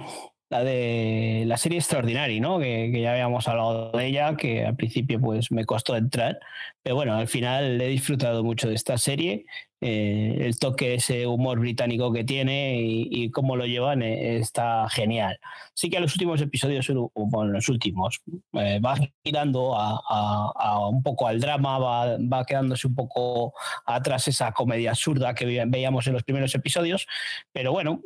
la 0.51 0.65
de 0.65 1.45
la 1.47 1.57
serie 1.57 1.79
Extraordinary, 1.79 2.41
¿no? 2.41 2.59
Que, 2.59 2.91
que, 2.93 3.01
ya 3.01 3.13
habíamos 3.13 3.47
hablado 3.49 3.91
de 3.93 4.07
ella, 4.07 4.37
que 4.37 4.65
al 4.65 4.77
principio 4.77 5.21
pues 5.21 5.51
me 5.51 5.65
costó 5.65 5.97
entrar, 5.97 6.39
pero 6.83 6.97
bueno, 6.97 7.15
al 7.15 7.29
final 7.29 7.81
he 7.81 7.89
disfrutado 7.89 8.45
mucho 8.45 8.69
de 8.69 8.75
esta 8.75 8.99
serie 8.99 9.47
eh, 9.81 10.37
el 10.41 10.59
toque, 10.59 10.95
ese 10.95 11.27
humor 11.27 11.59
británico 11.59 12.13
que 12.13 12.23
tiene 12.25 12.77
y, 12.79 13.31
cómo 13.31 13.57
lo 13.57 13.65
llevan 13.65 14.03
eh, 14.03 14.37
está 14.37 14.89
genial. 14.91 15.39
Sí 15.75 15.89
que 15.89 16.01
los 16.01 16.13
últimos 16.15 16.41
episodios, 16.43 16.91
bueno, 17.15 17.53
los 17.53 17.69
últimos, 17.69 18.21
eh, 18.53 18.79
va 18.81 18.97
girando 19.25 19.75
a, 19.77 20.89
un 20.89 21.03
poco 21.03 21.27
al 21.27 21.41
drama, 21.41 21.79
va, 21.79 22.19
va, 22.19 22.45
quedándose 22.45 22.87
un 22.87 22.95
poco 22.95 23.55
atrás 23.87 24.29
esa 24.29 24.53
comedia 24.53 24.91
absurda 24.91 25.35
que 25.35 25.47
veíamos 25.47 26.07
en 26.07 26.13
los 26.13 26.25
primeros 26.25 26.55
episodios, 26.55 27.07
pero 27.53 27.73
bueno, 27.73 28.03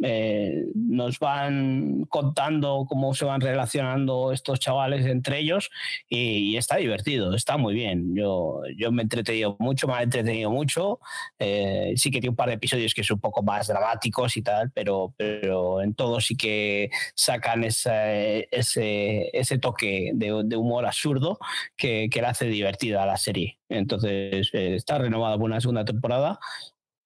nos 0.75 1.19
van 1.19 2.05
contando 2.09 2.87
cómo 2.89 3.15
se 3.15 3.25
van 3.25 3.41
relacionando 3.41 4.33
estos 4.33 4.61
chavales 4.61 5.07
entre 5.07 5.39
ellos 5.39 5.71
y, 6.09 6.57
está 6.57 6.77
divertido, 6.77 7.35
está 7.35 7.57
muy 7.57 7.75
bien. 7.75 8.15
Yo, 8.15 8.63
yo 8.77 8.93
me 8.93 9.03
he 9.03 9.05
entretenido 9.05 9.57
mucho, 9.59 9.89
me 9.89 9.95
ha 9.95 10.03
entretenido 10.03 10.51
mucho. 10.51 11.01
Eh, 11.39 11.64
sí 11.97 12.11
que 12.11 12.21
tiene 12.21 12.31
un 12.31 12.37
par 12.37 12.49
de 12.49 12.55
episodios 12.55 12.95
que 12.95 13.05
son 13.05 13.17
un 13.17 13.21
poco 13.21 13.43
más 13.43 13.67
dramáticos 13.67 14.37
y 14.37 14.43
tal, 14.43 14.71
pero, 14.73 15.15
pero 15.17 15.83
en 15.83 15.95
todo 15.95 16.21
sí 16.21 16.37
que 16.37 16.91
sacan 17.15 17.65
ese, 17.65 18.49
ese, 18.51 19.59
toque 19.59 20.13
de, 20.15 20.33
humor 20.57 20.87
absurdo 20.87 21.39
que, 21.77 22.09
que 22.11 22.23
la 22.23 22.31
hace 22.31 22.47
divertida 22.47 23.03
a 23.03 23.07
la 23.07 23.17
serie. 23.17 23.59
Entonces 23.69 24.51
eh, 24.53 24.75
está 24.77 24.99
renovada 24.99 25.37
por 25.37 25.47
una 25.47 25.61
segunda 25.61 25.85
temporada 25.85 26.39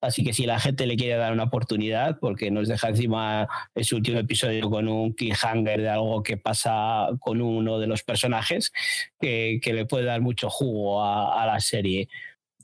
Así 0.00 0.22
que 0.22 0.32
si 0.32 0.46
la 0.46 0.60
gente 0.60 0.86
le 0.86 0.96
quiere 0.96 1.16
dar 1.16 1.32
una 1.32 1.44
oportunidad, 1.44 2.18
porque 2.20 2.50
nos 2.52 2.68
deja 2.68 2.88
encima 2.88 3.48
ese 3.74 3.96
último 3.96 4.18
episodio 4.18 4.70
con 4.70 4.86
un 4.86 5.12
cliffhanger 5.12 5.80
de 5.80 5.88
algo 5.88 6.22
que 6.22 6.36
pasa 6.36 7.08
con 7.20 7.40
uno 7.40 7.80
de 7.80 7.88
los 7.88 8.04
personajes, 8.04 8.72
que, 9.20 9.60
le 9.64 9.86
puede 9.86 10.04
dar 10.04 10.20
mucho 10.20 10.50
jugo 10.50 11.02
a 11.02 11.44
la 11.46 11.60
serie 11.60 12.08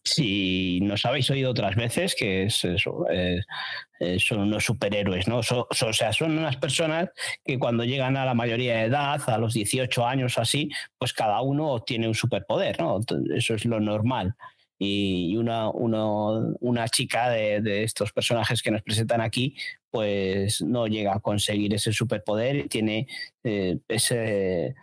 si 0.04 0.80
nos 0.82 1.04
habéis 1.06 1.30
oído 1.30 1.50
otras 1.50 1.74
veces, 1.76 2.14
que 2.14 2.46
eh, 2.46 3.40
eh, 4.00 4.18
son 4.20 4.40
unos 4.40 4.64
superhéroes, 4.64 5.26
¿no? 5.28 5.38
o 5.38 5.92
sea, 5.92 6.12
son 6.12 6.38
unas 6.38 6.56
personas 6.56 7.08
que 7.42 7.58
cuando 7.58 7.84
llegan 7.84 8.16
a 8.18 8.26
la 8.26 8.34
mayoría 8.34 8.76
de 8.76 8.84
edad, 8.84 9.22
a 9.26 9.38
los 9.38 9.54
18 9.54 10.06
años 10.06 10.36
o 10.36 10.42
así, 10.42 10.68
pues 10.98 11.14
cada 11.14 11.40
uno 11.40 11.80
tiene 11.80 12.06
un 12.06 12.14
superpoder, 12.14 12.78
¿no? 12.80 13.00
Eso 13.34 13.54
es 13.54 13.64
lo 13.64 13.80
normal. 13.80 14.34
Y 14.78 15.36
una, 15.36 15.70
una 15.70 16.88
chica 16.88 17.30
de, 17.30 17.84
estos 17.84 18.12
personajes 18.12 18.60
que 18.60 18.72
nos 18.72 18.82
presentan 18.82 19.20
aquí, 19.22 19.56
pues 19.88 20.60
no 20.60 20.86
llega 20.86 21.14
a 21.14 21.20
conseguir 21.20 21.72
ese 21.72 21.92
superpoder 21.92 22.56
y 22.56 22.68
tiene 22.68 23.06
eh, 23.44 23.78
ese, 23.88 24.74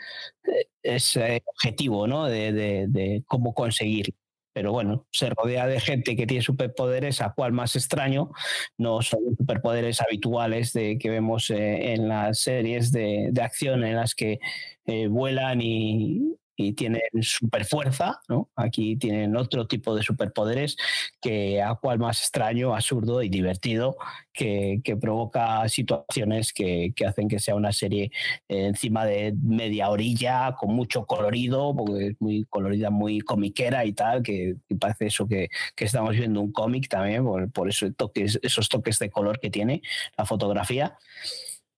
ese 0.82 1.44
objetivo 1.46 2.08
¿no? 2.08 2.26
de, 2.26 2.54
de 2.88 3.24
cómo 3.28 3.54
conseguirlo 3.54 4.16
pero 4.54 4.72
bueno, 4.72 5.06
se 5.12 5.30
rodea 5.30 5.68
de 5.68 5.80
gente 5.80 6.16
que 6.16 6.28
tiene 6.28 6.44
superpoderes, 6.44 7.22
a 7.22 7.34
cual 7.34 7.54
más 7.54 7.76
extraño, 7.76 8.32
no 8.78 9.02
son 9.02 9.20
superpoderes 9.38 10.02
habituales 10.02 10.74
de, 10.74 10.98
que 10.98 11.10
vemos 11.10 11.50
eh, 11.50 11.94
en 11.94 12.08
las 12.08 12.40
series 12.40 12.92
de, 12.92 13.32
acción 13.42 13.84
en 13.84 13.96
las 13.96 14.14
que 14.14 14.40
eh, 14.86 15.08
vuelan 15.08 15.62
y, 15.62 16.36
y 16.68 16.74
tienen 16.74 17.02
super 17.22 17.66
fuerza. 17.66 18.20
Aquí 18.56 18.96
tienen 18.96 19.36
otro 19.36 19.68
tipo 19.68 19.96
de 19.96 20.04
superpoderes 20.04 20.78
que 21.22 21.62
a 21.62 21.76
cual 21.76 22.00
más 22.00 22.20
extraño, 22.20 22.76
absurdo 22.76 23.22
y 23.22 23.30
divertido, 23.30 23.98
que, 24.34 24.82
provoca 25.00 25.68
situaciones 25.70 26.54
que, 26.54 26.94
hacen 27.06 27.28
que 27.28 27.40
sea 27.40 27.56
una 27.56 27.72
serie 27.72 28.12
eh, 28.48 28.68
encima 28.68 29.06
de 29.06 29.34
media 29.42 29.90
orilla, 29.90 30.56
con 30.58 30.76
mucho 30.76 31.06
colorido, 31.06 31.76
porque 31.76 32.08
es 32.08 32.22
muy 32.22 32.46
colorida, 32.46 32.90
muy 32.90 33.22
comiquera 33.22 33.86
y 33.86 33.94
tal, 33.94 34.22
que, 34.22 34.56
parece 34.80 35.08
eso 35.08 35.28
que, 35.28 35.50
estamos 35.78 36.12
viendo 36.12 36.42
un 36.42 36.52
cómic 36.52 36.88
también, 36.88 37.26
por, 37.52 37.70
esos 37.70 38.70
toques 38.70 39.00
de 39.00 39.10
color 39.10 39.40
que 39.40 39.50
tiene 39.50 39.82
la 40.18 40.26
fotografía. 40.26 40.98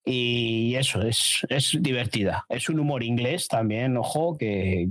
Y 0.05 0.75
eso, 0.75 1.01
es, 1.01 1.45
es 1.49 1.77
divertida. 1.79 2.45
Es 2.49 2.69
un 2.69 2.79
humor 2.79 3.03
inglés 3.03 3.47
también, 3.47 3.95
ojo, 3.95 4.37
que, 4.37 4.89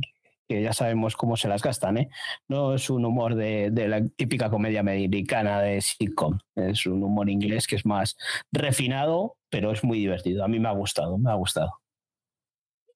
ya 0.48 0.72
sabemos 0.72 1.16
cómo 1.16 1.36
se 1.36 1.48
las 1.48 1.62
gastan, 1.62 1.98
¿eh? 1.98 2.10
No 2.48 2.74
es 2.74 2.90
un 2.90 3.04
humor 3.04 3.34
de, 3.34 3.70
la 3.88 4.06
típica 4.16 4.50
comedia 4.50 4.80
americana 4.80 5.60
de 5.60 5.80
sitcom, 5.80 6.38
es 6.56 6.86
un 6.86 7.02
humor 7.02 7.30
inglés 7.30 7.66
que 7.66 7.76
es 7.76 7.86
más 7.86 8.16
refinado, 8.50 9.36
pero 9.48 9.72
es 9.72 9.84
muy 9.84 9.98
divertido. 9.98 10.44
A 10.44 10.48
mí 10.48 10.58
me 10.58 10.68
ha 10.68 10.72
gustado, 10.72 11.18
me 11.18 11.30
ha 11.30 11.34
gustado. 11.34 11.72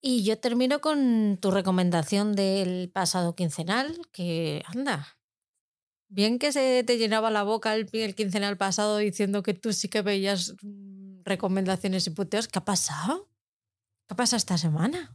Y 0.03 0.25
yo 0.25 0.39
termino 0.39 0.81
con 0.81 1.39
tu 1.41 1.51
recomendación 1.51 2.35
del 2.35 2.91
pasado 2.93 3.35
quincenal, 3.35 3.99
que 4.13 4.63
anda. 4.67 5.19
Bien 6.09 6.39
que 6.39 6.53
se 6.53 6.85
te 6.85 6.99
llenaba 6.99 7.31
la 7.31 7.43
boca 7.43 7.75
el, 7.75 7.89
el 7.93 8.15
quincenal 8.15 8.57
pasado 8.57 8.99
diciendo 8.99 9.43
que 9.43 9.55
tú 9.55 9.73
sí 9.73 9.89
que 9.89 10.03
veías 10.03 10.55
recomendaciones 11.27 12.07
y 12.07 12.11
puteos. 12.11 12.49
¿Qué 12.49 12.59
ha 12.59 12.65
pasado? 12.65 13.29
¿Qué 14.09 14.15
ha 14.15 14.17
pasado 14.17 14.39
esta 14.39 14.57
semana? 14.57 15.15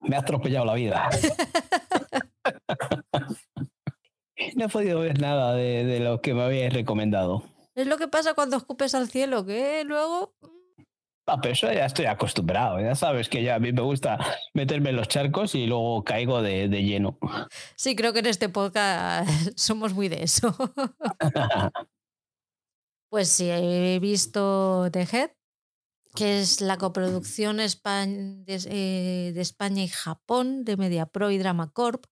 Me 0.00 0.16
ha 0.16 0.20
atropellado 0.20 0.64
la 0.64 0.74
vida. 0.74 1.10
no 4.56 4.64
he 4.64 4.68
podido 4.68 5.00
ver 5.00 5.20
nada 5.20 5.54
de, 5.54 6.00
lo 6.00 6.20
que 6.20 6.34
me 6.34 6.42
habíais 6.42 6.72
recomendado. 6.72 7.44
Es 7.74 7.86
lo 7.86 7.98
que 7.98 8.08
pasa 8.08 8.34
cuando 8.34 8.56
escupes 8.56 8.94
al 8.94 9.08
cielo, 9.08 9.44
que 9.44 9.84
luego... 9.84 10.34
Ah, 11.26 11.38
pero 11.40 11.52
eso 11.52 11.72
ya 11.72 11.86
estoy 11.86 12.06
acostumbrado. 12.06 12.80
Ya 12.80 12.94
sabes 12.94 13.28
que 13.28 13.42
ya 13.42 13.54
a 13.54 13.58
mí 13.60 13.72
me 13.72 13.82
gusta 13.82 14.18
meterme 14.52 14.90
en 14.90 14.96
los 14.96 15.06
charcos 15.06 15.54
y 15.54 15.66
luego 15.66 16.02
caigo 16.02 16.42
de, 16.42 16.68
de 16.68 16.82
lleno. 16.82 17.18
Sí, 17.76 17.94
creo 17.94 18.12
que 18.12 18.18
en 18.18 18.26
este 18.26 18.48
podcast 18.48 19.30
somos 19.56 19.94
muy 19.94 20.08
de 20.08 20.24
eso. 20.24 20.56
pues 23.10 23.28
sí, 23.28 23.50
he 23.50 23.98
visto 23.98 24.88
The 24.92 25.02
Head, 25.02 25.30
que 26.14 26.40
es 26.40 26.60
la 26.60 26.78
coproducción 26.78 27.58
de, 27.58 27.66
eh, 28.46 29.32
de 29.34 29.40
España 29.40 29.82
y 29.82 29.88
Japón 29.88 30.64
de 30.64 30.76
MediaPro 30.76 31.30
y 31.30 31.38
Drama 31.38 31.70
Corp 31.72 32.06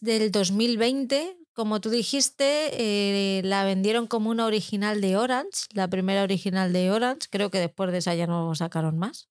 del 0.00 0.30
2020. 0.30 1.36
Como 1.52 1.80
tú 1.80 1.90
dijiste, 1.90 2.70
eh, 2.72 3.42
la 3.42 3.64
vendieron 3.64 4.06
como 4.06 4.30
una 4.30 4.46
original 4.46 5.00
de 5.02 5.16
Orange, 5.16 5.66
la 5.72 5.88
primera 5.88 6.22
original 6.22 6.72
de 6.72 6.90
Orange. 6.90 7.28
Creo 7.30 7.50
que 7.50 7.58
después 7.58 7.92
de 7.92 7.98
esa 7.98 8.14
ya 8.14 8.26
no 8.26 8.54
sacaron 8.54 8.98
más. 8.98 9.28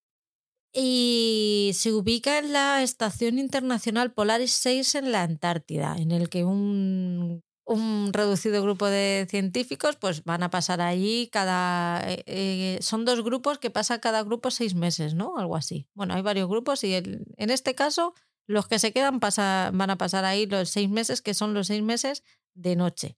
Y 0.72 1.72
se 1.74 1.91
ubica 1.91 2.38
en 2.38 2.54
la 2.54 2.84
Estación 2.84 3.40
Internacional 3.40 4.14
Polaris 4.14 4.52
6 4.52 4.96
en 4.96 5.12
la 5.12 5.24
Antártida, 5.24 5.96
en 5.98 6.12
el 6.12 6.30
que 6.30 6.46
un, 6.46 7.44
un 7.70 8.12
reducido 8.14 8.64
grupo 8.64 8.88
de 8.88 9.28
científicos 9.30 9.96
pues 9.96 10.24
van 10.24 10.41
a 10.41 10.50
pasar 10.50 10.82
allí 10.82 11.30
cada... 11.32 12.02
Eh, 12.10 12.24
eh, 12.26 12.80
son 12.82 13.06
dos 13.06 13.24
grupos 13.24 13.60
que 13.60 13.70
pasa 13.70 14.02
cada 14.02 14.24
grupo 14.24 14.50
seis 14.50 14.74
meses, 14.74 15.14
¿no? 15.14 15.38
Algo 15.38 15.56
así. 15.56 15.88
Bueno, 15.94 16.16
hay 16.16 16.24
varios 16.24 16.50
grupos 16.50 16.84
y 16.84 16.96
en 16.96 17.50
este 17.50 17.76
caso 17.76 18.16
los 18.48 18.68
que 18.68 18.80
se 18.80 18.91
quedan 18.91 19.20
van 19.20 19.90
a 19.91 19.98
pasar 19.98 20.26
ahí 20.26 20.48
los 20.48 20.70
seis 20.70 20.90
meses, 20.90 21.22
que 21.22 21.36
son 21.36 21.54
los 21.54 21.68
seis 21.68 21.84
meses 21.84 22.24
de 22.56 22.76
noche, 22.76 23.18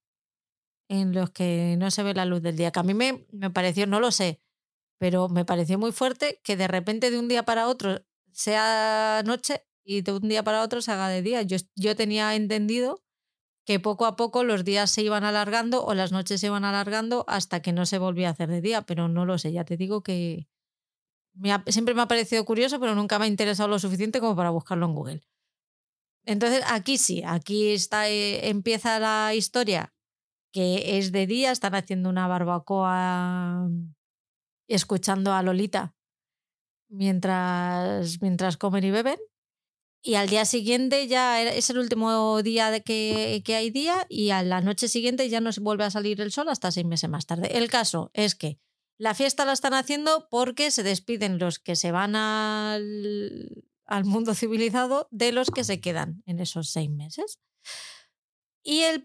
en 0.89 1.13
los 1.13 1.29
que 1.29 1.75
no 1.77 1.89
se 1.89 2.03
ve 2.03 2.13
la 2.13 2.25
luz 2.25 2.41
del 2.41 2.57
día. 2.57 2.71
Que 2.71 2.79
a 2.81 2.83
mí 2.83 2.93
me, 2.93 3.25
me 3.31 3.49
pareció, 3.49 3.87
no 3.87 4.01
lo 4.01 4.11
sé, 4.11 4.41
pero 4.97 5.29
me 5.29 5.45
pareció 5.45 5.79
muy 5.79 5.93
fuerte 5.93 6.41
que 6.43 6.57
de 6.57 6.67
repente 6.67 7.09
de 7.09 7.19
un 7.19 7.29
día 7.29 7.43
para 7.43 7.69
otro 7.69 8.03
sea 8.33 9.23
noche 9.25 9.65
y 9.85 10.01
de 10.01 10.11
un 10.11 10.27
día 10.27 10.43
para 10.43 10.61
otro 10.61 10.81
se 10.81 10.91
haga 10.91 11.07
de 11.07 11.21
día. 11.21 11.41
Yo, 11.41 11.55
yo 11.75 11.95
tenía 11.95 12.35
entendido 12.35 13.01
que 13.65 13.79
poco 13.79 14.05
a 14.05 14.15
poco 14.15 14.43
los 14.43 14.63
días 14.63 14.89
se 14.91 15.03
iban 15.03 15.23
alargando 15.23 15.85
o 15.85 15.93
las 15.93 16.11
noches 16.11 16.41
se 16.41 16.47
iban 16.47 16.65
alargando 16.65 17.25
hasta 17.27 17.61
que 17.61 17.73
no 17.73 17.85
se 17.85 17.99
volvía 17.99 18.29
a 18.29 18.31
hacer 18.31 18.49
de 18.49 18.61
día, 18.61 18.81
pero 18.83 19.07
no 19.07 19.25
lo 19.25 19.37
sé, 19.37 19.51
ya 19.51 19.65
te 19.65 19.77
digo 19.77 20.01
que, 20.01 20.47
siempre 21.67 21.93
me 21.93 22.01
ha 22.01 22.07
parecido 22.07 22.45
curioso, 22.45 22.79
pero 22.79 22.95
nunca 22.95 23.19
me 23.19 23.25
ha 23.25 23.27
interesado 23.27 23.69
lo 23.69 23.79
suficiente 23.79 24.19
como 24.19 24.35
para 24.35 24.49
buscarlo 24.49 24.85
en 24.85 24.93
Google. 24.93 25.21
Entonces, 26.25 26.63
aquí 26.67 26.97
sí, 26.97 27.23
aquí 27.25 27.69
está, 27.69 28.09
eh, 28.09 28.49
empieza 28.49 28.99
la 28.99 29.33
historia 29.33 29.93
que 30.51 30.97
es 30.97 31.11
de 31.11 31.27
día, 31.27 31.51
están 31.51 31.75
haciendo 31.75 32.09
una 32.09 32.27
barbacoa 32.27 33.69
escuchando 34.67 35.33
a 35.33 35.41
Lolita 35.43 35.95
mientras, 36.89 38.21
mientras 38.21 38.57
comen 38.57 38.83
y 38.83 38.91
beben. 38.91 39.19
Y 40.03 40.15
al 40.15 40.29
día 40.29 40.45
siguiente 40.45 41.07
ya 41.07 41.43
es 41.43 41.69
el 41.69 41.77
último 41.77 42.41
día 42.41 42.71
de 42.71 42.81
que, 42.81 43.43
que 43.45 43.55
hay 43.55 43.69
día 43.69 44.07
y 44.09 44.31
a 44.31 44.41
la 44.41 44.61
noche 44.61 44.87
siguiente 44.87 45.29
ya 45.29 45.41
no 45.41 45.51
se 45.51 45.61
vuelve 45.61 45.83
a 45.83 45.91
salir 45.91 46.19
el 46.21 46.31
sol 46.31 46.49
hasta 46.49 46.71
seis 46.71 46.87
meses 46.87 47.09
más 47.09 47.27
tarde. 47.27 47.57
El 47.57 47.69
caso 47.69 48.09
es 48.13 48.33
que 48.33 48.59
la 49.01 49.15
fiesta 49.15 49.45
la 49.45 49.53
están 49.53 49.73
haciendo 49.73 50.27
porque 50.29 50.69
se 50.69 50.83
despiden 50.83 51.39
los 51.39 51.57
que 51.57 51.75
se 51.75 51.91
van 51.91 52.15
al, 52.15 53.65
mundo 54.03 54.35
civilizado 54.35 55.07
de 55.09 55.31
los 55.31 55.49
que 55.49 55.63
se 55.63 55.81
quedan 55.81 56.21
en 56.27 56.39
esos 56.39 56.69
seis 56.69 56.89
meses. 56.89 57.39
Y 58.63 58.81
el 58.81 59.03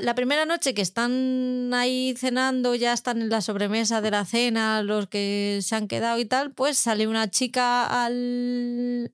la 0.00 0.14
primera 0.14 0.46
noche 0.46 0.72
que 0.72 0.80
están 0.80 1.72
ahí 1.74 2.14
cenando, 2.16 2.74
ya 2.74 2.94
están 2.94 3.20
en 3.20 3.28
la 3.28 3.42
sobremesa 3.42 4.00
de 4.00 4.10
la 4.10 4.24
cena, 4.24 4.82
los 4.82 5.06
que 5.06 5.60
se 5.62 5.74
han 5.76 5.86
quedado 5.86 6.18
y 6.18 6.24
tal, 6.24 6.54
pues 6.54 6.78
sale 6.78 7.06
una 7.06 7.30
chica 7.30 8.04
al, 8.04 9.12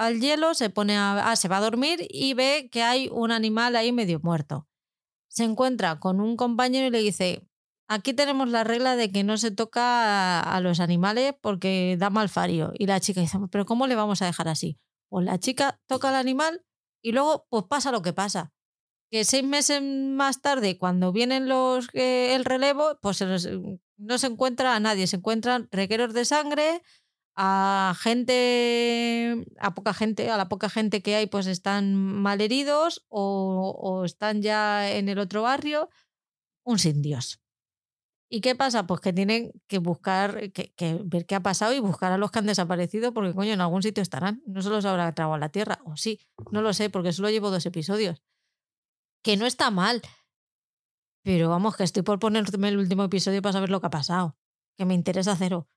al 0.00 0.20
hielo, 0.20 0.54
se 0.54 0.70
pone 0.70 0.96
a, 0.96 1.30
ah, 1.30 1.36
se 1.36 1.48
va 1.48 1.58
a 1.58 1.60
dormir 1.60 2.06
y 2.10 2.34
ve 2.34 2.68
que 2.72 2.82
hay 2.82 3.08
un 3.12 3.32
animal 3.32 3.76
ahí 3.76 3.92
medio 3.92 4.20
muerto. 4.20 4.66
Se 5.28 5.44
encuentra 5.44 6.00
con 6.00 6.20
un 6.20 6.36
compañero 6.36 6.86
y 6.86 6.90
le 6.90 7.00
dice, 7.00 7.50
Aquí 7.92 8.14
tenemos 8.14 8.48
la 8.48 8.62
regla 8.62 8.94
de 8.94 9.10
que 9.10 9.24
no 9.24 9.36
se 9.36 9.50
toca 9.50 10.40
a, 10.42 10.60
los 10.60 10.78
animales 10.78 11.34
porque 11.40 11.96
da 11.98 12.08
mal 12.08 12.28
fario. 12.28 12.72
Y 12.78 12.86
la 12.86 13.00
chica 13.00 13.20
dice, 13.20 13.36
pero 13.50 13.66
¿cómo 13.66 13.88
le 13.88 13.96
vamos 13.96 14.22
a 14.22 14.26
dejar 14.26 14.46
así? 14.46 14.78
Pues 15.08 15.24
la 15.24 15.40
chica 15.40 15.80
toca 15.88 16.10
al 16.10 16.14
animal 16.14 16.64
y 17.02 17.10
luego 17.10 17.48
pues 17.50 17.64
pasa 17.64 17.90
lo 17.90 18.00
que 18.00 18.12
pasa. 18.12 18.52
Que 19.10 19.24
seis 19.24 19.42
meses 19.42 19.82
más 19.82 20.40
tarde, 20.40 20.78
cuando 20.78 21.10
vienen 21.10 21.48
los 21.48 21.88
eh, 21.92 22.36
el 22.36 22.44
relevo, 22.44 22.96
pues 23.02 23.24
no 23.96 24.18
se 24.18 24.26
encuentra 24.28 24.76
a 24.76 24.78
nadie, 24.78 25.08
se 25.08 25.16
encuentran 25.16 25.68
regueros 25.72 26.14
de 26.14 26.24
sangre, 26.24 26.82
a 27.42 27.94
gente, 27.98 29.46
a 29.58 29.74
poca 29.74 29.94
gente, 29.94 30.28
a 30.28 30.36
la 30.36 30.50
poca 30.50 30.68
gente 30.68 31.02
que 31.02 31.14
hay, 31.14 31.26
pues 31.26 31.46
están 31.46 31.94
mal 31.94 32.42
heridos 32.42 33.06
o, 33.08 34.02
están 34.04 34.42
ya 34.42 34.90
en 34.92 35.08
el 35.08 35.18
otro 35.18 35.40
barrio, 35.40 35.88
un 36.64 36.78
sin 36.78 37.00
Dios. 37.00 37.40
¿Y 38.28 38.42
qué 38.42 38.54
pasa? 38.54 38.86
Pues 38.86 39.00
que 39.00 39.14
tienen 39.14 39.52
que 39.68 39.78
buscar, 39.78 40.52
que, 40.52 41.00
ver 41.02 41.24
qué 41.24 41.34
ha 41.34 41.40
pasado 41.40 41.72
y 41.72 41.80
buscar 41.80 42.12
a 42.12 42.18
los 42.18 42.30
que 42.30 42.40
han 42.40 42.46
desaparecido, 42.46 43.14
porque 43.14 43.34
coño, 43.34 43.54
en 43.54 43.62
algún 43.62 43.82
sitio 43.82 44.02
estarán. 44.02 44.42
No 44.46 44.60
se 44.60 44.68
los 44.68 44.84
habrá 44.84 45.10
tragado 45.14 45.34
a 45.34 45.38
la 45.38 45.48
tierra, 45.48 45.80
o 45.86 45.96
sí, 45.96 46.20
no 46.50 46.60
lo 46.60 46.74
sé, 46.74 46.90
porque 46.90 47.14
solo 47.14 47.30
llevo 47.30 47.50
dos 47.50 47.64
episodios. 47.64 48.22
Que 49.22 49.38
no 49.38 49.46
está 49.46 49.70
mal. 49.70 50.02
Pero 51.22 51.48
vamos, 51.48 51.74
que 51.74 51.84
estoy 51.84 52.02
por 52.02 52.18
ponerme 52.18 52.68
el 52.68 52.76
último 52.76 53.04
episodio 53.04 53.40
para 53.40 53.54
saber 53.54 53.70
lo 53.70 53.80
que 53.80 53.86
ha 53.86 53.90
pasado. 53.90 54.36
Que 54.76 54.84
me 54.84 54.92
interesa 54.92 55.36
cero. 55.36 55.68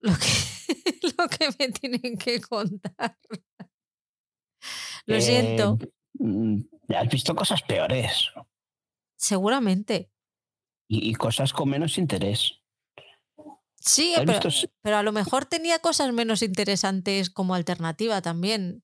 Lo 0.00 0.12
que, 0.14 0.49
lo 1.18 1.28
que 1.28 1.48
me 1.58 1.68
tienen 1.68 2.16
que 2.16 2.40
contar. 2.40 3.16
Lo 5.06 5.20
siento. 5.20 5.78
Eh, 5.80 6.24
mm, 6.24 6.60
has 6.94 7.08
visto 7.08 7.34
cosas 7.34 7.62
peores. 7.62 8.30
Seguramente 9.16 10.10
y, 10.90 11.14
cosas 11.14 11.52
con 11.52 11.68
menos 11.68 11.98
interés. 11.98 12.60
Sí, 13.76 14.14
pero, 14.82 14.96
a 14.96 15.02
lo 15.02 15.12
mejor 15.12 15.46
tenía 15.46 15.78
cosas 15.78 16.12
menos 16.12 16.42
interesantes 16.42 17.30
como 17.30 17.54
alternativa 17.54 18.20
también. 18.20 18.82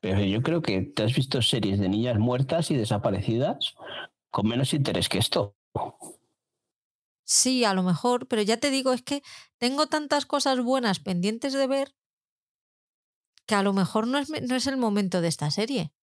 Pero 0.00 0.24
yo 0.24 0.42
creo 0.42 0.62
que 0.62 0.80
te 0.80 1.04
has 1.04 1.14
visto 1.14 1.40
series 1.42 1.78
de 1.78 1.88
niñas 1.88 2.18
muertas 2.18 2.70
y 2.70 2.76
desaparecidas 2.76 3.74
con 4.30 4.48
menos 4.48 4.72
interés 4.72 5.08
que 5.08 5.18
esto. 5.18 5.54
Sí, 7.32 7.64
a 7.64 7.72
lo 7.72 7.82
mejor, 7.82 8.28
pero 8.28 8.42
ya 8.42 8.58
te 8.58 8.70
digo, 8.70 8.92
es 8.92 9.00
que 9.00 9.22
tengo 9.56 9.86
tantas 9.86 10.26
cosas 10.26 10.60
buenas 10.60 11.00
pendientes 11.00 11.54
de 11.54 11.66
ver 11.66 11.96
que 13.46 13.54
a 13.54 13.62
lo 13.62 13.72
mejor 13.72 14.06
no 14.06 14.18
es, 14.18 14.28
no 14.28 14.54
es 14.54 14.66
el 14.66 14.76
momento 14.76 15.22
de 15.22 15.28
esta 15.28 15.50
serie. 15.50 15.94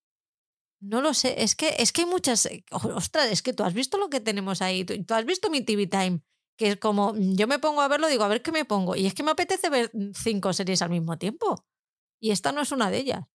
No 0.82 1.02
lo 1.02 1.14
sé, 1.14 1.44
es 1.44 1.56
que, 1.56 1.76
es 1.78 1.92
que 1.92 2.02
hay 2.02 2.08
muchas. 2.08 2.48
Eh, 2.48 2.66
ostras, 2.72 3.32
es 3.32 3.44
que 3.44 3.54
tú 3.54 3.62
has 3.62 3.76
visto 3.76 4.00
lo 4.00 4.10
que 4.10 4.22
tenemos 4.22 4.64
ahí. 4.64 4.86
Tú, 4.86 5.14
has 5.14 5.26
visto 5.26 5.52
mi 5.52 5.62
TV 5.62 5.86
Time, 5.86 6.24
que 6.58 6.70
es 6.70 6.78
como. 6.78 7.14
Mm, 7.14 7.36
yo 7.36 7.46
me 7.46 7.60
pongo 7.60 7.82
a 7.82 7.88
verlo, 7.88 8.08
digo, 8.08 8.24
a 8.24 8.28
ver 8.28 8.42
qué 8.42 8.52
me 8.52 8.66
pongo. 8.66 8.96
Y 8.96 9.06
es 9.06 9.14
que 9.14 9.22
me 9.22 9.30
apetece 9.30 9.70
ver 9.70 9.92
mm, 9.94 10.14
cinco 10.16 10.52
series 10.52 10.82
al 10.82 10.90
mismo 10.90 11.20
tiempo. 11.20 11.64
Y 12.20 12.32
esta 12.32 12.52
no 12.52 12.62
es 12.62 12.72
una 12.72 12.90
de 12.90 12.98
ellas. 12.98 13.26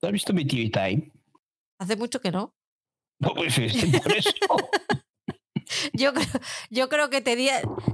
¿Tú 0.00 0.06
has 0.08 0.12
visto 0.12 0.32
mi 0.32 0.44
TV 0.44 0.70
Time? 0.70 1.12
Hace 1.78 1.94
mucho 1.94 2.20
que 2.20 2.32
no. 2.32 2.56
No, 3.20 3.34
pues 3.34 3.54
por 3.54 4.12
eso. 4.12 4.32
yo, 5.92 6.12
creo, 6.12 6.26
yo 6.70 6.88
creo 6.88 7.10
que 7.10 7.20
te 7.20 7.36
di, 7.36 7.48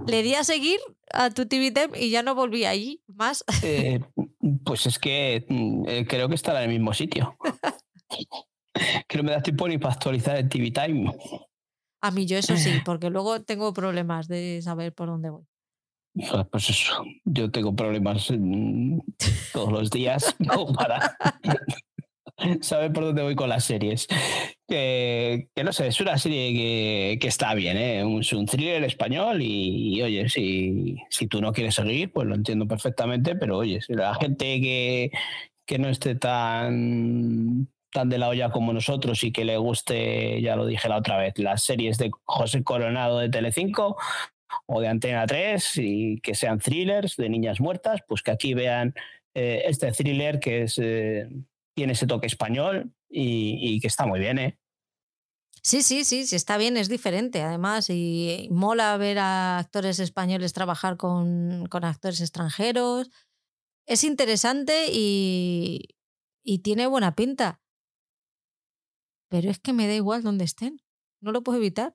le 0.06 0.22
di 0.22 0.34
a 0.34 0.44
seguir 0.44 0.78
a 1.12 1.30
tu 1.30 1.46
TV 1.46 1.70
Time 1.70 1.98
y 1.98 2.10
ya 2.10 2.22
no 2.22 2.34
volví 2.34 2.64
ahí 2.64 3.02
más. 3.06 3.44
Eh, 3.62 4.00
pues 4.64 4.86
es 4.86 4.98
que 4.98 5.46
mm, 5.48 5.84
eh, 5.88 6.06
creo 6.06 6.28
que 6.28 6.34
está 6.34 6.56
en 6.56 6.70
el 6.70 6.76
mismo 6.76 6.92
sitio. 6.92 7.36
que 9.08 9.18
no 9.18 9.24
me 9.24 9.32
da 9.32 9.42
tiempo 9.42 9.68
ni 9.68 9.78
para 9.78 9.94
actualizar 9.94 10.36
el 10.36 10.48
TV 10.48 10.70
Time. 10.70 11.12
A 12.00 12.10
mí 12.10 12.26
yo 12.26 12.36
eso 12.36 12.56
sí, 12.56 12.80
porque 12.84 13.10
luego 13.10 13.42
tengo 13.42 13.72
problemas 13.72 14.26
de 14.26 14.60
saber 14.62 14.92
por 14.92 15.08
dónde 15.08 15.30
voy. 15.30 15.44
Pues 16.50 16.68
eso, 16.68 17.04
yo 17.24 17.50
tengo 17.50 17.74
problemas 17.74 18.30
todos 19.52 19.72
los 19.72 19.90
días 19.90 20.36
para 20.76 21.16
saber 22.60 22.92
por 22.92 23.04
dónde 23.04 23.22
voy 23.22 23.34
con 23.34 23.48
las 23.48 23.64
series. 23.64 24.06
Que, 24.68 25.48
no 25.62 25.72
sé, 25.72 25.88
es 25.88 26.00
una 26.00 26.16
serie 26.18 27.18
que, 27.20 27.28
está 27.28 27.54
bien, 27.54 27.76
¿eh? 27.76 28.04
es 28.20 28.32
un 28.32 28.46
thriller 28.46 28.82
español 28.84 29.42
y, 29.42 30.00
oye, 30.02 30.28
si, 30.28 30.96
si 31.10 31.26
tú 31.26 31.40
no 31.40 31.52
quieres 31.52 31.74
seguir, 31.74 32.12
pues 32.12 32.26
lo 32.26 32.34
entiendo 32.34 32.66
perfectamente, 32.66 33.34
pero 33.36 33.58
oye, 33.58 33.82
si 33.82 33.92
la 33.94 34.14
gente 34.14 34.60
que, 34.60 35.10
que 35.66 35.78
no 35.78 35.88
esté 35.88 36.14
tan 36.14 37.68
tan 37.92 38.08
de 38.08 38.18
la 38.18 38.28
olla 38.28 38.50
como 38.50 38.72
nosotros 38.72 39.22
y 39.22 39.32
que 39.32 39.44
le 39.44 39.58
guste, 39.58 40.40
ya 40.40 40.56
lo 40.56 40.66
dije 40.66 40.88
la 40.88 40.96
otra 40.96 41.18
vez, 41.18 41.38
las 41.38 41.62
series 41.62 41.98
de 41.98 42.10
José 42.24 42.64
Coronado 42.64 43.18
de 43.18 43.28
Telecinco 43.28 43.96
o 44.66 44.80
de 44.80 44.88
Antena 44.88 45.26
3 45.26 45.76
y 45.76 46.20
que 46.20 46.34
sean 46.34 46.58
thrillers 46.58 47.16
de 47.16 47.28
niñas 47.28 47.60
muertas, 47.60 48.00
pues 48.08 48.22
que 48.22 48.30
aquí 48.30 48.54
vean 48.54 48.94
eh, 49.34 49.62
este 49.66 49.92
thriller 49.92 50.40
que 50.40 50.62
es, 50.62 50.78
eh, 50.78 51.28
tiene 51.74 51.92
ese 51.92 52.06
toque 52.06 52.26
español 52.26 52.94
y, 53.08 53.80
que 53.80 53.86
está 53.86 54.06
muy 54.06 54.20
bien. 54.20 54.38
¿eh? 54.38 54.58
Sí, 55.62 55.82
sí, 55.82 56.04
sí, 56.04 56.26
sí, 56.26 56.36
está 56.36 56.56
bien, 56.56 56.76
es 56.76 56.88
diferente 56.88 57.42
además 57.42 57.88
y 57.88 58.48
mola 58.50 58.96
ver 58.96 59.18
a 59.18 59.58
actores 59.58 59.98
españoles 59.98 60.52
trabajar 60.52 60.96
con, 60.96 61.66
con 61.66 61.84
actores 61.84 62.20
extranjeros. 62.20 63.10
Es 63.86 64.04
interesante 64.04 64.86
y, 64.92 65.96
y 66.44 66.58
tiene 66.60 66.86
buena 66.86 67.14
pinta. 67.14 67.60
Pero 69.28 69.50
es 69.50 69.58
que 69.58 69.72
me 69.72 69.86
da 69.86 69.94
igual 69.94 70.22
donde 70.22 70.44
estén, 70.44 70.82
no 71.20 71.32
lo 71.32 71.42
puedo 71.42 71.58
evitar. 71.58 71.92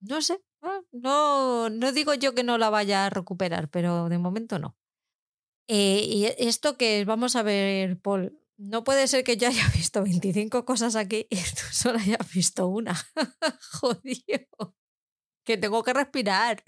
No 0.00 0.20
sé, 0.20 0.38
ah, 0.62 0.80
no, 0.92 1.70
no 1.70 1.92
digo 1.92 2.14
yo 2.14 2.34
que 2.34 2.44
no 2.44 2.58
la 2.58 2.70
vaya 2.70 3.06
a 3.06 3.10
recuperar, 3.10 3.70
pero 3.70 4.08
de 4.08 4.18
momento 4.18 4.58
no. 4.58 4.76
Eh, 5.68 6.04
y 6.06 6.26
esto 6.38 6.76
que 6.76 7.04
vamos 7.04 7.34
a 7.36 7.42
ver, 7.42 7.98
Paul, 7.98 8.38
no 8.58 8.84
puede 8.84 9.06
ser 9.06 9.24
que 9.24 9.36
yo 9.36 9.48
haya 9.48 9.66
visto 9.74 10.02
25 10.02 10.64
cosas 10.64 10.96
aquí 10.96 11.26
y 11.30 11.36
tú 11.36 11.62
solo 11.70 11.98
hayas 11.98 12.30
visto 12.32 12.66
una. 12.66 12.94
Jodido. 13.72 14.74
Que 15.44 15.56
tengo 15.56 15.82
que 15.82 15.92
respirar. 15.92 16.62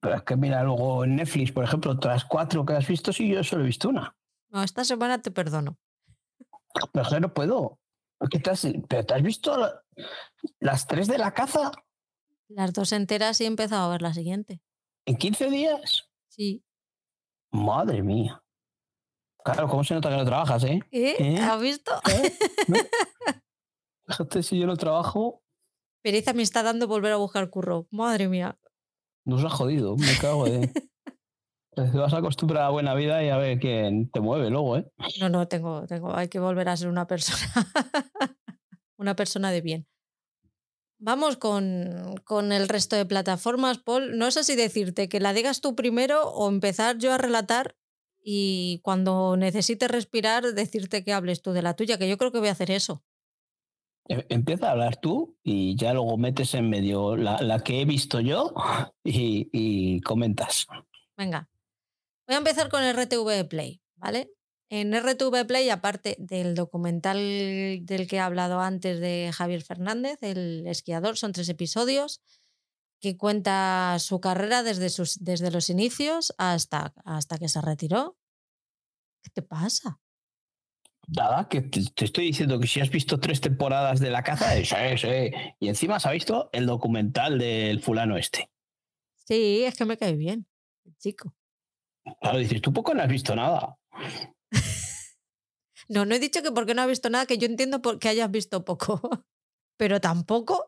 Pero 0.00 0.14
es 0.14 0.22
que 0.22 0.36
mira, 0.36 0.62
luego 0.62 1.04
en 1.04 1.16
Netflix, 1.16 1.52
por 1.52 1.64
ejemplo, 1.64 1.98
todas 1.98 2.22
las 2.22 2.24
cuatro 2.24 2.64
que 2.64 2.74
has 2.74 2.86
visto, 2.86 3.12
sí, 3.12 3.28
yo 3.28 3.42
solo 3.42 3.62
he 3.62 3.66
visto 3.66 3.88
una. 3.88 4.16
No, 4.50 4.62
esta 4.62 4.84
semana 4.84 5.20
te 5.20 5.30
perdono. 5.30 5.78
Pero 6.92 7.08
que 7.08 7.20
no 7.20 7.34
puedo. 7.34 7.80
¿Qué 8.30 8.38
te 8.38 8.50
has, 8.50 8.66
¿Pero 8.88 9.04
te 9.04 9.14
has 9.14 9.22
visto 9.22 9.56
las 10.60 10.86
tres 10.86 11.08
de 11.08 11.18
la 11.18 11.34
caza? 11.34 11.72
Las 12.48 12.72
dos 12.72 12.92
enteras 12.92 13.40
y 13.40 13.44
he 13.44 13.46
empezado 13.46 13.86
a 13.86 13.90
ver 13.90 14.02
la 14.02 14.14
siguiente. 14.14 14.62
¿En 15.06 15.16
15 15.16 15.50
días? 15.50 16.08
Sí. 16.28 16.64
Madre 17.50 18.02
mía. 18.02 18.43
Claro, 19.44 19.68
¿cómo 19.68 19.84
se 19.84 19.94
nota 19.94 20.08
que 20.08 20.16
no 20.16 20.24
trabajas, 20.24 20.64
eh? 20.64 20.80
¿Eh? 20.90 21.16
¿Eh? 21.18 21.38
¿Has 21.38 21.60
visto? 21.60 21.92
¿Eh? 22.10 22.32
Fíjate 24.06 24.42
si 24.42 24.58
yo 24.58 24.66
no 24.66 24.76
trabajo, 24.76 25.44
Pereza 26.04 26.34
me 26.34 26.42
está 26.42 26.62
dando 26.62 26.86
volver 26.86 27.12
a 27.12 27.16
buscar 27.16 27.48
curro. 27.48 27.88
Madre 27.90 28.28
mía. 28.28 28.58
nos 29.24 29.42
ha 29.42 29.48
jodido. 29.48 29.96
Me 29.96 30.18
cago 30.20 30.44
de. 30.44 30.70
Te 31.74 31.82
vas 31.98 32.12
a 32.12 32.18
acostumbrar 32.18 32.64
a 32.64 32.68
buena 32.68 32.94
vida 32.94 33.24
y 33.24 33.30
a 33.30 33.36
ver 33.36 33.58
quién 33.58 34.08
te 34.10 34.20
mueve 34.20 34.48
luego, 34.48 34.76
¿eh? 34.76 34.86
No, 35.20 35.28
no, 35.28 35.48
tengo, 35.48 35.86
tengo, 35.88 36.14
hay 36.14 36.28
que 36.28 36.38
volver 36.38 36.68
a 36.68 36.76
ser 36.76 36.86
una 36.88 37.08
persona, 37.08 37.40
una 38.96 39.16
persona 39.16 39.50
de 39.50 39.60
bien. 39.60 39.88
Vamos 41.00 41.36
con, 41.36 42.14
con 42.22 42.52
el 42.52 42.68
resto 42.68 42.94
de 42.94 43.06
plataformas, 43.06 43.78
Paul. 43.78 44.16
No 44.16 44.30
sé 44.30 44.44
si 44.44 44.54
decirte 44.54 45.08
que 45.08 45.18
la 45.18 45.32
digas 45.32 45.60
tú 45.60 45.74
primero 45.74 46.28
o 46.28 46.48
empezar 46.48 46.98
yo 46.98 47.12
a 47.12 47.18
relatar 47.18 47.74
y 48.26 48.80
cuando 48.82 49.36
necesites 49.36 49.90
respirar 49.90 50.54
decirte 50.54 51.04
que 51.04 51.12
hables 51.12 51.42
tú 51.42 51.52
de 51.52 51.60
la 51.60 51.76
tuya, 51.76 51.98
que 51.98 52.08
yo 52.08 52.16
creo 52.16 52.32
que 52.32 52.38
voy 52.38 52.48
a 52.48 52.52
hacer 52.52 52.70
eso. 52.70 53.04
Em- 54.08 54.24
Empieza 54.30 54.68
a 54.68 54.72
hablar 54.72 54.96
tú 54.96 55.36
y 55.42 55.76
ya 55.76 55.92
luego 55.92 56.16
metes 56.16 56.54
en 56.54 56.70
medio 56.70 57.16
la, 57.16 57.40
la 57.42 57.60
que 57.60 57.82
he 57.82 57.84
visto 57.84 58.20
yo 58.20 58.54
y, 59.04 59.50
y 59.52 60.00
comentas. 60.00 60.66
Venga, 61.16 61.50
voy 62.26 62.34
a 62.34 62.38
empezar 62.38 62.70
con 62.70 62.82
RTV 62.82 63.46
Play, 63.48 63.82
¿vale? 63.96 64.30
En 64.70 64.94
RTV 64.94 65.46
Play, 65.46 65.68
aparte 65.68 66.16
del 66.18 66.54
documental 66.54 67.18
del 67.82 68.08
que 68.08 68.16
he 68.16 68.20
hablado 68.20 68.60
antes 68.60 68.98
de 68.98 69.30
Javier 69.32 69.62
Fernández, 69.62 70.18
el 70.22 70.66
esquiador, 70.66 71.18
son 71.18 71.32
tres 71.32 71.50
episodios 71.50 72.22
que 73.04 73.18
cuenta 73.18 73.98
su 73.98 74.18
carrera 74.18 74.62
desde, 74.62 74.88
sus, 74.88 75.22
desde 75.22 75.50
los 75.50 75.68
inicios 75.68 76.32
hasta, 76.38 76.94
hasta 77.04 77.36
que 77.36 77.50
se 77.50 77.60
retiró. 77.60 78.16
¿Qué 79.22 79.28
te 79.28 79.42
pasa? 79.42 80.00
Nada, 81.06 81.46
que 81.50 81.60
te, 81.60 81.84
te 81.94 82.06
estoy 82.06 82.24
diciendo 82.24 82.58
que 82.58 82.66
si 82.66 82.80
has 82.80 82.88
visto 82.88 83.20
tres 83.20 83.42
temporadas 83.42 84.00
de 84.00 84.08
la 84.08 84.22
caza, 84.22 84.56
eh, 84.56 84.64
sí, 84.64 84.74
sí. 84.96 85.54
Y 85.60 85.68
encima 85.68 85.96
has 85.96 86.10
visto 86.10 86.48
el 86.54 86.64
documental 86.64 87.38
del 87.38 87.80
fulano 87.80 88.16
este. 88.16 88.50
Sí, 89.26 89.64
es 89.64 89.76
que 89.76 89.84
me 89.84 89.98
cae 89.98 90.16
bien, 90.16 90.46
el 90.86 90.96
chico. 90.96 91.34
Claro, 92.22 92.38
dices, 92.38 92.62
tú 92.62 92.72
poco 92.72 92.94
no 92.94 93.02
has 93.02 93.08
visto 93.08 93.36
nada. 93.36 93.76
No, 95.86 96.06
no 96.06 96.14
he 96.14 96.18
dicho 96.18 96.42
que 96.42 96.50
porque 96.50 96.72
no 96.72 96.80
has 96.80 96.88
visto 96.88 97.10
nada, 97.10 97.26
que 97.26 97.36
yo 97.36 97.44
entiendo 97.46 97.82
qué 98.00 98.08
hayas 98.08 98.30
visto 98.30 98.64
poco. 98.64 99.02
Pero 99.76 100.00
tampoco. 100.00 100.64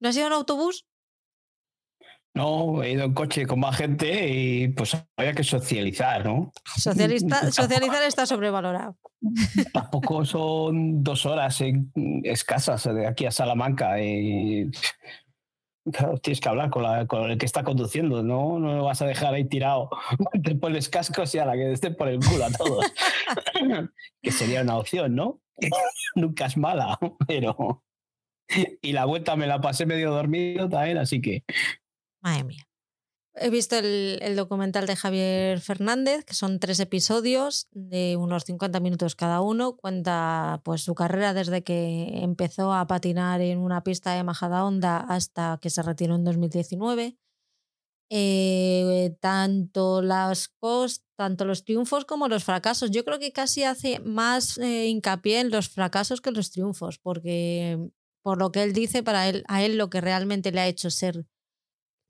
¿No 0.00 0.08
has 0.08 0.16
ido 0.16 0.26
en 0.26 0.32
autobús? 0.32 0.86
No, 2.32 2.82
he 2.82 2.92
ido 2.92 3.04
en 3.04 3.12
coche 3.12 3.44
con 3.44 3.58
más 3.60 3.76
gente 3.76 4.28
y 4.28 4.68
pues 4.68 4.96
había 5.16 5.32
que 5.32 5.42
socializar, 5.42 6.24
¿no? 6.24 6.52
Socialista, 6.76 7.50
socializar 7.52 8.02
está 8.04 8.24
sobrevalorado. 8.24 8.96
Tampoco 9.74 10.24
son 10.24 11.02
dos 11.02 11.26
horas 11.26 11.60
escasas 12.22 12.84
de 12.84 13.06
aquí 13.06 13.26
a 13.26 13.32
Salamanca. 13.32 14.00
Y, 14.00 14.70
claro, 15.92 16.18
tienes 16.18 16.40
que 16.40 16.48
hablar 16.48 16.70
con, 16.70 16.84
la- 16.84 17.06
con 17.08 17.28
el 17.30 17.36
que 17.36 17.46
está 17.46 17.64
conduciendo, 17.64 18.22
¿no? 18.22 18.60
No 18.60 18.76
lo 18.76 18.84
vas 18.84 19.02
a 19.02 19.06
dejar 19.06 19.34
ahí 19.34 19.44
tirado. 19.48 19.90
Te 20.44 20.54
pones 20.54 20.88
cascos 20.88 21.34
y 21.34 21.38
a 21.38 21.46
la 21.46 21.54
que 21.54 21.72
estén 21.72 21.96
por 21.96 22.08
el 22.08 22.20
culo 22.24 22.44
a 22.44 22.50
todos. 22.52 22.86
que 24.22 24.30
sería 24.30 24.62
una 24.62 24.78
opción, 24.78 25.16
¿no? 25.16 25.40
Nunca 26.14 26.46
es 26.46 26.56
mala, 26.56 26.96
pero... 27.26 27.82
Y 28.82 28.92
la 28.92 29.04
vuelta 29.04 29.36
me 29.36 29.46
la 29.46 29.60
pasé 29.60 29.86
medio 29.86 30.10
dormido 30.10 30.68
también, 30.68 30.98
así 30.98 31.20
que... 31.20 31.44
Madre 32.20 32.44
mía. 32.44 32.70
He 33.34 33.48
visto 33.48 33.76
el, 33.78 34.34
documental 34.36 34.86
de 34.86 34.96
Javier 34.96 35.60
Fernández, 35.60 36.24
que 36.24 36.34
son 36.34 36.58
tres 36.58 36.80
episodios 36.80 37.68
de 37.70 38.16
unos 38.16 38.44
50 38.44 38.80
minutos 38.80 39.14
cada 39.14 39.40
uno. 39.40 39.76
Cuenta 39.76 40.60
pues 40.64 40.82
su 40.82 40.94
carrera 40.94 41.32
desde 41.32 41.62
que 41.62 42.22
empezó 42.22 42.72
a 42.72 42.86
patinar 42.86 43.40
en 43.40 43.58
una 43.58 43.84
pista 43.84 44.14
de 44.14 44.24
Majadahonda 44.24 44.98
hasta 44.98 45.58
que 45.62 45.70
se 45.70 45.82
retiró 45.82 46.16
en 46.16 46.24
2019. 46.24 47.16
Eh, 48.12 49.16
tanto, 49.20 50.02
las 50.02 50.52
tanto 51.14 51.44
los 51.44 51.64
triunfos 51.64 52.04
como 52.04 52.26
los 52.26 52.42
fracasos. 52.42 52.90
Yo 52.90 53.04
creo 53.04 53.20
que 53.20 53.32
casi 53.32 53.62
hace 53.62 54.00
más 54.00 54.58
eh, 54.58 54.88
hincapié 54.88 55.40
en 55.40 55.50
los 55.50 55.68
fracasos 55.68 56.20
que 56.20 56.30
en 56.30 56.34
los 56.34 56.50
triunfos, 56.50 56.98
porque 56.98 57.78
por 58.22 58.38
lo 58.38 58.52
que 58.52 58.62
él 58.62 58.72
dice, 58.72 59.02
para 59.02 59.28
él, 59.28 59.44
a 59.48 59.62
él 59.62 59.76
lo 59.76 59.90
que 59.90 60.00
realmente 60.00 60.52
le 60.52 60.60
ha 60.60 60.66
hecho 60.66 60.90
ser 60.90 61.26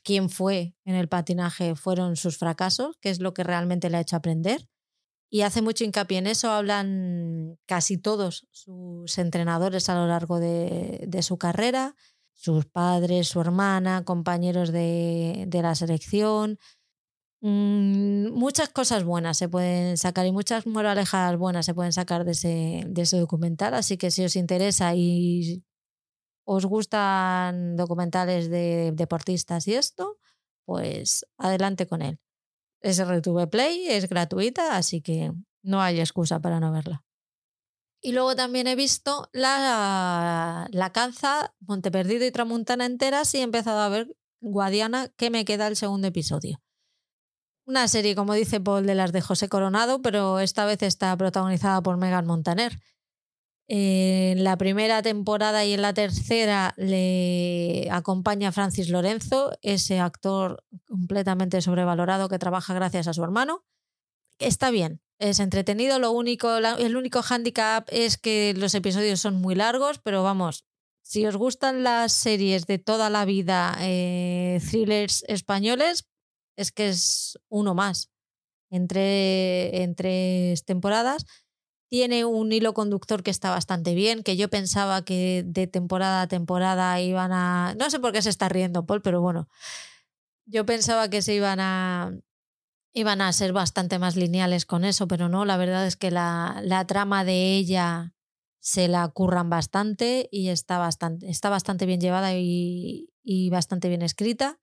quién 0.03 0.31
fue 0.31 0.75
en 0.85 0.95
el 0.95 1.09
patinaje 1.09 1.75
fueron 1.75 2.17
sus 2.17 2.39
fracasos, 2.39 2.97
que 3.01 3.11
es 3.11 3.21
lo 3.21 3.35
que 3.35 3.45
realmente 3.45 3.91
le 3.91 3.99
ha 3.99 4.01
hecho 4.01 4.17
aprender. 4.17 4.69
Y 5.33 5.43
hace 5.43 5.63
mucho 5.63 5.85
hincapié 5.85 6.19
en 6.19 6.27
eso, 6.27 6.51
hablan 6.51 7.57
casi 7.67 7.99
todos 7.99 8.49
sus 8.51 9.17
entrenadores 9.19 9.89
a 9.89 9.95
lo 9.95 10.07
largo 10.09 10.41
de, 10.41 11.05
de 11.07 11.23
su 11.23 11.39
carrera, 11.39 11.95
sus 12.35 12.67
padres, 12.67 13.29
su 13.29 13.41
hermana, 13.41 14.05
compañeros 14.05 14.73
de, 14.73 15.45
de 15.47 15.63
la 15.63 15.77
selección. 15.77 16.59
Mm, 17.43 18.33
muchas 18.33 18.71
cosas 18.71 19.05
buenas 19.05 19.39
se 19.39 19.49
pueden 19.49 19.97
sacar 19.97 20.27
y 20.27 20.33
muchas 20.33 20.67
moralejas 20.67 21.37
buenas 21.39 21.65
se 21.65 21.75
pueden 21.75 21.93
sacar 21.93 22.25
de 22.25 22.33
ese, 22.33 22.85
de 22.89 23.03
ese 23.03 23.19
documental. 23.19 23.75
Así 23.75 23.97
que 23.97 24.11
si 24.11 24.25
os 24.25 24.37
interesa 24.37 24.95
y 24.97 25.63
os 26.53 26.67
gustan 26.67 27.77
documentales 27.77 28.51
de 28.51 28.91
deportistas 28.93 29.69
y 29.69 29.75
esto, 29.75 30.19
pues 30.65 31.25
adelante 31.39 31.87
con 31.87 32.03
él. 32.03 32.19
Es 32.81 32.99
RTV 32.99 33.49
Play, 33.49 33.87
es 33.87 34.09
gratuita, 34.09 34.77
así 34.77 35.01
que 35.01 35.33
no 35.63 35.81
hay 35.81 36.01
excusa 36.01 36.41
para 36.41 36.59
no 36.59 36.73
verla. 36.73 37.05
Y 38.03 38.11
luego 38.13 38.35
también 38.35 38.67
he 38.67 38.75
visto 38.75 39.29
la, 39.33 40.67
la 40.73 40.91
Canza, 40.91 41.55
Monteperdido 41.61 42.27
y 42.27 42.33
Tramuntana 42.33 42.85
enteras 42.85 43.33
y 43.35 43.39
he 43.39 43.43
empezado 43.43 43.79
a 43.79 43.89
ver 43.89 44.09
Guadiana, 44.41 45.09
que 45.17 45.31
me 45.31 45.45
queda 45.45 45.69
el 45.69 45.77
segundo 45.77 46.09
episodio. 46.09 46.61
Una 47.65 47.87
serie, 47.87 48.17
como 48.17 48.35
dice 48.35 48.59
Paul, 48.59 48.87
de 48.87 48.97
las 48.97 49.13
de 49.13 49.21
José 49.21 49.49
Coronado, 49.49 50.03
pero 50.03 50.41
esta 50.41 50.65
vez 50.65 50.83
está 50.83 51.17
protagonizada 51.17 51.81
por 51.81 51.97
Megan 51.97 52.27
Montaner. 52.27 52.81
En 53.73 54.43
la 54.43 54.59
primera 54.59 55.01
temporada 55.01 55.65
y 55.65 55.75
en 55.75 55.83
la 55.83 55.95
tercera 55.95 56.75
le 56.77 57.87
acompaña 57.93 58.51
Francis 58.51 58.89
Lorenzo, 58.89 59.53
ese 59.63 60.01
actor 60.01 60.65
completamente 60.89 61.63
sobrevalorado 61.63 62.29
que 62.29 62.41
trabaja 62.41 62.75
gracias 62.75 63.07
a 63.07 63.13
su 63.13 63.23
hermano. 63.23 63.65
Está 64.41 64.73
bien, 64.73 65.01
es 65.21 65.39
entretenido. 65.39 66.01
Lo 66.01 66.11
único, 66.11 66.57
el 66.57 66.97
único 66.97 67.23
hándicap 67.23 67.87
es 67.93 68.19
que 68.19 68.55
los 68.57 68.75
episodios 68.75 69.21
son 69.21 69.37
muy 69.37 69.55
largos, 69.55 70.01
pero 70.01 70.25
vamos, 70.25 70.65
si 71.01 71.25
os 71.27 71.37
gustan 71.37 71.85
las 71.85 72.13
series 72.13 72.67
de 72.67 72.79
toda 72.79 73.09
la 73.09 73.25
vida, 73.25 73.77
eh, 73.83 74.61
thrillers 74.69 75.25
españoles, 75.29 76.09
es 76.57 76.73
que 76.73 76.89
es 76.89 77.39
uno 77.49 77.77
más 77.77 78.11
entre, 78.69 79.85
en 79.85 79.95
tres 79.95 80.65
temporadas. 80.65 81.25
Tiene 81.91 82.25
un 82.25 82.53
hilo 82.53 82.73
conductor 82.73 83.23
que 83.23 83.31
está 83.31 83.51
bastante 83.51 83.95
bien, 83.95 84.23
que 84.23 84.37
yo 84.37 84.49
pensaba 84.49 85.05
que 85.05 85.43
de 85.45 85.67
temporada 85.67 86.23
a 86.23 86.29
temporada 86.29 87.01
iban 87.01 87.33
a... 87.33 87.75
No 87.77 87.91
sé 87.91 87.99
por 87.99 88.13
qué 88.13 88.23
se 88.23 88.31
está 88.31 88.49
riendo, 88.49 88.87
Paul, 88.87 89.03
pero 89.03 89.21
bueno, 89.21 89.49
yo 90.47 90.65
pensaba 90.65 91.11
que 91.11 91.21
se 91.21 91.35
iban 91.35 91.61
a... 91.61 92.13
Iban 92.93 93.21
a 93.21 93.33
ser 93.33 93.53
bastante 93.53 93.99
más 93.99 94.17
lineales 94.17 94.67
con 94.67 94.85
eso, 94.85 95.07
pero 95.07 95.29
no, 95.29 95.45
la 95.45 95.57
verdad 95.57 95.87
es 95.87 95.97
que 95.97 96.11
la, 96.11 96.61
la 96.65 96.87
trama 96.87 97.25
de 97.25 97.57
ella 97.57 98.15
se 98.61 98.89
la 98.89 99.09
curran 99.09 99.51
bastante 99.51 100.29
y 100.31 100.49
está 100.51 100.79
bastante, 100.79 101.29
está 101.29 101.49
bastante 101.49 101.87
bien 101.87 102.01
llevada 102.01 102.35
y, 102.35 103.09
bastante 103.51 103.89
bien 103.89 104.03
escrita. 104.03 104.61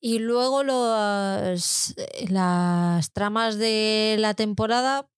Y 0.00 0.18
luego 0.18 0.62
los, 0.64 1.94
las 2.28 3.12
tramas 3.12 3.58
de 3.58 4.16
la 4.18 4.34
temporada 4.34 5.08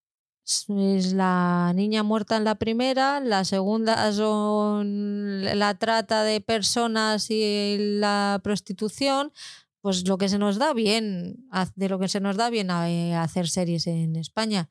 es 0.46 1.14
la 1.14 1.72
niña 1.74 2.02
muerta 2.02 2.36
en 2.36 2.44
la 2.44 2.56
primera, 2.56 3.20
la 3.20 3.44
segunda 3.44 4.12
son 4.12 5.42
la 5.42 5.74
trata 5.78 6.22
de 6.22 6.40
personas 6.42 7.30
y 7.30 7.76
la 7.78 8.40
prostitución, 8.44 9.32
pues 9.80 10.06
lo 10.06 10.18
que 10.18 10.28
se 10.28 10.38
nos 10.38 10.58
da 10.58 10.74
bien, 10.74 11.48
de 11.76 11.88
lo 11.88 11.98
que 11.98 12.08
se 12.08 12.20
nos 12.20 12.36
da 12.36 12.50
bien 12.50 12.70
a, 12.70 12.90
eh, 12.90 13.14
hacer 13.14 13.48
series 13.48 13.86
en 13.86 14.16
España. 14.16 14.70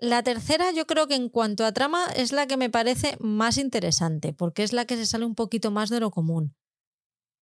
La 0.00 0.22
tercera 0.24 0.72
yo 0.72 0.86
creo 0.86 1.06
que 1.06 1.14
en 1.14 1.28
cuanto 1.28 1.64
a 1.64 1.72
trama 1.72 2.06
es 2.16 2.32
la 2.32 2.46
que 2.46 2.56
me 2.56 2.70
parece 2.70 3.16
más 3.20 3.56
interesante, 3.56 4.32
porque 4.32 4.64
es 4.64 4.72
la 4.72 4.84
que 4.84 4.96
se 4.96 5.06
sale 5.06 5.24
un 5.24 5.36
poquito 5.36 5.70
más 5.70 5.90
de 5.90 6.00
lo 6.00 6.10
común. 6.10 6.56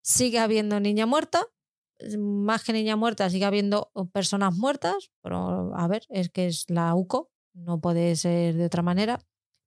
Sigue 0.02 0.40
habiendo 0.40 0.80
niña 0.80 1.06
muerta, 1.06 1.46
más 2.18 2.64
que 2.64 2.74
niña 2.74 2.96
muerta, 2.96 3.30
sigue 3.30 3.46
habiendo 3.46 3.91
personas 4.12 4.56
muertas, 4.56 5.12
pero 5.22 5.76
a 5.76 5.88
ver, 5.88 6.04
es 6.10 6.30
que 6.30 6.48
es 6.48 6.66
la 6.70 6.96
UCO, 6.96 7.30
no 7.60 7.80
puede 7.80 8.15
ser 8.15 8.56
de 8.56 8.65
otra 8.65 8.81
manera. 8.81 9.19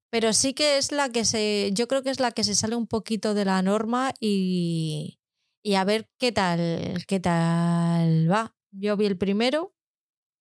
Pero 0.09 0.33
sí 0.33 0.53
que 0.53 0.77
es 0.77 0.91
la 0.91 1.09
que 1.09 1.25
se, 1.25 1.71
yo 1.73 1.87
creo 1.87 2.03
que 2.03 2.11
es 2.11 2.19
la 2.19 2.31
que 2.31 2.43
se 2.43 2.55
sale 2.55 2.75
un 2.75 2.87
poquito 2.87 3.33
de 3.33 3.45
la 3.45 3.61
norma 3.61 4.13
y, 4.19 5.19
y 5.63 5.75
a 5.75 5.83
ver 5.85 6.09
qué 6.19 6.31
tal, 6.31 7.03
qué 7.07 7.19
tal 7.19 8.31
va. 8.31 8.55
Yo 8.71 8.97
vi 8.97 9.05
el 9.05 9.17
primero, 9.17 9.73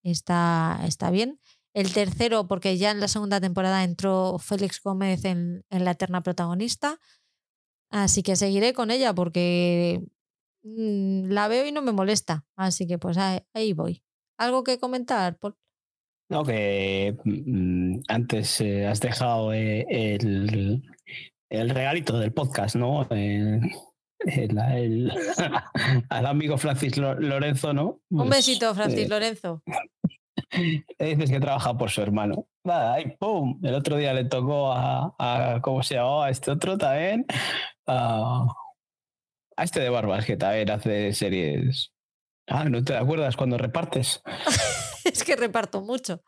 está, 0.03 0.81
está 0.87 1.11
bien. 1.11 1.41
El 1.75 1.93
tercero, 1.93 2.47
porque 2.49 2.77
ya 2.77 2.91
en 2.91 3.01
la 3.01 3.09
segunda 3.09 3.41
temporada 3.41 3.83
entró 3.85 4.39
Félix 4.39 4.83
Gómez 4.83 5.25
en, 5.25 5.65
la 5.71 5.93
eterna 5.93 6.23
protagonista. 6.23 7.01
Así 7.91 8.23
que 8.23 8.37
seguiré 8.37 8.75
con 8.75 8.91
ella 8.91 9.15
porque 9.15 10.03
mm, 10.65 11.31
la 11.31 11.49
veo 11.49 11.67
y 11.67 11.73
no 11.73 11.83
me 11.83 11.93
molesta. 11.93 12.45
Así 12.57 12.87
que 12.87 12.99
pues 12.99 13.17
ahí, 13.19 13.73
voy. 13.73 14.03
¿Algo 14.39 14.65
que 14.65 14.79
comentar? 14.79 15.39
No, 16.33 16.45
que 16.45 17.15
mm, 17.25 18.01
antes 18.09 18.59
eh, 18.63 18.87
has 18.87 19.01
dejado 19.01 19.53
eh, 19.53 19.85
el, 19.91 20.83
el, 21.51 21.69
regalito 21.69 22.19
del 22.19 22.33
podcast, 22.33 22.75
¿no? 22.75 23.07
al 26.09 26.27
amigo 26.27 26.57
Francis 26.57 26.97
Lorenzo, 26.97 27.75
¿no? 27.75 28.01
Un 28.09 28.29
pues, 28.29 28.31
besito, 28.31 28.75
Francis 28.75 29.05
eh, 29.05 29.09
Lorenzo. 29.11 29.63
dices 30.99 31.31
que 31.31 31.41
trabaja 31.41 31.77
por 31.77 31.91
su 31.91 32.01
hermano. 32.01 32.47
Nada, 32.65 32.99
y 33.03 33.15
¡pum! 33.19 33.61
El 33.63 33.75
otro 33.75 33.99
día 33.99 34.15
le 34.15 34.25
tocó 34.25 34.73
a, 34.73 35.61
¿cómo 35.61 35.83
se 35.83 35.97
llamaba? 35.97 36.31
Este 36.31 36.51
otro 36.51 36.79
también. 36.79 37.27
A, 37.87 38.47
este 39.59 39.81
de 39.81 39.91
Barbas, 39.91 40.25
que 40.25 40.39
también 40.39 40.71
hace 40.71 41.13
series. 41.13 41.93
Ah, 42.49 42.65
¿no 42.71 42.83
te 42.83 42.97
acuerdas 42.97 43.37
cuando 43.37 43.59
repartes? 43.59 44.23
es 45.13 45.25
que 45.25 45.37
reparto 45.37 45.81
mucho. 45.81 46.23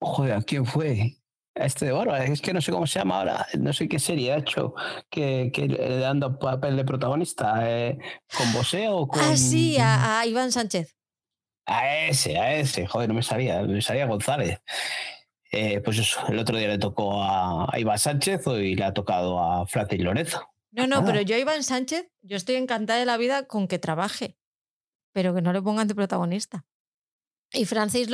Joder, 0.00 0.34
¿a 0.34 0.42
quién 0.42 0.66
fue? 0.66 1.18
A 1.54 1.66
este 1.66 1.84
de 1.84 1.92
Barbas, 1.92 2.30
es 2.30 2.40
que 2.40 2.54
no 2.54 2.62
sé 2.62 2.72
cómo 2.72 2.86
se 2.86 2.98
llama 2.98 3.18
ahora, 3.18 3.46
no 3.58 3.74
sé 3.74 3.86
qué 3.86 3.98
serie 3.98 4.32
ha 4.32 4.38
hecho, 4.38 4.74
que, 5.10 5.50
que 5.52 5.68
le 5.68 5.98
dando 5.98 6.38
papel 6.38 6.76
de 6.76 6.84
protagonista, 6.84 7.60
eh, 7.68 7.98
con 8.34 8.50
Boseo 8.54 8.96
o 8.96 9.06
con... 9.06 9.20
Ah, 9.20 9.36
sí, 9.36 9.76
a 9.78 10.24
Iván 10.24 10.50
Sánchez. 10.50 10.96
A 11.66 12.06
ese, 12.06 12.38
a 12.38 12.54
ese, 12.54 12.86
joder, 12.86 13.08
no 13.08 13.14
me 13.14 13.22
sabía, 13.22 13.62
me 13.62 13.82
sabía 13.82 14.06
González. 14.06 14.60
Eh, 15.52 15.80
pues 15.80 15.98
eso, 15.98 16.20
el 16.28 16.38
otro 16.38 16.56
día 16.56 16.68
le 16.68 16.78
tocó 16.78 17.22
a, 17.22 17.68
Iván 17.78 17.98
Sánchez 17.98 18.46
y 18.46 18.74
le 18.74 18.84
ha 18.84 18.94
tocado 18.94 19.38
a 19.38 19.66
Francis 19.66 20.00
Lorenzo. 20.00 20.48
No, 20.70 20.86
no, 20.86 21.04
pero 21.04 21.20
yo 21.20 21.36
a 21.36 21.38
Iván 21.38 21.62
Sánchez, 21.62 22.10
yo 22.22 22.36
estoy 22.36 22.56
encantada 22.56 22.98
de 22.98 23.04
la 23.04 23.18
vida 23.18 23.46
con 23.46 23.68
que 23.68 23.78
trabaje, 23.78 24.38
pero 25.12 25.34
que 25.34 25.42
no 25.42 25.52
le 25.52 25.60
pongan 25.60 25.86
de 25.86 25.94
protagonista. 25.94 26.64
Y 27.54 27.64
Francis, 27.66 28.08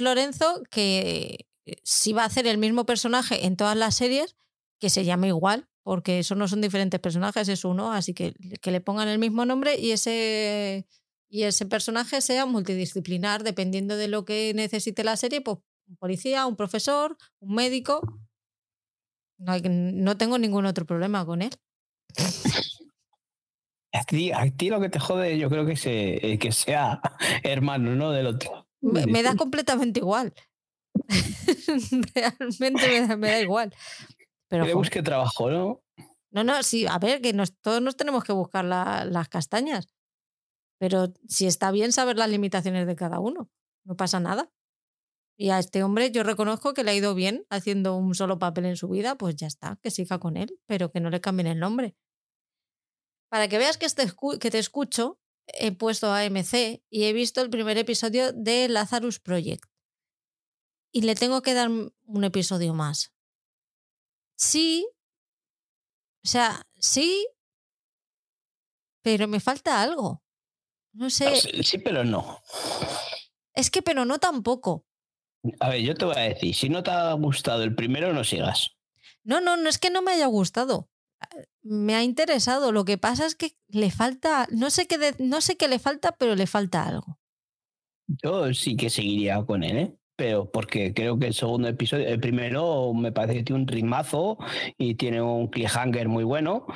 Lorenzo, 0.00 0.62
que 0.70 1.46
si 1.82 2.12
va 2.12 2.22
a 2.22 2.26
hacer 2.26 2.46
el 2.46 2.58
mismo 2.58 2.86
personaje 2.86 3.46
en 3.46 3.56
todas 3.56 3.76
las 3.76 3.96
series, 3.96 4.36
que 4.78 4.90
se 4.90 5.04
llame 5.04 5.28
igual, 5.28 5.68
porque 5.82 6.20
eso 6.20 6.34
no 6.34 6.48
son 6.48 6.60
diferentes 6.60 7.00
personajes, 7.00 7.48
es 7.48 7.64
uno, 7.64 7.92
así 7.92 8.14
que 8.14 8.34
que 8.60 8.70
le 8.70 8.80
pongan 8.80 9.08
el 9.08 9.18
mismo 9.18 9.44
nombre 9.44 9.78
y 9.78 9.92
ese 9.92 10.86
y 11.28 11.42
ese 11.42 11.66
personaje 11.66 12.20
sea 12.20 12.46
multidisciplinar, 12.46 13.42
dependiendo 13.42 13.96
de 13.96 14.06
lo 14.06 14.24
que 14.24 14.52
necesite 14.54 15.02
la 15.02 15.16
serie, 15.16 15.40
pues 15.40 15.58
un 15.88 15.96
policía, 15.96 16.46
un 16.46 16.54
profesor, 16.54 17.16
un 17.40 17.56
médico. 17.56 18.00
No, 19.38 19.52
hay, 19.52 19.62
no 19.62 20.16
tengo 20.16 20.38
ningún 20.38 20.64
otro 20.64 20.86
problema 20.86 21.26
con 21.26 21.42
él. 21.42 21.50
A 23.94 24.50
ti, 24.50 24.70
lo 24.70 24.80
que 24.80 24.88
te 24.88 24.98
jode, 24.98 25.38
yo 25.38 25.48
creo 25.48 25.64
que, 25.64 25.76
se, 25.76 26.36
que 26.40 26.50
sea 26.50 27.00
hermano, 27.44 27.94
¿no? 27.94 28.10
Del 28.10 28.26
otro. 28.26 28.66
Me, 28.80 29.22
da 29.22 29.36
completamente 29.36 30.00
igual. 30.00 30.34
Realmente 32.14 33.16
me 33.16 33.28
da, 33.28 33.40
igual. 33.40 33.72
Pero, 34.48 34.66
que 34.66 34.74
busque 34.74 35.02
trabajo, 35.02 35.48
¿no? 35.48 35.80
No, 36.32 36.42
no, 36.42 36.62
sí, 36.64 36.86
a 36.86 36.98
ver, 36.98 37.20
que 37.20 37.32
nos, 37.32 37.56
todos 37.60 37.80
nos 37.80 37.96
tenemos 37.96 38.24
que 38.24 38.32
buscar 38.32 38.64
las 38.64 39.28
castañas. 39.28 39.86
Pero 40.78 41.14
si 41.28 41.46
está 41.46 41.70
bien 41.70 41.92
saber 41.92 42.16
las 42.18 42.28
limitaciones 42.28 42.88
de 42.88 42.96
cada 42.96 43.20
uno, 43.20 43.48
no 43.84 43.96
pasa 43.96 44.18
nada. 44.18 44.50
Y 45.36 45.50
a 45.50 45.60
este 45.60 45.84
hombre 45.84 46.10
yo 46.10 46.24
reconozco 46.24 46.74
que 46.74 46.82
le 46.82 46.90
ha 46.90 46.94
ido 46.94 47.14
bien 47.14 47.46
haciendo 47.48 47.96
un 47.96 48.14
solo 48.14 48.40
papel 48.40 48.66
en 48.66 48.76
su 48.76 48.88
vida, 48.88 49.16
pues 49.16 49.36
ya 49.36 49.46
está, 49.46 49.78
que 49.82 49.92
siga 49.92 50.18
con 50.18 50.36
él, 50.36 50.58
pero 50.66 50.90
que 50.90 51.00
no 51.00 51.10
le 51.10 51.20
cambien 51.20 51.46
el 51.46 51.60
nombre. 51.60 51.94
Para 53.34 53.48
que 53.48 53.58
veas 53.58 53.78
que, 53.78 53.86
este, 53.86 54.06
que 54.38 54.50
te 54.52 54.60
escucho, 54.60 55.18
he 55.48 55.72
puesto 55.72 56.12
AMC 56.12 56.84
y 56.88 57.02
he 57.02 57.12
visto 57.12 57.40
el 57.40 57.50
primer 57.50 57.76
episodio 57.78 58.32
de 58.32 58.68
Lazarus 58.68 59.18
Project. 59.18 59.64
Y 60.92 61.00
le 61.00 61.16
tengo 61.16 61.42
que 61.42 61.52
dar 61.52 61.68
un 61.68 62.24
episodio 62.24 62.74
más. 62.74 63.12
Sí. 64.36 64.86
O 66.24 66.28
sea, 66.28 66.64
sí. 66.78 67.26
Pero 69.02 69.26
me 69.26 69.40
falta 69.40 69.82
algo. 69.82 70.22
No 70.92 71.10
sé. 71.10 71.34
Sí, 71.64 71.78
pero 71.78 72.04
no. 72.04 72.40
Es 73.52 73.68
que, 73.68 73.82
pero 73.82 74.04
no 74.04 74.20
tampoco. 74.20 74.86
A 75.58 75.70
ver, 75.70 75.80
yo 75.80 75.96
te 75.96 76.04
voy 76.04 76.16
a 76.16 76.20
decir, 76.20 76.54
si 76.54 76.68
no 76.68 76.84
te 76.84 76.92
ha 76.92 77.12
gustado 77.14 77.64
el 77.64 77.74
primero, 77.74 78.12
no 78.12 78.22
sigas. 78.22 78.76
No, 79.24 79.40
no, 79.40 79.56
no 79.56 79.68
es 79.68 79.78
que 79.78 79.90
no 79.90 80.02
me 80.02 80.12
haya 80.12 80.26
gustado. 80.26 80.88
Me 81.64 81.94
ha 81.94 82.02
interesado. 82.02 82.70
Lo 82.70 82.84
que 82.84 82.98
pasa 82.98 83.26
es 83.26 83.34
que 83.34 83.56
le 83.68 83.90
falta, 83.90 84.46
no 84.52 84.70
sé 84.70 84.86
qué, 84.86 85.14
no 85.18 85.40
sé 85.40 85.56
qué 85.56 85.66
le 85.66 85.78
falta, 85.78 86.12
pero 86.12 86.36
le 86.36 86.46
falta 86.46 86.86
algo. 86.86 87.18
Yo 88.06 88.52
sí 88.52 88.76
que 88.76 88.90
seguiría 88.90 89.42
con 89.44 89.64
él, 89.64 89.78
¿eh? 89.78 89.96
pero 90.16 90.50
porque 90.50 90.94
creo 90.94 91.18
que 91.18 91.26
el 91.26 91.34
segundo 91.34 91.68
episodio, 91.68 92.06
el 92.06 92.20
primero 92.20 92.92
me 92.92 93.12
parece 93.12 93.38
que 93.38 93.44
tiene 93.44 93.62
un 93.62 93.68
ritmazo 93.68 94.38
y 94.78 94.94
tiene 94.94 95.20
un 95.22 95.48
cliffhanger 95.48 96.08
muy 96.08 96.24
bueno 96.24 96.66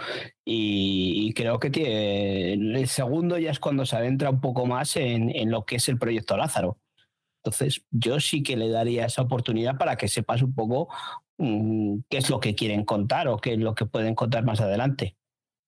y, 0.45 1.33
creo 1.35 1.61
que 1.61 2.55
el 2.55 2.89
segundo 2.89 3.39
ya 3.39 3.51
es 3.51 3.61
cuando 3.61 3.87
se 3.87 3.97
adentra 3.97 4.31
un 4.31 4.41
poco 4.41 4.67
más 4.67 4.97
en, 4.97 5.31
en, 5.35 5.51
lo 5.51 5.65
que 5.65 5.77
es 5.77 5.89
el 5.89 5.99
proyecto 5.99 6.37
Lázaro. 6.37 6.79
Entonces 7.45 7.85
yo 7.91 8.19
sí 8.19 8.43
que 8.43 8.57
le 8.57 8.71
daría 8.71 9.07
esa 9.07 9.23
oportunidad 9.23 9.77
para 9.79 9.97
que 9.97 10.09
sepas 10.09 10.43
un 10.43 10.55
poco 10.55 10.89
qué 11.39 12.17
es 12.19 12.31
lo 12.31 12.41
que 12.41 12.55
quieren 12.55 12.85
contar 12.85 13.29
o 13.29 13.39
qué 13.39 13.55
es 13.55 13.59
lo 13.59 13.75
que 13.75 13.87
pueden 13.87 14.15
contar 14.15 14.45
más 14.45 14.61
adelante. 14.61 15.17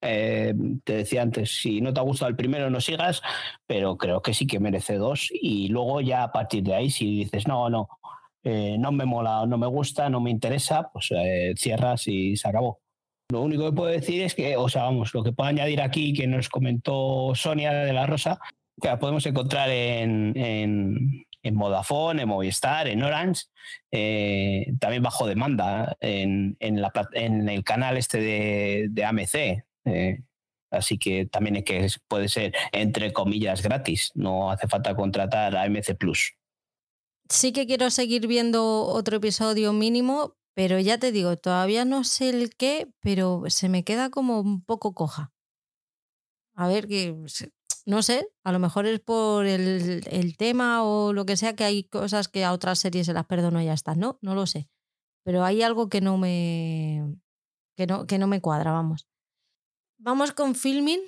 Eh, 0.03 0.53
te 0.83 0.93
decía 0.93 1.21
antes, 1.21 1.61
si 1.61 1.79
no 1.79 1.93
te 1.93 1.99
ha 1.99 2.03
gustado 2.03 2.29
el 2.29 2.35
primero, 2.35 2.69
no 2.69 2.81
sigas, 2.81 3.21
pero 3.67 3.97
creo 3.97 4.21
que 4.21 4.33
sí 4.33 4.47
que 4.47 4.59
merece 4.59 4.95
dos. 4.95 5.29
Y 5.31 5.69
luego 5.69 6.01
ya 6.01 6.23
a 6.23 6.31
partir 6.31 6.63
de 6.63 6.75
ahí, 6.75 6.89
si 6.89 7.23
dices, 7.23 7.47
no, 7.47 7.69
no, 7.69 7.87
eh, 8.43 8.77
no 8.79 8.91
me 8.91 9.05
mola, 9.05 9.45
no 9.45 9.57
me 9.57 9.67
gusta, 9.67 10.09
no 10.09 10.19
me 10.19 10.31
interesa, 10.31 10.89
pues 10.91 11.09
eh, 11.11 11.53
cierras 11.55 12.07
y 12.07 12.35
se 12.35 12.49
acabó. 12.49 12.79
Lo 13.31 13.41
único 13.41 13.65
que 13.65 13.75
puedo 13.75 13.89
decir 13.89 14.23
es 14.23 14.35
que, 14.35 14.57
o 14.57 14.67
sea, 14.67 14.83
vamos, 14.83 15.13
lo 15.13 15.23
que 15.23 15.31
puedo 15.31 15.49
añadir 15.49 15.81
aquí, 15.81 16.13
que 16.13 16.27
nos 16.27 16.49
comentó 16.49 17.33
Sonia 17.33 17.71
de 17.71 17.93
la 17.93 18.05
Rosa, 18.05 18.39
que 18.81 18.89
la 18.89 18.99
podemos 18.99 19.25
encontrar 19.25 19.69
en, 19.69 20.35
en, 20.35 21.25
en 21.43 21.57
Vodafone, 21.57 22.23
en 22.23 22.29
Movistar, 22.29 22.87
en 22.87 23.03
Orange, 23.03 23.45
también 24.79 25.03
bajo 25.03 25.27
demanda 25.27 25.95
en, 25.99 26.57
el 26.59 27.63
canal 27.63 27.97
este 27.97 28.89
de, 28.89 29.05
AMC, 29.05 29.63
eh, 29.85 30.21
así 30.69 30.97
que 30.97 31.25
también 31.25 31.57
es 31.57 31.63
que 31.63 31.87
puede 32.07 32.29
ser, 32.29 32.53
entre 32.71 33.13
comillas, 33.13 33.61
gratis. 33.61 34.11
No 34.15 34.51
hace 34.51 34.67
falta 34.67 34.95
contratar 34.95 35.55
a 35.55 35.69
MC 35.69 35.95
Plus. 35.95 36.35
Sí 37.29 37.53
que 37.53 37.65
quiero 37.65 37.89
seguir 37.89 38.27
viendo 38.27 38.83
otro 38.85 39.17
episodio 39.17 39.73
mínimo, 39.73 40.35
pero 40.53 40.79
ya 40.79 40.97
te 40.97 41.11
digo, 41.11 41.37
todavía 41.37 41.85
no 41.85 42.03
sé 42.03 42.29
el 42.29 42.55
qué, 42.55 42.91
pero 42.99 43.43
se 43.47 43.69
me 43.69 43.83
queda 43.83 44.09
como 44.09 44.41
un 44.41 44.63
poco 44.63 44.93
coja. 44.93 45.31
A 46.55 46.67
ver, 46.67 46.87
que 46.87 47.15
no 47.85 48.01
sé, 48.01 48.27
a 48.43 48.51
lo 48.51 48.59
mejor 48.59 48.85
es 48.85 48.99
por 48.99 49.45
el, 49.45 50.03
el, 50.09 50.37
tema 50.37 50.83
o 50.83 51.13
lo 51.13 51.25
que 51.25 51.37
sea, 51.37 51.55
que 51.55 51.63
hay 51.63 51.83
cosas 51.83 52.27
que 52.27 52.43
a 52.43 52.53
otras 52.53 52.79
series 52.79 53.05
se 53.05 53.13
las 53.13 53.25
perdono 53.25 53.61
y 53.61 53.65
ya 53.65 53.73
está. 53.73 53.95
No, 53.95 54.17
no 54.21 54.35
lo 54.35 54.45
sé. 54.45 54.67
pero 55.23 55.43
hay 55.43 55.61
algo 55.61 55.89
que 55.89 56.01
no 56.01 56.17
me, 56.17 57.15
que 57.75 57.87
no, 57.87 58.05
que 58.07 58.17
no 58.17 58.27
me 58.27 58.41
cuadra, 58.41 58.71
vamos. 58.71 59.07
Vamos 59.99 60.31
con 60.31 60.55
filming. 60.55 61.01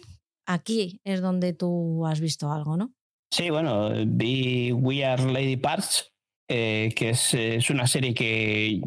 Aquí 0.46 1.00
es 1.04 1.22
donde 1.22 1.54
tú 1.54 2.06
has 2.06 2.20
visto 2.20 2.52
algo, 2.52 2.78
¿no? 2.78 2.94
Sí, 3.32 3.50
bueno, 3.50 3.90
vi 4.06 4.72
We 4.72 5.04
Are 5.06 5.32
Lady 5.32 5.58
Parts, 5.58 6.14
eh, 6.50 6.94
que 6.96 7.12
es, 7.12 7.34
es, 7.34 7.70
una 7.70 7.88
serie 7.88 8.14
que 8.14 8.80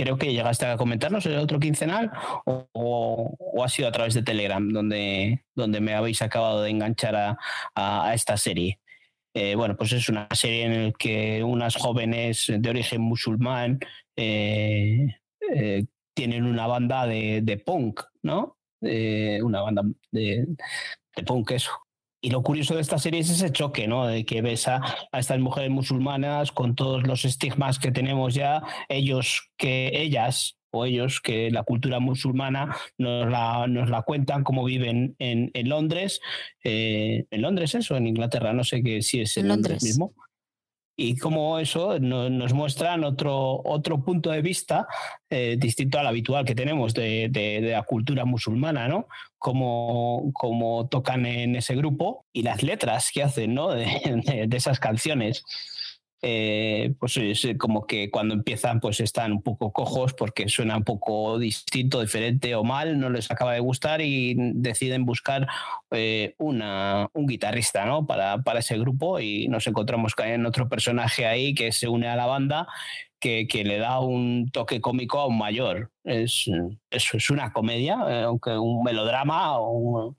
creo 0.00 0.16
que 0.16 0.32
llegaste 0.32 0.64
a 0.64 0.78
comentarnos 0.78 1.26
en 1.26 1.32
el 1.32 1.38
otro 1.40 1.60
quincenal 1.60 2.10
o, 2.46 2.66
o, 2.72 3.62
ha 3.62 3.68
sido 3.68 3.86
a 3.86 3.92
través 3.92 4.14
de 4.14 4.22
Telegram 4.22 4.66
donde, 4.66 5.44
donde 5.54 5.80
me 5.80 5.92
habéis 5.92 6.22
acabado 6.22 6.62
de 6.62 6.70
enganchar 6.70 7.14
a, 7.14 7.38
a, 7.74 8.14
esta 8.14 8.38
serie. 8.38 8.80
Eh, 9.34 9.54
bueno, 9.56 9.76
pues 9.76 9.92
es 9.92 10.08
una 10.08 10.26
serie 10.32 10.64
en 10.64 10.86
la 10.86 10.92
que 10.92 11.44
unas 11.44 11.76
jóvenes 11.76 12.46
de 12.48 12.70
origen 12.70 13.02
musulmán 13.02 13.78
eh, 14.16 15.18
eh, 15.54 15.84
tienen 16.14 16.46
una 16.46 16.66
banda 16.66 17.06
de, 17.06 17.42
de 17.42 17.58
punk, 17.58 18.00
¿no? 18.22 18.56
una 18.80 19.60
banda 19.60 19.82
de, 20.10 20.46
de 21.14 21.22
punk, 21.22 21.50
eso, 21.50 21.72
y 22.20 22.30
lo 22.30 22.42
curioso 22.42 22.74
de 22.74 22.82
esta 22.82 22.98
serie 22.98 23.20
es 23.20 23.30
ese 23.30 23.50
choque, 23.50 23.88
¿no? 23.88 24.06
De 24.06 24.24
que 24.24 24.42
ves 24.42 24.68
a, 24.68 24.82
estas 25.12 25.38
mujeres 25.40 25.70
musulmanas 25.70 26.52
con 26.52 26.74
todos 26.74 27.06
los 27.06 27.24
estigmas 27.24 27.78
que 27.78 27.92
tenemos 27.92 28.34
ya, 28.34 28.62
ellos 28.88 29.50
que 29.56 29.90
ellas 29.94 30.58
o 30.72 30.84
ellos 30.84 31.20
que 31.20 31.50
la 31.50 31.64
cultura 31.64 31.98
musulmana 31.98 32.76
nos 32.96 33.28
la, 33.28 33.66
nos 33.66 33.90
la 33.90 34.02
cuentan 34.02 34.44
como 34.44 34.64
viven 34.64 35.16
en, 35.18 35.50
en 35.54 35.68
Londres, 35.68 36.20
eh, 36.62 37.24
en 37.30 37.42
Londres 37.42 37.74
eso, 37.74 37.96
en 37.96 38.06
Inglaterra, 38.06 38.52
no 38.52 38.64
sé 38.64 38.82
qué 38.82 39.02
si 39.02 39.20
es 39.20 39.36
en, 39.36 39.48
Londres 39.48 39.82
mismo 39.82 40.14
y 41.02 41.16
cómo 41.16 41.58
eso 41.58 41.98
nos 41.98 42.52
muestra 42.52 42.94
otro, 43.06 43.62
otro 43.64 44.04
punto 44.04 44.30
de 44.30 44.42
vista 44.42 44.86
eh, 45.30 45.56
distinto 45.58 45.98
al 45.98 46.06
habitual 46.06 46.44
que 46.44 46.54
tenemos 46.54 46.92
de, 46.92 47.30
la 47.62 47.82
cultura 47.84 48.26
musulmana, 48.26 48.86
¿no? 48.86 49.08
Cómo, 49.38 50.30
cómo 50.34 50.88
tocan 50.88 51.24
en 51.24 51.56
ese 51.56 51.74
grupo 51.74 52.26
y 52.34 52.42
las 52.42 52.62
letras 52.62 53.12
que 53.14 53.22
hacen, 53.22 53.54
¿no? 53.54 53.68
de 53.74 54.48
esas 54.52 54.78
canciones. 54.78 55.42
Eh, 56.22 56.94
pues 56.98 57.16
es 57.16 57.46
como 57.56 57.86
que 57.86 58.10
cuando 58.10 58.34
empiezan 58.34 58.78
pues 58.80 59.00
están 59.00 59.32
un 59.32 59.42
poco 59.42 59.72
cojos 59.72 60.12
porque 60.12 60.50
suena 60.50 60.76
un 60.76 60.84
poco 60.84 61.38
distinto, 61.38 62.02
diferente 62.02 62.54
o 62.54 62.62
mal, 62.62 62.98
no 62.98 63.08
les 63.08 63.30
acaba 63.30 63.54
de 63.54 63.60
gustar 63.60 64.02
y 64.02 64.34
deciden 64.36 65.06
buscar 65.06 65.48
eh, 65.90 66.34
una, 66.36 67.08
un 67.14 67.26
guitarrista 67.26 67.86
¿no? 67.86 68.06
para, 68.06 68.42
para 68.42 68.60
ese 68.60 68.78
grupo 68.78 69.18
y 69.18 69.48
nos 69.48 69.66
encontramos 69.66 70.12
en 70.18 70.44
otro 70.44 70.68
personaje 70.68 71.24
ahí 71.24 71.54
que 71.54 71.72
se 71.72 71.88
une 71.88 72.08
a 72.08 72.16
la 72.16 72.26
banda 72.26 72.68
que, 73.18 73.46
que, 73.48 73.64
le 73.64 73.78
da 73.78 74.00
un 74.00 74.50
toque 74.50 74.80
cómico 74.80 75.20
aún 75.20 75.38
mayor. 75.38 75.90
Es, 76.04 76.46
es, 76.90 77.14
es 77.14 77.30
una 77.30 77.52
comedia, 77.52 77.98
eh, 78.08 78.22
aunque 78.22 78.56
un 78.56 78.82
melodrama 78.82 79.58
o 79.58 79.70
un, 79.70 80.16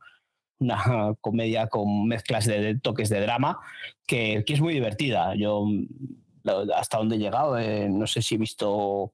una 0.61 1.15
comedia 1.21 1.67
con 1.67 2.07
mezclas 2.07 2.45
de, 2.45 2.79
toques 2.79 3.09
de 3.09 3.21
drama 3.21 3.59
que, 4.07 4.43
que, 4.45 4.53
es 4.53 4.61
muy 4.61 4.73
divertida. 4.73 5.35
Yo 5.35 5.65
hasta 6.75 6.97
donde 6.97 7.15
he 7.15 7.19
llegado, 7.19 7.57
eh, 7.57 7.87
no 7.89 8.07
sé 8.07 8.21
si 8.21 8.35
he 8.35 8.37
visto 8.37 9.13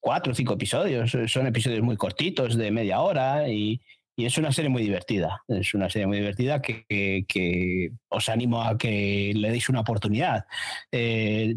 cuatro 0.00 0.32
o 0.32 0.34
cinco 0.34 0.54
episodios, 0.54 1.16
son 1.26 1.46
episodios 1.46 1.82
muy 1.82 1.96
cortitos 1.96 2.56
de 2.56 2.70
media 2.70 3.00
hora 3.00 3.48
y, 3.48 3.80
y 4.16 4.26
es 4.26 4.36
una 4.36 4.52
serie 4.52 4.68
muy 4.68 4.82
divertida. 4.82 5.42
Es 5.48 5.74
una 5.74 5.88
serie 5.88 6.06
muy 6.06 6.18
divertida 6.18 6.60
que, 6.60 6.84
que, 7.26 7.92
os 8.08 8.28
animo 8.28 8.62
a 8.62 8.76
que 8.76 9.32
le 9.34 9.50
deis 9.50 9.68
una 9.68 9.80
oportunidad. 9.80 10.44
Eh, 10.90 11.56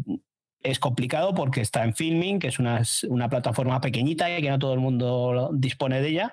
es 0.70 0.78
complicado 0.80 1.32
porque 1.34 1.60
está 1.60 1.84
en 1.84 1.94
Filming, 1.94 2.38
que 2.38 2.48
es 2.48 2.58
una, 2.58 2.82
una, 3.08 3.28
plataforma 3.28 3.80
pequeñita 3.80 4.28
y 4.30 4.42
que 4.42 4.50
no 4.50 4.58
todo 4.58 4.74
el 4.74 4.80
mundo 4.80 5.50
dispone 5.54 6.00
de 6.00 6.08
ella, 6.08 6.32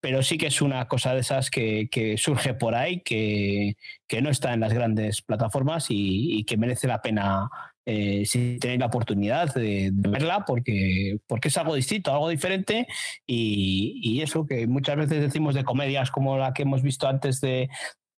pero 0.00 0.22
sí 0.22 0.36
que 0.36 0.48
es 0.48 0.60
una 0.60 0.86
cosa 0.86 1.14
de 1.14 1.20
esas 1.20 1.50
que, 1.50 1.88
que 1.90 2.18
surge 2.18 2.54
por 2.54 2.74
ahí, 2.74 3.00
que, 3.00 3.76
que, 4.06 4.20
no 4.20 4.30
está 4.30 4.52
en 4.52 4.60
las 4.60 4.72
grandes 4.72 5.22
plataformas 5.22 5.86
y, 5.88 6.44
que 6.44 6.56
merece 6.56 6.86
la 6.88 7.00
pena 7.00 7.48
eh, 7.86 8.24
si 8.26 8.58
tenéis 8.58 8.80
la 8.80 8.86
oportunidad 8.86 9.54
de, 9.54 9.90
de, 9.92 10.08
verla 10.08 10.44
porque, 10.44 11.18
porque 11.26 11.48
es 11.48 11.56
algo 11.56 11.74
distinto, 11.74 12.12
algo 12.12 12.28
diferente 12.28 12.86
y, 13.26 14.00
y, 14.02 14.20
eso 14.20 14.46
que 14.46 14.66
muchas 14.66 14.96
veces 14.96 15.22
decimos 15.22 15.54
de 15.54 15.64
comedias 15.64 16.10
como 16.10 16.36
la 16.36 16.52
que 16.52 16.62
hemos 16.62 16.82
visto 16.82 17.08
antes 17.08 17.40
de, 17.40 17.70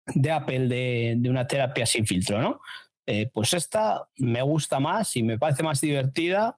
de 0.06 0.30
Apple, 0.32 0.66
de, 0.66 1.14
de 1.18 1.30
una 1.30 1.46
terapia 1.46 1.86
sin 1.86 2.06
filtro, 2.06 2.42
¿no? 2.42 2.60
Eh, 3.06 3.30
pues 3.32 3.52
esta 3.52 4.08
me 4.16 4.42
gusta 4.42 4.78
más 4.78 5.16
y 5.16 5.22
me 5.22 5.38
parece 5.38 5.62
más 5.62 5.80
divertida 5.80 6.56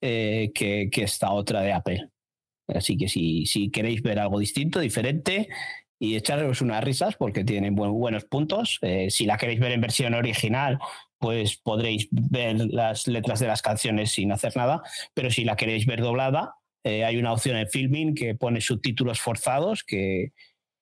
eh, 0.00 0.50
que, 0.54 0.90
que, 0.92 1.02
esta 1.02 1.32
otra 1.32 1.62
de 1.62 1.72
Apple. 1.72 2.08
Así 2.68 2.96
que 2.96 3.08
si, 3.08 3.46
si 3.46 3.70
queréis 3.70 4.02
ver 4.02 4.18
algo 4.18 4.38
distinto, 4.38 4.80
diferente 4.80 5.48
y 5.98 6.16
echaros 6.16 6.60
unas 6.60 6.84
risas 6.84 7.16
porque 7.16 7.42
tienen 7.42 7.74
buen, 7.74 7.92
buenos 7.92 8.24
puntos, 8.24 8.78
eh, 8.82 9.10
si 9.10 9.24
la 9.24 9.38
queréis 9.38 9.60
ver 9.60 9.72
en 9.72 9.80
versión 9.80 10.14
original, 10.14 10.78
pues 11.18 11.56
podréis 11.56 12.08
ver 12.10 12.56
las 12.66 13.08
letras 13.08 13.40
de 13.40 13.48
las 13.48 13.62
canciones 13.62 14.12
sin 14.12 14.30
hacer 14.30 14.56
nada, 14.56 14.82
pero 15.14 15.30
si 15.30 15.44
la 15.44 15.56
queréis 15.56 15.86
ver 15.86 16.00
doblada, 16.00 16.54
hay 16.84 17.18
una 17.18 17.34
opción 17.34 17.58
en 17.58 17.68
Filming 17.68 18.14
que 18.14 18.34
pone 18.34 18.62
subtítulos 18.62 19.20
forzados 19.20 19.84
que, 19.84 20.32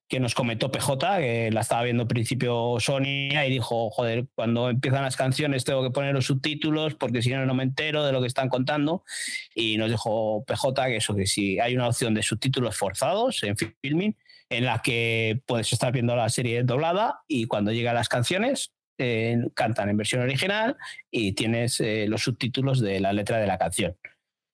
que 0.08 0.20
nos 0.20 0.34
comentó 0.34 0.70
PJ, 0.70 1.18
que 1.18 1.50
la 1.50 1.62
estaba 1.62 1.82
viendo 1.82 2.02
al 2.02 2.08
principio 2.08 2.76
Sonia 2.78 3.46
y 3.46 3.50
dijo, 3.50 3.90
joder, 3.90 4.26
cuando 4.34 4.70
empiezan 4.70 5.02
las 5.02 5.16
canciones 5.16 5.64
tengo 5.64 5.82
que 5.82 5.90
poner 5.90 6.14
los 6.14 6.26
subtítulos 6.26 6.94
porque 6.94 7.22
si 7.22 7.30
no, 7.30 7.44
no 7.44 7.54
me 7.54 7.64
entero 7.64 8.04
de 8.04 8.12
lo 8.12 8.20
que 8.20 8.28
están 8.28 8.48
contando. 8.48 9.04
Y 9.54 9.76
nos 9.78 9.90
dijo 9.90 10.44
PJ 10.46 10.86
que 10.86 10.96
eso, 10.96 11.14
que 11.14 11.26
si 11.26 11.58
hay 11.58 11.74
una 11.74 11.88
opción 11.88 12.14
de 12.14 12.22
subtítulos 12.22 12.76
forzados 12.76 13.42
en 13.42 13.56
filming, 13.56 14.16
en 14.48 14.64
la 14.64 14.80
que 14.80 15.40
puedes 15.44 15.72
estar 15.72 15.92
viendo 15.92 16.14
la 16.14 16.28
serie 16.28 16.62
doblada 16.62 17.22
y 17.26 17.46
cuando 17.46 17.72
llegan 17.72 17.96
las 17.96 18.08
canciones 18.08 18.72
eh, 18.98 19.38
cantan 19.54 19.90
en 19.90 19.96
versión 19.96 20.22
original 20.22 20.76
y 21.10 21.32
tienes 21.32 21.80
eh, 21.80 22.06
los 22.08 22.22
subtítulos 22.22 22.80
de 22.80 23.00
la 23.00 23.12
letra 23.12 23.38
de 23.38 23.46
la 23.46 23.58
canción 23.58 23.96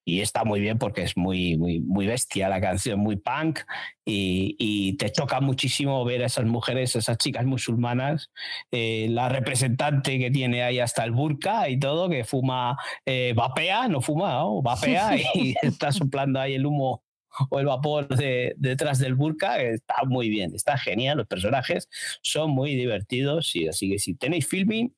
y 0.05 0.21
está 0.21 0.45
muy 0.45 0.61
bien 0.61 0.79
porque 0.79 1.03
es 1.03 1.17
muy, 1.17 1.57
muy, 1.57 1.81
muy 1.81 2.07
bestia 2.07 2.49
la 2.49 2.61
canción, 2.61 2.99
muy 2.99 3.17
punk 3.17 3.61
y, 4.05 4.57
y, 4.59 4.97
te 4.97 5.11
choca 5.11 5.41
muchísimo 5.41 6.05
ver 6.05 6.23
a 6.23 6.27
esas 6.27 6.45
mujeres, 6.45 6.97
esas 6.97 7.19
chicas 7.19 7.45
musulmanas, 7.45 8.31
eh, 8.73 9.07
la 9.11 9.29
representante 9.29 10.19
que 10.19 10.31
tiene 10.31 10.63
ahí 10.65 10.81
hasta 10.81 11.05
el 11.05 11.13
burka 11.13 11.69
y 11.69 11.79
todo, 11.79 12.09
que 12.09 12.25
fuma, 12.25 12.77
eh, 13.07 13.33
vapea, 13.37 13.87
no 13.89 14.01
fuma, 14.01 14.33
¿no? 14.33 14.61
vapea 14.61 15.17
y 15.35 15.55
está 15.63 15.93
soplando 15.93 16.41
ahí 16.41 16.55
el 16.55 16.67
humo 16.67 17.05
o 17.51 17.61
el 17.61 17.67
vapor 17.67 18.09
de, 18.09 18.55
detrás 18.57 18.99
del 18.99 19.15
burka, 19.15 19.61
está 19.61 19.95
muy 20.07 20.29
bien, 20.29 20.55
está 20.55 20.77
genial, 20.77 21.19
los 21.19 21.27
personajes 21.27 21.89
son 22.23 22.51
muy 22.51 22.75
divertidos 22.75 23.55
y 23.55 23.69
así 23.69 23.91
que 23.91 23.99
si 23.99 24.15
tenéis 24.15 24.47
filming, 24.47 24.95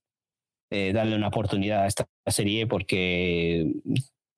eh, 0.71 0.93
darle 0.93 1.15
una 1.15 1.29
oportunidad 1.29 1.83
a 1.83 1.87
esta 1.87 2.09
serie 2.27 2.67
porque 2.67 3.71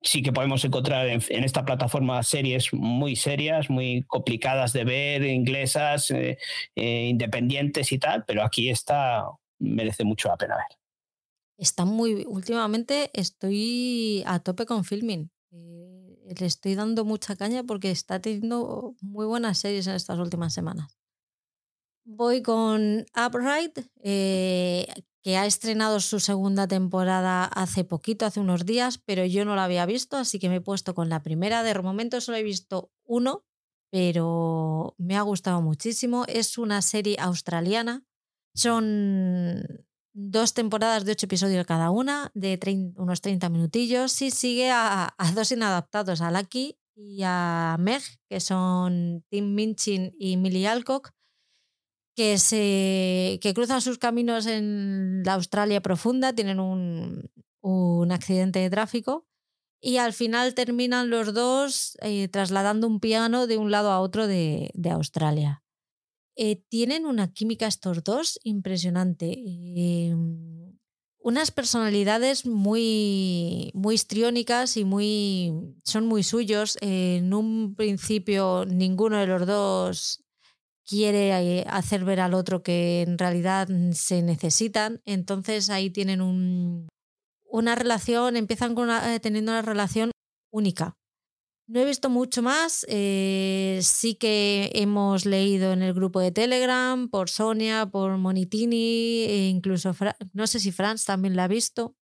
sí 0.07 0.23
que 0.23 0.31
podemos 0.31 0.63
encontrar 0.63 1.07
en, 1.07 1.43
esta 1.43 1.65
plataforma 1.65 2.23
series 2.23 2.73
muy 2.73 3.15
serias, 3.15 3.69
muy 3.69 4.03
complicadas 4.03 4.73
de 4.73 4.83
ver, 4.83 5.23
inglesas, 5.23 6.11
eh, 6.11 6.37
eh, 6.75 7.07
independientes 7.09 7.91
y 7.91 7.99
tal, 7.99 8.23
pero 8.25 8.43
aquí 8.43 8.69
está, 8.69 9.25
merece 9.59 10.03
mucho 10.03 10.29
la 10.29 10.37
pena 10.37 10.55
ver. 10.55 10.77
Está 11.57 11.85
muy, 11.85 12.23
últimamente 12.27 13.09
estoy 13.13 14.23
a 14.25 14.39
tope 14.39 14.65
con 14.65 14.83
filming. 14.85 15.29
Eh, 15.51 16.35
le 16.39 16.45
estoy 16.45 16.75
dando 16.75 17.03
mucha 17.03 17.35
caña 17.35 17.63
porque 17.63 17.91
está 17.91 18.21
teniendo 18.21 18.95
muy 19.01 19.25
buenas 19.25 19.57
series 19.57 19.87
en 19.87 19.95
estas 19.95 20.19
últimas 20.19 20.53
semanas. 20.53 20.97
Voy 22.09 22.41
con 22.41 23.05
Upright, 23.15 23.79
eh, 24.01 24.87
que 25.23 25.37
ha 25.37 25.45
estrenado 25.45 25.99
su 25.99 26.19
segunda 26.19 26.67
temporada 26.67 27.45
hace 27.45 27.83
poquito, 27.83 28.25
hace 28.25 28.39
unos 28.39 28.65
días, 28.65 28.97
pero 28.97 29.25
yo 29.25 29.45
no 29.45 29.55
la 29.55 29.65
había 29.65 29.85
visto, 29.85 30.17
así 30.17 30.39
que 30.39 30.49
me 30.49 30.57
he 30.57 30.61
puesto 30.61 30.93
con 30.95 31.09
la 31.09 31.23
primera. 31.23 31.63
De 31.63 31.81
momento 31.81 32.21
solo 32.21 32.37
he 32.37 32.43
visto 32.43 32.91
uno, 33.03 33.43
pero 33.91 34.95
me 34.97 35.17
ha 35.17 35.21
gustado 35.21 35.61
muchísimo. 35.61 36.25
Es 36.27 36.57
una 36.57 36.81
serie 36.81 37.17
australiana. 37.19 38.05
Son 38.53 39.63
dos 40.13 40.53
temporadas 40.53 41.05
de 41.05 41.11
ocho 41.11 41.25
episodios 41.27 41.65
cada 41.65 41.91
una, 41.91 42.31
de 42.33 42.57
30, 42.57 43.01
unos 43.01 43.21
30 43.21 43.49
minutillos, 43.49 44.21
y 44.21 44.31
sigue 44.31 44.71
a, 44.71 45.13
a, 45.15 45.31
dos 45.33 45.51
inadaptados, 45.51 46.21
a 46.21 46.31
Lucky 46.31 46.77
y 46.95 47.21
a 47.23 47.75
Meg, 47.79 48.01
que 48.27 48.39
son 48.39 49.23
Tim 49.29 49.53
Minchin 49.53 50.15
y 50.17 50.37
Millie 50.37 50.67
Alcock 50.67 51.16
que, 52.17 52.39
se, 52.39 53.37
que 53.43 53.53
cruzan 53.53 53.79
sus 53.79 53.99
caminos 53.99 54.47
en 54.47 55.21
la 55.23 55.35
Australia 55.35 55.81
profunda, 55.81 56.33
tienen 56.33 56.59
un, 56.59 57.29
un 57.61 58.11
accidente 58.11 58.57
de 58.57 58.71
tráfico 58.71 59.27
y 59.79 59.97
al 59.97 60.13
final 60.13 60.55
terminan 60.55 61.11
los 61.11 61.31
dos 61.35 61.95
eh, 62.01 62.27
trasladando 62.27 62.87
un 62.87 62.99
piano 62.99 63.45
de 63.45 63.57
un 63.57 63.69
lado 63.69 63.91
a 63.91 64.01
otro 64.01 64.25
de, 64.25 64.71
de 64.73 64.89
Australia. 64.89 65.63
Eh, 66.35 66.55
tienen 66.69 67.05
una 67.05 67.31
química 67.31 67.67
estos 67.67 68.03
dos 68.03 68.39
impresionante. 68.43 69.35
Eh, 69.37 70.15
unas 71.19 71.51
personalidades 71.51 72.47
muy, 72.47 73.69
muy 73.75 73.93
histriónicas 73.93 74.75
y 74.75 74.85
muy, 74.85 75.53
son 75.83 76.07
muy 76.07 76.23
suyos. 76.23 76.79
En 76.81 77.35
un 77.35 77.75
principio 77.75 78.65
ninguno 78.65 79.19
de 79.19 79.27
los 79.27 79.45
dos 79.45 80.23
quiere 80.87 81.59
eh, 81.59 81.65
hacer 81.67 82.05
ver 82.05 82.19
al 82.19 82.33
otro 82.33 82.63
que 82.63 83.01
en 83.01 83.17
realidad 83.17 83.67
se 83.91 84.21
necesitan. 84.21 85.01
Entonces 85.05 85.69
ahí 85.69 85.89
tienen 85.89 86.21
un, 86.21 86.87
una 87.49 87.75
relación, 87.75 88.37
empiezan 88.37 88.73
con 88.73 88.89
eh, 88.89 89.19
teniendo 89.19 89.51
una 89.51 89.61
relación 89.61 90.11
única. 90.51 90.95
No 91.69 91.81
he 91.81 91.85
visto 91.85 92.09
mucho 92.09 92.41
más. 92.41 92.85
Eh, 92.87 93.79
sí 93.83 94.15
que 94.15 94.71
hemos 94.73 95.25
leído 95.25 95.73
en 95.73 95.81
el 95.81 95.93
grupo 95.93 96.21
de 96.21 96.31
Telegram 96.31 97.09
por 97.09 97.29
Sonia, 97.29 97.85
por 97.85 98.17
Monitini, 98.17 99.25
e 99.25 99.49
incluso 99.49 99.93
no 100.31 100.47
sé 100.47 100.61
si 100.61 100.71
Franz 100.71 101.03
también 101.03 101.35
la 101.35 101.43
ha 101.43 101.47
visto, 101.49 101.95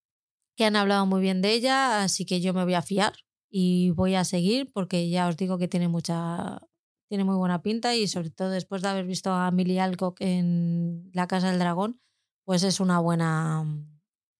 que 0.55 0.65
han 0.65 0.75
hablado 0.75 1.07
muy 1.07 1.19
bien 1.21 1.41
de 1.41 1.53
ella, 1.53 2.03
así 2.03 2.25
que 2.25 2.41
yo 2.41 2.53
me 2.53 2.63
voy 2.63 2.75
a 2.75 2.83
fiar 2.83 3.13
y 3.49 3.89
voy 3.91 4.13
a 4.13 4.23
seguir 4.23 4.71
porque 4.71 5.09
ya 5.09 5.27
os 5.27 5.37
digo 5.37 5.57
que 5.57 5.67
tiene 5.67 5.87
mucha 5.87 6.61
tiene 7.07 7.23
muy 7.23 7.36
buena 7.36 7.61
pinta 7.61 7.95
y 7.95 8.07
sobre 8.07 8.30
todo 8.30 8.49
después 8.49 8.82
de 8.82 8.90
haber 8.90 9.06
visto 9.06 9.32
a 9.32 9.52
Millie 9.52 9.80
Alcock 9.80 10.18
en 10.22 11.10
La 11.14 11.27
Casa 11.27 11.49
del 11.49 11.60
Dragón, 11.60 12.02
pues 12.44 12.64
es 12.64 12.80
una 12.80 12.99
buena 12.99 13.65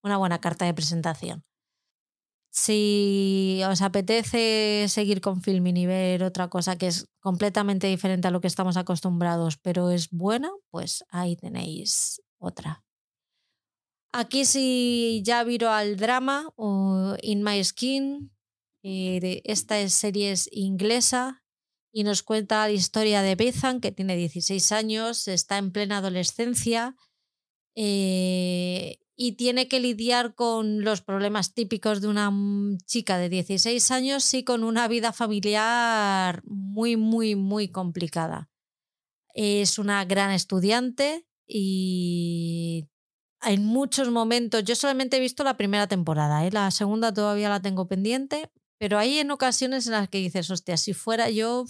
una 0.04 0.18
buena 0.18 0.40
carta 0.40 0.66
de 0.66 0.74
presentación. 0.74 1.44
Si 2.52 3.62
os 3.70 3.82
apetece 3.82 4.86
seguir 4.88 5.20
con 5.20 5.42
filming 5.42 5.76
y 5.76 5.86
ver 5.88 6.24
otra 6.24 6.48
cosa 6.48 6.78
que 6.78 6.88
es 6.88 7.10
completamente 7.20 7.88
diferente 7.88 8.28
a 8.28 8.32
lo 8.32 8.40
que 8.40 8.48
estamos 8.48 8.78
acostumbrados, 8.78 9.58
pero 9.58 9.90
es 9.90 10.10
buena, 10.10 10.50
pues 10.70 11.04
ahí 11.10 11.36
tenéis 11.36 12.22
otra. 12.38 12.84
Aquí 14.14 14.46
si 14.46 15.22
ya 15.26 15.44
viro 15.44 15.70
al 15.70 15.98
drama 15.98 16.48
In 17.22 17.44
My 17.44 17.62
Skin, 17.62 18.32
eh, 18.84 19.42
esta 19.44 19.90
serie 19.90 20.32
es 20.32 20.48
inglesa 20.54 21.44
y 21.96 22.04
nos 22.04 22.24
cuenta 22.24 22.68
la 22.68 22.74
historia 22.74 23.22
de 23.22 23.36
Bethan, 23.36 23.80
que 23.80 23.94
tiene 23.94 24.18
16 24.18 24.74
años, 24.74 25.30
está 25.30 25.58
en 25.58 25.72
plena 25.72 26.00
adolescencia 26.00 26.94
eh, 27.74 29.00
y 29.16 29.38
tiene 29.38 29.70
que 29.70 29.80
lidiar 29.80 30.36
con 30.36 30.84
los 30.84 31.00
problemas 31.02 31.54
típicos 31.54 32.02
de 32.02 32.10
una 32.10 32.34
chica 32.86 33.18
de 33.18 33.30
16 33.30 33.92
años 33.92 34.34
y 34.34 34.44
con 34.44 34.66
una 34.66 34.90
vida 34.90 35.14
familiar 35.14 36.44
muy, 36.44 36.98
muy, 36.98 37.36
muy 37.36 37.70
complicada. 37.70 38.50
Es 39.34 39.80
una 39.80 40.04
gran 40.04 40.32
estudiante 40.32 41.26
y 41.48 42.90
en 43.42 43.66
muchos 43.66 44.12
momentos, 44.12 44.66
yo 44.66 44.76
solamente 44.76 45.16
he 45.16 45.22
visto 45.22 45.46
la 45.46 45.56
primera 45.56 45.88
temporada, 45.88 46.46
¿eh? 46.46 46.52
la 46.52 46.72
segunda 46.72 47.14
todavía 47.14 47.48
la 47.48 47.62
tengo 47.62 47.88
pendiente, 47.88 48.52
pero 48.78 48.98
hay 48.98 49.20
en 49.20 49.32
ocasiones 49.32 49.88
en 49.88 49.94
las 49.94 50.10
que 50.10 50.20
dices, 50.20 50.50
hostia, 50.52 50.78
si 50.78 50.94
fuera 50.94 51.30
yo, 51.30 51.66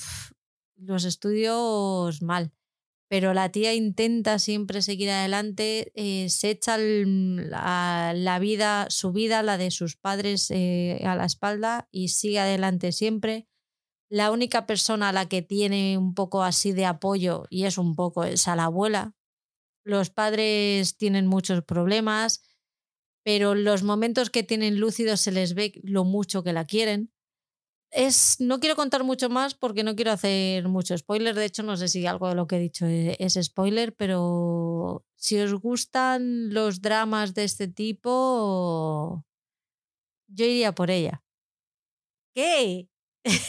los 0.75 1.05
estudios 1.05 2.21
mal 2.21 2.53
pero 3.07 3.33
la 3.33 3.49
tía 3.49 3.73
intenta 3.73 4.39
siempre 4.39 4.81
seguir 4.81 5.09
adelante, 5.09 5.91
eh, 5.95 6.29
se 6.29 6.49
echa 6.49 6.77
la, 6.77 8.37
vida, 8.41 8.87
su 8.89 9.11
vida, 9.11 9.43
la 9.43 9.57
de 9.57 9.71
sus 9.71 9.95
padres 9.95 10.49
eh, 10.49 11.01
a 11.05 11.15
la 11.15 11.25
espalda 11.25 11.87
y 11.91 12.09
sigue 12.09 12.39
adelante 12.39 12.91
siempre. 12.91 13.47
La 14.09 14.31
única 14.31 14.65
persona 14.65 15.09
a 15.09 15.13
la 15.13 15.27
que 15.27 15.41
tiene 15.41 15.97
un 15.97 16.13
poco 16.13 16.43
así 16.43 16.71
de 16.71 16.85
apoyo, 16.85 17.45
y 17.49 17.65
es 17.65 17.77
un 17.77 17.95
poco, 17.95 18.23
es 18.23 18.47
a 18.47 18.55
la 18.55 18.65
abuela. 18.65 19.13
Los 19.83 20.09
padres 20.09 20.97
tienen 20.97 21.27
muchos 21.27 21.63
problemas, 21.63 22.41
pero 23.25 23.55
los 23.55 23.81
momentos 23.81 24.29
que 24.29 24.43
tienen 24.43 24.79
lúcidos 24.79 25.19
se 25.19 25.31
les 25.31 25.55
ve 25.55 25.81
lo 25.83 26.03
mucho 26.03 26.43
que 26.43 26.53
la 26.53 26.65
quieren 26.65 27.11
es, 27.89 28.39
no 28.39 28.59
quiero 28.59 28.75
contar 28.75 29.03
mucho 29.03 29.29
más 29.29 29.55
porque 29.55 29.83
no 29.83 29.95
quiero 29.95 30.11
hacer 30.11 30.67
mucho 30.67 30.95
spoiler. 30.95 31.33
De 31.33 31.45
hecho, 31.45 31.63
no 31.63 31.75
sé 31.75 31.87
si 31.87 32.05
algo 32.05 32.29
de 32.29 32.35
lo 32.35 32.45
que 32.45 32.57
he 32.57 32.59
dicho 32.59 32.85
e, 32.85 33.15
es, 33.19 33.39
spoiler, 33.41 33.95
pero 33.95 35.03
si 35.15 35.39
os 35.39 35.53
gustan 35.53 36.53
los 36.53 36.81
dramas 36.81 37.33
de 37.33 37.45
este 37.45 37.67
tipo, 37.67 39.25
yo 40.27 40.45
iría 40.45 40.75
por 40.75 40.91
ella. 40.91 41.23
¿Qué? 42.35 42.89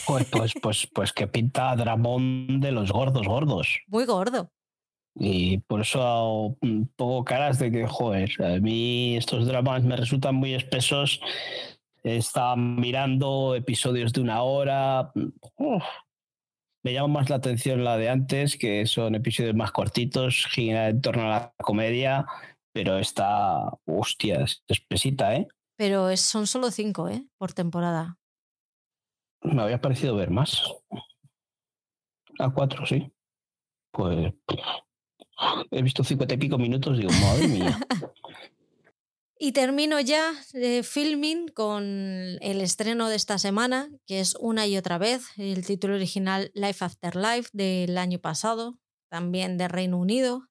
Pues, 0.07 0.25
pues, 0.31 0.53
pues, 0.59 0.87
pues 0.91 1.13
que 1.13 1.27
pinta 1.27 1.75
dramón 1.75 2.59
de 2.59 2.71
los 2.71 2.91
gordos, 2.91 3.27
gordos. 3.27 3.81
Muy 3.85 4.05
gordo. 4.05 4.51
Y 5.19 5.57
por 5.59 5.81
eso 5.81 6.57
pongo 6.95 7.25
caras 7.25 7.57
de 7.59 7.71
que, 7.71 7.87
joder, 7.87 8.29
a 8.43 8.59
mí 8.59 9.17
estos 9.17 9.47
dramas 9.47 9.83
me 9.83 9.95
resultan 9.95 10.35
muy 10.35 10.53
espesos 10.53 11.19
estaba 12.15 12.55
mirando 12.55 13.55
episodios 13.55 14.13
de 14.13 14.21
una 14.21 14.41
hora. 14.43 15.11
me 16.83 16.93
llama 16.93 17.19
más 17.19 17.29
la 17.29 17.37
atención 17.37 17.83
la 17.83 17.97
de 17.97 18.09
antes, 18.09 18.57
que 18.57 18.85
son 18.85 19.15
episodios 19.15 19.55
más 19.55 19.71
cortitos, 19.71 20.47
gira 20.49 20.89
en 20.89 21.01
torno 21.01 21.23
a 21.23 21.29
la 21.29 21.53
comedia, 21.61 22.25
pero 22.73 22.97
está, 22.97 23.71
hostia, 23.85 24.43
es 24.43 24.63
espesita, 24.67 25.35
¿eh? 25.35 25.47
Pero 25.77 26.15
son 26.17 26.47
solo 26.47 26.71
cinco, 26.71 27.09
¿eh? 27.09 27.25
Por 27.37 27.53
temporada. 27.53 28.17
Me 29.41 29.61
había 29.61 29.81
parecido 29.81 30.15
ver 30.15 30.31
más. 30.31 30.63
A 32.39 32.49
cuatro, 32.49 32.85
sí. 32.85 33.11
Pues 33.91 34.33
he 35.71 35.81
visto 35.81 36.03
cincuenta 36.03 36.35
y 36.35 36.37
pico 36.37 36.57
minutos, 36.57 36.97
digo, 36.97 37.11
madre 37.11 37.47
mía. 37.47 37.79
Y 39.39 39.51
termino 39.51 39.99
ya 39.99 40.33
de 40.53 40.81
filming 40.81 41.49
con 41.49 41.83
el 41.83 42.61
estreno 42.61 43.07
de 43.07 43.15
esta 43.15 43.37
semana, 43.37 43.87
que 44.07 44.19
es 44.19 44.35
una 44.39 44.65
y 44.65 44.77
otra 44.77 44.97
vez, 44.97 45.27
el 45.37 45.63
título 45.63 45.93
original 45.93 46.49
Life 46.55 46.83
After 46.83 47.15
Life 47.15 47.49
del 47.53 47.99
año 47.99 48.17
pasado, 48.17 48.79
también 49.09 49.59
de 49.59 49.67
Reino 49.67 49.99
Unido. 49.99 50.49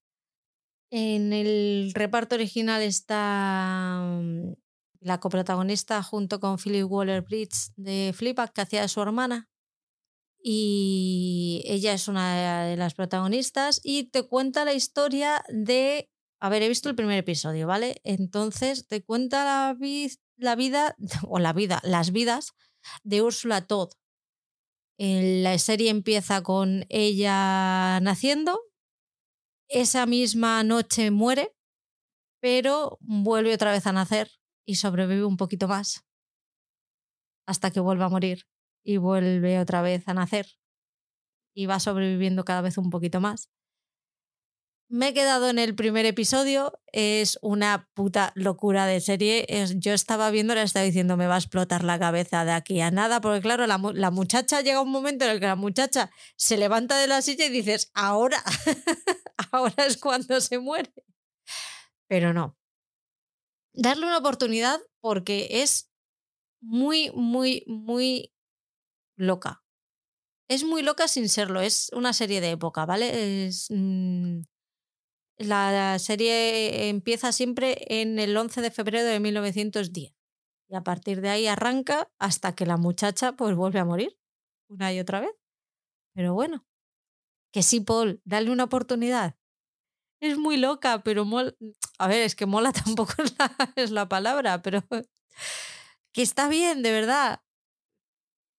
En 0.92 1.32
el 1.32 1.90
reparto 1.94 2.36
original 2.36 2.80
está 2.80 4.20
mm, 4.22 4.52
la 5.00 5.18
coprotagonista 5.18 6.00
junto 6.04 6.38
con 6.38 6.58
Philip 6.58 6.86
Waller 6.88 7.22
Bridge 7.22 7.72
de 7.74 8.12
Flipak, 8.14 8.52
que 8.52 8.60
hacía 8.60 8.82
de 8.82 8.88
su 8.88 9.02
hermana. 9.02 9.48
Y 10.48 11.64
ella 11.66 11.92
es 11.92 12.06
una 12.06 12.66
de 12.66 12.76
las 12.76 12.94
protagonistas 12.94 13.80
y 13.82 14.04
te 14.10 14.22
cuenta 14.22 14.64
la 14.64 14.74
historia 14.74 15.42
de 15.48 16.08
a 16.38 16.48
ver, 16.48 16.62
he 16.62 16.68
visto 16.68 16.88
el 16.88 16.94
primer 16.94 17.18
episodio, 17.18 17.66
¿vale? 17.66 18.00
Entonces 18.04 18.86
te 18.86 19.02
cuenta 19.02 19.44
la, 19.44 19.74
vida, 20.54 20.94
o 21.26 21.40
la 21.40 21.52
vida, 21.52 21.80
las 21.82 22.12
vidas 22.12 22.52
de 23.02 23.22
Úrsula 23.22 23.66
Todd. 23.66 23.90
La 24.98 25.58
serie 25.58 25.90
empieza 25.90 26.44
con 26.44 26.86
ella 26.90 27.98
naciendo, 28.00 28.60
esa 29.68 30.06
misma 30.06 30.62
noche 30.62 31.10
muere, 31.10 31.56
pero 32.40 32.98
vuelve 33.00 33.52
otra 33.52 33.72
vez 33.72 33.84
a 33.88 33.92
nacer 33.92 34.30
y 34.64 34.76
sobrevive 34.76 35.24
un 35.24 35.36
poquito 35.36 35.66
más 35.66 36.04
hasta 37.48 37.72
que 37.72 37.80
vuelve 37.80 38.04
a 38.04 38.08
morir 38.08 38.46
y 38.86 38.98
vuelve 38.98 39.58
otra 39.58 39.82
vez 39.82 40.06
a 40.06 40.14
nacer 40.14 40.46
y 41.52 41.66
va 41.66 41.80
sobreviviendo 41.80 42.44
cada 42.44 42.60
vez 42.60 42.78
un 42.78 42.88
poquito 42.90 43.20
más. 43.20 43.50
Me 44.88 45.08
he 45.08 45.14
quedado 45.14 45.50
en 45.50 45.58
el 45.58 45.74
primer 45.74 46.06
episodio, 46.06 46.78
es 46.92 47.40
una 47.42 47.90
puta 47.94 48.30
locura 48.36 48.86
de 48.86 49.00
serie. 49.00 49.44
yo 49.74 49.92
estaba 49.92 50.30
viendo, 50.30 50.54
le 50.54 50.62
estaba 50.62 50.84
diciendo, 50.84 51.16
me 51.16 51.26
va 51.26 51.34
a 51.34 51.38
explotar 51.38 51.82
la 51.82 51.98
cabeza 51.98 52.44
de 52.44 52.52
aquí 52.52 52.80
a 52.80 52.92
nada, 52.92 53.20
porque 53.20 53.40
claro, 53.40 53.66
la, 53.66 53.80
la 53.94 54.12
muchacha 54.12 54.60
llega 54.60 54.80
un 54.80 54.92
momento 54.92 55.24
en 55.24 55.32
el 55.32 55.40
que 55.40 55.46
la 55.46 55.56
muchacha 55.56 56.12
se 56.36 56.56
levanta 56.56 56.96
de 56.98 57.08
la 57.08 57.20
silla 57.20 57.46
y 57.46 57.50
dices, 57.50 57.90
ahora, 57.94 58.40
ahora 59.50 59.86
es 59.86 59.96
cuando 59.96 60.40
se 60.40 60.60
muere. 60.60 60.92
Pero 62.06 62.32
no. 62.32 62.56
Darle 63.72 64.06
una 64.06 64.18
oportunidad 64.18 64.80
porque 65.00 65.48
es 65.62 65.90
muy, 66.60 67.10
muy, 67.12 67.64
muy 67.66 68.35
loca. 69.16 69.62
Es 70.48 70.64
muy 70.64 70.82
loca 70.82 71.08
sin 71.08 71.28
serlo, 71.28 71.60
es 71.60 71.90
una 71.92 72.12
serie 72.12 72.40
de 72.40 72.52
época, 72.52 72.86
¿vale? 72.86 73.50
Mm, 73.70 74.42
la 75.38 75.98
serie 75.98 76.88
empieza 76.88 77.32
siempre 77.32 78.00
en 78.00 78.18
el 78.18 78.36
11 78.36 78.60
de 78.62 78.70
febrero 78.70 79.06
de 79.06 79.20
1910 79.20 80.14
y 80.68 80.74
a 80.74 80.82
partir 80.82 81.20
de 81.20 81.30
ahí 81.30 81.46
arranca 81.46 82.10
hasta 82.18 82.54
que 82.54 82.66
la 82.66 82.76
muchacha 82.76 83.32
pues 83.32 83.54
vuelve 83.54 83.78
a 83.80 83.84
morir 83.84 84.16
una 84.68 84.92
y 84.92 85.00
otra 85.00 85.20
vez. 85.20 85.34
Pero 86.14 86.34
bueno, 86.34 86.66
que 87.52 87.62
sí, 87.62 87.80
Paul, 87.80 88.20
dale 88.24 88.50
una 88.50 88.64
oportunidad. 88.64 89.36
Es 90.20 90.38
muy 90.38 90.56
loca, 90.56 91.02
pero 91.02 91.24
mola. 91.24 91.54
A 91.98 92.08
ver, 92.08 92.22
es 92.22 92.34
que 92.36 92.46
mola 92.46 92.72
tampoco 92.84 93.14
es 93.76 93.90
la 93.90 94.08
palabra, 94.08 94.62
pero 94.62 94.82
que 96.12 96.22
está 96.22 96.48
bien, 96.48 96.82
de 96.82 96.92
verdad. 96.92 97.42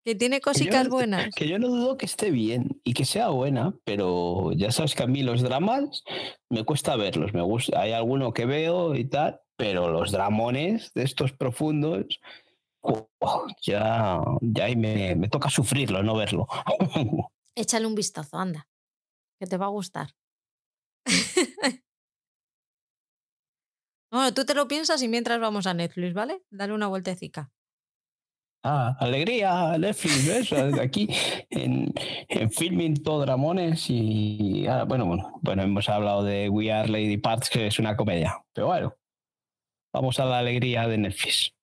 Que 0.07 0.15
tiene 0.15 0.39
cositas 0.39 0.87
buenas. 0.87 1.35
Que 1.35 1.49
yo 1.49 1.59
no 1.59 1.67
dudo 1.67 1.97
que 1.97 2.05
esté 2.05 2.31
bien 2.31 2.79
y 2.85 2.93
que 2.93 3.03
sea 3.03 3.27
buena, 3.27 3.73
pero 3.83 4.53
ya 4.53 4.71
sabes 4.71 4.95
que 4.95 5.03
a 5.03 5.05
mí 5.05 5.21
los 5.21 5.41
dramas 5.41 6.05
me 6.49 6.63
cuesta 6.63 6.95
verlos. 6.95 7.33
Me 7.33 7.41
gusta, 7.41 7.81
hay 7.81 7.91
alguno 7.91 8.31
que 8.31 8.45
veo 8.45 8.95
y 8.95 9.03
tal, 9.03 9.41
pero 9.57 9.89
los 9.91 10.13
dramones 10.13 10.93
de 10.93 11.03
estos 11.03 11.33
profundos, 11.33 12.21
oh, 12.79 13.09
ya, 13.61 14.21
ya 14.39 14.67
me, 14.77 15.15
me 15.15 15.27
toca 15.27 15.49
sufrirlo, 15.49 16.01
no 16.03 16.15
verlo. 16.15 16.47
Échale 17.53 17.85
un 17.85 17.95
vistazo, 17.95 18.37
anda, 18.37 18.69
que 19.41 19.45
te 19.45 19.57
va 19.57 19.65
a 19.65 19.71
gustar. 19.71 20.15
bueno, 24.09 24.33
tú 24.33 24.45
te 24.45 24.53
lo 24.53 24.69
piensas 24.69 25.03
y 25.03 25.09
mientras 25.09 25.41
vamos 25.41 25.67
a 25.67 25.73
Netflix, 25.73 26.13
¿vale? 26.13 26.45
Dale 26.49 26.71
una 26.71 26.87
vueltecita. 26.87 27.51
Ah, 28.63 28.95
alegría, 28.99 29.77
Netflix, 29.77 30.27
¿ves? 30.27 30.51
Aquí 30.81 31.07
en, 31.49 31.93
en 32.27 32.51
Filming 32.51 33.01
todo 33.01 33.21
dramones 33.21 33.89
y 33.89 34.65
ah, 34.67 34.83
bueno, 34.83 35.05
bueno, 35.05 35.39
bueno, 35.41 35.63
hemos 35.63 35.87
hablado 35.89 36.23
de 36.23 36.49
We 36.49 36.71
Are 36.71 36.89
Lady 36.89 37.17
Parts, 37.17 37.49
que 37.49 37.67
es 37.67 37.79
una 37.79 37.95
comedia, 37.95 38.43
pero 38.53 38.67
bueno, 38.67 38.97
vamos 39.93 40.19
a 40.19 40.25
la 40.25 40.39
alegría 40.39 40.87
de 40.87 40.97
Netflix. 40.97 41.53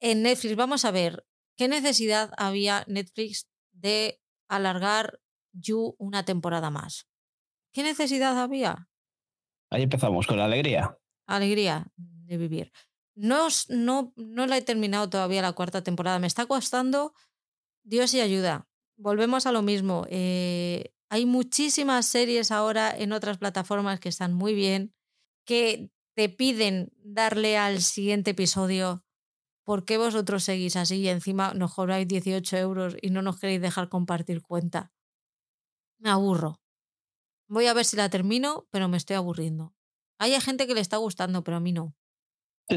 En 0.00 0.22
Netflix, 0.22 0.56
vamos 0.56 0.84
a 0.84 0.90
ver, 0.90 1.26
¿qué 1.56 1.68
necesidad 1.68 2.32
había 2.38 2.84
Netflix 2.86 3.48
de 3.72 4.20
alargar 4.48 5.20
You 5.52 5.96
una 5.98 6.24
temporada 6.24 6.70
más? 6.70 7.06
¿Qué 7.72 7.82
necesidad 7.82 8.38
había? 8.38 8.88
Ahí 9.70 9.82
empezamos 9.82 10.26
con 10.26 10.38
la 10.38 10.46
alegría. 10.46 10.96
Alegría 11.26 11.86
de 11.96 12.38
vivir. 12.38 12.72
No, 13.14 13.48
no, 13.68 14.12
no 14.16 14.46
la 14.46 14.56
he 14.56 14.62
terminado 14.62 15.10
todavía 15.10 15.42
la 15.42 15.52
cuarta 15.52 15.82
temporada. 15.82 16.18
Me 16.18 16.26
está 16.26 16.46
costando 16.46 17.12
Dios 17.82 18.14
y 18.14 18.20
ayuda. 18.20 18.68
Volvemos 18.96 19.46
a 19.46 19.52
lo 19.52 19.62
mismo. 19.62 20.06
Eh, 20.08 20.92
hay 21.08 21.26
muchísimas 21.26 22.06
series 22.06 22.50
ahora 22.50 22.96
en 22.96 23.12
otras 23.12 23.38
plataformas 23.38 23.98
que 24.00 24.08
están 24.08 24.32
muy 24.32 24.54
bien, 24.54 24.94
que 25.44 25.90
te 26.14 26.28
piden 26.28 26.92
darle 26.98 27.58
al 27.58 27.82
siguiente 27.82 28.30
episodio. 28.30 29.04
¿Por 29.64 29.84
qué 29.84 29.98
vosotros 29.98 30.44
seguís 30.44 30.76
así 30.76 30.96
y 30.96 31.08
encima 31.08 31.54
nos 31.54 31.74
cobráis 31.74 32.06
18 32.06 32.56
euros 32.56 32.96
y 33.02 33.10
no 33.10 33.22
nos 33.22 33.38
queréis 33.38 33.60
dejar 33.60 33.88
compartir 33.88 34.42
cuenta? 34.42 34.92
Me 35.98 36.10
aburro. 36.10 36.60
Voy 37.48 37.66
a 37.66 37.74
ver 37.74 37.84
si 37.84 37.96
la 37.96 38.08
termino, 38.08 38.68
pero 38.70 38.88
me 38.88 38.96
estoy 38.96 39.16
aburriendo. 39.16 39.74
Hay 40.18 40.38
gente 40.40 40.66
que 40.66 40.74
le 40.74 40.80
está 40.80 40.98
gustando, 40.98 41.42
pero 41.42 41.56
a 41.56 41.60
mí 41.60 41.72
no. 41.72 41.96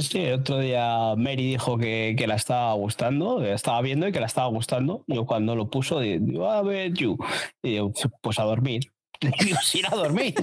Sí, 0.02 0.26
otro 0.32 0.60
día 0.60 1.14
Mary 1.15 1.45
dijo 1.45 1.78
que, 1.78 2.15
que 2.18 2.26
la 2.26 2.36
estaba 2.36 2.74
gustando, 2.74 3.40
que 3.40 3.49
la 3.49 3.56
estaba 3.56 3.82
viendo 3.82 4.07
y 4.07 4.11
que 4.11 4.20
la 4.20 4.26
estaba 4.26 4.48
gustando. 4.48 5.03
Yo 5.07 5.26
cuando 5.26 5.56
lo 5.56 5.70
puso, 5.70 5.99
digo, 5.99 6.49
a 6.49 6.61
ver, 6.64 6.94
you. 6.94 7.18
Y 7.61 7.76
yo, 7.76 7.91
pues 8.22 8.40
a 8.40 8.44
dormir. 8.44 8.91
Digo, 9.22 9.57
ir 9.74 9.86
a 9.88 9.95
dormir. 9.95 10.36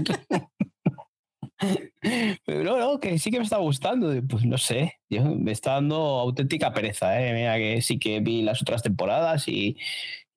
Pero 2.47 2.79
no, 2.79 3.01
que 3.01 3.19
sí 3.19 3.31
que 3.31 3.39
me 3.39 3.45
está 3.45 3.59
gustando. 3.59 4.13
Pues 4.29 4.45
no 4.45 4.59
sé, 4.59 4.95
yo, 5.09 5.25
me 5.25 5.53
está 5.53 5.73
dando 5.73 5.97
auténtica 5.97 6.73
pereza. 6.73 7.21
¿eh? 7.21 7.33
Mira 7.33 7.57
que 7.57 7.83
sí 7.83 7.99
que 7.99 8.21
vi 8.21 8.43
las 8.43 8.63
otras 8.63 8.83
temporadas 8.83 9.47
y, 9.49 9.77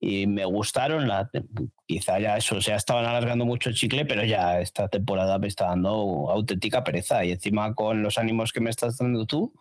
y 0.00 0.26
me 0.26 0.44
gustaron. 0.44 1.08
La, 1.08 1.30
quizá 1.86 2.18
ya 2.18 2.36
eso, 2.36 2.56
o 2.56 2.60
sea, 2.60 2.76
estaban 2.76 3.06
alargando 3.06 3.46
mucho 3.46 3.70
el 3.70 3.74
chicle, 3.74 4.04
pero 4.04 4.24
ya 4.24 4.60
esta 4.60 4.88
temporada 4.88 5.38
me 5.38 5.48
está 5.48 5.66
dando 5.66 6.30
auténtica 6.30 6.84
pereza. 6.84 7.24
Y 7.24 7.32
encima 7.32 7.74
con 7.74 8.02
los 8.02 8.18
ánimos 8.18 8.52
que 8.52 8.60
me 8.60 8.70
estás 8.70 8.98
dando 8.98 9.26
tú, 9.26 9.54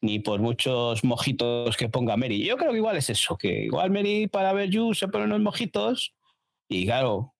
ni 0.00 0.18
por 0.18 0.40
muchos 0.40 1.04
mojitos 1.04 1.76
que 1.76 1.88
ponga 1.88 2.16
Mary. 2.16 2.44
Yo 2.44 2.56
creo 2.56 2.72
que 2.72 2.78
igual 2.78 2.96
es 2.96 3.10
eso, 3.10 3.36
que 3.36 3.64
igual 3.64 3.90
Mary 3.90 4.26
para 4.26 4.52
ver 4.52 4.70
You 4.70 4.94
se 4.94 5.08
pone 5.08 5.24
unos 5.24 5.40
mojitos 5.40 6.14
y 6.68 6.86
claro, 6.86 7.34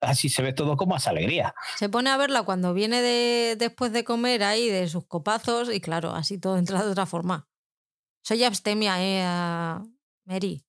así 0.00 0.28
se 0.28 0.42
ve 0.42 0.52
todo 0.52 0.76
con 0.76 0.88
más 0.88 1.06
alegría. 1.06 1.54
Se 1.76 1.88
pone 1.88 2.10
a 2.10 2.16
verla 2.16 2.42
cuando 2.42 2.74
viene 2.74 3.02
de, 3.02 3.56
después 3.56 3.92
de 3.92 4.04
comer 4.04 4.42
ahí 4.42 4.68
de 4.68 4.88
sus 4.88 5.06
copazos 5.06 5.72
y 5.72 5.80
claro, 5.80 6.12
así 6.12 6.38
todo 6.38 6.58
entra 6.58 6.82
de 6.82 6.90
otra 6.90 7.06
forma. 7.06 7.48
Soy 8.22 8.44
abstemia, 8.44 8.96
eh, 8.98 9.84
Mary. 10.24 10.62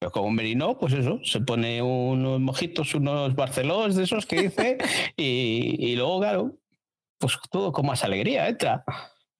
Pero 0.00 0.12
como 0.12 0.30
Merino, 0.30 0.78
pues 0.78 0.92
eso, 0.92 1.20
se 1.24 1.40
pone 1.40 1.82
unos 1.82 2.40
mojitos, 2.40 2.94
unos 2.94 3.34
barcelos 3.34 3.96
de 3.96 4.04
esos 4.04 4.26
que 4.26 4.42
dice, 4.42 4.78
y, 5.16 5.76
y, 5.78 5.96
luego, 5.96 6.20
claro, 6.20 6.58
pues 7.18 7.36
todo 7.50 7.72
con 7.72 7.86
más 7.86 8.04
alegría 8.04 8.48
entra. 8.48 8.84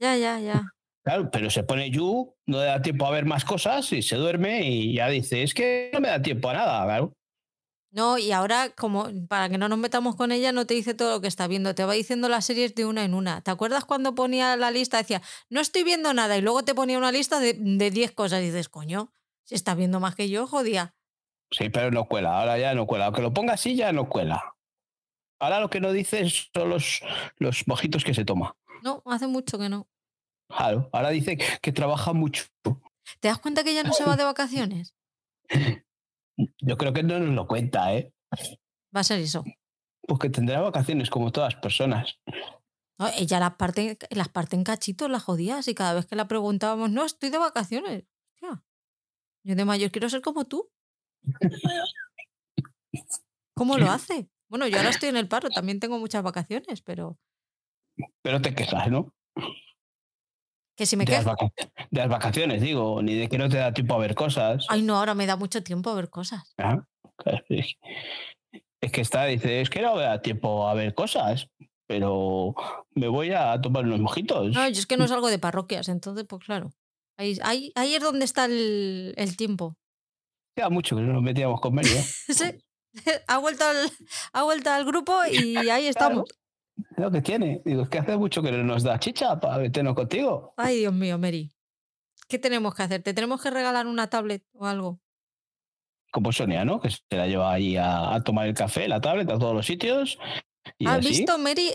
Ya, 0.01 0.17
ya, 0.17 0.41
ya. 0.41 0.63
Claro, 1.05 1.31
pero 1.31 1.49
se 1.49 1.63
pone 1.63 1.91
Yu, 1.91 2.35
no 2.47 2.59
le 2.59 2.65
da 2.65 2.83
tiempo 2.83 3.07
a 3.07 3.11
ver 3.11 3.25
más 3.25 3.45
cosas 3.45 3.91
y 3.93 4.03
se 4.03 4.17
duerme 4.17 4.63
y 4.63 4.95
ya 4.95 5.09
dice, 5.09 5.43
es 5.43 5.55
que 5.55 5.91
no 5.93 6.01
me 6.01 6.09
da 6.09 6.21
tiempo 6.21 6.51
a 6.51 6.55
nada, 6.55 6.85
claro. 6.85 7.15
No, 7.91 8.19
y 8.19 8.33
ahora, 8.33 8.71
como 8.71 9.09
para 9.29 9.49
que 9.49 9.57
no 9.57 9.69
nos 9.69 9.79
metamos 9.79 10.15
con 10.15 10.31
ella, 10.31 10.53
no 10.53 10.67
te 10.67 10.75
dice 10.75 10.93
todo 10.93 11.13
lo 11.13 11.21
que 11.21 11.29
está 11.29 11.47
viendo, 11.47 11.75
te 11.75 11.85
va 11.85 11.95
diciendo 11.95 12.29
las 12.29 12.45
series 12.45 12.75
de 12.75 12.85
una 12.85 13.05
en 13.05 13.15
una. 13.15 13.41
¿Te 13.41 13.51
acuerdas 13.51 13.85
cuando 13.87 14.15
ponía 14.15 14.57
la 14.57 14.71
lista? 14.71 14.99
Decía, 14.99 15.23
no 15.49 15.61
estoy 15.61 15.85
viendo 15.85 16.13
nada, 16.13 16.37
y 16.37 16.43
luego 16.43 16.63
te 16.65 16.75
ponía 16.75 16.99
una 16.99 17.13
lista 17.13 17.41
de 17.41 17.55
10 17.91 18.13
cosas 18.13 18.43
y 18.43 18.47
dices, 18.47 18.69
coño, 18.69 19.11
si 19.45 19.55
está 19.55 19.75
viendo 19.75 20.01
más 20.01 20.15
que 20.15 20.29
yo, 20.29 20.47
jodía. 20.47 20.95
Sí, 21.51 21.71
pero 21.71 21.91
no 21.91 22.05
cuela, 22.05 22.39
ahora 22.39 22.59
ya 22.59 22.75
no 22.75 22.87
cuela. 22.87 23.07
Aunque 23.07 23.23
lo 23.23 23.33
ponga 23.33 23.55
así, 23.55 23.75
ya 23.75 23.91
no 23.93 24.09
cuela. 24.09 24.55
Ahora 25.41 25.61
lo 25.61 25.71
que 25.71 25.81
no 25.81 25.93
dice 25.93 26.29
son 26.29 26.69
los, 26.69 27.01
los 27.39 27.67
mojitos 27.67 28.05
que 28.05 28.13
se 28.13 28.27
toma. 28.27 28.57
No, 28.83 29.03
hace 29.07 29.27
mucho 29.27 29.59
que 29.59 29.69
no. 29.69 29.89
Claro, 30.49 30.91
ahora 30.93 31.11
dice 31.11 31.39
que 31.63 31.73
trabaja 31.73 32.13
mucho. 32.13 32.45
¿Te 33.21 33.29
das 33.29 33.39
cuenta 33.39 33.65
que 33.65 33.75
ya 33.75 33.83
no 33.83 33.93
se 33.93 34.05
va 34.05 34.17
de 34.17 34.25
vacaciones? 34.25 34.95
Yo 36.61 36.77
creo 36.77 36.93
que 36.93 37.03
no 37.03 37.19
nos 37.19 37.35
lo 37.35 37.47
cuenta, 37.47 37.93
¿eh? 37.95 38.13
Va 38.95 39.01
a 39.01 39.05
ser 39.05 39.19
eso. 39.21 39.45
Pues 40.03 40.21
que 40.21 40.31
tendrá 40.31 40.61
vacaciones 40.61 41.11
como 41.11 41.33
todas 41.33 41.55
las 41.55 41.63
personas. 41.63 42.19
No, 42.99 43.09
ella 43.17 43.39
las 43.41 43.55
parte, 43.55 43.99
las 44.11 44.29
parte 44.29 44.57
en 44.57 44.65
cachitos, 44.65 45.11
las 45.11 45.23
jodías, 45.23 45.69
y 45.69 45.75
cada 45.75 45.95
vez 45.95 46.07
que 46.07 46.17
la 46.17 46.27
preguntábamos, 46.27 46.91
no, 46.91 47.05
estoy 47.05 47.31
de 47.31 47.39
vacaciones. 47.39 48.05
Yo 49.49 49.55
de 49.55 49.65
mayor 49.65 49.91
quiero 49.91 50.11
ser 50.11 50.21
como 50.21 50.45
tú. 50.47 50.71
¿Cómo 53.55 53.79
lo 53.79 53.91
hace? 53.91 54.29
Bueno, 54.49 54.67
yo 54.67 54.77
ahora 54.77 54.91
estoy 54.91 55.09
en 55.09 55.17
el 55.17 55.29
paro, 55.29 55.49
también 55.49 55.81
tengo 55.81 55.99
muchas 55.99 56.23
vacaciones, 56.23 56.83
pero. 56.83 57.19
Pero 58.23 58.43
te 58.43 58.55
quejas, 58.55 58.91
¿no? 58.91 59.15
Que 60.79 60.87
si 60.87 60.97
me 60.97 61.05
de, 61.05 61.11
las 61.13 61.25
quejo. 61.25 61.53
de 61.91 62.01
las 62.01 62.09
vacaciones, 62.09 62.63
digo, 62.63 63.03
ni 63.03 63.15
de 63.15 63.29
que 63.29 63.37
no 63.37 63.49
te 63.49 63.57
da 63.57 63.73
tiempo 63.75 63.95
a 63.95 63.99
ver 63.99 64.15
cosas. 64.15 64.65
Ay, 64.69 64.83
no, 64.83 64.97
ahora 64.97 65.13
me 65.15 65.27
da 65.27 65.35
mucho 65.37 65.61
tiempo 65.65 65.91
a 65.91 65.95
ver 65.95 66.09
cosas. 66.09 66.55
Ah, 66.57 66.85
Es 68.81 68.93
que 68.93 69.01
está, 69.01 69.25
dice, 69.25 69.61
es 69.61 69.71
que 69.71 69.83
no 69.83 69.97
me 69.97 70.03
da 70.03 70.23
tiempo 70.23 70.69
a 70.69 70.75
ver 70.75 70.95
cosas, 70.95 71.49
pero 71.89 72.55
me 72.95 73.09
voy 73.09 73.33
a 73.33 73.61
tomar 73.61 73.85
unos 73.85 73.99
mojitos. 73.99 74.55
No, 74.55 74.69
yo 74.69 74.79
es 74.81 74.87
que 74.87 74.97
no 74.97 75.09
salgo 75.09 75.29
de 75.29 75.41
parroquias, 75.41 75.89
entonces, 75.89 76.25
pues 76.29 76.45
claro. 76.45 76.71
Ahí, 77.19 77.37
ahí, 77.43 77.73
ahí 77.75 77.97
es 77.97 78.01
donde 78.03 78.25
está 78.25 78.45
el, 78.45 79.15
el 79.17 79.37
tiempo. 79.37 79.77
Queda 80.57 80.71
mucho 80.71 80.95
que 80.95 81.03
no 81.03 81.13
nos 81.13 81.23
metíamos 81.23 81.61
con 81.61 81.75
Mary. 81.75 81.89
¿eh? 81.89 82.03
sí. 82.29 82.45
Ha 83.29 83.39
vuelto, 83.39 83.65
al, 83.65 83.77
ha 84.33 84.43
vuelto 84.45 84.71
al 84.71 84.85
grupo 84.85 85.19
y 85.31 85.57
ahí 85.57 85.87
estamos. 85.87 86.25
Lo 86.97 87.11
que 87.11 87.21
tiene. 87.23 87.63
Digo, 87.65 87.83
es 87.83 87.89
que 87.89 87.99
hace 87.99 88.17
mucho 88.17 88.43
que 88.43 88.53
no 88.53 88.63
nos 88.65 88.83
da 88.83 88.99
chicha 88.99 89.39
para 89.41 89.59
meternos 89.59 89.95
contigo. 89.95 90.55
Ay, 90.57 90.79
Dios 90.79 90.93
mío, 90.93 91.19
Mary. 91.19 91.51
¿Qué 92.29 92.39
tenemos 92.39 92.75
que 92.75 92.83
hacer? 92.83 93.03
¿Te 93.03 93.15
tenemos 93.15 93.43
que 93.43 93.51
regalar 93.51 93.87
una 93.87 94.09
tablet 94.11 94.45
o 94.53 94.67
algo? 94.67 95.01
Como 96.11 96.33
Sonia, 96.33 96.65
¿no? 96.65 96.81
Que 96.81 96.91
se 96.91 97.01
la 97.11 97.27
lleva 97.27 97.53
ahí 97.53 97.77
a, 97.77 98.15
a 98.15 98.23
tomar 98.23 98.47
el 98.49 98.55
café, 98.55 98.89
la 98.89 99.01
tablet, 99.01 99.31
a 99.31 99.39
todos 99.39 99.55
los 99.55 99.67
sitios. 99.67 100.19
Y 100.79 100.87
¿Has 100.87 100.99
así. 100.99 101.09
visto, 101.09 101.39
Mary? 101.39 101.71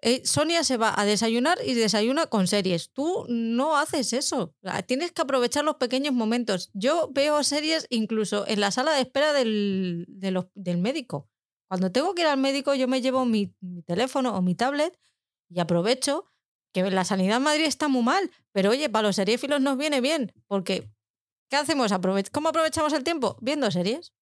Eh, 0.00 0.22
Sonia 0.24 0.62
se 0.62 0.76
va 0.76 0.94
a 0.96 1.04
desayunar 1.04 1.58
y 1.66 1.74
desayuna 1.74 2.26
con 2.26 2.46
series. 2.46 2.92
Tú 2.92 3.26
no 3.28 3.76
haces 3.76 4.12
eso. 4.12 4.54
Tienes 4.86 5.10
que 5.10 5.22
aprovechar 5.22 5.64
los 5.64 5.74
pequeños 5.76 6.14
momentos. 6.14 6.70
Yo 6.72 7.10
veo 7.12 7.42
series 7.42 7.86
incluso 7.90 8.46
en 8.46 8.60
la 8.60 8.70
sala 8.70 8.92
de 8.92 9.00
espera 9.00 9.32
del, 9.32 10.04
de 10.08 10.30
los- 10.30 10.46
del 10.54 10.78
médico. 10.78 11.28
Cuando 11.68 11.92
tengo 11.92 12.14
que 12.14 12.22
ir 12.22 12.28
al 12.28 12.38
médico, 12.38 12.74
yo 12.74 12.88
me 12.88 13.00
llevo 13.00 13.24
mi, 13.24 13.52
mi 13.60 13.82
teléfono 13.82 14.34
o 14.36 14.42
mi 14.42 14.54
tablet 14.54 14.98
y 15.50 15.60
aprovecho 15.60 16.24
que 16.72 16.90
la 16.90 17.04
sanidad 17.04 17.36
en 17.38 17.42
Madrid 17.44 17.64
está 17.64 17.88
muy 17.88 18.02
mal. 18.02 18.30
Pero 18.52 18.70
oye, 18.70 18.88
para 18.88 19.08
los 19.08 19.16
seriéfilos 19.16 19.60
nos 19.60 19.76
viene 19.76 20.00
bien. 20.00 20.32
Porque, 20.46 20.88
¿qué 21.50 21.56
hacemos? 21.56 21.92
Aprove- 21.92 22.30
¿Cómo 22.32 22.48
aprovechamos 22.48 22.92
el 22.92 23.04
tiempo? 23.04 23.36
Viendo 23.40 23.70
series. 23.70 24.12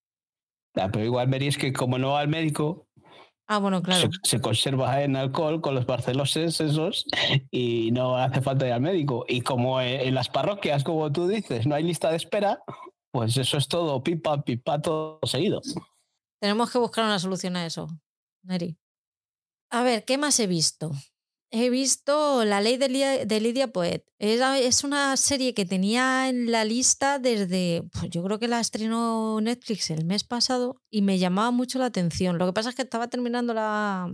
Ah, 0.75 0.89
pero 0.91 1.05
igual 1.05 1.33
es 1.41 1.57
que 1.57 1.73
como 1.73 1.97
no 1.97 2.11
va 2.11 2.19
al 2.19 2.27
médico, 2.27 2.85
Ah, 3.49 3.59
bueno, 3.59 3.81
claro. 3.81 4.09
se, 4.23 4.29
se 4.37 4.41
conserva 4.41 5.01
en 5.03 5.15
alcohol 5.15 5.61
con 5.61 5.73
los 5.73 5.85
barceloses 5.85 6.59
esos 6.59 7.05
y 7.49 7.91
no 7.93 8.17
hace 8.17 8.41
falta 8.41 8.67
ir 8.67 8.73
al 8.73 8.81
médico. 8.81 9.23
Y 9.25 9.39
como 9.39 9.79
en, 9.79 10.01
en 10.01 10.15
las 10.15 10.27
parroquias, 10.27 10.83
como 10.83 11.09
tú 11.13 11.29
dices, 11.29 11.65
no 11.65 11.73
hay 11.73 11.83
lista 11.83 12.09
de 12.11 12.17
espera, 12.17 12.61
pues 13.11 13.37
eso 13.37 13.57
es 13.57 13.69
todo 13.69 14.03
pipa, 14.03 14.43
pipa, 14.43 14.81
todo 14.81 15.19
seguido. 15.23 15.61
Tenemos 16.39 16.71
que 16.71 16.77
buscar 16.77 17.05
una 17.05 17.19
solución 17.19 17.55
a 17.55 17.65
eso, 17.65 17.87
Neri. 18.43 18.77
A 19.69 19.83
ver, 19.83 20.05
¿qué 20.05 20.17
más 20.17 20.39
he 20.39 20.47
visto? 20.47 20.91
He 21.49 21.69
visto 21.69 22.43
La 22.43 22.59
ley 22.59 22.77
de, 22.77 23.39
Lidia 23.39 23.71
Poet. 23.71 24.05
Es 24.19 24.83
una 24.83 25.15
serie 25.15 25.53
que 25.53 25.65
tenía 25.65 26.27
en 26.27 26.51
la 26.51 26.65
lista 26.65 27.19
desde, 27.19 27.83
pues, 27.93 28.09
yo 28.09 28.23
creo 28.23 28.37
que 28.39 28.49
la 28.49 28.59
estrenó 28.59 29.39
Netflix 29.41 29.89
el 29.89 30.05
mes 30.05 30.23
pasado 30.25 30.81
y 30.89 31.01
me 31.01 31.19
llamaba 31.19 31.51
mucho 31.51 31.79
la 31.79 31.85
atención. 31.85 32.37
Lo 32.37 32.45
que 32.45 32.53
pasa 32.53 32.69
es 32.69 32.75
que 32.75 32.81
estaba 32.81 33.07
terminando 33.09 33.53
la, 33.53 34.11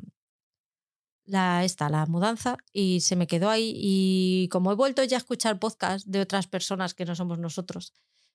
la, 1.25 1.63
esta, 1.63 1.89
la 1.89 2.05
mudanza 2.05 2.57
y 2.71 3.01
se 3.01 3.15
me 3.15 3.27
quedó 3.27 3.49
ahí. 3.49 3.73
Y 3.75 4.47
como 4.49 4.71
he 4.71 4.75
vuelto 4.75 5.03
ya 5.03 5.17
a 5.17 5.19
escuchar 5.19 5.59
podcasts 5.59 6.09
de 6.09 6.21
otras 6.21 6.47
personas 6.47 6.93
que 6.93 7.05
no 7.05 7.15
somos 7.15 7.39
nosotros, 7.39 7.93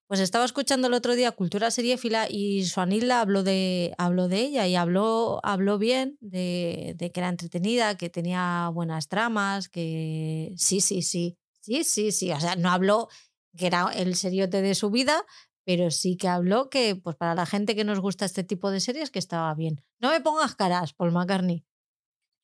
pues 0.09 0.21
estaba 0.21 0.47
escuchando 0.47 0.89
el 0.89 0.95
otro 0.95 1.15
día 1.15 1.33
Cultura 1.33 1.71
Seriéfila 1.71 2.29
y 2.31 2.65
Suanilda 2.65 3.21
habló 3.21 3.43
de, 3.43 3.95
habló 3.99 4.27
de 4.27 4.41
ella 4.41 4.67
y 4.67 4.75
habló, 4.75 5.39
habló 5.43 5.79
bien 5.79 6.17
de, 6.21 6.97
que 6.99 7.21
era 7.21 7.29
entretenida, 7.29 7.99
que 7.99 8.09
tenía 8.09 8.71
buenas 8.73 9.09
tramas, 9.09 9.69
que 9.69 10.55
sí, 10.57 10.81
sí, 10.81 11.03
sí, 11.03 11.37
sí, 11.61 11.85
sí, 11.85 12.11
sí. 12.11 12.33
O 12.33 12.41
sea, 12.41 12.57
no 12.57 12.71
habló 12.71 13.09
que 13.55 13.67
era 13.67 13.91
el 13.95 14.15
seriote 14.15 14.63
de 14.63 14.75
su 14.75 14.91
vida, 14.91 15.27
pero 15.67 15.91
sí 15.91 16.17
que 16.17 16.29
habló 16.29 16.71
que 16.71 16.97
pues 16.97 17.15
para 17.15 17.35
la 17.35 17.45
gente 17.45 17.77
que 17.77 17.85
nos 17.85 18.01
gusta 18.01 18.25
este 18.25 18.45
tipo 18.45 18.71
de 18.71 18.81
series 18.81 19.11
que 19.11 19.19
estaba 19.19 19.55
bien. 19.55 19.83
No 20.01 20.11
me 20.11 20.23
pongas 20.23 20.55
caras, 20.55 20.95
Paul 20.95 21.13
McCartney. 21.13 21.67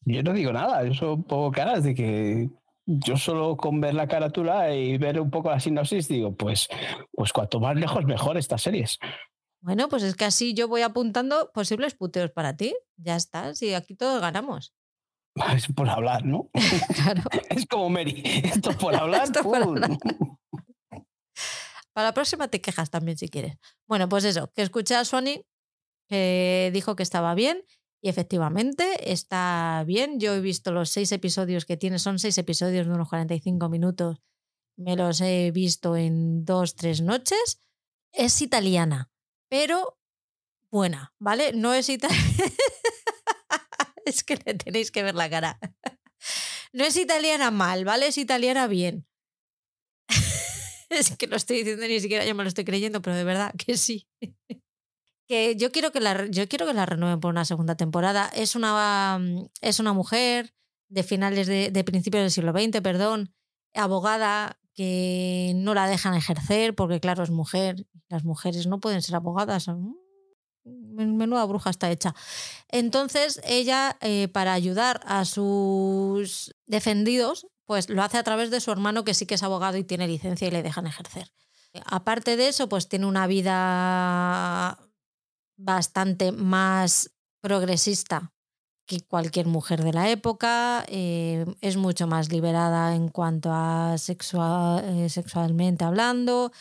Yo 0.04 0.22
no 0.22 0.34
digo 0.34 0.52
nada, 0.52 0.84
yo 0.84 0.92
solo 0.92 1.22
pongo 1.22 1.50
caras 1.50 1.82
de 1.82 1.94
que 1.94 2.50
yo 2.86 3.16
solo 3.16 3.56
con 3.56 3.80
ver 3.80 3.94
la 3.94 4.08
carátula 4.08 4.74
y 4.74 4.98
ver 4.98 5.20
un 5.20 5.30
poco 5.30 5.50
la 5.50 5.60
sinopsis 5.60 6.08
digo, 6.08 6.34
pues, 6.34 6.68
pues 7.12 7.32
cuanto 7.32 7.60
más 7.60 7.76
lejos 7.76 8.04
mejor 8.04 8.36
estas 8.36 8.62
series. 8.62 8.98
Bueno, 9.62 9.88
pues 9.88 10.02
es 10.02 10.14
que 10.14 10.26
así 10.26 10.52
yo 10.52 10.68
voy 10.68 10.82
apuntando 10.82 11.50
posibles 11.54 11.94
puteos 11.94 12.30
para 12.30 12.56
ti. 12.56 12.74
Ya 12.96 13.16
está, 13.16 13.54
si 13.54 13.72
aquí 13.72 13.94
todos 13.94 14.20
ganamos. 14.20 14.74
Es 15.56 15.66
por 15.68 15.88
hablar, 15.88 16.24
¿no? 16.24 16.50
Claro. 16.94 17.22
es 17.50 17.66
como 17.66 17.90
Mary. 17.90 18.22
Esto 18.24 18.70
es 18.70 18.76
por 18.76 18.94
hablar. 18.94 19.24
Esto 19.24 19.42
por 19.42 19.62
hablar. 19.62 19.90
Para 21.92 22.08
la 22.08 22.14
próxima 22.14 22.48
te 22.48 22.60
quejas 22.60 22.90
también 22.90 23.16
si 23.16 23.28
quieres. 23.28 23.56
Bueno, 23.88 24.08
pues 24.08 24.24
eso, 24.24 24.52
que 24.54 24.62
escuché 24.62 24.96
a 24.96 25.04
Sony 25.04 25.44
que 26.08 26.70
dijo 26.72 26.96
que 26.96 27.02
estaba 27.02 27.34
bien 27.34 27.64
y 28.04 28.10
efectivamente 28.10 29.12
está 29.12 29.82
bien. 29.86 30.20
Yo 30.20 30.34
he 30.34 30.40
visto 30.42 30.72
los 30.72 30.90
seis 30.90 31.10
episodios 31.10 31.64
que 31.64 31.78
tiene, 31.78 31.98
son 31.98 32.18
seis 32.18 32.36
episodios 32.36 32.86
de 32.86 32.92
unos 32.92 33.08
45 33.08 33.70
minutos. 33.70 34.20
Me 34.76 34.94
los 34.94 35.22
he 35.22 35.50
visto 35.52 35.96
en 35.96 36.44
dos, 36.44 36.76
tres 36.76 37.00
noches. 37.00 37.62
Es 38.12 38.42
italiana, 38.42 39.10
pero 39.48 39.98
buena, 40.70 41.14
¿vale? 41.18 41.54
No 41.54 41.72
es 41.72 41.88
italiana. 41.88 42.26
es 44.04 44.22
que 44.22 44.36
le 44.36 44.52
tenéis 44.52 44.90
que 44.90 45.02
ver 45.02 45.14
la 45.14 45.30
cara. 45.30 45.58
No 46.74 46.84
es 46.84 46.98
italiana 46.98 47.50
mal, 47.50 47.86
¿vale? 47.86 48.08
Es 48.08 48.18
italiana 48.18 48.66
bien. 48.66 49.06
es 50.90 51.16
que 51.16 51.26
lo 51.26 51.36
estoy 51.36 51.56
diciendo 51.56 51.88
ni 51.88 52.00
siquiera 52.00 52.26
yo 52.26 52.34
me 52.34 52.42
lo 52.42 52.48
estoy 52.50 52.66
creyendo, 52.66 53.00
pero 53.00 53.16
de 53.16 53.24
verdad 53.24 53.54
que 53.56 53.78
sí. 53.78 54.06
Que 55.26 55.56
yo 55.56 55.72
quiero 55.72 55.92
que 55.92 56.00
la 56.00 56.26
yo 56.26 56.48
quiero 56.48 56.66
que 56.66 56.74
la 56.74 56.86
renueven 56.86 57.20
por 57.20 57.30
una 57.30 57.44
segunda 57.44 57.76
temporada. 57.76 58.30
Es 58.34 58.54
una 58.54 59.18
mm, 59.18 59.46
es 59.60 59.80
una 59.80 59.92
mujer 59.92 60.54
de 60.88 61.02
finales 61.02 61.46
de, 61.46 61.70
de 61.70 61.84
principios 61.84 62.22
del 62.22 62.30
siglo 62.30 62.52
XX, 62.52 62.80
perdón, 62.80 63.34
abogada 63.74 64.58
que 64.74 65.52
no 65.54 65.72
la 65.74 65.86
dejan 65.86 66.14
ejercer 66.14 66.74
porque 66.74 67.00
claro 67.00 67.22
es 67.22 67.30
mujer. 67.30 67.86
Las 68.08 68.24
mujeres 68.24 68.66
no 68.66 68.80
pueden 68.80 69.02
ser 69.02 69.14
abogadas. 69.14 69.68
Menuda 70.64 71.44
bruja 71.44 71.70
está 71.70 71.90
hecha. 71.90 72.14
Entonces 72.68 73.40
ella, 73.44 73.96
eh, 74.00 74.28
para 74.28 74.52
ayudar 74.52 75.00
a 75.06 75.24
sus 75.24 76.54
defendidos, 76.66 77.46
pues 77.66 77.88
lo 77.88 78.02
hace 78.02 78.18
a 78.18 78.22
través 78.22 78.50
de 78.50 78.60
su 78.60 78.70
hermano 78.70 79.04
que 79.04 79.14
sí 79.14 79.26
que 79.26 79.34
es 79.34 79.42
abogado 79.42 79.76
y 79.76 79.84
tiene 79.84 80.08
licencia 80.08 80.48
y 80.48 80.50
le 80.50 80.62
dejan 80.62 80.86
ejercer. 80.86 81.32
Aparte 81.86 82.36
de 82.36 82.48
eso, 82.48 82.68
pues 82.68 82.88
tiene 82.88 83.06
una 83.06 83.26
vida 83.26 84.78
bastante 85.56 86.32
más 86.32 87.10
progresista 87.40 88.32
que 88.86 89.00
cualquier 89.00 89.46
mujer 89.46 89.82
de 89.82 89.92
la 89.92 90.10
época, 90.10 90.84
eh, 90.88 91.46
es 91.60 91.76
mucho 91.76 92.06
más 92.06 92.30
liberada 92.30 92.94
en 92.94 93.08
cuanto 93.08 93.50
a 93.52 93.96
sexual, 93.98 94.84
eh, 94.84 95.08
sexualmente 95.08 95.84
hablando. 95.84 96.52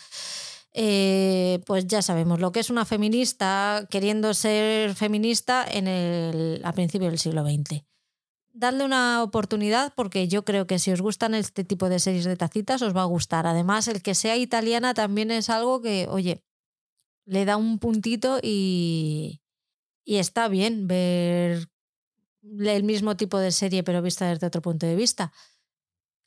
Eh, 0.74 1.61
pues 1.65 1.86
ya 1.86 2.02
sabemos 2.02 2.40
lo 2.40 2.52
que 2.52 2.60
es 2.60 2.70
una 2.70 2.86
feminista 2.86 3.88
queriendo 3.91 4.34
ser 4.34 4.95
feminista 4.95 5.65
en 5.70 5.88
el, 5.88 6.61
a 6.64 6.72
principios 6.74 7.11
del 7.11 7.20
siglo 7.20 7.44
XX 7.44 7.84
dadle 8.53 8.86
una 8.86 9.24
oportunidad 9.24 9.94
porque 9.95 10.28
yo 10.28 10.45
creo 10.45 10.68
que 10.68 10.80
si 10.80 10.91
os 10.91 11.02
gustan 11.02 11.34
este 11.34 11.64
tipo 11.64 11.90
de 11.90 11.99
series 11.99 12.26
de 12.26 12.38
tacitas 12.38 12.82
os 12.82 12.95
va 12.95 13.02
a 13.02 13.06
gustar. 13.06 13.48
Además, 13.48 13.88
el 13.88 14.02
que 14.02 14.15
sea 14.15 14.38
italiana 14.38 14.94
también 14.94 15.32
es 15.32 15.49
algo 15.49 15.82
que, 15.82 16.07
oye, 16.10 16.44
le 17.26 17.45
da 17.45 17.58
un 17.58 17.80
puntito 17.80 18.40
y, 18.41 19.41
y 20.06 20.18
está 20.18 20.48
bien 20.48 20.88
ver 20.88 21.70
el 22.44 22.84
mismo 22.84 23.16
tipo 23.16 23.40
de 23.40 23.52
serie 23.52 23.84
pero 23.84 24.02
vista 24.02 24.28
desde 24.28 24.48
otro 24.48 24.62
punto 24.62 24.86
de 24.86 24.95
vista. 24.95 25.32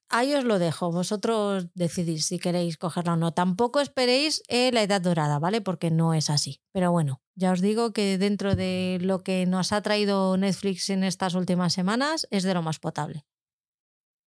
Ahí 0.09 0.35
os 0.35 0.45
lo 0.45 0.61
dejo, 0.61 0.93
vosotros 0.93 1.67
decidís 1.75 2.27
si 2.27 2.39
queréis 2.39 2.77
cogerla 2.77 3.15
o 3.15 3.17
no. 3.17 3.35
Tampoco 3.35 3.81
esperéis 3.81 4.41
eh, 4.47 4.71
la 4.73 4.83
edad 4.83 5.01
dorada, 5.01 5.41
¿vale? 5.41 5.61
Porque 5.61 5.91
no 5.91 6.15
es 6.15 6.31
así. 6.31 6.61
Pero 6.73 6.93
bueno, 6.93 7.21
ya 7.35 7.51
os 7.51 7.61
digo 7.61 7.93
que 7.93 8.17
dentro 8.17 8.55
de 8.55 8.99
lo 9.01 9.25
que 9.25 9.47
nos 9.47 9.73
ha 9.73 9.83
traído 9.83 10.37
Netflix 10.37 10.91
en 10.91 11.03
estas 11.03 11.35
últimas 11.35 11.73
semanas 11.73 12.29
es 12.31 12.45
de 12.45 12.55
lo 12.55 12.63
más 12.63 12.79
potable. 12.79 13.27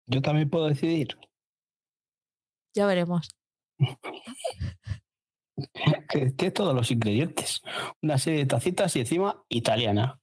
Yo 0.07 0.23
también 0.23 0.49
puedo 0.49 0.69
decidir. 0.69 1.19
Ya 2.74 2.86
veremos. 2.86 3.31
Tiene 6.36 6.51
todos 6.51 6.74
los 6.74 6.90
ingredientes. 6.90 7.62
Una 8.02 8.18
serie 8.18 8.40
de 8.40 8.47
tacitas 8.47 8.94
y 8.97 9.01
encima 9.01 9.44
italiana. 9.48 10.20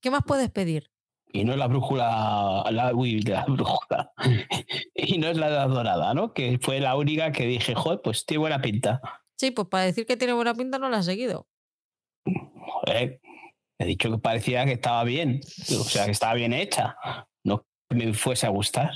¿Qué 0.00 0.10
más 0.10 0.22
puedes 0.26 0.50
pedir? 0.50 0.90
y 1.32 1.44
no 1.44 1.52
es 1.52 1.58
la 1.58 1.66
brújula, 1.66 2.64
la, 2.70 2.94
uy, 2.94 3.20
la 3.22 3.44
brújula, 3.44 4.12
y 4.94 5.18
no 5.18 5.28
es 5.28 5.36
la 5.36 5.66
dorada, 5.66 6.14
¿no? 6.14 6.32
Que 6.32 6.58
fue 6.60 6.80
la 6.80 6.96
única 6.96 7.32
que 7.32 7.46
dije, 7.46 7.74
joder, 7.74 8.00
pues 8.02 8.24
tiene 8.24 8.40
buena 8.40 8.60
pinta. 8.60 9.00
Sí, 9.36 9.50
pues 9.50 9.68
para 9.68 9.84
decir 9.84 10.06
que 10.06 10.16
tiene 10.16 10.32
buena 10.32 10.54
pinta 10.54 10.78
no 10.78 10.88
la 10.88 10.98
has 10.98 11.04
seguido. 11.04 11.46
Joder, 12.24 13.20
he 13.78 13.86
dicho 13.86 14.10
que 14.10 14.18
parecía 14.18 14.64
que 14.64 14.72
estaba 14.72 15.04
bien, 15.04 15.40
o 15.42 15.84
sea, 15.84 16.06
que 16.06 16.12
estaba 16.12 16.34
bien 16.34 16.52
hecha, 16.52 16.96
no 17.44 17.64
que 17.88 17.96
me 17.96 18.12
fuese 18.14 18.46
a 18.46 18.50
gustar. 18.50 18.92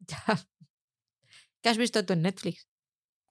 ¿Qué 1.62 1.68
has 1.68 1.78
visto 1.78 2.04
tú 2.06 2.12
en 2.12 2.22
Netflix? 2.22 2.68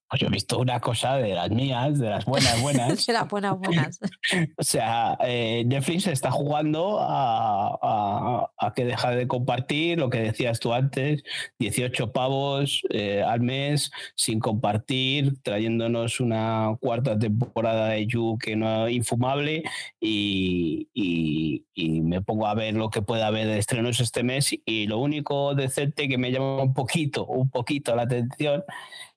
Pues 0.09 0.21
yo 0.21 0.27
he 0.27 0.29
visto 0.31 0.59
una 0.59 0.79
cosa 0.79 1.17
de 1.17 1.33
las 1.33 1.49
mías, 1.49 1.97
de 1.97 2.09
las 2.09 2.25
buenas, 2.25 2.61
buenas. 2.61 3.05
de 3.05 3.13
las 3.13 3.27
buenas, 3.27 3.57
buenas. 3.57 3.99
o 4.57 4.63
sea, 4.63 5.17
eh, 5.21 5.63
Netflix 5.65 6.07
está 6.07 6.29
jugando 6.29 6.99
a, 7.01 8.49
a, 8.57 8.73
que 8.75 8.85
deja 8.85 9.11
de 9.11 9.27
compartir 9.27 9.97
lo 9.97 10.09
que 10.09 10.19
decías 10.19 10.59
tú 10.59 10.73
antes, 10.73 11.23
18 11.59 12.11
pavos 12.11 12.81
eh, 12.89 13.23
al 13.25 13.41
mes 13.41 13.91
sin 14.15 14.39
compartir, 14.39 15.41
trayéndonos 15.41 16.19
una 16.19 16.77
cuarta 16.79 17.17
temporada 17.17 17.89
de 17.89 18.05
You 18.05 18.37
que 18.37 18.55
no 18.55 18.87
es 18.87 18.93
infumable 18.93 19.63
y, 19.99 20.87
y, 20.93 21.65
y 21.73 22.01
me 22.01 22.21
pongo 22.21 22.47
a 22.47 22.53
ver 22.53 22.75
lo 22.75 22.89
que 22.89 23.01
pueda 23.01 23.27
haber 23.27 23.47
de 23.47 23.57
estrenos 23.57 23.99
este 23.99 24.23
mes 24.23 24.55
y 24.65 24.87
lo 24.87 24.99
único 24.99 25.55
decente 25.55 26.07
que 26.07 26.17
me 26.17 26.31
llama 26.31 26.63
un 26.63 26.73
poquito, 26.73 27.25
un 27.25 27.49
poquito 27.49 27.95
la 27.95 28.03
atención 28.03 28.63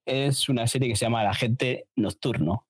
es 0.09 0.49
una 0.49 0.67
serie 0.67 0.89
que 0.89 0.97
se 0.97 1.05
llama 1.05 1.23
La 1.23 1.31
Agente 1.31 1.87
Nocturno. 1.97 2.67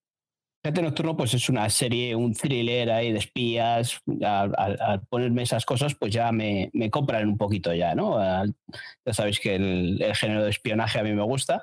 Agente 0.63 0.83
Nocturno, 0.83 1.17
pues 1.17 1.33
es 1.35 1.49
una 1.49 1.71
serie, 1.71 2.17
un 2.17 2.35
thriller 2.35 2.91
ahí 2.91 3.13
de 3.13 3.19
espías. 3.19 4.01
Al, 4.23 5.01
ponerme 5.09 5.43
esas 5.43 5.65
cosas, 5.65 5.95
pues 5.95 6.13
ya 6.13 6.33
me, 6.33 6.69
me, 6.73 6.91
compran 6.91 7.29
un 7.29 7.39
poquito 7.39 7.73
ya, 7.73 7.95
¿no? 7.95 8.19
ya 8.19 9.13
sabéis 9.13 9.39
que 9.39 9.55
el, 9.55 10.15
género 10.15 10.45
de 10.45 10.51
espionaje 10.51 10.99
a 10.99 11.05
mí 11.05 11.13
me 11.13 11.23
gusta. 11.23 11.63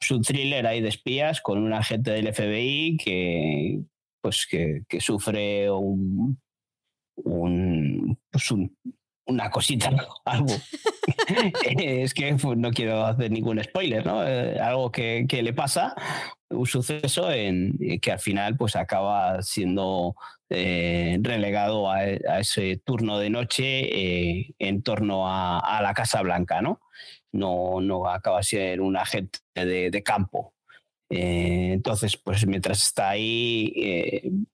Es 0.00 0.10
un 0.10 0.22
thriller 0.22 0.66
ahí 0.66 0.80
de 0.80 0.90
espías 0.90 1.40
con 1.40 1.58
un 1.58 1.72
agente 1.72 2.10
del 2.10 2.32
FBI 2.32 2.98
que, 2.98 3.80
pues 4.20 4.46
que, 4.46 4.82
que 4.88 5.00
sufre 5.00 5.70
un, 5.70 6.38
un, 7.16 8.18
pues 8.30 8.50
un, 8.50 8.76
una 9.26 9.50
cosita, 9.50 9.90
algo. 10.24 10.54
es 11.78 12.14
que 12.14 12.34
pues, 12.34 12.58
no 12.58 12.70
quiero 12.70 13.04
hacer 13.04 13.30
ningún 13.30 13.62
spoiler, 13.62 14.04
¿no? 14.04 14.26
Eh, 14.26 14.58
algo 14.58 14.90
que, 14.90 15.26
le 15.28 15.52
pasa, 15.52 15.94
un 16.50 16.66
suceso 16.66 17.30
en 17.30 17.76
eh, 17.80 17.98
que 18.00 18.12
al 18.12 18.18
final 18.18 18.56
pues 18.56 18.76
acaba 18.76 19.42
siendo 19.42 20.14
eh, 20.48 21.18
relegado 21.20 21.90
a, 21.90 22.04
ese 22.04 22.80
turno 22.84 23.18
de 23.18 23.30
noche 23.30 24.54
en 24.58 24.82
torno 24.82 25.24
a, 25.26 25.80
la 25.82 25.94
Casa 25.94 26.22
Blanca, 26.22 26.62
¿no? 26.62 26.80
No, 27.32 27.80
no 27.80 28.08
acaba 28.08 28.42
ser 28.42 28.80
un 28.80 28.96
agente 28.96 29.40
de, 29.54 30.02
campo. 30.04 30.54
entonces, 31.08 32.16
pues 32.16 32.46
mientras 32.46 32.82
está 32.82 33.10
ahí, 33.10 34.46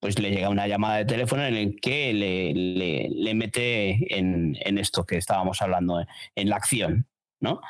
pues 0.00 0.18
le 0.18 0.30
llega 0.30 0.48
una 0.48 0.68
llamada 0.68 0.98
de 0.98 1.04
teléfono 1.04 1.44
en 1.44 1.56
el 1.56 1.80
que 1.80 2.12
le, 2.12 2.54
le, 2.54 3.34
mete 3.34 4.16
en, 4.16 4.56
en, 4.60 4.78
esto 4.78 5.04
que 5.04 5.16
estábamos 5.16 5.60
hablando, 5.62 6.04
en 6.34 6.48
la 6.48 6.56
acción, 6.56 7.06
¿no? 7.40 7.60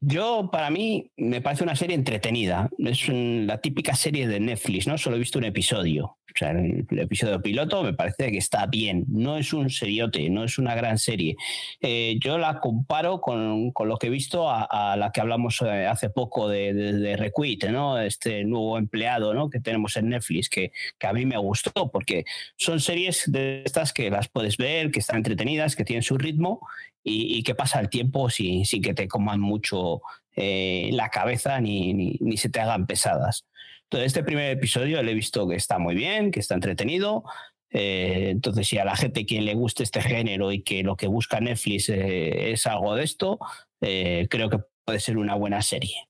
Yo, 0.00 0.48
para 0.52 0.70
mí, 0.70 1.10
me 1.16 1.40
parece 1.40 1.64
una 1.64 1.74
serie 1.74 1.96
entretenida. 1.96 2.70
Es 2.78 3.08
la 3.08 3.60
típica 3.60 3.94
serie 3.94 4.28
de 4.28 4.38
Netflix, 4.38 4.86
¿no? 4.86 4.96
Solo 4.96 5.16
he 5.16 5.18
visto 5.18 5.38
un 5.38 5.44
episodio. 5.44 6.17
O 6.34 6.38
sea, 6.38 6.50
el, 6.50 6.86
episodio 6.90 7.40
piloto 7.40 7.82
me 7.82 7.94
parece 7.94 8.30
que 8.30 8.38
está 8.38 8.66
bien. 8.66 9.04
No 9.08 9.36
es 9.36 9.52
un 9.52 9.70
seriote, 9.70 10.28
no 10.30 10.44
es 10.44 10.58
una 10.58 10.74
gran 10.74 10.98
serie. 10.98 11.36
Eh, 11.80 12.16
yo 12.20 12.38
la 12.38 12.60
comparo 12.60 13.20
con, 13.20 13.72
con, 13.72 13.88
lo 13.88 13.96
que 13.96 14.08
he 14.08 14.10
visto 14.10 14.48
a, 14.48 14.96
la 14.96 15.10
que 15.12 15.20
hablamos 15.20 15.62
eh, 15.62 15.86
hace 15.86 16.10
poco 16.10 16.48
de, 16.48 16.74
de, 16.74 17.16
Requit, 17.16 17.64
¿no? 17.66 17.98
Este 17.98 18.44
nuevo 18.44 18.78
empleado, 18.78 19.34
¿no? 19.34 19.50
Que 19.50 19.60
tenemos 19.60 19.96
en 19.96 20.10
Netflix, 20.10 20.48
que, 20.48 20.72
que 20.98 21.06
a 21.06 21.12
mí 21.12 21.24
me 21.26 21.38
gustó, 21.38 21.90
porque 21.90 22.24
son 22.56 22.80
series 22.80 23.24
de 23.30 23.62
estas 23.64 23.92
que 23.92 24.10
las 24.10 24.28
puedes 24.28 24.56
ver, 24.56 24.90
que 24.90 25.00
están 25.00 25.16
entretenidas, 25.18 25.76
que 25.76 25.84
tienen 25.84 26.02
su 26.02 26.18
ritmo 26.18 26.60
y, 27.02 27.42
que 27.42 27.54
pasa 27.54 27.80
el 27.80 27.88
tiempo 27.88 28.30
sin, 28.30 28.64
sin 28.66 28.82
que 28.82 28.94
te 28.94 29.08
coman 29.08 29.40
mucho 29.40 30.02
eh, 30.36 30.90
la 30.92 31.08
cabeza 31.08 31.60
ni, 31.60 31.94
ni, 31.94 32.36
se 32.36 32.48
te 32.48 32.60
hagan 32.60 32.86
pesadas. 32.86 33.44
Entonces, 33.90 34.08
este 34.08 34.24
primer 34.24 34.50
episodio 34.50 35.02
le 35.02 35.12
he 35.12 35.14
visto 35.14 35.48
que 35.48 35.56
está 35.56 35.78
muy 35.78 35.94
bien, 35.94 36.30
que 36.30 36.40
está 36.40 36.54
entretenido. 36.54 37.24
Eh, 37.70 38.28
entonces, 38.30 38.68
si 38.68 38.78
a 38.78 38.84
la 38.84 38.96
gente 38.96 39.26
quien 39.26 39.44
le 39.44 39.54
guste 39.54 39.82
este 39.82 40.02
género 40.02 40.52
y 40.52 40.62
que 40.62 40.82
lo 40.82 40.96
que 40.96 41.06
busca 41.06 41.40
Netflix 41.40 41.88
eh, 41.88 42.52
es 42.52 42.66
algo 42.66 42.94
de 42.94 43.04
esto, 43.04 43.38
creo 43.80 44.50
que 44.50 44.58
puede 44.84 45.00
ser 45.00 45.18
una 45.18 45.34
buena 45.34 45.62
serie. 45.62 46.08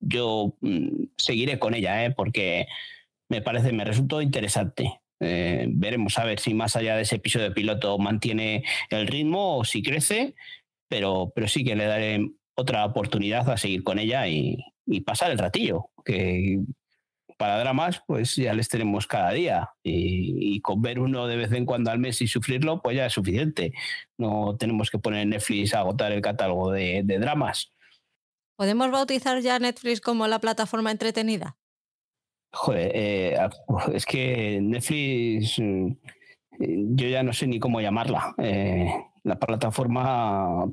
Yo 0.00 0.56
mm, 0.60 1.04
seguiré 1.16 1.58
con 1.58 1.74
ella, 1.74 2.12
porque 2.16 2.66
me 3.28 3.42
parece, 3.42 3.72
me 3.72 3.84
resultó 3.84 4.20
interesante. 4.20 5.00
Eh, 5.20 5.66
veremos 5.68 6.18
a 6.18 6.24
ver 6.24 6.40
si 6.40 6.54
más 6.54 6.76
allá 6.76 6.96
de 6.96 7.02
ese 7.02 7.16
episodio 7.16 7.48
de 7.48 7.54
piloto 7.54 7.98
mantiene 7.98 8.64
el 8.88 9.06
ritmo 9.06 9.58
o 9.58 9.64
si 9.64 9.82
crece, 9.82 10.34
pero, 10.88 11.30
pero 11.34 11.46
sí 11.46 11.62
que 11.62 11.76
le 11.76 11.84
daré 11.84 12.30
otra 12.56 12.84
oportunidad 12.86 13.48
a 13.50 13.58
seguir 13.58 13.84
con 13.84 13.98
ella 13.98 14.26
y, 14.26 14.58
pasar 15.06 15.30
el 15.30 15.38
ratillo, 15.38 15.90
que 16.04 16.58
para 17.40 17.58
dramas 17.58 18.02
pues 18.06 18.36
ya 18.36 18.52
les 18.52 18.68
tenemos 18.68 19.06
cada 19.06 19.32
día 19.32 19.70
y, 19.82 20.60
con 20.60 20.82
ver 20.82 21.00
uno 21.00 21.26
de 21.26 21.36
vez 21.36 21.50
en 21.52 21.64
cuando 21.64 21.90
al 21.90 21.98
mes 21.98 22.20
y 22.20 22.28
sufrirlo 22.28 22.82
pues 22.82 22.96
ya 22.96 23.06
es 23.06 23.14
suficiente. 23.14 23.72
No 24.18 24.56
tenemos 24.58 24.90
que 24.90 24.98
poner 24.98 25.26
Netflix 25.26 25.72
a 25.72 25.80
agotar 25.80 26.12
el 26.12 26.20
catálogo 26.20 26.70
de 26.70 27.02
dramas. 27.02 27.72
¿Podemos 28.56 28.90
bautizar 28.90 29.40
ya 29.40 29.58
Netflix 29.58 30.02
como 30.02 30.26
la 30.28 30.38
plataforma 30.38 30.90
entretenida? 30.90 31.56
Joder, 32.52 32.92
eh, 32.94 33.38
es 33.94 34.04
que 34.04 34.60
Netflix, 34.60 35.58
mm, 35.58 35.92
yo 36.58 37.08
ya 37.08 37.22
no 37.22 37.32
sé 37.32 37.46
ni 37.46 37.58
cómo 37.58 37.80
llamarla. 37.80 38.34
Eh, 38.38 38.86
la 39.22 39.38
plataforma 39.38 40.70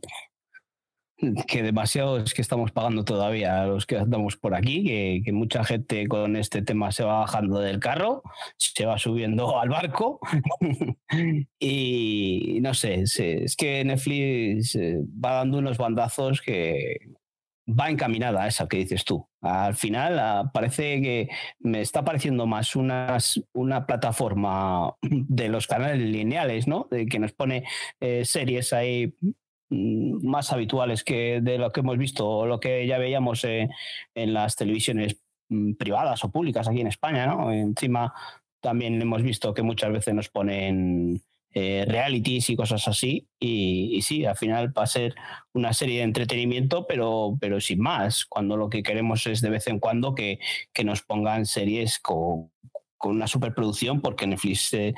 que 1.47 1.63
demasiado 1.63 2.17
es 2.17 2.33
que 2.33 2.41
estamos 2.41 2.71
pagando 2.71 3.03
todavía 3.03 3.63
a 3.63 3.67
los 3.67 3.85
que 3.85 3.97
andamos 3.97 4.37
por 4.37 4.53
aquí, 4.53 4.83
que, 5.23 5.31
mucha 5.31 5.63
gente 5.63 6.07
con 6.07 6.35
este 6.35 6.61
tema 6.61 6.91
se 6.91 7.03
va 7.03 7.19
bajando 7.19 7.59
del 7.59 7.79
carro, 7.79 8.23
se 8.57 8.85
va 8.85 8.97
subiendo 8.97 9.59
al 9.59 9.69
barco 9.69 10.19
y 11.59 12.59
no 12.61 12.73
sé, 12.73 13.01
es 13.03 13.55
que 13.55 13.83
Netflix 13.83 14.75
eh, 14.75 14.99
va 15.23 15.33
dando 15.33 15.57
unos 15.57 15.77
bandazos 15.77 16.41
que 16.41 16.97
va 17.67 17.89
encaminada 17.89 18.43
a 18.43 18.47
esa 18.47 18.67
que 18.67 18.77
dices 18.77 19.03
tú. 19.03 19.27
Al 19.41 19.75
final 19.75 20.19
ah, 20.19 20.51
parece 20.53 21.01
que 21.01 21.29
me 21.59 21.81
está 21.81 22.03
pareciendo 22.03 22.45
más 22.45 22.75
unas, 22.75 23.41
una 23.53 23.85
plataforma 23.85 24.95
de 25.01 25.49
los 25.49 25.67
canales 25.67 25.99
lineales, 25.99 26.67
¿no? 26.67 26.87
De 26.89 27.05
que 27.07 27.19
nos 27.19 27.33
pone 27.33 27.65
eh, 27.99 28.23
series 28.23 28.71
ahí 28.71 29.13
más 29.69 30.51
habituales 30.53 31.03
que 31.03 31.39
de 31.41 31.57
lo 31.57 31.71
que 31.71 31.81
hemos 31.81 31.97
visto 31.97 32.27
o 32.27 32.45
lo 32.45 32.59
que 32.59 32.87
ya 32.87 32.97
veíamos 32.97 33.43
eh, 33.43 33.69
en 34.15 34.33
las 34.33 34.55
televisiones 34.55 35.17
mm, 35.49 35.73
privadas 35.73 36.23
o 36.23 36.31
públicas 36.31 36.67
aquí 36.67 36.81
en 36.81 36.87
España, 36.87 37.27
¿no? 37.27 37.51
Encima 37.51 38.13
también 38.61 39.01
hemos 39.01 39.23
visto 39.23 39.53
que 39.53 39.63
muchas 39.63 39.91
veces 39.91 40.13
nos 40.13 40.29
ponen 40.29 41.21
eh, 41.53 41.85
realities 41.87 42.49
y 42.49 42.55
cosas 42.55 42.87
así. 42.87 43.27
Y, 43.39 44.01
sí, 44.01 44.25
al 44.25 44.35
final 44.35 44.77
va 44.77 44.83
a 44.83 44.87
ser 44.87 45.15
una 45.53 45.73
serie 45.73 45.97
de 45.97 46.03
entretenimiento, 46.03 46.85
pero, 46.87 47.37
pero 47.39 47.59
sin 47.59 47.79
más, 47.79 48.25
cuando 48.25 48.57
lo 48.57 48.69
que 48.69 48.83
queremos 48.83 49.25
es 49.27 49.41
de 49.41 49.49
vez 49.49 49.67
en 49.67 49.79
cuando 49.79 50.15
que, 50.15 50.39
que 50.73 50.83
nos 50.83 51.01
pongan 51.01 51.45
series 51.45 51.99
con, 51.99 52.51
con 52.97 53.15
una 53.15 53.27
superproducción, 53.27 54.01
porque 54.01 54.27
Netflix 54.27 54.73
eh, 54.73 54.93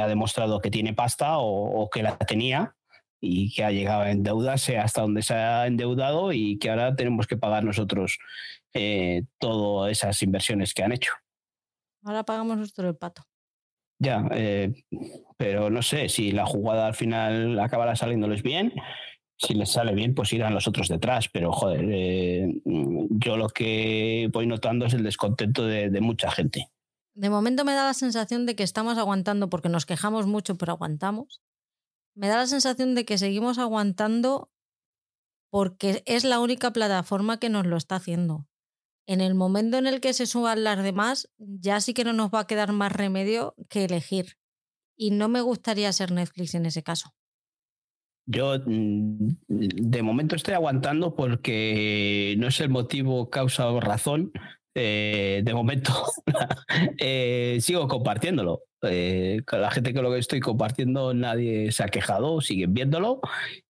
ha 0.00 0.08
demostrado 0.08 0.60
que 0.60 0.70
tiene 0.70 0.94
pasta 0.94 1.38
o, 1.38 1.88
que 1.90 2.02
la 2.02 2.16
tenía 2.18 2.74
y 3.20 3.54
que 3.54 3.64
ha 3.64 3.70
llegado 3.70 4.02
a 4.02 4.10
endeudarse 4.10 4.78
hasta 4.78 5.02
donde 5.02 5.22
se 5.22 5.34
ha 5.34 5.66
endeudado 5.66 6.32
y 6.32 6.58
que 6.58 6.70
ahora 6.70 6.94
tenemos 6.94 7.26
que 7.26 7.36
pagar 7.36 7.64
nosotros 7.64 8.18
todas 9.38 9.92
esas 9.92 10.20
inversiones 10.22 10.74
que 10.74 10.82
han 10.82 10.92
hecho. 10.92 11.12
Ahora 12.02 12.24
pagamos 12.24 12.58
nuestro 12.58 12.88
el 12.88 12.96
pato. 12.96 13.22
Ya, 13.98 14.26
eh, 14.32 14.84
pero 15.36 15.70
no 15.70 15.82
sé, 15.82 16.08
si 16.08 16.32
la 16.32 16.44
jugada 16.44 16.86
al 16.86 16.94
final 16.94 17.58
acabará 17.58 17.96
saliéndoles 17.96 18.42
bien, 18.42 18.72
si 19.36 19.54
les 19.54 19.70
sale 19.70 19.94
bien, 19.94 20.14
pues 20.14 20.32
irán 20.32 20.54
los 20.54 20.68
otros 20.68 20.88
detrás. 20.88 21.28
Pero 21.32 21.52
joder, 21.52 21.86
eh, 21.90 22.60
yo 22.64 23.36
lo 23.36 23.48
que 23.48 24.28
voy 24.32 24.46
notando 24.46 24.86
es 24.86 24.94
el 24.94 25.02
descontento 25.02 25.66
de, 25.66 26.00
mucha 26.00 26.30
gente. 26.30 26.68
De 27.14 27.30
momento 27.30 27.64
me 27.64 27.74
da 27.74 27.84
la 27.84 27.94
sensación 27.94 28.44
de 28.46 28.56
que 28.56 28.64
estamos 28.64 28.98
aguantando 28.98 29.48
porque 29.48 29.68
nos 29.68 29.86
quejamos 29.86 30.26
mucho, 30.26 30.56
pero 30.56 30.72
aguantamos. 30.72 31.42
Me 32.14 32.28
da 32.28 32.36
la 32.36 32.46
sensación 32.46 32.94
de 32.94 33.04
que 33.04 33.18
seguimos 33.18 33.58
aguantando 33.58 34.50
porque 35.50 36.02
es 36.06 36.24
la 36.24 36.40
única 36.40 36.72
plataforma 36.72 37.38
que 37.38 37.48
nos 37.48 37.66
lo 37.66 37.76
está 37.76 37.96
haciendo 37.96 38.46
en 39.06 39.20
el 39.20 39.34
momento 39.34 39.78
en 39.78 39.86
el 39.86 40.00
que 40.00 40.12
se 40.12 40.26
suban 40.26 40.64
las 40.64 40.82
demás, 40.82 41.30
ya 41.38 41.80
sí 41.80 41.94
que 41.94 42.04
no 42.04 42.12
nos 42.12 42.30
va 42.30 42.40
a 42.40 42.46
quedar 42.46 42.72
más 42.72 42.92
remedio 42.92 43.54
que 43.68 43.84
elegir. 43.84 44.36
Y 44.96 45.10
no 45.10 45.28
me 45.28 45.40
gustaría 45.40 45.92
ser 45.92 46.12
Netflix 46.12 46.54
en 46.54 46.66
ese 46.66 46.82
caso. 46.82 47.14
Yo 48.26 48.58
mm, 48.64 49.28
de 49.48 50.02
momento 50.02 50.36
estoy 50.36 50.54
aguantando 50.54 51.14
porque 51.14 52.34
no 52.38 52.48
es 52.48 52.60
el 52.60 52.70
motivo, 52.70 53.28
causa 53.28 53.68
o 53.68 53.80
razón. 53.80 54.32
Eh, 54.76 55.42
de 55.44 55.54
momento 55.54 55.92
eh, 56.98 57.58
sigo 57.60 57.86
compartiéndolo. 57.86 58.62
Eh, 58.82 59.40
la 59.52 59.70
gente 59.70 59.94
que 59.94 60.02
lo 60.02 60.12
que 60.12 60.18
estoy 60.18 60.40
compartiendo, 60.40 61.14
nadie 61.14 61.72
se 61.72 61.84
ha 61.84 61.88
quejado, 61.88 62.40
siguen 62.40 62.74
viéndolo 62.74 63.20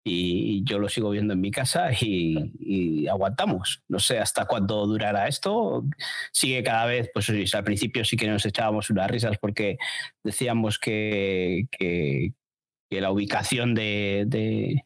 y 0.02 0.64
yo 0.64 0.78
lo 0.78 0.88
sigo 0.88 1.10
viendo 1.10 1.34
en 1.34 1.40
mi 1.40 1.50
casa 1.50 1.90
y, 1.92 3.06
aguantamos. 3.06 3.82
No 3.86 3.98
sé 3.98 4.18
hasta 4.18 4.46
cuándo 4.46 4.86
durará 4.86 5.28
esto. 5.28 5.84
Sigue 6.32 6.62
cada 6.62 6.86
vez, 6.86 7.10
pues 7.12 7.30
al 7.54 7.64
principio 7.64 8.04
sí 8.04 8.16
que 8.16 8.26
nos 8.26 8.44
echábamos 8.46 8.90
unas 8.90 9.10
risas 9.10 9.36
porque 9.38 9.76
decíamos 10.24 10.78
que, 10.78 11.68
que, 11.70 12.32
la 12.90 13.10
ubicación 13.10 13.74
de, 13.74 14.84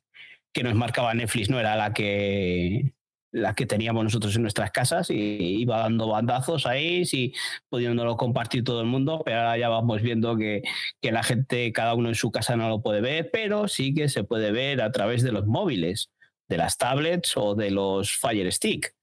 que 0.52 0.62
nos 0.62 0.74
marcaba 0.74 1.12
Netflix 1.14 1.50
no 1.50 1.60
era 1.60 1.76
la 1.76 1.92
que 1.92 2.92
la 3.30 3.54
que 3.54 3.66
teníamos 3.66 4.04
nosotros 4.04 4.34
en 4.36 4.42
nuestras 4.42 4.70
casas 4.70 5.10
y 5.10 5.14
iba 5.14 5.78
dando 5.78 6.08
bandazos 6.08 6.66
ahí, 6.66 7.02
y 7.12 7.34
pudiéndolo 7.68 8.16
compartir 8.16 8.64
todo 8.64 8.80
el 8.80 8.86
mundo, 8.86 9.22
pero 9.24 9.38
ahora 9.38 9.58
ya 9.58 9.68
vamos 9.68 10.02
viendo 10.02 10.36
que, 10.36 10.62
que, 11.00 11.12
la 11.12 11.22
gente, 11.22 11.72
cada 11.72 11.94
uno 11.94 12.08
en 12.08 12.14
su 12.14 12.30
casa 12.30 12.56
no 12.56 12.68
lo 12.68 12.82
puede 12.82 13.00
ver, 13.00 13.30
pero 13.32 13.68
sí 13.68 13.94
que 13.94 14.08
se 14.08 14.24
puede 14.24 14.52
ver 14.52 14.80
a 14.82 14.92
través 14.92 15.22
de 15.22 15.32
los 15.32 15.46
móviles, 15.46 16.10
de 16.48 16.56
las 16.56 16.78
tablets 16.78 17.36
o 17.36 17.54
de 17.54 17.70
los 17.70 18.16
Fire 18.16 18.50
Stick. 18.52 18.94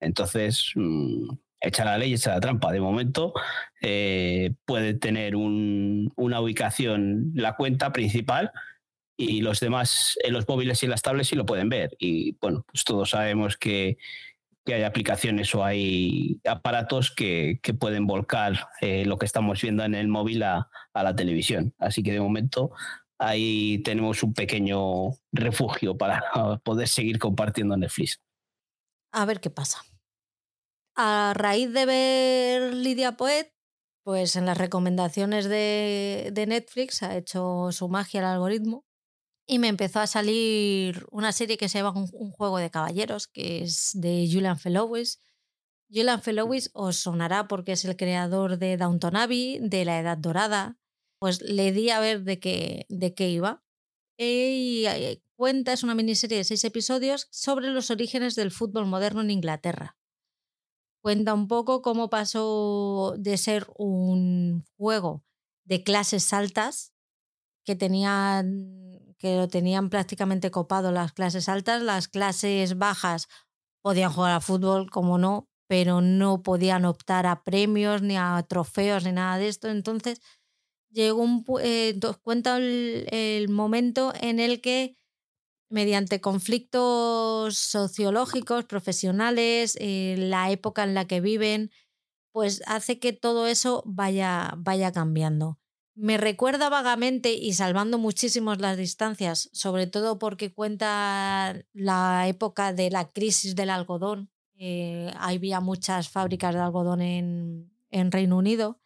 Entonces, 0.00 0.72
mm, 0.74 1.28
echa 1.60 1.84
la 1.84 1.98
ley, 1.98 2.14
echa 2.14 2.30
la 2.30 2.40
trampa. 2.40 2.72
De 2.72 2.80
momento 2.80 3.32
eh, 3.82 4.54
puede 4.64 4.94
tener 4.94 5.36
una 5.36 6.40
ubicación, 6.40 7.32
la 7.34 7.56
cuenta 7.56 7.92
principal, 7.92 8.52
y 9.20 9.42
los 9.42 9.60
demás 9.60 10.18
en 10.24 10.32
los 10.32 10.48
móviles 10.48 10.82
y 10.82 10.86
en 10.86 10.90
las 10.90 11.02
tablets 11.02 11.28
sí 11.28 11.36
lo 11.36 11.44
pueden 11.44 11.68
ver. 11.68 11.94
Y 11.98 12.32
bueno, 12.40 12.64
pues 12.66 12.84
todos 12.84 13.10
sabemos 13.10 13.56
que, 13.56 13.98
hay 14.66 14.84
aplicaciones 14.84 15.52
o 15.56 15.64
hay 15.64 16.40
aparatos 16.46 17.10
que, 17.10 17.60
pueden 17.78 18.06
volcar 18.06 18.68
eh, 18.80 19.04
lo 19.04 19.18
que 19.18 19.26
estamos 19.26 19.60
viendo 19.60 19.82
en 19.82 19.96
el 19.96 20.06
móvil 20.06 20.42
a, 20.44 20.70
la 20.94 21.14
televisión. 21.14 21.74
Así 21.78 22.02
que 22.02 22.12
de 22.12 22.20
momento 22.20 22.70
ahí 23.18 23.82
tenemos 23.82 24.22
un 24.22 24.32
pequeño 24.32 25.10
refugio 25.32 25.98
para 25.98 26.22
poder 26.64 26.88
seguir 26.88 27.18
compartiendo 27.18 27.76
Netflix. 27.76 28.20
A 29.12 29.26
ver 29.26 29.40
qué 29.40 29.50
pasa. 29.50 29.82
A 30.94 31.32
raíz 31.34 31.72
de 31.72 31.86
ver 31.86 32.74
Lidia 32.74 33.16
Poet, 33.16 33.52
pues 34.04 34.36
en 34.36 34.46
las 34.46 34.56
recomendaciones 34.56 35.46
de, 35.46 36.30
de 36.32 36.46
Netflix 36.46 37.02
ha 37.02 37.16
hecho 37.16 37.72
su 37.72 37.88
magia 37.88 38.20
el 38.20 38.26
algoritmo 38.26 38.84
y 39.46 39.58
me 39.58 39.68
empezó 39.68 40.00
a 40.00 40.06
salir 40.06 41.06
una 41.10 41.32
serie 41.32 41.56
que 41.56 41.68
se 41.68 41.78
llama 41.78 41.92
Un, 42.12 42.30
juego 42.30 42.58
de 42.58 42.70
caballeros, 42.70 43.26
que 43.26 43.62
es 43.62 43.90
de 43.94 44.28
Julian 44.30 44.58
Fellowes. 44.58 45.20
Julian 45.88 46.22
Fellowes 46.22 46.70
os 46.72 46.96
sonará 46.96 47.48
porque 47.48 47.72
es 47.72 47.84
el 47.84 47.96
creador 47.96 48.58
de 48.58 48.76
Downton 48.76 49.16
Abbey, 49.16 49.58
de 49.60 49.84
La 49.84 49.98
Edad 49.98 50.18
Dorada. 50.18 50.78
Pues 51.18 51.42
le 51.42 51.72
di 51.72 51.90
a 51.90 52.00
ver 52.00 52.22
de 52.22 52.38
qué, 52.38 52.86
de 52.88 53.14
qué 53.14 53.30
iba. 53.30 53.64
Y 54.16 54.86
cuenta, 55.36 55.72
es 55.72 55.82
una 55.82 55.94
miniserie 55.94 56.38
de 56.38 56.44
seis 56.44 56.62
episodios 56.64 57.26
sobre 57.30 57.68
los 57.68 57.90
orígenes 57.90 58.36
del 58.36 58.50
fútbol 58.50 58.86
moderno 58.86 59.22
en 59.22 59.30
Inglaterra. 59.30 59.96
Cuenta 61.02 61.32
un 61.32 61.48
poco 61.48 61.80
cómo 61.80 62.10
pasó 62.10 63.14
de 63.18 63.38
ser 63.38 63.66
un 63.76 64.64
juego 64.76 65.24
de 65.64 65.82
clases 65.82 66.32
altas 66.32 66.92
que 67.64 67.74
tenían 67.74 68.79
que 69.20 69.36
lo 69.36 69.48
tenían 69.48 69.90
prácticamente 69.90 70.50
copado 70.50 70.92
las 70.92 71.12
clases 71.12 71.48
altas, 71.48 71.82
las 71.82 72.08
clases 72.08 72.78
bajas 72.78 73.28
podían 73.82 74.12
jugar 74.12 74.32
a 74.32 74.40
fútbol, 74.40 74.90
como 74.90 75.18
no, 75.18 75.48
pero 75.68 76.00
no 76.00 76.42
podían 76.42 76.86
optar 76.86 77.26
a 77.26 77.44
premios 77.44 78.02
ni 78.02 78.16
a 78.16 78.44
trofeos 78.48 79.04
ni 79.04 79.12
nada 79.12 79.36
de 79.36 79.48
esto. 79.48 79.68
Entonces 79.68 80.22
llegó 80.90 81.22
un 81.22 81.44
eh, 81.62 81.98
cuenta 82.22 82.56
el, 82.56 83.48
momento 83.50 84.12
en 84.20 84.40
el 84.40 84.62
que 84.62 84.96
mediante 85.70 86.20
conflictos 86.20 87.58
sociológicos, 87.58 88.64
profesionales, 88.64 89.76
eh, 89.80 90.16
la 90.18 90.50
época 90.50 90.82
en 90.82 90.94
la 90.94 91.06
que 91.06 91.20
viven, 91.20 91.70
pues 92.32 92.62
hace 92.66 92.98
que 92.98 93.12
todo 93.12 93.46
eso 93.46 93.82
vaya, 93.86 94.54
vaya 94.56 94.92
cambiando. 94.92 95.59
Me 96.02 96.16
recuerda 96.16 96.70
vagamente 96.70 97.34
y 97.34 97.52
salvando 97.52 97.98
muchísimo 97.98 98.54
las 98.54 98.78
distancias, 98.78 99.50
sobre 99.52 99.86
todo 99.86 100.18
porque 100.18 100.50
cuenta 100.50 101.62
la 101.74 102.26
época 102.26 102.72
de 102.72 102.88
la 102.90 103.10
crisis 103.10 103.54
del 103.54 103.68
algodón. 103.68 104.30
Eh, 104.54 105.12
había 105.18 105.60
muchas 105.60 106.08
fábricas 106.08 106.54
de 106.54 106.60
algodón 106.62 107.02
en, 107.02 107.70
en 107.90 108.12
Reino 108.12 108.38
Unido 108.38 108.80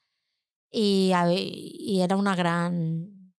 y, 0.73 1.13
y, 1.31 2.01
era 2.01 2.17
una 2.17 2.35
gran 2.35 3.33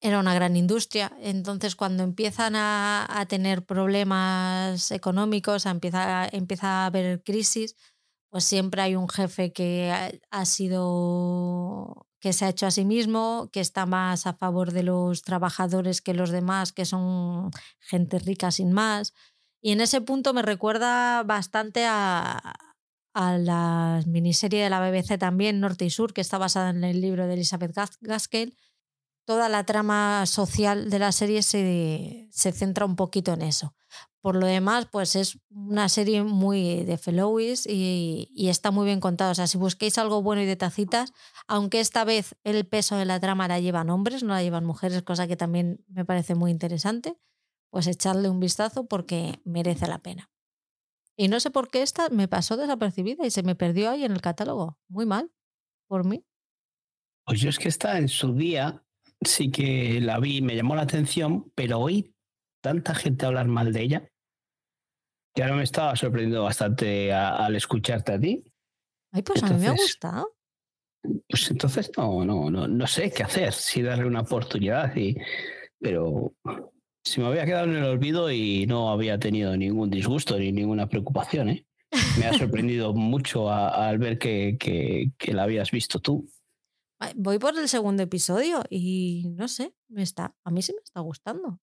era 0.00 0.20
una 0.20 0.32
gran 0.32 0.56
industria. 0.56 1.12
Entonces, 1.20 1.76
cuando 1.76 2.04
empiezan 2.04 2.56
a, 2.56 3.06
a 3.10 3.26
tener 3.26 3.66
problemas 3.66 4.90
económicos, 4.90 5.66
empieza, 5.66 6.26
empieza 6.32 6.84
a 6.84 6.86
haber 6.86 7.22
crisis, 7.22 7.76
pues 8.30 8.44
siempre 8.44 8.82
hay 8.82 8.96
un 8.96 9.08
jefe 9.08 9.52
que 9.52 9.92
ha, 10.30 10.44
sido 10.44 12.07
que 12.20 12.32
se 12.32 12.44
ha 12.44 12.48
hecho 12.48 12.66
a 12.66 12.70
sí 12.70 12.84
mismo, 12.84 13.48
que 13.52 13.60
está 13.60 13.86
más 13.86 14.26
a 14.26 14.34
favor 14.34 14.72
de 14.72 14.82
los 14.82 15.22
trabajadores 15.22 16.02
que 16.02 16.14
los 16.14 16.30
demás, 16.30 16.72
que 16.72 16.84
son 16.84 17.50
gente 17.80 18.18
rica 18.18 18.50
sin 18.50 18.72
más. 18.72 19.14
Y 19.60 19.72
en 19.72 19.80
ese 19.80 20.00
punto 20.00 20.34
me 20.34 20.42
recuerda 20.42 21.22
bastante 21.22 21.86
a, 21.86 22.54
a 23.14 23.38
la 23.38 24.02
miniserie 24.06 24.62
de 24.62 24.70
la 24.70 24.80
BBC 24.80 25.18
también, 25.18 25.60
Norte 25.60 25.84
y 25.84 25.90
Sur, 25.90 26.12
que 26.12 26.20
está 26.20 26.38
basada 26.38 26.70
en 26.70 26.84
el 26.84 27.00
libro 27.00 27.26
de 27.26 27.34
Elizabeth 27.34 27.74
Gaskell. 28.00 28.56
Toda 29.28 29.50
la 29.50 29.64
trama 29.64 30.24
social 30.24 30.88
de 30.88 30.98
la 30.98 31.12
serie 31.12 31.42
se, 31.42 32.28
se 32.30 32.50
centra 32.50 32.86
un 32.86 32.96
poquito 32.96 33.34
en 33.34 33.42
eso. 33.42 33.74
Por 34.22 34.36
lo 34.36 34.46
demás, 34.46 34.86
pues 34.90 35.16
es 35.16 35.38
una 35.50 35.90
serie 35.90 36.22
muy 36.22 36.84
de 36.84 36.96
Fellowis 36.96 37.66
y, 37.66 38.30
y, 38.32 38.48
está 38.48 38.70
muy 38.70 38.86
bien 38.86 39.00
contada. 39.00 39.32
O 39.32 39.34
sea, 39.34 39.46
si 39.46 39.58
busquéis 39.58 39.98
algo 39.98 40.22
bueno 40.22 40.40
y 40.40 40.46
de 40.46 40.56
tacitas, 40.56 41.12
aunque 41.46 41.78
esta 41.80 42.04
vez 42.04 42.36
el 42.42 42.66
peso 42.66 42.96
de 42.96 43.04
la 43.04 43.20
trama 43.20 43.48
la 43.48 43.60
llevan 43.60 43.90
hombres, 43.90 44.22
no 44.22 44.32
la 44.32 44.42
llevan 44.42 44.64
mujeres, 44.64 45.02
cosa 45.02 45.26
que 45.26 45.36
también 45.36 45.84
me 45.88 46.06
parece 46.06 46.34
muy 46.34 46.50
interesante, 46.50 47.18
pues 47.68 47.86
echarle 47.86 48.30
un 48.30 48.40
vistazo 48.40 48.86
porque 48.86 49.42
merece 49.44 49.88
la 49.88 49.98
pena. 49.98 50.30
Y 51.18 51.28
no 51.28 51.38
sé 51.38 51.50
por 51.50 51.68
qué 51.68 51.82
esta 51.82 52.08
me 52.08 52.28
pasó 52.28 52.56
desapercibida 52.56 53.26
y 53.26 53.30
se 53.30 53.42
me 53.42 53.54
perdió 53.54 53.90
ahí 53.90 54.04
en 54.04 54.12
el 54.12 54.22
catálogo. 54.22 54.78
Muy 54.88 55.04
mal, 55.04 55.30
por 55.86 56.06
mí. 56.06 56.24
Pues 57.26 57.42
yo 57.42 57.50
es 57.50 57.58
que 57.58 57.68
esta 57.68 57.98
en 57.98 58.08
su 58.08 58.32
día 58.32 58.87
sí 59.22 59.50
que 59.50 60.00
la 60.00 60.18
vi, 60.20 60.42
me 60.42 60.56
llamó 60.56 60.76
la 60.76 60.82
atención, 60.82 61.50
pero 61.54 61.78
hoy 61.78 62.14
tanta 62.62 62.94
gente 62.94 63.26
hablar 63.26 63.48
mal 63.48 63.72
de 63.72 63.82
ella 63.82 64.08
que 65.38 65.44
ahora 65.44 65.54
me 65.54 65.62
estaba 65.62 65.94
sorprendiendo 65.94 66.42
bastante 66.42 67.12
al 67.12 67.54
escucharte 67.54 68.12
a 68.12 68.18
ti. 68.18 68.42
Ay, 69.12 69.22
pues 69.22 69.40
a 69.44 69.50
mí 69.50 69.60
me 69.60 69.68
ha 69.68 69.72
gustado. 69.72 70.34
Pues 71.28 71.50
entonces 71.52 71.92
no, 71.96 72.24
no, 72.24 72.50
no, 72.50 72.66
no 72.66 72.86
sé 72.88 73.12
qué 73.12 73.22
hacer, 73.22 73.52
si 73.52 73.82
darle 73.82 74.06
una 74.06 74.22
oportunidad, 74.22 74.96
y, 74.96 75.16
pero 75.78 76.34
si 77.04 77.20
me 77.20 77.28
había 77.28 77.46
quedado 77.46 77.66
en 77.66 77.76
el 77.76 77.84
olvido 77.84 78.32
y 78.32 78.66
no 78.66 78.90
había 78.90 79.18
tenido 79.20 79.56
ningún 79.56 79.90
disgusto 79.90 80.36
ni 80.38 80.50
ninguna 80.50 80.88
preocupación. 80.88 81.50
¿eh? 81.50 81.66
Me 82.18 82.26
ha 82.26 82.32
sorprendido 82.34 82.92
mucho 82.94 83.48
al 83.48 83.98
ver 83.98 84.18
que, 84.18 84.56
que, 84.58 85.12
que, 85.16 85.32
la 85.32 85.44
habías 85.44 85.70
visto 85.70 86.00
tú. 86.00 86.28
Voy 87.14 87.38
por 87.38 87.56
el 87.56 87.68
segundo 87.68 88.02
episodio 88.02 88.64
y 88.68 89.28
no 89.36 89.46
sé, 89.46 89.72
me 89.88 90.02
está, 90.02 90.34
a 90.44 90.50
mí 90.50 90.62
sí 90.62 90.72
me 90.72 90.82
está 90.82 91.00
gustando. 91.00 91.60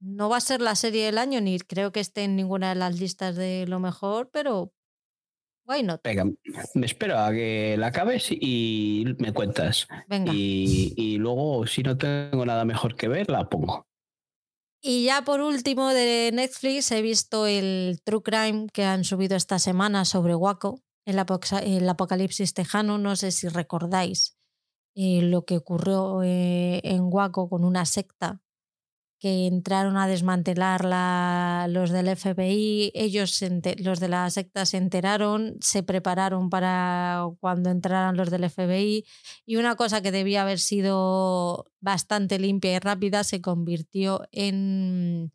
No 0.00 0.28
va 0.28 0.36
a 0.36 0.40
ser 0.40 0.60
la 0.60 0.76
serie 0.76 1.06
del 1.06 1.18
año, 1.18 1.40
ni 1.40 1.58
creo 1.58 1.90
que 1.90 2.00
esté 2.00 2.24
en 2.24 2.36
ninguna 2.36 2.68
de 2.68 2.76
las 2.76 3.00
listas 3.00 3.34
de 3.34 3.66
lo 3.66 3.80
mejor, 3.80 4.30
pero 4.30 4.72
why 5.66 5.82
not? 5.82 6.02
Venga, 6.04 6.24
me 6.74 6.86
espero 6.86 7.18
a 7.18 7.32
que 7.32 7.76
la 7.78 7.88
acabes 7.88 8.28
y 8.30 9.04
me 9.18 9.32
cuentas. 9.32 9.88
Venga. 10.06 10.32
Y, 10.32 10.94
y 10.96 11.16
luego, 11.16 11.66
si 11.66 11.82
no 11.82 11.96
tengo 11.96 12.44
nada 12.44 12.64
mejor 12.64 12.94
que 12.94 13.08
ver, 13.08 13.28
la 13.28 13.48
pongo. 13.48 13.86
Y 14.80 15.06
ya 15.06 15.24
por 15.24 15.40
último 15.40 15.88
de 15.88 16.30
Netflix 16.32 16.92
he 16.92 17.02
visto 17.02 17.46
el 17.46 18.00
True 18.04 18.22
Crime 18.22 18.66
que 18.72 18.84
han 18.84 19.02
subido 19.02 19.36
esta 19.36 19.58
semana 19.58 20.04
sobre 20.04 20.36
Waco, 20.36 20.80
el, 21.04 21.20
el 21.62 21.88
apocalipsis 21.88 22.54
tejano. 22.54 22.98
No 22.98 23.16
sé 23.16 23.32
si 23.32 23.48
recordáis 23.48 24.35
eh, 24.96 25.22
lo 25.22 25.44
que 25.44 25.58
ocurrió 25.58 26.22
eh, 26.22 26.80
en 26.82 27.02
Waco 27.04 27.48
con 27.50 27.64
una 27.64 27.84
secta 27.84 28.40
que 29.18 29.46
entraron 29.46 29.96
a 29.96 30.06
desmantelar 30.08 30.84
la, 30.84 31.66
los 31.70 31.90
del 31.90 32.08
FBI, 32.16 32.92
ellos, 32.94 33.42
los 33.78 34.00
de 34.00 34.08
la 34.08 34.28
secta 34.30 34.66
se 34.66 34.76
enteraron, 34.78 35.56
se 35.60 35.82
prepararon 35.82 36.50
para 36.50 37.26
cuando 37.40 37.70
entraran 37.70 38.16
los 38.16 38.30
del 38.30 38.48
FBI 38.50 39.04
y 39.46 39.56
una 39.56 39.76
cosa 39.76 40.02
que 40.02 40.12
debía 40.12 40.42
haber 40.42 40.58
sido 40.58 41.66
bastante 41.80 42.38
limpia 42.38 42.74
y 42.74 42.78
rápida 42.78 43.24
se 43.24 43.40
convirtió 43.40 44.22
en 44.32 45.32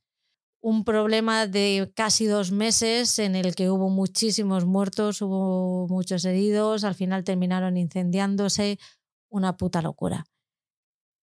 un 0.61 0.83
problema 0.83 1.47
de 1.47 1.91
casi 1.95 2.25
dos 2.25 2.51
meses 2.51 3.17
en 3.17 3.35
el 3.35 3.55
que 3.55 3.71
hubo 3.71 3.89
muchísimos 3.89 4.65
muertos, 4.65 5.21
hubo 5.23 5.87
muchos 5.87 6.23
heridos, 6.25 6.83
al 6.83 6.93
final 6.93 7.23
terminaron 7.23 7.77
incendiándose, 7.77 8.77
una 9.31 9.57
puta 9.57 9.81
locura. 9.81 10.25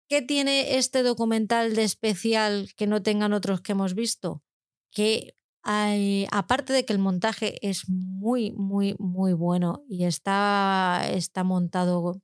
¿Qué 0.08 0.22
tiene 0.22 0.78
este 0.78 1.02
documental 1.02 1.76
de 1.76 1.84
especial 1.84 2.70
que 2.76 2.86
no 2.86 3.02
tengan 3.02 3.32
otros 3.32 3.60
que 3.60 3.72
hemos 3.72 3.94
visto? 3.94 4.42
Que 4.90 5.36
hay, 5.62 6.26
aparte 6.32 6.72
de 6.72 6.84
que 6.84 6.94
el 6.94 6.98
montaje 6.98 7.58
es 7.66 7.88
muy, 7.88 8.52
muy, 8.52 8.96
muy 8.98 9.34
bueno 9.34 9.84
y 9.88 10.04
está, 10.04 11.02
está 11.12 11.44
montado 11.44 12.22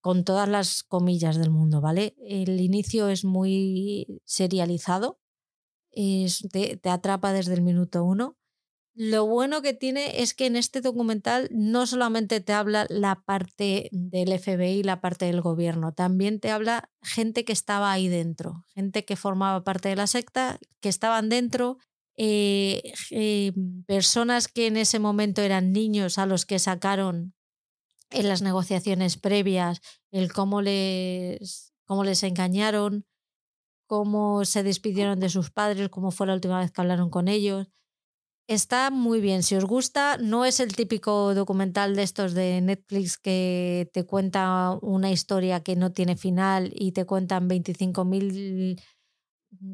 con 0.00 0.24
todas 0.24 0.48
las 0.48 0.84
comillas 0.84 1.36
del 1.38 1.50
mundo, 1.50 1.80
¿vale? 1.80 2.14
El 2.18 2.60
inicio 2.60 3.08
es 3.08 3.24
muy 3.24 4.20
serializado, 4.24 5.18
te, 5.90 6.76
te 6.76 6.90
atrapa 6.90 7.32
desde 7.32 7.54
el 7.54 7.62
minuto 7.62 8.04
uno 8.04 8.37
lo 9.00 9.26
bueno 9.26 9.62
que 9.62 9.74
tiene 9.74 10.22
es 10.22 10.34
que 10.34 10.46
en 10.46 10.56
este 10.56 10.80
documental 10.80 11.48
no 11.52 11.86
solamente 11.86 12.40
te 12.40 12.52
habla 12.52 12.84
la 12.88 13.22
parte 13.24 13.88
del 13.92 14.36
FBI, 14.36 14.82
la 14.82 15.00
parte 15.00 15.26
del 15.26 15.40
gobierno, 15.40 15.94
también 15.94 16.40
te 16.40 16.50
habla 16.50 16.90
gente 17.00 17.44
que 17.44 17.52
estaba 17.52 17.92
ahí 17.92 18.08
dentro, 18.08 18.64
gente 18.74 19.04
que 19.04 19.14
formaba 19.14 19.62
parte 19.62 19.88
de 19.88 19.94
la 19.94 20.08
secta, 20.08 20.58
que 20.80 20.88
estaban 20.88 21.28
dentro, 21.28 21.78
eh, 22.16 22.92
eh, 23.12 23.52
personas 23.86 24.48
que 24.48 24.66
en 24.66 24.76
ese 24.76 24.98
momento 24.98 25.42
eran 25.42 25.70
niños 25.70 26.18
a 26.18 26.26
los 26.26 26.44
que 26.44 26.58
sacaron 26.58 27.34
en 28.10 28.26
las 28.26 28.42
negociaciones 28.42 29.16
previas, 29.16 29.80
el 30.10 30.32
cómo 30.32 30.60
les, 30.60 31.72
cómo 31.84 32.02
les 32.02 32.24
engañaron, 32.24 33.06
cómo 33.86 34.44
se 34.44 34.64
despidieron 34.64 35.20
de 35.20 35.28
sus 35.28 35.52
padres, 35.52 35.88
cómo 35.88 36.10
fue 36.10 36.26
la 36.26 36.34
última 36.34 36.58
vez 36.58 36.72
que 36.72 36.80
hablaron 36.80 37.10
con 37.10 37.28
ellos 37.28 37.68
Está 38.48 38.90
muy 38.90 39.20
bien. 39.20 39.42
Si 39.42 39.56
os 39.56 39.66
gusta, 39.66 40.16
no 40.16 40.46
es 40.46 40.58
el 40.58 40.74
típico 40.74 41.34
documental 41.34 41.94
de 41.94 42.02
estos 42.02 42.32
de 42.32 42.62
Netflix 42.62 43.18
que 43.18 43.90
te 43.92 44.06
cuenta 44.06 44.78
una 44.80 45.10
historia 45.10 45.62
que 45.62 45.76
no 45.76 45.92
tiene 45.92 46.16
final 46.16 46.72
y 46.74 46.92
te 46.92 47.04
cuentan 47.04 47.46
25.000 47.46 48.80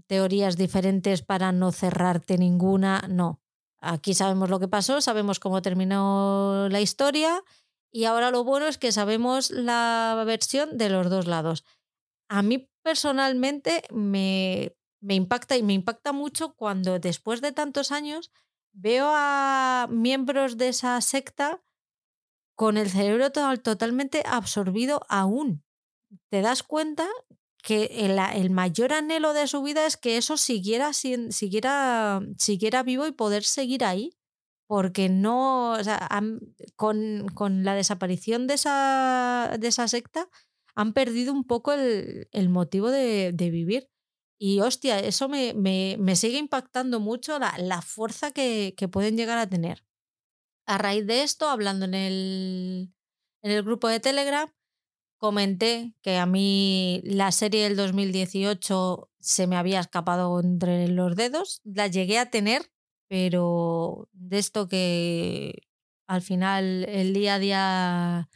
teorías 0.09 0.57
diferentes 0.57 1.23
para 1.23 1.53
no 1.53 1.71
cerrarte 1.71 2.37
ninguna. 2.37 3.07
No. 3.09 3.41
Aquí 3.81 4.13
sabemos 4.13 4.51
lo 4.51 4.59
que 4.59 4.67
pasó, 4.67 5.01
sabemos 5.01 5.39
cómo 5.39 5.63
terminó 5.63 6.69
la 6.69 6.81
historia 6.81 7.45
y 7.93 8.07
ahora 8.07 8.33
lo 8.33 8.43
bueno 8.43 8.67
es 8.67 8.77
que 8.77 8.91
sabemos 8.91 9.53
la 9.53 10.21
versión 10.27 10.79
de 10.79 10.91
los 10.91 11.09
dos 11.11 11.29
lados. 11.29 11.65
A 12.29 12.43
mí 12.43 12.69
personalmente 12.83 13.85
me, 13.93 14.75
me 15.01 15.15
impacta 15.15 15.57
y 15.57 15.63
me 15.63 15.75
impacta 15.75 16.13
mucho 16.13 16.57
cuando 16.57 16.99
después 16.99 17.41
de 17.41 17.53
tantos 17.53 17.93
años 17.93 18.33
veo 18.75 19.07
a 19.09 19.87
miembros 19.91 20.59
de 20.59 20.69
esa 20.69 21.01
secta 21.01 21.63
con 22.55 22.77
el 22.77 22.91
cerebro 22.91 23.31
totalmente 23.31 24.23
absorbido 24.27 25.01
aún. 25.09 25.65
Te 26.31 26.43
das 26.43 26.63
cuenta 26.63 27.09
que 27.63 27.85
el, 28.05 28.51
mayor 28.51 28.93
anhelo 28.93 29.33
de 29.33 29.47
su 29.47 29.63
vida 29.63 29.87
es 29.87 29.97
que 29.97 30.19
eso 30.19 30.37
siguiera, 30.37 30.93
siguiera, 30.93 32.21
siguiera 32.39 32.83
vivo 32.83 33.07
y 33.07 33.13
poder 33.13 33.43
seguir 33.43 33.85
ahí. 33.85 34.13
Porque 34.67 35.09
no, 35.09 35.77
sea, 35.83 36.09
con, 36.77 37.65
la 37.65 37.75
desaparición 37.75 38.47
de 38.47 38.55
esa, 38.55 39.89
secta, 39.89 40.29
han 40.75 40.93
perdido 40.93 41.33
un 41.33 41.45
poco 41.45 41.73
el, 41.73 42.49
motivo 42.49 42.91
de, 42.91 43.33
vivir. 43.33 43.89
Y 44.39 44.61
hostia, 44.61 44.99
eso 44.99 45.29
me, 45.29 45.55
me, 45.55 45.97
me 45.99 46.17
sigue 46.17 46.39
impactando 46.39 47.01
mucho 47.01 47.39
la, 47.39 47.55
la 47.59 47.83
fuerza 47.83 48.33
que, 48.33 48.75
que, 48.77 48.89
pueden 48.89 49.17
llegar 49.17 49.39
a 49.39 49.49
tener. 49.49 49.85
A 50.67 50.79
raíz 50.79 51.07
de 51.07 51.23
esto, 51.23 51.49
hablando 51.49 51.85
en 51.85 51.95
el, 51.95 52.95
en 53.43 53.51
el 53.51 53.63
grupo 53.63 53.89
de 53.89 54.01
Telegram, 54.01 54.51
comenté 55.19 55.95
que 56.03 56.19
a 56.19 56.27
mí 56.27 57.01
la 57.05 57.33
serie 57.33 57.65
del 57.65 57.77
2018 57.77 59.11
se 59.21 59.47
me 59.47 59.57
había 59.57 59.81
escapado 59.81 60.39
entre 60.41 60.89
los 60.89 61.17
dedos. 61.17 61.61
La 61.65 61.87
llegué 61.87 62.19
a 62.19 62.31
tener, 62.31 62.71
pero 63.09 64.09
de 64.13 64.39
esto 64.39 64.69
que 64.69 65.63
al 66.07 66.21
final 66.21 66.85
el 66.89 67.15
día 67.15 67.35
a 67.35 67.39
día 67.39 68.29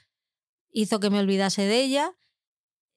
hizo 0.71 1.01
que 1.01 1.11
me 1.11 1.21
olvidase 1.21 1.63
de 1.63 1.83
ella. 1.83 2.13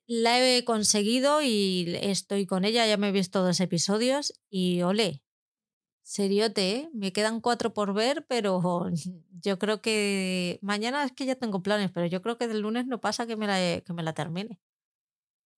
La 0.07 0.39
he 0.39 0.65
conseguido 0.65 1.41
y 1.41 1.97
estoy 2.01 2.45
con 2.45 2.65
ella, 2.65 2.85
ya 2.85 2.97
me 2.97 3.09
he 3.09 3.11
visto 3.11 3.43
dos 3.43 3.59
episodios 3.61 4.33
y 4.49 4.81
ole, 4.81 5.21
seriote, 6.03 6.75
¿eh? 6.75 6.89
me 6.93 7.13
quedan 7.13 7.41
cuatro 7.41 7.73
por 7.73 7.93
ver, 7.93 8.25
pero 8.27 8.61
yo 9.41 9.59
creo 9.59 9.81
que 9.81 10.59
mañana 10.61 11.03
es 11.05 11.13
que 11.13 11.25
ya 11.25 11.35
tengo 11.35 11.63
planes, 11.63 11.91
pero 11.91 12.05
yo 12.07 12.21
creo 12.21 12.37
que 12.37 12.47
del 12.47 12.61
lunes 12.61 12.87
no 12.87 12.99
pasa 13.01 13.27
que 13.27 13.37
me 13.37 13.47
la, 13.47 13.81
que 13.81 13.93
me 13.93 14.03
la 14.03 14.13
termine. 14.13 14.59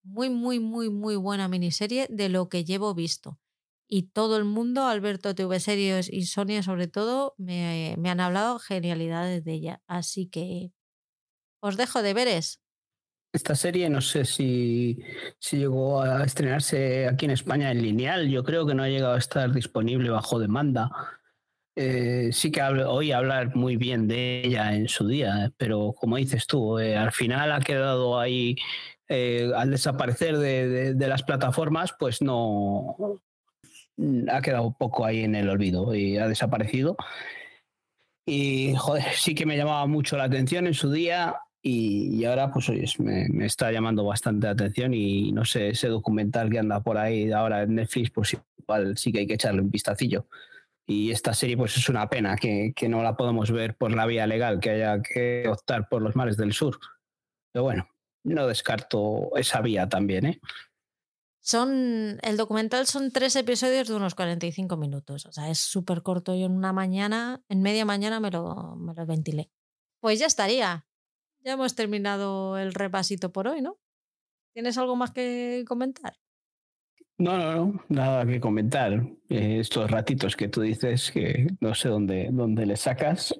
Muy, 0.05 0.31
muy, 0.31 0.59
muy, 0.60 0.90
muy 0.90 1.16
buena 1.16 1.48
miniserie 1.48 2.06
de 2.10 2.28
lo 2.28 2.48
que 2.48 2.64
llevo 2.64 2.94
visto. 2.94 3.39
Y 3.89 4.05
todo 4.05 4.36
el 4.36 4.44
mundo, 4.44 4.86
Alberto 4.86 5.35
TV 5.35 5.60
Series 5.60 6.09
y 6.12 6.27
Sonia 6.27 6.62
sobre 6.62 6.89
todo, 6.89 7.35
me, 7.39 7.94
me 7.98 8.10
han 8.10 8.20
hablado 8.20 8.59
genialidades 8.59 9.44
de 9.44 9.52
ella. 9.55 9.82
Así 9.86 10.27
que 10.27 10.73
os 11.60 11.77
dejo 11.77 12.02
deberes. 12.02 12.61
Esta 13.33 13.55
serie 13.55 13.89
no 13.89 14.03
sé 14.03 14.27
si, 14.27 14.99
si, 15.39 15.57
llegó 15.57 16.03
a 16.03 16.23
estrenarse 16.23 17.09
aquí 17.09 17.25
en 17.25 17.31
España 17.31 17.71
en 17.71 17.81
lineal. 17.81 18.29
Yo 18.29 18.45
creo 18.45 18.67
que 18.67 18.75
no 18.75 18.83
ha 18.83 18.89
llegado 18.89 19.15
a 19.15 19.19
estar 19.19 19.51
disponible 19.53 20.11
bajo 20.11 20.39
demanda. 20.39 20.91
Eh, 21.75 22.29
sí 22.33 22.53
que 22.53 22.63
oí 22.63 23.13
hablar 23.13 23.57
muy 23.57 23.77
bien 23.77 24.07
de 24.07 24.43
ella 24.45 24.75
en 24.75 24.89
su 24.89 25.07
día, 25.07 25.51
pero 25.57 25.95
como 25.99 26.19
dices 26.19 26.47
tú, 26.47 26.79
eh, 26.79 26.97
al 26.97 27.13
final 27.13 27.51
ha 27.51 27.61
quedado 27.61 28.21
ahí, 28.21 28.57
eh, 29.09 29.51
al 29.57 29.71
desaparecer 29.71 30.37
de, 30.37 30.93
de, 30.95 31.09
las 31.09 31.23
plataformas, 31.23 31.95
pues 31.99 32.21
no 32.21 32.97
ha 34.31 34.43
quedado 34.43 34.77
poco 34.79 35.07
ahí 35.07 35.25
en 35.25 35.35
el 35.35 35.49
olvido 35.49 35.95
y 35.95 36.19
ha 36.19 36.29
desaparecido. 36.29 36.97
Y 38.27 38.75
joder, 38.77 39.05
sí 39.15 39.35
que 39.35 39.47
me 39.47 39.57
llamaba 39.57 39.87
mucho 39.87 40.19
la 40.19 40.25
atención 40.25 40.67
en 40.67 40.75
su 40.75 40.91
día. 40.93 41.37
Y, 41.64 42.24
ahora, 42.24 42.51
pues 42.51 42.68
oye, 42.68 42.84
me, 42.98 43.47
está 43.47 43.70
llamando 43.70 44.05
bastante 44.05 44.48
atención 44.48 44.93
y 44.94 45.30
no 45.30 45.44
sé, 45.44 45.68
ese 45.68 45.86
documental 45.86 46.51
que 46.51 46.59
anda 46.59 46.82
por 46.82 46.98
ahí 46.98 47.30
ahora 47.30 47.62
en 47.62 47.76
Netflix, 47.76 48.10
pues 48.10 48.36
igual 48.59 48.98
sí 48.98 49.12
que 49.12 49.20
hay 49.20 49.26
que 49.28 49.34
echarle 49.34 49.60
un 49.60 49.70
vistacillo. 49.70 50.26
Y 50.84 51.12
esta 51.12 51.32
serie, 51.34 51.56
pues 51.56 51.76
es 51.76 51.89
una 51.89 52.10
pena 52.10 52.34
que, 52.36 52.72
que 52.74 52.89
no 52.89 53.05
la 53.05 53.16
podamos 53.16 53.52
ver 53.52 53.76
por 53.76 53.94
la 53.94 54.06
vía 54.06 54.26
legal, 54.26 54.59
que 54.59 54.70
haya 54.70 55.01
que 55.01 55.48
optar 55.48 55.89
por 55.89 56.02
los 56.02 56.16
mares 56.16 56.36
del 56.36 56.52
sur. 56.52 56.80
Pero 57.52 57.62
bueno, 57.62 57.89
no 58.24 58.48
descarto 58.48 59.30
esa 59.36 59.60
vía 59.60 59.89
también, 59.89 60.26
¿eh? 60.26 60.40
Son, 61.44 62.18
el 62.22 62.36
documental 62.36 62.86
son 62.86 63.10
tres 63.10 63.34
episodios 63.36 63.89
de 63.89 63.94
unos 63.94 64.14
45 64.14 64.76
minutos. 64.76 65.26
O 65.26 65.32
sea, 65.32 65.51
es 65.51 65.59
súper 65.59 66.02
corto. 66.02 66.34
Yo 66.34 66.47
en 66.47 66.52
una 66.52 66.72
mañana, 66.72 67.43
en 67.48 67.62
media 67.62 67.84
mañana 67.84 68.20
me 68.20 68.30
lo, 68.30 68.76
me 68.76 68.94
lo 68.94 69.06
ventilé. 69.06 69.51
Pues 70.01 70.20
ya 70.20 70.26
estaría 70.26 70.86
ya 71.44 71.52
hemos 71.52 71.74
terminado 71.74 72.59
el 72.59 72.74
repasito 72.74 73.32
por 73.32 73.48
hoy, 73.48 73.60
¿no? 73.60 73.78
¿Tienes 74.55 74.77
algo 74.78 74.97
más 74.97 75.10
que 75.10 75.64
comentar? 75.66 76.14
No, 77.19 77.39
no, 77.39 77.55
no, 77.55 77.85
nada 77.89 78.27
que 78.27 78.40
comentar. 78.40 78.93
Eh, 79.28 79.59
estos 79.60 79.90
ratitos 79.90 80.36
que 80.36 80.48
tú 80.48 80.60
dices 80.60 81.10
que 81.10 81.47
no 81.60 81.74
sé 81.74 81.89
dónde, 81.89 82.28
dónde 82.32 82.66
le 82.66 82.77
sacas, 82.77 83.35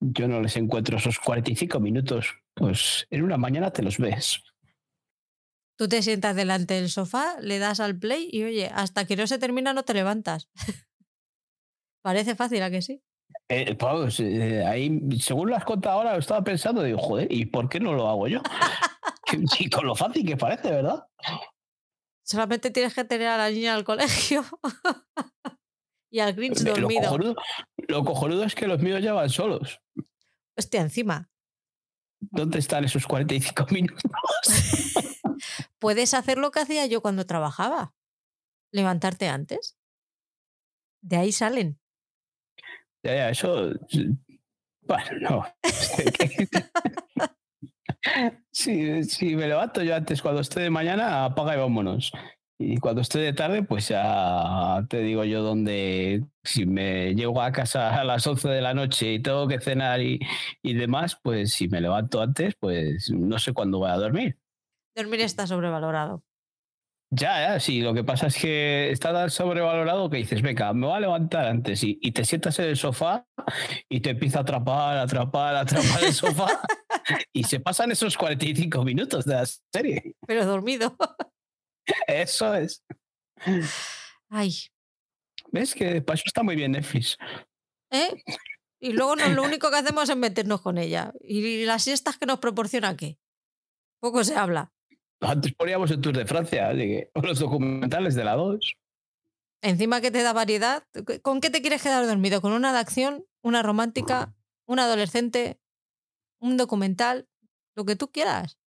yo 0.00 0.28
no 0.28 0.40
les 0.40 0.56
encuentro 0.56 0.96
esos 0.96 1.18
45 1.18 1.80
minutos. 1.80 2.36
Pues 2.54 3.06
en 3.10 3.22
una 3.22 3.36
mañana 3.36 3.70
te 3.70 3.82
los 3.82 3.98
ves. 3.98 4.42
Tú 5.76 5.88
te 5.88 6.02
sientas 6.02 6.34
delante 6.34 6.74
del 6.74 6.90
sofá, 6.90 7.36
le 7.40 7.60
das 7.60 7.78
al 7.78 7.96
play 7.96 8.28
y 8.32 8.42
oye, 8.42 8.70
hasta 8.74 9.06
que 9.06 9.16
no 9.16 9.26
se 9.28 9.38
termina 9.38 9.72
no 9.72 9.84
te 9.84 9.94
levantas. 9.94 10.48
Parece 12.02 12.34
fácil, 12.34 12.62
¿a 12.62 12.70
que 12.70 12.82
sí? 12.82 13.02
Eh, 13.50 13.74
pues, 13.76 14.20
eh, 14.20 14.64
ahí, 14.66 15.00
según 15.20 15.48
lo 15.48 15.56
has 15.56 15.64
contado 15.64 15.96
ahora, 15.96 16.12
lo 16.12 16.18
estaba 16.18 16.44
pensando, 16.44 16.82
digo, 16.82 16.98
joder, 16.98 17.32
¿y 17.32 17.46
por 17.46 17.68
qué 17.68 17.80
no 17.80 17.94
lo 17.94 18.08
hago 18.08 18.28
yo? 18.28 18.42
y 19.58 19.70
con 19.70 19.86
lo 19.86 19.94
fácil 19.94 20.26
que 20.26 20.36
parece, 20.36 20.70
¿verdad? 20.70 21.06
Solamente 22.22 22.70
tienes 22.70 22.94
que 22.94 23.04
tener 23.04 23.28
a 23.28 23.38
la 23.38 23.50
niña 23.50 23.74
al 23.74 23.84
colegio 23.84 24.44
y 26.10 26.20
al 26.20 26.34
Grinch 26.34 26.58
dormido. 26.58 27.02
Lo 27.02 27.08
cojonudo, 27.08 27.36
lo 27.88 28.04
cojonudo, 28.04 28.44
es 28.44 28.54
que 28.54 28.66
los 28.66 28.80
míos 28.80 29.02
ya 29.02 29.14
van 29.14 29.30
solos. 29.30 29.80
Hostia, 30.54 30.82
encima. 30.82 31.30
¿Dónde 32.20 32.58
están 32.58 32.84
esos 32.84 33.06
45 33.06 33.66
minutos? 33.70 34.02
Puedes 35.78 36.12
hacer 36.12 36.36
lo 36.36 36.50
que 36.50 36.60
hacía 36.60 36.84
yo 36.84 37.00
cuando 37.00 37.24
trabajaba. 37.24 37.94
Levantarte 38.72 39.28
antes. 39.28 39.78
De 41.00 41.16
ahí 41.16 41.32
salen. 41.32 41.80
Ya, 43.02 43.14
ya, 43.14 43.30
eso. 43.30 43.72
Bueno, 44.82 45.10
no. 45.20 45.44
si, 48.50 49.04
si 49.04 49.36
me 49.36 49.48
levanto 49.48 49.82
yo 49.82 49.94
antes, 49.94 50.22
cuando 50.22 50.40
esté 50.40 50.60
de 50.60 50.70
mañana, 50.70 51.24
apaga 51.24 51.54
y 51.54 51.58
vámonos. 51.58 52.12
Y 52.60 52.78
cuando 52.78 53.02
esté 53.02 53.20
de 53.20 53.32
tarde, 53.32 53.62
pues 53.62 53.88
ya 53.88 54.84
te 54.88 55.00
digo 55.00 55.24
yo 55.24 55.42
dónde, 55.42 56.24
si 56.42 56.66
me 56.66 57.14
llego 57.14 57.40
a 57.40 57.52
casa 57.52 58.00
a 58.00 58.02
las 58.02 58.26
11 58.26 58.48
de 58.48 58.60
la 58.60 58.74
noche 58.74 59.12
y 59.12 59.22
tengo 59.22 59.46
que 59.46 59.60
cenar 59.60 60.00
y, 60.00 60.18
y 60.60 60.74
demás, 60.74 61.16
pues 61.22 61.52
si 61.52 61.68
me 61.68 61.80
levanto 61.80 62.20
antes, 62.20 62.56
pues 62.58 63.12
no 63.12 63.38
sé 63.38 63.52
cuándo 63.52 63.78
voy 63.78 63.90
a 63.90 63.96
dormir. 63.96 64.38
Dormir 64.96 65.20
está 65.20 65.46
sobrevalorado. 65.46 66.24
Ya, 67.10 67.40
ya, 67.40 67.60
sí, 67.60 67.80
lo 67.80 67.94
que 67.94 68.04
pasa 68.04 68.26
es 68.26 68.36
que 68.36 68.90
está 68.90 69.14
tan 69.14 69.30
sobrevalorado 69.30 70.10
que 70.10 70.18
dices, 70.18 70.42
venga, 70.42 70.74
me 70.74 70.86
voy 70.86 70.96
a 70.96 71.00
levantar 71.00 71.46
antes 71.46 71.82
y, 71.82 71.96
te 72.12 72.24
sientas 72.24 72.58
en 72.58 72.66
el 72.66 72.76
sofá 72.76 73.26
y 73.88 74.00
te 74.00 74.10
empieza 74.10 74.40
a 74.40 74.42
atrapar, 74.42 74.98
atrapar, 74.98 75.56
atrapar 75.56 76.04
el 76.04 76.12
sofá 76.12 76.60
y 77.32 77.44
se 77.44 77.60
pasan 77.60 77.92
esos 77.92 78.16
45 78.16 78.84
minutos 78.84 79.24
de 79.24 79.34
la 79.34 79.46
serie. 79.46 80.16
Pero 80.26 80.44
dormido. 80.44 80.96
Eso 82.06 82.54
es. 82.54 82.84
Ay. 84.28 84.52
¿Ves 85.50 85.74
que 85.74 86.02
para 86.02 86.14
eso 86.16 86.24
está 86.26 86.42
muy 86.42 86.56
bien 86.56 86.72
Netflix? 86.72 87.16
¿Eh? 87.90 88.22
Y 88.80 88.92
luego 88.92 89.16
no, 89.16 89.28
lo 89.30 89.42
único 89.42 89.70
que 89.70 89.76
hacemos 89.76 90.10
es 90.10 90.16
meternos 90.16 90.60
con 90.60 90.76
ella. 90.76 91.14
¿Y 91.20 91.64
las 91.64 91.84
siestas 91.84 92.18
que 92.18 92.26
nos 92.26 92.38
proporciona 92.38 92.96
qué? 92.96 93.18
Poco 93.98 94.22
se 94.24 94.36
habla. 94.36 94.72
Antes 95.20 95.52
poníamos 95.54 95.90
el 95.90 96.00
Tour 96.00 96.16
de 96.16 96.26
Francia, 96.26 96.70
o 97.14 97.20
los 97.22 97.38
documentales 97.38 98.14
de 98.14 98.24
la 98.24 98.34
2. 98.34 98.74
Encima 99.62 100.00
que 100.00 100.10
te 100.10 100.22
da 100.22 100.32
variedad, 100.32 100.84
¿con 101.22 101.40
qué 101.40 101.50
te 101.50 101.60
quieres 101.60 101.82
quedar 101.82 102.06
dormido? 102.06 102.40
¿Con 102.40 102.52
una 102.52 102.72
de 102.72 102.78
acción, 102.78 103.24
una 103.42 103.62
romántica, 103.62 104.34
una 104.66 104.84
adolescente, 104.84 105.58
un 106.40 106.56
documental? 106.56 107.28
Lo 107.74 107.84
que 107.84 107.96
tú 107.96 108.10
quieras. 108.10 108.58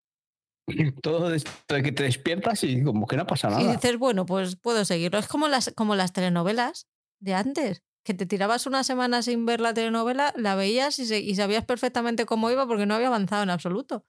Todo 1.03 1.33
esto 1.33 1.51
de 1.69 1.83
que 1.83 1.93
te 1.93 2.03
despiertas 2.03 2.65
y 2.65 2.83
como 2.83 3.07
que 3.07 3.17
no 3.17 3.27
pasa 3.27 3.51
nada. 3.51 3.63
Y 3.63 3.69
dices, 3.69 3.99
bueno, 3.99 4.27
pues 4.27 4.57
puedo 4.57 4.85
seguirlo. 4.85 5.19
Es 5.19 5.29
como 5.29 5.47
las, 5.47 5.73
como 5.77 5.95
las 5.95 6.13
telenovelas 6.13 6.89
de 7.21 7.35
antes, 7.35 7.85
que 8.05 8.15
te 8.15 8.27
tirabas 8.27 8.67
una 8.67 8.83
semana 8.83 9.23
sin 9.23 9.47
ver 9.47 9.61
la 9.61 9.75
telenovela, 9.75 10.33
la 10.37 10.57
veías 10.57 10.99
y, 10.99 11.15
y 11.15 11.35
sabías 11.37 11.65
perfectamente 11.65 12.27
cómo 12.27 12.51
iba 12.51 12.67
porque 12.67 12.87
no 12.87 12.95
había 12.95 13.09
avanzado 13.09 13.45
en 13.45 13.51
absoluto. 13.51 14.05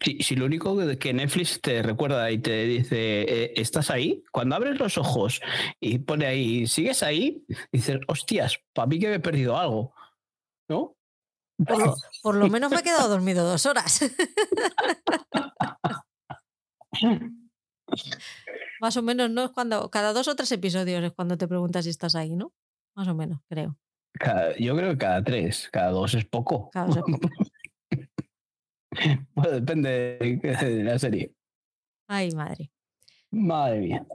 Si, 0.00 0.36
lo 0.36 0.46
único 0.46 0.76
que 0.98 1.12
Netflix 1.12 1.60
te 1.60 1.82
recuerda 1.82 2.30
y 2.30 2.38
te 2.38 2.64
dice, 2.64 3.22
eh, 3.22 3.52
¿estás 3.56 3.90
ahí? 3.90 4.24
Cuando 4.32 4.56
abres 4.56 4.78
los 4.78 4.98
ojos 4.98 5.40
y 5.80 5.98
pone 5.98 6.26
ahí, 6.26 6.66
¿sigues 6.66 7.02
ahí? 7.02 7.44
Dices, 7.72 7.98
hostias, 8.08 8.58
para 8.72 8.86
mí 8.86 8.98
que 8.98 9.08
me 9.08 9.14
he 9.16 9.20
perdido 9.20 9.56
algo. 9.56 9.94
¿No? 10.68 10.96
Por 12.22 12.34
lo, 12.34 12.48
menos 12.48 12.70
me 12.70 12.78
he 12.78 12.82
quedado 12.82 13.08
dormido 13.08 13.48
dos 13.48 13.64
horas. 13.64 14.00
Más 18.80 18.96
o 18.96 19.02
menos, 19.02 19.30
¿no? 19.30 19.44
Es 19.44 19.50
cuando, 19.52 19.90
cada 19.90 20.12
dos 20.12 20.28
o 20.28 20.36
tres 20.36 20.52
episodios 20.52 21.02
es 21.02 21.12
cuando 21.12 21.38
te 21.38 21.48
preguntas 21.48 21.84
si 21.84 21.90
estás 21.90 22.14
ahí, 22.14 22.36
¿no? 22.36 22.52
Más 22.94 23.08
o 23.08 23.14
menos, 23.14 23.40
creo. 23.48 23.78
yo 24.58 24.76
creo 24.76 24.90
que 24.90 24.98
cada 24.98 25.24
tres, 25.24 25.68
cada 25.72 25.90
dos 25.90 26.14
es 26.14 26.26
poco. 26.26 26.70
Cada 26.70 26.86
dos 26.86 26.96
es 26.98 27.02
poco. 27.04 27.28
Bueno, 29.34 29.50
depende 29.60 30.18
de 30.18 30.84
la 30.84 30.98
serie. 30.98 31.32
Ay, 32.08 32.30
madre. 32.32 32.70
Madre 33.30 33.80
mía. 33.80 34.06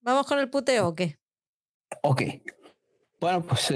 ¿Vamos 0.00 0.26
con 0.26 0.38
el 0.38 0.50
puteo 0.50 0.88
o 0.88 0.94
qué? 0.94 1.18
Ok. 2.02 2.22
Bueno, 3.18 3.42
pues 3.42 3.72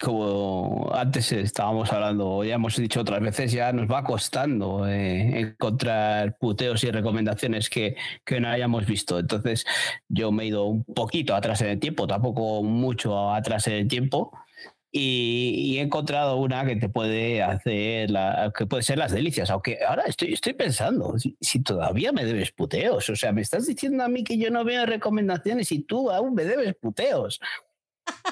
como 0.00 0.90
antes 0.94 1.30
estábamos 1.32 1.92
hablando, 1.92 2.42
ya 2.42 2.54
hemos 2.54 2.74
dicho 2.76 3.02
otras 3.02 3.20
veces, 3.20 3.52
ya 3.52 3.70
nos 3.70 3.86
va 3.86 4.02
costando 4.02 4.88
eh, 4.88 5.40
encontrar 5.40 6.38
puteos 6.38 6.82
y 6.84 6.90
recomendaciones 6.90 7.68
que, 7.68 7.96
que, 8.24 8.40
no 8.40 8.48
hayamos 8.48 8.86
visto. 8.86 9.18
Entonces 9.18 9.66
yo 10.08 10.32
me 10.32 10.44
he 10.44 10.46
ido 10.46 10.64
un 10.64 10.84
poquito 10.84 11.34
atrás 11.34 11.60
en 11.60 11.68
el 11.68 11.80
tiempo, 11.80 12.06
tampoco 12.06 12.62
mucho 12.62 13.30
atrás 13.30 13.66
en 13.66 13.74
el 13.74 13.88
tiempo, 13.88 14.32
y, 14.92 15.78
he 15.78 15.80
encontrado 15.80 16.36
una 16.36 16.64
que 16.66 16.76
te 16.76 16.88
puede 16.88 17.42
hacer, 17.42 18.10
la, 18.10 18.52
que 18.56 18.66
puede 18.66 18.82
ser 18.82 18.98
las 18.98 19.12
delicias, 19.12 19.50
aunque 19.50 19.78
ahora 19.86 20.04
estoy, 20.06 20.32
estoy 20.32 20.54
pensando, 20.54 21.14
si, 21.18 21.62
todavía 21.62 22.12
me 22.12 22.24
debes 22.24 22.50
puteos, 22.50 23.08
o 23.08 23.16
sea, 23.16 23.32
me 23.32 23.42
estás 23.42 23.66
diciendo 23.66 24.02
a 24.02 24.08
mí 24.08 24.24
que 24.24 24.36
yo 24.36 24.50
no 24.50 24.64
veo 24.64 24.86
recomendaciones 24.86 25.70
y 25.72 25.80
tú 25.80 26.10
aún 26.10 26.34
me 26.34 26.44
debes 26.44 26.74
puteos. 26.74 27.40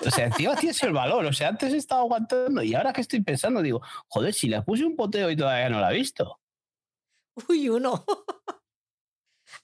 O 0.04 0.10
sea, 0.10 0.26
encima 0.26 0.56
tienes 0.56 0.82
el 0.82 0.92
valor, 0.92 1.24
o 1.24 1.32
sea, 1.32 1.48
antes 1.48 1.72
estaba 1.72 2.00
aguantando 2.00 2.62
y 2.62 2.74
ahora 2.74 2.92
que 2.92 3.02
estoy 3.02 3.20
pensando, 3.20 3.62
digo, 3.62 3.80
joder, 4.08 4.34
si 4.34 4.48
le 4.48 4.60
puse 4.62 4.84
un 4.84 4.96
puteo 4.96 5.30
y 5.30 5.36
todavía 5.36 5.68
no 5.68 5.80
la 5.80 5.92
he 5.92 5.94
visto. 5.94 6.40
Uy, 7.48 7.68
uno. 7.68 8.04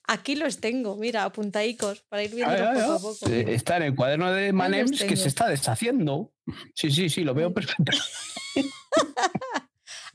Aquí 0.07 0.35
los 0.35 0.59
tengo, 0.59 0.95
mira, 0.95 1.25
apuntadicos 1.25 2.01
para 2.03 2.23
ir 2.23 2.33
viendo 2.33 2.55
poco 2.55 2.93
a 2.93 2.99
poco. 2.99 3.29
Eh, 3.29 3.53
está 3.53 3.77
en 3.77 3.83
el 3.83 3.95
cuaderno 3.95 4.31
de 4.31 4.53
Manems 4.53 5.03
que 5.03 5.17
se 5.17 5.27
está 5.27 5.47
deshaciendo. 5.47 6.31
Sí, 6.73 6.91
sí, 6.91 7.09
sí, 7.09 7.23
lo 7.23 7.33
veo 7.33 7.53
perfecto. 7.53 7.91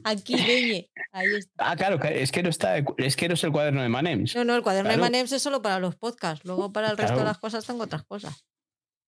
Aquí, 0.05 0.35
Beñe. 0.35 0.91
Ahí 1.13 1.27
está. 1.39 1.71
Ah, 1.71 1.77
claro, 1.77 2.03
es 2.03 2.33
que 2.33 2.43
no 2.43 2.49
está, 2.49 2.79
es 2.79 3.17
que 3.17 3.29
no 3.29 3.35
es 3.35 3.45
el 3.45 3.53
cuaderno 3.53 3.83
de 3.83 3.89
Manems. 3.89 4.35
No, 4.35 4.45
no, 4.45 4.55
el 4.55 4.63
cuaderno 4.63 4.91
de 4.91 4.97
Manems 4.97 5.33
es 5.33 5.43
solo 5.43 5.61
para 5.61 5.79
los 5.79 5.97
podcasts. 5.97 6.45
Luego 6.45 6.73
para 6.73 6.91
el 6.91 6.97
resto 6.97 7.19
de 7.19 7.25
las 7.25 7.39
cosas 7.39 7.67
tengo 7.67 7.85
otras 7.85 8.05
cosas. 8.05 8.45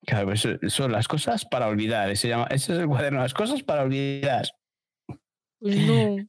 Claro, 0.04 0.32
son 0.36 0.92
las 0.92 1.08
cosas 1.08 1.44
para 1.44 1.68
olvidar. 1.68 2.10
Ese, 2.10 2.28
llama, 2.28 2.46
ese 2.50 2.74
es 2.74 2.80
el 2.80 2.88
cuaderno, 2.88 3.20
las 3.20 3.34
cosas 3.34 3.62
para 3.62 3.82
olvidar. 3.82 4.46
Pues 5.60 5.76
no. 5.78 6.16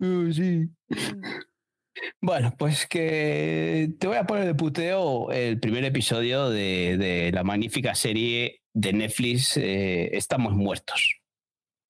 Uh, 0.00 0.32
sí. 0.32 0.68
Mm. 0.88 1.22
Bueno, 2.20 2.54
pues 2.58 2.86
que 2.86 3.90
te 3.98 4.06
voy 4.06 4.16
a 4.16 4.26
poner 4.26 4.44
de 4.46 4.54
puteo 4.54 5.30
el 5.30 5.60
primer 5.60 5.84
episodio 5.84 6.50
de, 6.50 7.30
la 7.32 7.44
magnífica 7.44 7.94
serie 7.94 8.62
de 8.74 8.92
Netflix 8.92 9.56
eh, 9.56 10.10
Estamos 10.16 10.54
Muertos. 10.54 11.20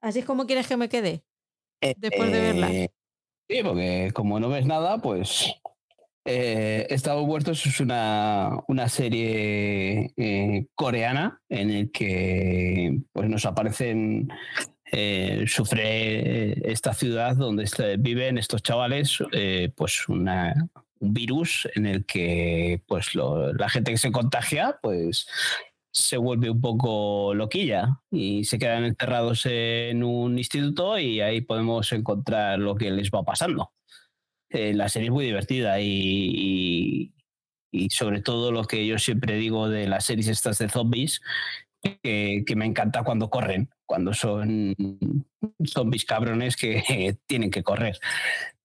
¿Así 0.01 0.21
es 0.21 0.25
como 0.25 0.47
quieres 0.47 0.67
que 0.67 0.77
me 0.77 0.89
quede? 0.89 1.25
Después 1.81 2.31
de 2.31 2.41
verla. 2.41 2.73
Eh, 2.73 2.91
sí, 3.49 3.63
porque 3.63 4.11
como 4.15 4.39
no 4.39 4.49
ves 4.49 4.67
nada, 4.67 4.99
pues 4.99 5.53
eh, 6.25 6.87
Estamos 6.91 7.27
Muertos 7.27 7.67
es 7.67 7.81
una, 7.81 8.61
una 8.69 8.89
serie 8.89 10.15
coreana 10.75 11.43
en 11.49 11.71
el 11.71 11.91
que 11.91 13.01
pues, 13.13 13.29
nos 13.29 13.45
aparecen 13.45 14.29
eh, 14.97 15.47
sufre 15.49 16.71
esta 16.71 16.95
ciudad 16.95 17.35
donde 17.35 17.67
viven 17.99 18.39
estos 18.39 18.63
chavales 18.63 19.19
eh, 19.33 19.73
pues 19.75 20.09
un 20.09 20.31
virus 21.01 21.69
en 21.75 21.87
el 21.87 22.07
que 22.07 22.81
pues 22.87 23.15
la 23.15 23.69
gente 23.69 23.91
que 23.91 23.99
se 23.99 24.13
contagia 24.13 24.79
pues 24.81 25.27
se 25.95 26.17
vuelve 26.17 26.51
un 26.51 26.61
poco 26.61 27.35
loquilla 27.35 28.01
y 28.11 28.45
se 28.45 28.59
quedan 28.59 28.85
enterrados 28.85 29.47
en 29.47 30.03
un 30.03 30.37
instituto 30.39 30.99
y 30.99 31.21
ahí 31.21 31.41
podemos 31.41 31.93
encontrar 31.93 32.59
lo 32.59 32.75
que 32.75 32.91
les 32.91 33.11
va 33.11 33.23
pasando. 33.23 33.73
Eh, 34.51 34.75
la 34.75 34.89
serie 34.89 35.09
es 35.09 35.13
muy 35.13 35.25
divertida 35.25 35.81
y, 35.81 37.15
y, 37.71 37.91
sobre 37.91 38.21
todo 38.21 38.51
lo 38.51 38.65
que 38.65 38.87
yo 38.87 38.99
siempre 38.99 39.37
digo 39.37 39.69
de 39.69 39.89
las 39.89 40.05
series 40.05 40.27
estas 40.27 40.59
de 40.59 40.69
zombies, 40.69 41.23
que, 42.03 42.45
me 42.57 42.67
encanta 42.67 43.05
cuando 43.05 43.31
corren, 43.31 43.69
cuando 43.87 44.13
son 44.15 44.75
zombies 45.65 46.05
cabrones 46.05 46.57
que 46.57 47.19
tienen 47.27 47.51
que 47.51 47.63
correr. 47.63 47.99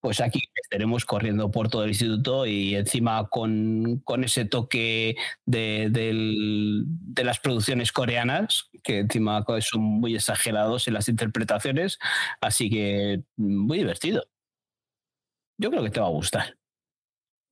Pues 0.01 0.21
aquí 0.21 0.41
estaremos 0.55 1.03
corriendo 1.03 1.51
por 1.51 1.69
todo 1.69 1.84
el 1.84 1.89
instituto 1.89 2.45
y 2.45 2.76
encima 2.76 3.27
con, 3.27 4.01
ese 4.23 4.45
toque 4.45 5.15
de, 5.45 5.89
de, 5.91 7.23
las 7.23 7.39
producciones 7.39 7.91
coreanas, 7.91 8.69
que 8.84 8.99
encima 8.99 9.45
son 9.59 9.81
muy 9.81 10.15
exagerados 10.15 10.88
en 10.88 10.93
las 10.93 11.09
interpretaciones, 11.09 11.99
así 12.39 12.69
que 12.69 13.23
muy 13.35 13.80
divertido. 13.80 14.23
Yo 15.57 15.69
creo 15.69 15.84
que 15.84 15.89
te 15.89 15.99
va 15.99 16.07
a 16.07 16.11
gustar. 16.11 16.57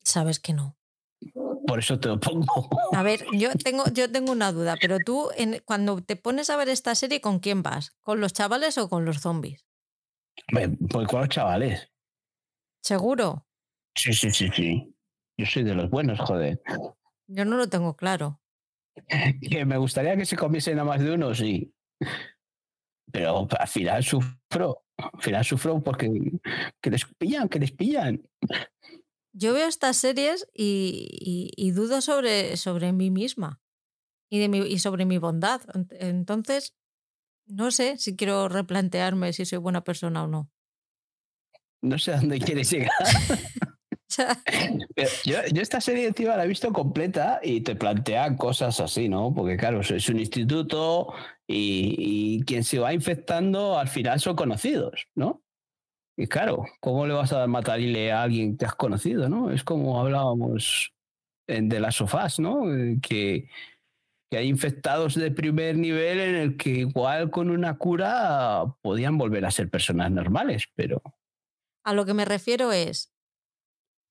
Sabes 0.04 0.40
que 0.40 0.54
no. 0.54 0.78
Por 1.68 1.80
eso 1.80 2.00
te 2.00 2.08
lo 2.08 2.20
pongo. 2.20 2.70
A 2.94 3.04
ver, 3.04 3.26
yo 3.34 3.50
tengo, 3.64 3.84
yo 3.92 4.10
tengo 4.10 4.32
una 4.32 4.54
duda, 4.54 4.78
pero 4.80 5.00
tú 5.06 5.30
en, 5.36 5.62
cuando 5.66 6.02
te 6.02 6.16
pones 6.16 6.50
a 6.50 6.56
ver 6.56 6.70
esta 6.70 6.96
serie, 6.96 7.20
¿con 7.20 7.40
quién 7.40 7.62
vas? 7.62 7.92
¿Con 8.02 8.22
los 8.22 8.32
chavales 8.32 8.78
o 8.78 8.88
con 8.88 9.04
los 9.04 9.20
zombies? 9.20 9.66
Pues 10.48 11.08
con 11.08 11.20
los 11.20 11.30
chavales. 11.30 11.90
¿Seguro? 12.88 13.46
Sí, 13.98 14.14
sí, 14.14 14.32
sí, 14.32 14.48
sí. 14.56 14.96
Yo 15.38 15.46
soy 15.46 15.64
de 15.64 15.76
los 15.76 15.90
buenos, 15.90 16.22
joder. 16.22 16.62
Yo 17.28 17.44
no 17.44 17.58
lo 17.58 17.68
tengo 17.68 17.98
claro. 17.98 18.40
Que 19.42 19.66
me 19.66 19.76
gustaría 19.76 20.16
que 20.16 20.26
se 20.26 20.38
comiesen 20.38 20.80
a 20.80 20.86
más 20.86 21.02
de 21.02 21.12
uno, 21.12 21.36
sí. 21.36 21.74
Pero 23.12 23.46
al 23.60 23.68
final 23.68 24.06
sufro. 24.06 24.86
Al 24.96 25.22
final 25.22 25.44
sufro 25.44 25.84
porque 25.84 26.10
que 26.82 26.90
les 26.90 27.04
pillan, 27.18 27.50
que 27.50 27.60
les 27.60 27.74
pillan. 27.74 28.26
Yo 29.34 29.52
veo 29.52 29.68
estas 29.68 29.98
series 29.98 30.48
y, 30.54 31.72
dudo 31.72 32.00
sobre, 32.00 32.56
sobre 32.56 32.94
mí 32.94 33.12
misma 33.12 33.60
y, 34.32 34.40
de 34.40 34.48
mi, 34.48 34.60
y 34.60 34.80
sobre 34.80 35.04
mi 35.04 35.18
bondad. 35.18 35.62
Entonces, 35.92 36.74
no 37.48 37.70
sé 37.70 37.98
si 37.98 38.16
quiero 38.16 38.48
replantearme 38.48 39.34
si 39.34 39.46
soy 39.46 39.58
buena 39.58 39.84
persona 39.84 40.24
o 40.24 40.28
no. 40.28 40.50
No 41.82 41.98
sé 41.98 42.14
a 42.14 42.18
dónde 42.18 42.40
quieres 42.46 42.70
llegar. 42.72 42.92
yo, 45.26 45.62
esta 45.62 45.82
serie 45.82 46.08
encima 46.08 46.38
la 46.38 46.46
he 46.46 46.48
visto 46.48 46.72
completa 46.74 47.40
y 47.44 47.62
te 47.62 47.76
plantea 47.76 48.36
cosas 48.36 48.80
así, 48.80 49.10
¿no? 49.10 49.34
Porque 49.34 49.58
claro, 49.58 49.82
es 49.82 50.10
un 50.10 50.20
instituto 50.20 51.14
y, 51.46 51.96
y, 51.98 52.44
quien 52.46 52.64
se 52.64 52.80
va 52.80 52.94
infectando 52.94 53.78
al 53.78 53.88
final 53.88 54.20
son 54.20 54.36
conocidos, 54.36 55.08
¿no? 55.16 55.44
Y 56.18 56.28
claro, 56.28 56.66
¿cómo 56.80 57.06
le 57.06 57.14
vas 57.14 57.32
a 57.32 57.40
dar 57.40 57.48
matarile 57.48 58.12
a 58.12 58.24
alguien 58.24 58.58
que 58.58 58.66
has 58.66 58.74
conocido, 58.74 59.30
no? 59.30 59.52
Es 59.52 59.64
como 59.64 60.00
hablábamos 60.00 60.92
de 61.48 61.80
las 61.80 61.96
sofás, 61.96 62.40
¿no? 62.40 62.74
Eh, 62.74 63.00
que, 63.02 63.50
que 64.30 64.38
hay 64.38 64.48
infectados 64.48 65.16
de 65.16 65.32
primer 65.32 65.78
nivel 65.78 66.20
en 66.20 66.36
el 66.36 66.58
que 66.58 66.70
igual 66.70 67.30
con 67.30 67.50
una 67.50 67.78
cura 67.78 68.66
podían 68.82 69.18
volver 69.18 69.46
a 69.46 69.52
ser 69.52 69.70
personas 69.70 70.12
normales, 70.12 70.66
pero... 70.76 71.02
A 71.88 71.94
lo 71.94 72.06
que 72.06 72.14
me 72.14 72.26
refiero 72.26 72.74
es, 72.74 73.14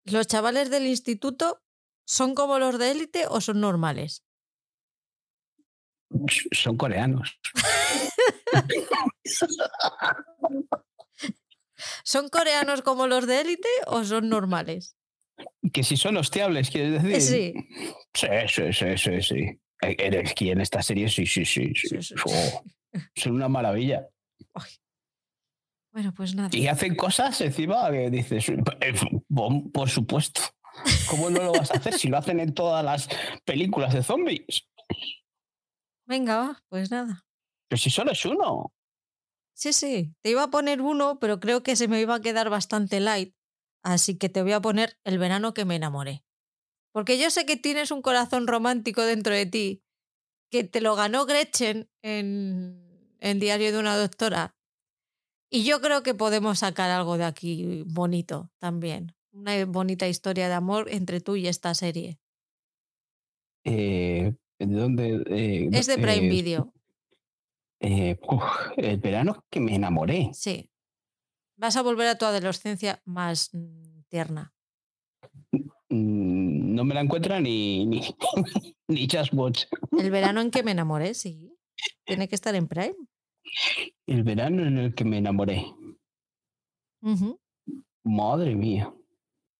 ¿los 0.06 0.26
chavales 0.26 0.70
del 0.70 0.86
instituto 0.86 1.62
son 2.06 2.34
como 2.34 2.58
los 2.58 2.78
de 2.78 2.90
élite 2.90 3.26
o 3.28 3.42
son 3.42 3.60
normales? 3.60 4.24
Son 6.52 6.78
coreanos. 6.78 7.38
¿Son 12.02 12.30
coreanos 12.30 12.80
como 12.80 13.08
los 13.08 13.26
de 13.26 13.42
élite 13.42 13.68
o 13.88 14.04
son 14.04 14.30
normales? 14.30 14.96
Que 15.70 15.84
si 15.84 15.98
son 15.98 16.16
hostiables, 16.16 16.70
quieres 16.70 17.02
decir. 17.02 17.20
Sí. 17.20 17.52
Sí, 18.14 18.28
sí, 18.48 18.72
sí, 18.72 18.96
sí, 18.96 19.20
sí. 19.20 19.60
Eres 19.82 20.32
quien 20.32 20.52
en 20.52 20.60
esta 20.62 20.82
serie, 20.82 21.10
sí, 21.10 21.26
sí, 21.26 21.44
sí. 21.44 21.74
Oh, 22.24 22.64
son 23.14 23.34
una 23.34 23.50
maravilla. 23.50 24.08
Bueno, 25.96 26.12
pues 26.12 26.34
nada. 26.34 26.50
Y 26.52 26.66
hacen 26.66 26.94
cosas 26.94 27.40
encima 27.40 27.90
que 27.90 28.10
dices, 28.10 28.50
eh, 28.50 28.92
por 29.72 29.88
supuesto. 29.88 30.42
¿Cómo 31.08 31.30
no 31.30 31.42
lo 31.42 31.52
vas 31.52 31.70
a 31.70 31.78
hacer 31.78 31.94
si 31.94 32.08
lo 32.08 32.18
hacen 32.18 32.38
en 32.38 32.52
todas 32.52 32.84
las 32.84 33.08
películas 33.46 33.94
de 33.94 34.02
zombies? 34.02 34.68
Venga, 36.06 36.36
va, 36.36 36.62
pues 36.68 36.90
nada. 36.90 37.24
Pero 37.66 37.80
si 37.80 37.88
solo 37.88 38.12
es 38.12 38.22
uno. 38.26 38.74
Sí, 39.54 39.72
sí, 39.72 40.14
te 40.20 40.32
iba 40.32 40.42
a 40.42 40.50
poner 40.50 40.82
uno, 40.82 41.18
pero 41.18 41.40
creo 41.40 41.62
que 41.62 41.76
se 41.76 41.88
me 41.88 41.98
iba 41.98 42.16
a 42.16 42.20
quedar 42.20 42.50
bastante 42.50 43.00
light, 43.00 43.34
así 43.82 44.18
que 44.18 44.28
te 44.28 44.42
voy 44.42 44.52
a 44.52 44.60
poner 44.60 44.98
el 45.02 45.16
verano 45.16 45.54
que 45.54 45.64
me 45.64 45.76
enamoré. 45.76 46.26
Porque 46.92 47.18
yo 47.18 47.30
sé 47.30 47.46
que 47.46 47.56
tienes 47.56 47.90
un 47.90 48.02
corazón 48.02 48.46
romántico 48.46 49.00
dentro 49.00 49.32
de 49.32 49.46
ti, 49.46 49.82
que 50.50 50.62
te 50.62 50.82
lo 50.82 50.94
ganó 50.94 51.24
Gretchen 51.24 51.88
en, 52.02 53.16
en 53.18 53.40
Diario 53.40 53.72
de 53.72 53.78
una 53.78 53.96
Doctora. 53.96 54.55
Y 55.48 55.64
yo 55.64 55.80
creo 55.80 56.02
que 56.02 56.14
podemos 56.14 56.60
sacar 56.60 56.90
algo 56.90 57.18
de 57.18 57.24
aquí 57.24 57.84
bonito 57.86 58.50
también. 58.58 59.14
Una 59.32 59.64
bonita 59.64 60.08
historia 60.08 60.48
de 60.48 60.54
amor 60.54 60.88
entre 60.90 61.20
tú 61.20 61.36
y 61.36 61.46
esta 61.46 61.74
serie. 61.74 62.18
Eh, 63.64 64.34
¿De 64.58 64.66
dónde? 64.66 65.22
Eh, 65.26 65.68
es 65.72 65.86
de 65.86 65.98
Prime 65.98 66.28
Video. 66.28 66.72
Eh, 67.80 68.18
el 68.76 68.98
verano 68.98 69.44
que 69.50 69.60
me 69.60 69.74
enamoré. 69.74 70.30
Sí. 70.32 70.70
Vas 71.56 71.76
a 71.76 71.82
volver 71.82 72.08
a 72.08 72.18
tu 72.18 72.24
adolescencia 72.24 73.00
más 73.04 73.50
mm, 73.52 74.02
tierna. 74.08 74.54
mm, 75.52 76.74
no 76.74 76.84
me 76.84 76.94
la 76.94 77.00
encuentra 77.02 77.40
ni, 77.40 77.86
ni, 77.86 78.00
ni 78.88 79.08
Just 79.10 79.32
Watch. 79.34 79.64
El 79.98 80.10
verano 80.10 80.40
en 80.40 80.50
que 80.50 80.62
me 80.62 80.70
enamoré, 80.72 81.14
sí. 81.14 81.52
Tiene 82.04 82.28
que 82.28 82.34
estar 82.34 82.54
en 82.54 82.68
Prime. 82.68 82.96
El 84.06 84.22
verano 84.22 84.62
en 84.66 84.78
el 84.78 84.94
que 84.94 85.04
me 85.04 85.18
enamoré. 85.18 85.66
Madre 88.04 88.54
mía. 88.54 88.92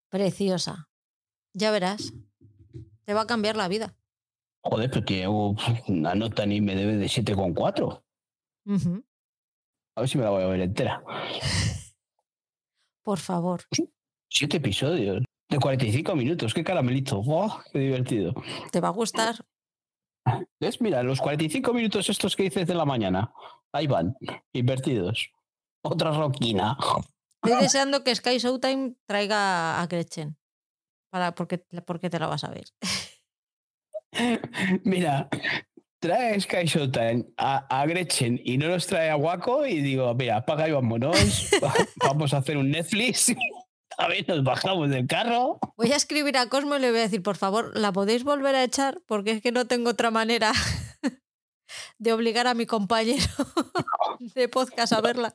Preciosa. 0.09 0.89
Ya 1.53 1.71
verás. 1.71 2.13
Te 3.05 3.15
va 3.15 3.23
a 3.23 3.27
cambiar 3.27 3.57
la 3.57 3.69
vida. 3.69 3.97
Joder, 4.63 4.91
pero 4.91 5.05
tiene 5.05 5.29
una 5.29 6.15
nota 6.15 6.45
ni 6.45 6.61
me 6.61 6.75
debe 6.75 6.97
de 6.97 7.07
7,4. 7.07 8.03
Ujú. 8.67 9.05
A 9.95 10.01
ver 10.01 10.09
si 10.09 10.19
me 10.19 10.25
la 10.25 10.31
voy 10.31 10.43
a 10.43 10.47
ver 10.47 10.61
entera. 10.61 11.03
Por 13.03 13.19
favor. 13.19 13.63
Siete 14.29 14.57
episodios 14.57 15.23
de 15.49 15.59
45 15.59 16.17
minutos. 16.17 16.53
Qué 16.53 16.65
caramelito. 16.65 17.23
Qué 17.73 17.79
divertido. 17.79 18.35
Te 18.73 18.81
va 18.81 18.89
a 18.89 18.93
gustar. 18.93 19.37
¿Ves? 20.61 20.81
Mira, 20.81 21.03
los 21.03 21.21
45 21.21 21.73
minutos 21.73 22.09
estos 22.09 22.35
que 22.37 22.45
dices 22.45 22.67
de 22.67 22.75
la 22.75 22.85
mañana. 22.85 23.33
Ahí 23.73 23.87
van, 23.87 24.17
invertidos. 24.53 25.31
Otra 25.83 26.11
roquina. 26.13 26.77
Estoy 27.45 27.61
deseando 27.63 28.03
que 28.03 28.15
Sky 28.15 28.39
Showtime 28.39 28.95
traiga 29.07 29.81
a 29.81 29.87
Gretchen. 29.87 30.37
Para, 31.11 31.35
porque, 31.35 31.59
porque 31.87 32.11
te 32.11 32.19
la 32.19 32.27
vas 32.27 32.45
a 32.45 32.51
ver. 32.51 32.65
Mira, 34.85 35.29
trae 36.01 36.41
Sky 36.41 36.65
Showtime 36.65 37.27
a, 37.37 37.67
a 37.81 37.87
Gretchen 37.87 38.41
y 38.45 38.57
no 38.59 38.69
nos 38.69 38.87
trae 38.87 39.11
a 39.11 39.17
Waco 39.17 39.67
y 39.67 39.81
digo, 39.81 40.13
mira, 40.15 40.37
apaga 40.39 40.69
y 40.69 40.73
vámonos. 40.73 41.51
Va- 41.63 41.73
Vamos 42.05 42.33
a 42.35 42.39
hacer 42.39 42.57
un 42.57 42.71
Netflix. 42.71 43.35
A 43.99 44.09
ver, 44.09 44.29
nos 44.29 44.45
bajamos 44.45 44.91
del 44.91 45.07
carro. 45.07 45.59
Voy 45.77 45.93
a 45.93 45.97
escribir 45.97 46.37
a 46.37 46.49
Cosmo 46.49 46.77
y 46.77 46.81
le 46.81 46.91
voy 46.91 46.99
a 47.01 47.03
decir, 47.03 47.23
por 47.23 47.37
favor, 47.37 47.73
¿la 47.75 47.93
podéis 47.93 48.25
volver 48.25 48.55
a 48.55 48.65
echar? 48.65 49.01
Porque 49.07 49.33
es 49.33 49.43
que 49.43 49.53
no 49.53 49.67
tengo 49.67 49.91
otra 49.91 50.11
manera 50.11 50.53
de 51.99 52.13
obligar 52.13 52.47
a 52.47 52.55
mi 52.55 52.67
compañero 52.67 53.25
de 54.35 54.49
podcast 54.49 54.93
a 54.93 55.01
verla. 55.01 55.35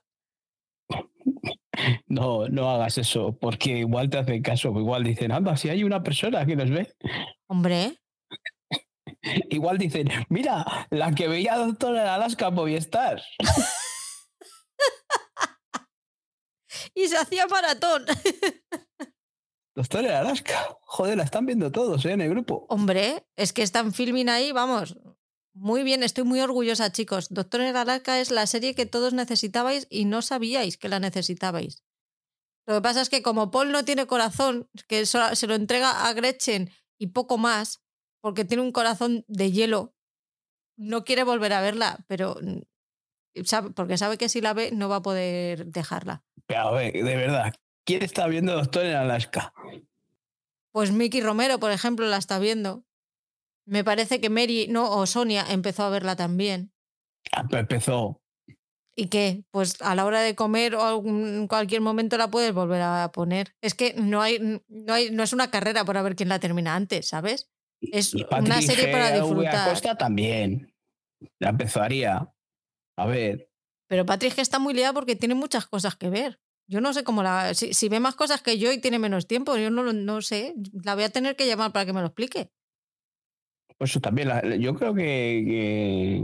No, 2.07 2.47
no 2.49 2.69
hagas 2.69 2.97
eso, 2.97 3.35
porque 3.39 3.79
igual 3.79 4.09
te 4.09 4.19
hacen 4.19 4.43
caso. 4.43 4.69
Igual 4.69 5.03
dicen, 5.03 5.31
anda, 5.31 5.57
si 5.57 5.69
hay 5.69 5.83
una 5.83 6.03
persona 6.03 6.45
que 6.45 6.55
nos 6.55 6.69
ve. 6.69 6.93
Hombre, 7.47 7.97
Igual 9.49 9.77
dicen, 9.77 10.09
mira, 10.29 10.87
la 10.89 11.11
que 11.11 11.27
veía 11.27 11.53
a 11.53 11.57
Doctor 11.57 11.95
en 11.95 12.07
Alaska 12.07 12.49
Movistar. 12.49 13.21
Y 16.95 17.07
se 17.07 17.17
hacía 17.17 17.47
maratón. 17.47 18.05
En 19.75 20.05
Alaska. 20.05 20.77
Joder, 20.81 21.17
la 21.17 21.23
están 21.23 21.45
viendo 21.45 21.71
todos 21.71 22.05
¿eh? 22.05 22.11
en 22.11 22.21
el 22.21 22.29
grupo. 22.29 22.65
Hombre, 22.69 23.25
es 23.35 23.53
que 23.53 23.63
están 23.63 23.93
filming 23.93 24.29
ahí, 24.29 24.51
vamos. 24.51 24.97
Muy 25.53 25.83
bien, 25.83 26.03
estoy 26.03 26.23
muy 26.23 26.41
orgullosa, 26.41 26.91
chicos. 26.91 27.29
Doctor 27.29 27.61
en 27.61 27.75
Alaska 27.75 28.19
es 28.19 28.31
la 28.31 28.47
serie 28.47 28.75
que 28.75 28.85
todos 28.85 29.13
necesitabais 29.13 29.87
y 29.89 30.05
no 30.05 30.21
sabíais 30.21 30.77
que 30.77 30.89
la 30.89 30.99
necesitabais. 30.99 31.83
Lo 32.67 32.75
que 32.75 32.81
pasa 32.81 33.01
es 33.01 33.09
que 33.09 33.21
como 33.21 33.49
Paul 33.49 33.71
no 33.71 33.83
tiene 33.83 34.07
corazón, 34.07 34.69
que 34.87 35.05
se 35.05 35.47
lo 35.47 35.55
entrega 35.55 36.07
a 36.07 36.13
Gretchen 36.13 36.69
y 36.97 37.07
poco 37.07 37.37
más, 37.37 37.81
porque 38.21 38.45
tiene 38.45 38.63
un 38.63 38.71
corazón 38.71 39.25
de 39.27 39.51
hielo, 39.51 39.95
no 40.77 41.03
quiere 41.03 41.23
volver 41.23 41.53
a 41.53 41.61
verla, 41.61 42.05
pero 42.07 42.37
porque 43.75 43.97
sabe 43.97 44.17
que 44.17 44.29
si 44.29 44.41
la 44.41 44.53
ve 44.53 44.71
no 44.71 44.89
va 44.89 44.97
a 44.97 45.01
poder 45.01 45.67
dejarla. 45.67 46.23
Pero 46.45 46.61
a 46.61 46.71
ver, 46.71 46.93
de 46.93 47.15
verdad, 47.15 47.53
¿quién 47.85 48.03
está 48.03 48.27
viendo 48.27 48.53
Doctor 48.53 48.85
en 48.85 48.95
Alaska? 48.95 49.53
Pues 50.71 50.91
Mickey 50.91 51.21
Romero, 51.21 51.59
por 51.59 51.71
ejemplo, 51.71 52.07
la 52.07 52.17
está 52.17 52.39
viendo. 52.39 52.85
Me 53.65 53.83
parece 53.83 54.19
que 54.19 54.29
Mary, 54.29 54.67
no, 54.69 54.89
o 54.91 55.05
Sonia 55.05 55.45
empezó 55.49 55.83
a 55.83 55.89
verla 55.89 56.15
también. 56.15 56.71
Ah, 57.31 57.45
pues 57.49 57.61
Empezó. 57.61 58.21
¿Y 58.95 59.07
qué? 59.07 59.45
Pues 59.51 59.81
a 59.81 59.95
la 59.95 60.05
hora 60.05 60.21
de 60.21 60.35
comer 60.35 60.75
o 60.75 61.01
en 61.05 61.47
cualquier 61.47 61.81
momento 61.81 62.17
la 62.17 62.29
puedes 62.29 62.53
volver 62.53 62.81
a 62.81 63.11
poner. 63.13 63.55
Es 63.61 63.73
que 63.73 63.93
no 63.93 64.21
hay, 64.21 64.61
no 64.67 64.93
hay, 64.93 65.11
no 65.11 65.23
es 65.23 65.31
una 65.33 65.49
carrera 65.49 65.85
por 65.85 66.01
ver 66.03 66.15
quién 66.15 66.29
la 66.29 66.39
termina 66.39 66.75
antes, 66.75 67.07
¿sabes? 67.07 67.49
Es 67.79 68.13
una 68.13 68.61
serie 68.61 68.91
para 68.91 69.11
disfrutar. 69.11 69.69
Acosta 69.69 69.97
también. 69.97 70.73
La 71.39 71.49
empezaría. 71.49 72.31
A 72.97 73.05
ver, 73.05 73.49
Pero 73.87 74.05
Patrick 74.05 74.37
está 74.39 74.59
muy 74.59 74.73
liada 74.73 74.93
porque 74.93 75.15
tiene 75.15 75.35
muchas 75.35 75.65
cosas 75.67 75.95
que 75.95 76.09
ver. 76.09 76.39
Yo 76.69 76.79
no 76.81 76.93
sé 76.93 77.03
cómo 77.03 77.23
la. 77.23 77.53
Si, 77.53 77.73
si 77.73 77.89
ve 77.89 77.99
más 77.99 78.15
cosas 78.15 78.41
que 78.41 78.57
yo 78.57 78.71
y 78.71 78.79
tiene 78.79 78.99
menos 78.99 79.27
tiempo, 79.27 79.57
yo 79.57 79.69
no, 79.71 79.83
lo- 79.83 79.93
no 79.93 80.21
sé. 80.21 80.53
La 80.83 80.95
voy 80.95 81.03
a 81.03 81.09
tener 81.09 81.35
que 81.35 81.47
llamar 81.47 81.71
para 81.73 81.85
que 81.85 81.93
me 81.93 81.99
lo 82.01 82.07
explique. 82.07 82.51
pues 83.77 83.91
eso 83.91 83.99
también. 83.99 84.27
la- 84.29 84.55
yo 84.55 84.75
creo 84.75 84.93
que, 84.93 85.43
que, 85.45 86.23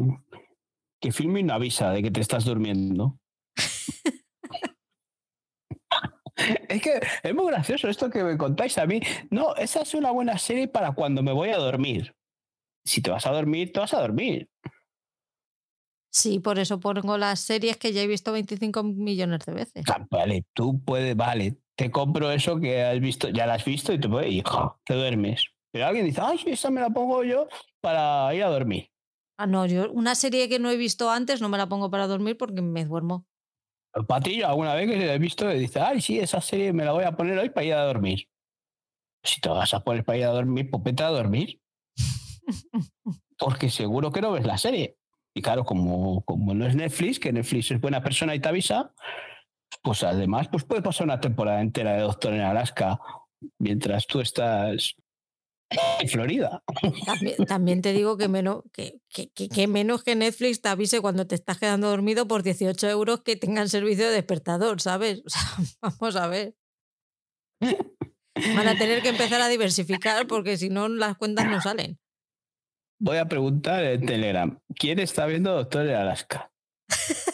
que 1.01 1.11
Filmin 1.11 1.51
avisa 1.51 1.91
de 1.91 2.03
que 2.03 2.11
te 2.11 2.21
estás 2.21 2.45
durmiendo. 2.45 3.19
Es 6.69 6.81
que 6.83 6.99
es 7.23 7.33
muy 7.33 7.47
gracioso 7.51 7.87
esto 7.89 8.09
que 8.11 8.23
me 8.23 8.37
contáis 8.37 8.77
a 8.77 8.85
mí. 8.85 8.99
No, 9.31 9.55
esa 9.55 9.81
es 9.81 9.93
una 9.95 10.11
buena 10.11 10.37
serie 10.37 10.67
para 10.67 10.91
cuando 10.91 11.23
me 11.23 11.31
voy 11.31 11.49
a 11.49 11.57
dormir. 11.57 12.15
Si 12.85 13.01
te 13.01 13.09
vas 13.09 13.25
a 13.25 13.31
dormir, 13.31 13.71
te 13.73 13.79
vas 13.79 13.93
a 13.95 14.01
dormir. 14.01 14.47
Sí, 16.09 16.39
por 16.39 16.57
eso 16.59 16.79
pongo 16.79 17.17
las 17.17 17.39
series 17.41 17.77
que 17.77 17.93
ya 17.93 18.01
he 18.01 18.07
visto 18.07 18.31
25 18.31 18.83
millones 18.83 19.45
de 19.45 19.53
veces. 19.53 19.83
Ah, 19.89 20.05
Vale, 20.09 20.45
tú 20.53 20.81
puedes, 20.83 21.15
vale, 21.15 21.57
te 21.75 21.91
compro 21.91 22.31
eso 22.31 22.59
que 22.59 22.83
has 22.83 22.99
visto, 22.99 23.29
ya 23.29 23.45
la 23.45 23.55
has 23.55 23.65
visto 23.65 23.93
y 23.93 23.99
te, 23.99 24.09
puedes- 24.09 24.43
¡ja! 24.43 24.77
te 24.85 24.93
duermes. 24.95 25.45
Pero 25.71 25.85
alguien 25.85 26.05
dice, 26.05 26.21
ay, 26.23 26.39
esa 26.47 26.71
me 26.71 26.81
la 26.81 26.89
pongo 26.89 27.23
yo 27.23 27.47
para 27.81 28.33
ir 28.33 28.43
a 28.43 28.49
dormir. 28.49 28.89
Ah, 29.37 29.45
no, 29.45 29.65
yo 29.67 29.91
una 29.91 30.15
serie 30.15 30.49
que 30.49 30.57
no 30.59 30.71
he 30.71 30.77
visto 30.77 31.11
antes 31.11 31.41
no 31.41 31.49
me 31.49 31.57
la 31.59 31.67
pongo 31.69 31.91
para 31.91 32.07
dormir 32.07 32.37
porque 32.37 32.61
me 32.61 32.85
duermo. 32.85 33.27
Patillo 34.07 34.47
alguna 34.47 34.73
vez 34.75 34.89
que 34.89 35.13
he 35.13 35.19
visto 35.19 35.51
y 35.51 35.59
dice, 35.59 35.79
ay, 35.79 36.01
sí, 36.01 36.19
esa 36.19 36.41
serie 36.41 36.73
me 36.73 36.85
la 36.85 36.91
voy 36.93 37.03
a 37.03 37.11
poner 37.15 37.37
hoy 37.37 37.49
para 37.49 37.65
ir 37.65 37.73
a 37.73 37.83
dormir. 37.85 38.27
Si 39.23 39.41
te 39.41 39.49
vas 39.49 39.73
a 39.73 39.83
poner 39.83 40.03
para 40.03 40.17
ir 40.17 40.23
a 40.25 40.29
dormir, 40.29 40.69
pues 40.71 40.83
vete 40.83 41.03
a 41.03 41.09
dormir. 41.09 41.61
Porque 43.37 43.69
seguro 43.69 44.11
que 44.11 44.21
no 44.21 44.31
ves 44.31 44.45
la 44.45 44.57
serie. 44.57 44.96
Y 45.37 45.41
claro, 45.43 45.63
como, 45.63 46.23
como 46.25 46.55
no 46.55 46.65
es 46.65 46.75
Netflix, 46.75 47.19
que 47.19 47.31
Netflix 47.31 47.69
es 47.69 47.79
buena 47.79 48.01
persona 48.01 48.33
y 48.33 48.39
te 48.39 48.49
avisa, 48.49 48.91
pues 49.83 50.01
además 50.01 50.47
pues 50.51 50.63
puede 50.63 50.81
pasar 50.81 51.05
una 51.05 51.19
temporada 51.21 51.61
entera 51.61 51.93
de 51.93 52.01
Doctor 52.01 52.33
en 52.33 52.41
Alaska 52.41 52.99
mientras 53.59 54.07
tú 54.07 54.19
estás 54.19 54.95
en 55.99 56.09
Florida. 56.09 56.63
También, 57.47 57.83
te 57.83 57.93
digo 57.93 58.17
que 58.17 58.27
menos 58.27 58.63
que, 58.73 58.99
que- 59.35 59.67
menos 59.67 60.03
que 60.03 60.15
Netflix 60.15 60.59
te 60.59 60.69
avise 60.69 61.01
cuando 61.01 61.27
te 61.27 61.35
estás 61.35 61.59
quedando 61.59 61.87
dormido 61.87 62.27
por 62.27 62.41
18 62.41 62.89
euros 62.89 63.21
que 63.21 63.35
tengan 63.35 63.69
servicio 63.69 64.07
de 64.07 64.13
despertador, 64.13 64.81
¿sabes? 64.81 65.21
Vamos 65.81 66.15
a 66.15 66.25
ver. 66.25 66.55
Van 67.61 68.67
a 68.67 68.75
tener 68.75 69.03
que 69.03 69.09
empezar 69.09 69.39
a 69.41 69.49
diversificar 69.49 70.25
porque 70.25 70.57
si 70.57 70.69
no 70.69 70.87
las 70.87 71.15
cuentas 71.15 71.45
no 71.45 71.61
salen. 71.61 71.99
Voy 72.99 73.17
a 73.17 73.25
preguntar 73.25 73.83
en 73.83 74.05
Telegram, 74.05 74.59
¿quién 74.75 74.99
está 74.99 75.25
viendo 75.27 75.53
Doctor 75.53 75.87
en 75.87 75.95
Alaska? 75.95 76.51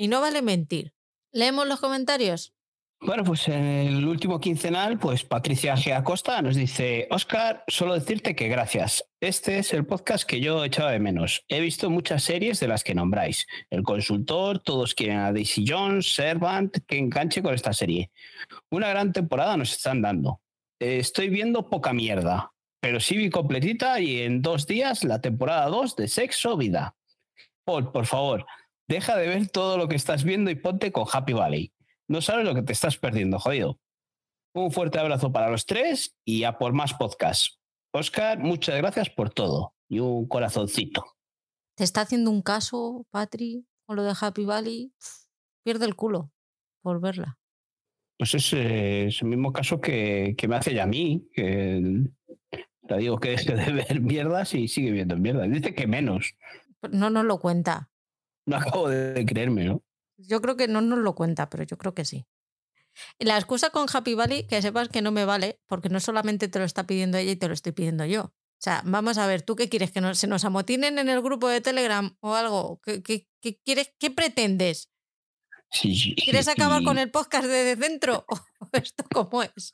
Y 0.00 0.06
no 0.06 0.20
vale 0.20 0.42
mentir. 0.42 0.94
¿Leemos 1.32 1.66
los 1.66 1.80
comentarios? 1.80 2.54
Bueno, 3.00 3.24
pues 3.24 3.48
en 3.48 3.64
el 3.64 4.06
último 4.06 4.38
quincenal, 4.38 4.96
pues 4.96 5.24
Patricia 5.24 5.74
G. 5.74 5.92
Acosta 5.92 6.40
nos 6.40 6.54
dice, 6.54 7.08
Oscar, 7.10 7.64
solo 7.66 7.94
decirte 7.94 8.36
que 8.36 8.46
gracias. 8.46 9.04
Este 9.20 9.58
es 9.58 9.72
el 9.72 9.86
podcast 9.86 10.24
que 10.24 10.40
yo 10.40 10.64
echaba 10.64 10.92
de 10.92 11.00
menos. 11.00 11.44
He 11.48 11.60
visto 11.60 11.90
muchas 11.90 12.22
series 12.22 12.60
de 12.60 12.68
las 12.68 12.84
que 12.84 12.94
nombráis. 12.94 13.46
El 13.70 13.82
consultor, 13.82 14.60
todos 14.60 14.94
quieren 14.94 15.18
a 15.18 15.32
Daisy 15.32 15.64
Jones, 15.66 16.14
Servant, 16.14 16.76
que 16.86 16.98
enganche 16.98 17.42
con 17.42 17.54
esta 17.54 17.72
serie. 17.72 18.12
Una 18.70 18.88
gran 18.88 19.12
temporada 19.12 19.56
nos 19.56 19.72
están 19.72 20.00
dando. 20.00 20.40
Estoy 20.80 21.28
viendo 21.28 21.68
poca 21.68 21.92
mierda, 21.92 22.52
pero 22.80 23.00
sí 23.00 23.16
vi 23.16 23.30
completita 23.30 24.00
y 24.00 24.22
en 24.22 24.42
dos 24.42 24.66
días 24.66 25.04
la 25.04 25.20
temporada 25.20 25.66
2 25.66 25.96
de 25.96 26.08
Sexo 26.08 26.56
Vida. 26.56 26.96
Paul, 27.64 27.90
por 27.92 28.06
favor, 28.06 28.46
deja 28.88 29.16
de 29.16 29.28
ver 29.28 29.48
todo 29.48 29.76
lo 29.76 29.88
que 29.88 29.96
estás 29.96 30.24
viendo 30.24 30.50
y 30.50 30.54
ponte 30.54 30.92
con 30.92 31.06
Happy 31.10 31.32
Valley. 31.32 31.72
No 32.08 32.22
sabes 32.22 32.46
lo 32.46 32.54
que 32.54 32.62
te 32.62 32.72
estás 32.72 32.96
perdiendo, 32.96 33.38
jodido. 33.38 33.78
Un 34.54 34.72
fuerte 34.72 34.98
abrazo 34.98 35.32
para 35.32 35.50
los 35.50 35.66
tres 35.66 36.16
y 36.24 36.44
a 36.44 36.56
por 36.58 36.72
más 36.72 36.94
podcasts. 36.94 37.60
Oscar, 37.92 38.38
muchas 38.38 38.76
gracias 38.76 39.10
por 39.10 39.30
todo 39.30 39.74
y 39.88 39.98
un 39.98 40.26
corazoncito. 40.26 41.04
¿Te 41.76 41.84
está 41.84 42.02
haciendo 42.02 42.30
un 42.30 42.42
caso, 42.42 43.06
Patri, 43.10 43.66
con 43.86 43.96
lo 43.96 44.04
de 44.04 44.14
Happy 44.18 44.44
Valley? 44.44 44.92
Pierde 45.64 45.86
el 45.86 45.96
culo 45.96 46.30
por 46.82 47.00
verla. 47.00 47.38
Pues 48.18 48.34
es, 48.34 48.52
eh, 48.52 49.06
es 49.06 49.22
el 49.22 49.28
mismo 49.28 49.52
caso 49.52 49.80
que, 49.80 50.34
que 50.36 50.48
me 50.48 50.56
hace 50.56 50.74
ya 50.74 50.84
a 50.84 50.86
mí, 50.86 51.28
que 51.32 52.10
le 52.96 53.02
digo 53.02 53.18
que 53.18 53.30
deje 53.36 53.54
de 53.54 53.72
ver 53.72 54.00
mierdas 54.00 54.54
y 54.54 54.68
sigue 54.68 54.90
viendo 54.90 55.16
mierdas. 55.16 55.50
Dice 55.50 55.74
que 55.74 55.86
menos. 55.86 56.34
No 56.90 57.10
nos 57.10 57.24
lo 57.24 57.40
cuenta. 57.40 57.90
No 58.46 58.56
acabo 58.56 58.88
de 58.88 59.24
creerme, 59.26 59.64
¿no? 59.64 59.82
Yo 60.16 60.40
creo 60.40 60.56
que 60.56 60.68
no 60.68 60.80
nos 60.80 60.98
lo 60.98 61.14
cuenta, 61.14 61.48
pero 61.48 61.64
yo 61.64 61.78
creo 61.78 61.94
que 61.94 62.04
sí. 62.04 62.26
La 63.18 63.36
excusa 63.36 63.70
con 63.70 63.86
Happy 63.92 64.14
Valley, 64.14 64.46
que 64.46 64.60
sepas 64.62 64.88
que 64.88 65.02
no 65.02 65.12
me 65.12 65.24
vale, 65.24 65.60
porque 65.66 65.88
no 65.88 66.00
solamente 66.00 66.48
te 66.48 66.58
lo 66.58 66.64
está 66.64 66.86
pidiendo 66.86 67.18
ella 67.18 67.32
y 67.32 67.36
te 67.36 67.46
lo 67.46 67.54
estoy 67.54 67.72
pidiendo 67.72 68.04
yo. 68.04 68.22
O 68.58 68.60
sea, 68.60 68.82
vamos 68.84 69.18
a 69.18 69.26
ver, 69.26 69.42
¿tú 69.42 69.54
qué 69.54 69.68
quieres? 69.68 69.92
¿Que 69.92 70.14
se 70.14 70.26
nos 70.26 70.44
amotinen 70.44 70.98
en 70.98 71.08
el 71.08 71.22
grupo 71.22 71.48
de 71.48 71.60
Telegram 71.60 72.16
o 72.20 72.34
algo? 72.34 72.80
¿Qué, 72.82 73.02
qué, 73.02 73.60
quieres, 73.64 73.92
qué 73.98 74.10
pretendes? 74.10 74.90
¿Quieres 75.70 76.48
acabar 76.48 76.82
con 76.82 76.98
el 76.98 77.10
podcast 77.10 77.46
de 77.46 77.76
dentro? 77.76 78.24
¿O 78.60 78.68
esto 78.72 79.04
cómo 79.12 79.44
es? 79.44 79.72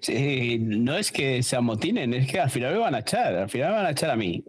Sí, 0.00 0.58
no 0.58 0.96
es 0.96 1.12
que 1.12 1.42
se 1.42 1.56
amotinen, 1.56 2.14
es 2.14 2.30
que 2.30 2.40
al 2.40 2.50
final 2.50 2.72
me 2.72 2.78
van 2.80 2.94
a 2.94 3.00
echar, 3.00 3.34
al 3.34 3.48
final 3.48 3.70
me 3.70 3.76
van 3.76 3.86
a 3.86 3.90
echar 3.90 4.10
a 4.10 4.16
mí. 4.16 4.44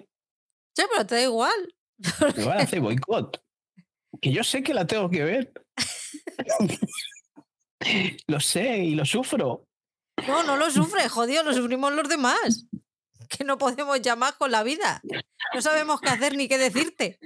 Sí, 0.75 0.83
pero 0.91 1.05
te 1.05 1.15
da 1.15 1.23
igual. 1.23 1.75
Me 2.35 2.43
van 2.43 2.59
a 2.59 2.63
hacer 2.63 2.79
boicot. 2.81 3.41
Que 4.21 4.31
yo 4.31 4.43
sé 4.43 4.63
que 4.63 4.73
la 4.73 4.87
tengo 4.87 5.09
que 5.09 5.23
ver. 5.23 5.53
lo 8.27 8.39
sé 8.39 8.79
y 8.79 8.95
lo 8.95 9.05
sufro. 9.05 9.67
No, 10.27 10.43
no 10.43 10.57
lo 10.57 10.71
sufre, 10.71 11.07
jodido, 11.09 11.43
lo 11.43 11.53
sufrimos 11.53 11.93
los 11.93 12.09
demás. 12.09 12.67
Que 13.29 13.43
no 13.43 13.57
podemos 13.57 14.01
llamar 14.01 14.35
con 14.37 14.51
la 14.51 14.63
vida. 14.63 15.01
No 15.53 15.61
sabemos 15.61 16.01
qué 16.01 16.09
hacer 16.09 16.35
ni 16.35 16.47
qué 16.47 16.57
decirte. 16.57 17.19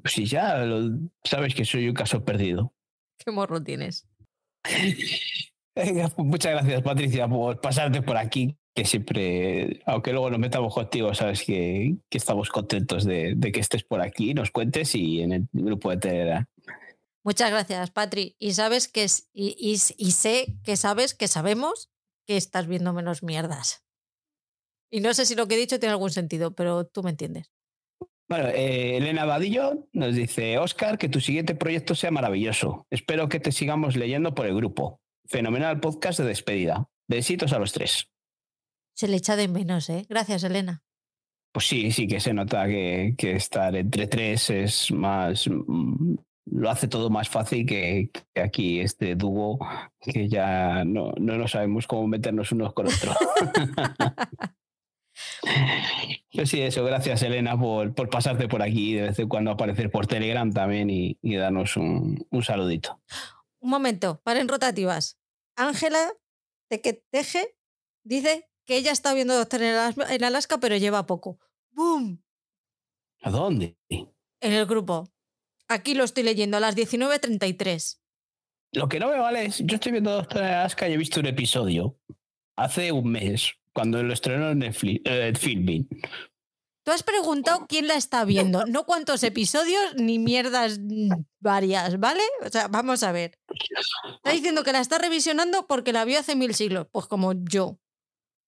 Pues 0.00 0.14
si 0.14 0.26
ya 0.26 0.64
sabes 1.24 1.54
que 1.54 1.64
soy 1.64 1.88
un 1.88 1.94
caso 1.94 2.24
perdido. 2.24 2.72
¿Qué 3.18 3.30
morro 3.30 3.62
tienes? 3.62 4.06
Muchas 6.16 6.52
gracias, 6.52 6.82
Patricia, 6.82 7.28
por 7.28 7.60
pasarte 7.60 8.00
por 8.00 8.16
aquí, 8.16 8.56
que 8.74 8.84
siempre, 8.84 9.82
aunque 9.84 10.12
luego 10.12 10.30
nos 10.30 10.38
metamos 10.38 10.72
contigo, 10.72 11.14
sabes 11.14 11.42
que, 11.42 11.96
estamos 12.10 12.48
contentos 12.48 13.04
de, 13.04 13.36
que 13.52 13.60
estés 13.60 13.84
por 13.84 14.00
aquí, 14.00 14.32
nos 14.32 14.50
cuentes 14.50 14.94
y 14.94 15.20
en 15.20 15.32
el 15.32 15.48
grupo 15.52 15.90
de 15.90 15.96
Telegram. 15.98 16.46
Muchas 17.24 17.50
gracias, 17.50 17.90
Patri. 17.90 18.36
Y 18.38 18.52
sabes 18.52 18.88
que 18.88 19.06
y, 19.32 19.76
sé 19.76 20.58
que 20.64 20.76
sabes 20.76 21.14
que 21.14 21.28
sabemos 21.28 21.90
que 22.26 22.36
estás 22.36 22.66
viendo 22.68 22.92
menos 22.92 23.22
mierdas. 23.22 23.84
Y 24.90 25.00
no 25.00 25.12
sé 25.12 25.26
si 25.26 25.34
lo 25.34 25.48
que 25.48 25.56
he 25.56 25.58
dicho 25.58 25.80
tiene 25.80 25.92
algún 25.92 26.10
sentido, 26.10 26.54
pero 26.54 26.86
tú 26.86 27.02
me 27.02 27.10
entiendes. 27.10 27.50
Bueno, 28.28 28.48
eh, 28.48 28.96
Elena 28.96 29.24
Vadillo 29.24 29.88
nos 29.92 30.14
dice, 30.14 30.58
Oscar, 30.58 30.98
que 30.98 31.08
tu 31.08 31.20
siguiente 31.20 31.54
proyecto 31.54 31.94
sea 31.94 32.10
maravilloso. 32.10 32.86
Espero 32.90 33.28
que 33.28 33.40
te 33.40 33.52
sigamos 33.52 33.96
leyendo 33.96 34.34
por 34.34 34.46
el 34.46 34.54
grupo. 34.54 35.00
Fenomenal 35.28 35.80
podcast 35.80 36.20
de 36.20 36.26
despedida. 36.26 36.88
Besitos 37.08 37.52
a 37.52 37.58
los 37.58 37.72
tres. 37.72 38.08
Se 38.94 39.08
le 39.08 39.16
echa 39.16 39.36
de 39.36 39.48
menos, 39.48 39.90
¿eh? 39.90 40.06
Gracias, 40.08 40.44
Elena. 40.44 40.82
Pues 41.52 41.66
sí, 41.66 41.90
sí 41.90 42.06
que 42.06 42.20
se 42.20 42.34
nota 42.34 42.66
que, 42.66 43.14
estar 43.18 43.74
entre 43.76 44.06
tres 44.06 44.50
es 44.50 44.92
más. 44.92 45.48
Mm, 45.48 46.16
lo 46.52 46.70
hace 46.70 46.86
todo 46.86 47.10
más 47.10 47.28
fácil 47.28 47.66
que, 47.66 48.10
aquí 48.34 48.80
este 48.80 49.16
dúo 49.16 49.58
que 50.00 50.28
ya 50.28 50.84
no, 50.84 51.12
no, 51.18 51.36
no 51.36 51.48
sabemos 51.48 51.86
cómo 51.86 52.06
meternos 52.06 52.52
unos 52.52 52.72
con 52.72 52.86
otros. 52.86 53.16
Pues 56.32 56.50
sí, 56.50 56.60
eso, 56.60 56.84
gracias 56.84 57.22
Elena 57.22 57.58
por, 57.58 57.94
por, 57.94 58.10
pasarte 58.10 58.48
por 58.48 58.62
aquí 58.62 58.92
de 58.92 59.02
vez 59.02 59.18
en 59.18 59.28
cuando 59.28 59.50
aparecer 59.50 59.90
por 59.90 60.06
Telegram 60.06 60.52
también 60.52 60.90
y, 60.90 61.16
darnos 61.22 61.78
un, 61.78 62.26
un, 62.30 62.42
saludito. 62.42 63.00
Un 63.66 63.70
momento, 63.70 64.20
paren 64.22 64.46
rotativas. 64.46 65.18
Ángela 65.56 66.12
Teje 66.68 67.58
dice 68.04 68.48
que 68.64 68.76
ella 68.76 68.92
está 68.92 69.12
viendo 69.12 69.34
Doctor 69.34 69.60
en 69.60 70.24
Alaska, 70.24 70.58
pero 70.58 70.76
lleva 70.76 71.06
poco. 71.06 71.40
¡Boom! 71.72 72.22
¿A 73.22 73.30
dónde? 73.32 73.76
En 73.88 74.52
el 74.52 74.66
grupo. 74.66 75.12
Aquí 75.66 75.94
lo 75.94 76.04
estoy 76.04 76.22
leyendo 76.22 76.58
a 76.58 76.60
las 76.60 76.76
19.33. 76.76 77.98
Lo 78.70 78.88
que 78.88 79.00
no 79.00 79.10
me 79.10 79.18
vale 79.18 79.46
es, 79.46 79.58
yo 79.58 79.74
estoy 79.74 79.90
viendo 79.90 80.12
Doctor 80.12 80.42
en 80.42 80.50
Alaska 80.50 80.88
y 80.88 80.92
he 80.92 80.96
visto 80.96 81.18
un 81.18 81.26
episodio 81.26 81.98
hace 82.54 82.92
un 82.92 83.10
mes 83.10 83.52
cuando 83.72 84.00
lo 84.00 84.12
estrenó 84.12 84.50
en 84.50 84.60
Netflix, 84.60 85.02
eh, 85.06 85.32
filming. 85.36 85.88
Tú 86.86 86.92
has 86.92 87.02
preguntado 87.02 87.66
quién 87.68 87.88
la 87.88 87.96
está 87.96 88.24
viendo, 88.24 88.64
no 88.66 88.86
cuántos 88.86 89.24
episodios 89.24 89.96
ni 89.96 90.20
mierdas 90.20 90.78
varias, 91.40 91.98
¿vale? 91.98 92.22
O 92.44 92.48
sea, 92.48 92.68
vamos 92.68 93.02
a 93.02 93.10
ver. 93.10 93.40
Está 94.14 94.30
diciendo 94.30 94.62
que 94.62 94.70
la 94.70 94.78
está 94.78 94.96
revisionando 94.98 95.66
porque 95.66 95.92
la 95.92 96.04
vio 96.04 96.20
hace 96.20 96.36
mil 96.36 96.54
siglos, 96.54 96.86
pues 96.92 97.06
como 97.06 97.32
yo. 97.32 97.80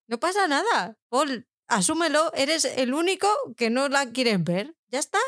No 0.07 0.21
pasa 0.21 0.47
nada, 0.47 0.97
Paul, 1.09 1.49
asúmelo, 1.67 2.33
eres 2.33 2.65
el 2.65 2.95
único 2.95 3.27
que 3.57 3.71
no 3.71 3.89
la 3.89 4.13
quieres 4.13 4.45
ver, 4.45 4.77
ya 4.87 5.01
está. 5.01 5.19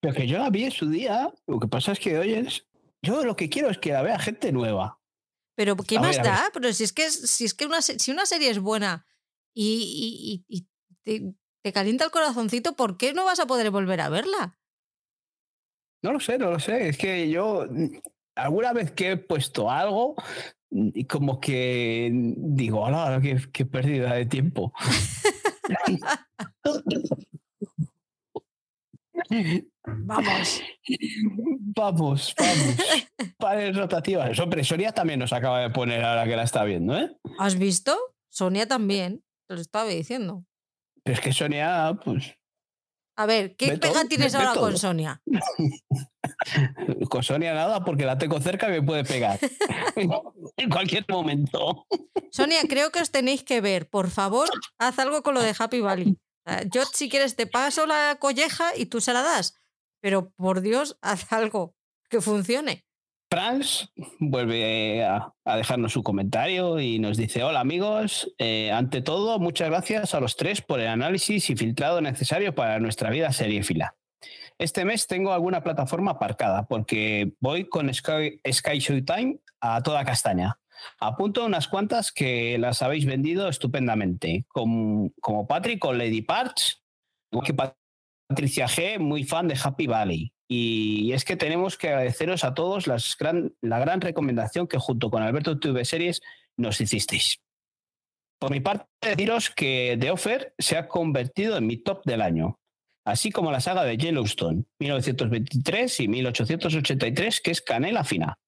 Pero 0.00 0.14
que 0.14 0.26
yo 0.26 0.38
la 0.38 0.50
vi 0.50 0.64
en 0.64 0.72
su 0.72 0.88
día, 0.90 1.32
lo 1.46 1.60
que 1.60 1.68
pasa 1.68 1.92
es 1.92 2.00
que, 2.00 2.18
oye, 2.18 2.48
yo 3.00 3.24
lo 3.24 3.36
que 3.36 3.48
quiero 3.48 3.70
es 3.70 3.78
que 3.78 3.92
la 3.92 4.02
vea 4.02 4.18
gente 4.18 4.50
nueva. 4.50 5.00
Pero 5.54 5.76
¿qué 5.76 6.00
más 6.00 6.16
da? 6.16 6.50
Pero 6.52 6.72
si 6.72 6.82
es 6.82 6.92
que, 6.92 7.12
si 7.12 7.44
es 7.44 7.54
que 7.54 7.66
una, 7.66 7.80
si 7.80 8.10
una 8.10 8.26
serie 8.26 8.50
es 8.50 8.58
buena 8.58 9.06
y, 9.54 10.44
te, 11.62 11.72
calienta 11.72 12.04
el 12.04 12.10
corazoncito, 12.10 12.74
¿por 12.74 12.96
qué 12.96 13.12
no 13.12 13.24
vas 13.24 13.40
a 13.40 13.46
poder 13.46 13.70
volver 13.70 14.00
a 14.00 14.08
verla? 14.08 14.58
No 16.02 16.12
lo 16.12 16.20
sé, 16.20 16.38
no 16.38 16.50
lo 16.50 16.58
sé. 16.58 16.88
Es 16.88 16.96
que 16.96 17.28
yo 17.30 17.66
mm, 17.68 17.98
alguna 18.36 18.72
vez 18.72 18.92
que 18.92 19.12
he 19.12 19.16
puesto 19.16 19.70
algo, 19.70 20.14
mm, 20.70 20.90
y 20.94 21.04
como 21.06 21.40
que 21.40 22.10
digo, 22.12 22.80
hola, 22.80 23.20
qué, 23.22 23.38
qué 23.52 23.66
pérdida 23.66 24.14
de 24.14 24.26
tiempo. 24.26 24.72
Vamos. 29.86 30.62
Vamos, 31.76 32.34
vamos. 32.36 32.76
Pares 33.38 33.76
rotativas. 33.76 34.38
Hombre, 34.38 34.64
Sonia 34.64 34.92
también 34.92 35.20
nos 35.20 35.32
acaba 35.32 35.60
de 35.60 35.70
poner 35.70 36.04
ahora 36.04 36.24
que 36.24 36.36
la 36.36 36.42
está 36.42 36.64
viendo, 36.64 36.96
¿eh? 36.96 37.16
¿Has 37.38 37.58
visto? 37.58 37.96
Sonia 38.28 38.66
también. 38.66 39.22
Te 39.46 39.54
lo 39.54 39.60
estaba 39.60 39.88
diciendo. 39.88 40.44
Pero 41.10 41.18
es 41.18 41.24
que 41.24 41.32
Sonia, 41.32 41.98
pues. 42.04 42.38
A 43.16 43.26
ver, 43.26 43.56
¿qué 43.56 43.76
pega 43.76 44.04
tienes 44.04 44.32
ahora 44.32 44.54
con 44.54 44.78
Sonia? 44.78 45.20
con 47.10 47.24
Sonia 47.24 47.52
nada, 47.52 47.84
porque 47.84 48.06
la 48.06 48.16
tengo 48.16 48.40
cerca 48.40 48.68
y 48.68 48.80
me 48.80 48.82
puede 48.82 49.02
pegar. 49.02 49.40
en 49.96 50.70
cualquier 50.70 51.04
momento. 51.08 51.84
Sonia, 52.30 52.60
creo 52.68 52.92
que 52.92 53.00
os 53.00 53.10
tenéis 53.10 53.42
que 53.42 53.60
ver. 53.60 53.90
Por 53.90 54.08
favor, 54.08 54.48
haz 54.78 55.00
algo 55.00 55.24
con 55.24 55.34
lo 55.34 55.42
de 55.42 55.52
Happy 55.58 55.80
Valley. 55.80 56.16
Yo, 56.70 56.84
si 56.84 57.08
quieres, 57.08 57.34
te 57.34 57.48
paso 57.48 57.86
la 57.86 58.16
colleja 58.20 58.76
y 58.76 58.86
tú 58.86 59.00
se 59.00 59.12
la 59.12 59.22
das. 59.22 59.56
Pero 60.00 60.30
por 60.36 60.60
Dios, 60.60 60.96
haz 61.02 61.32
algo 61.32 61.74
que 62.08 62.20
funcione. 62.20 62.84
Franz 63.30 63.92
vuelve 64.18 65.04
a, 65.04 65.32
dejarnos 65.56 65.92
su 65.92 66.02
comentario 66.02 66.80
y 66.80 66.98
nos 66.98 67.16
dice, 67.16 67.44
hola 67.44 67.60
amigos, 67.60 68.34
eh, 68.38 68.72
ante 68.72 69.02
todo, 69.02 69.38
muchas 69.38 69.68
gracias 69.70 70.14
a 70.14 70.20
los 70.20 70.36
tres 70.36 70.60
por 70.62 70.80
el 70.80 70.88
análisis 70.88 71.48
y 71.48 71.54
filtrado 71.54 72.00
necesario 72.00 72.56
para 72.56 72.80
nuestra 72.80 73.08
vida 73.10 73.32
seriéfila. 73.32 73.94
Este 74.58 74.84
mes 74.84 75.06
tengo 75.06 75.32
alguna 75.32 75.62
plataforma 75.62 76.12
aparcada 76.12 76.66
porque 76.66 77.32
voy 77.38 77.68
con 77.68 77.94
Sky, 77.94 78.40
Sky 78.50 78.80
Showtime 78.80 79.38
a 79.60 79.80
toda 79.80 80.04
castaña. 80.04 80.58
Apunto 80.98 81.44
unas 81.44 81.68
cuantas 81.68 82.10
que 82.10 82.58
las 82.58 82.82
habéis 82.82 83.06
vendido 83.06 83.48
estupendamente, 83.48 84.44
como, 84.48 85.12
como 85.20 85.46
Patrick 85.46 85.78
con 85.78 85.98
Lady 85.98 86.22
Parts, 86.22 86.82
que 87.44 87.54
Patricia 87.54 88.66
G, 88.66 88.98
muy 88.98 89.22
fan 89.22 89.46
de 89.46 89.58
Happy 89.62 89.86
Valley. 89.86 90.32
Y 90.52 91.12
es 91.12 91.24
que 91.24 91.36
tenemos 91.36 91.78
que 91.78 91.90
agradeceros 91.90 92.42
a 92.42 92.54
todos 92.54 92.88
la 92.88 93.78
gran 93.78 94.00
recomendación 94.00 94.66
que 94.66 94.78
junto 94.78 95.08
con 95.08 95.22
Alberto 95.22 95.60
TV 95.60 95.84
Series 95.84 96.20
nos 96.56 96.80
hicisteis. 96.80 97.40
Por 98.40 98.50
mi 98.50 98.58
parte, 98.58 98.86
deciros 99.00 99.50
que 99.50 99.96
The 100.00 100.10
Offer 100.10 100.54
se 100.58 100.76
ha 100.76 100.88
convertido 100.88 101.56
en 101.56 101.66
mi 101.66 101.76
top 101.76 102.04
del 102.04 102.20
año, 102.20 102.58
así 103.04 103.30
como 103.30 103.52
la 103.52 103.60
saga 103.60 103.84
de 103.84 103.96
Yellowstone, 103.96 104.64
1923 104.80 106.00
y 106.00 106.08
1883, 106.08 107.40
que 107.42 107.50
es 107.52 107.60
canela 107.60 108.02
fina. 108.02 108.38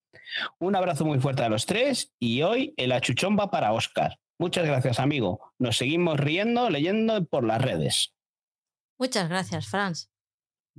Un 0.59 0.75
abrazo 0.75 1.05
muy 1.05 1.21
fuerte 1.21 1.43
a 1.43 1.49
los 1.49 1.67
tres 1.67 2.13
y 2.19 2.43
hoy 2.43 2.75
el 2.79 2.91
achuchón 2.91 3.37
va 3.39 3.51
para 3.51 3.73
Oscar. 3.73 4.19
Muchas 4.39 4.67
gracias, 4.67 4.99
amigo. 4.99 5.53
Nos 5.59 5.77
seguimos 5.77 6.19
riendo, 6.19 6.69
leyendo 6.69 7.25
por 7.27 7.45
las 7.45 7.63
redes. 7.63 8.13
Muchas 8.99 9.29
gracias, 9.29 9.69
Franz. 9.69 10.12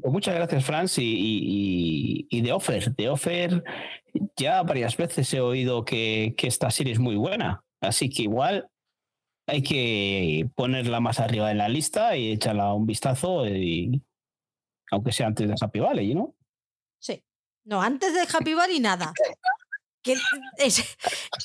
Pues 0.01 0.11
muchas 0.11 0.35
gracias, 0.35 0.65
Franz. 0.65 0.95
Y, 0.97 2.41
de 2.41 2.51
Offer, 2.51 2.95
de 2.95 3.09
Offer, 3.09 3.63
ya 4.35 4.63
varias 4.63 4.97
veces 4.97 5.31
he 5.33 5.41
oído 5.41 5.85
que, 5.85 6.35
esta 6.37 6.71
serie 6.71 6.93
es 6.93 6.99
muy 6.99 7.15
buena. 7.15 7.63
Así 7.81 8.09
que 8.09 8.23
igual 8.23 8.69
hay 9.47 9.61
que 9.61 10.49
ponerla 10.55 10.99
más 10.99 11.19
arriba 11.19 11.51
en 11.51 11.57
la 11.57 11.69
lista 11.69 12.15
y 12.15 12.31
echarla 12.31 12.73
un 12.73 12.85
vistazo, 12.85 13.47
y, 13.47 14.01
aunque 14.91 15.11
sea 15.11 15.27
antes 15.27 15.47
de 15.47 15.55
Happy 15.59 15.79
Valley, 15.79 16.15
¿no? 16.15 16.35
Sí. 16.99 17.23
No, 17.65 17.81
antes 17.81 18.13
de 18.13 18.21
Happy 18.21 18.53
Valley 18.53 18.79
nada. 18.79 19.13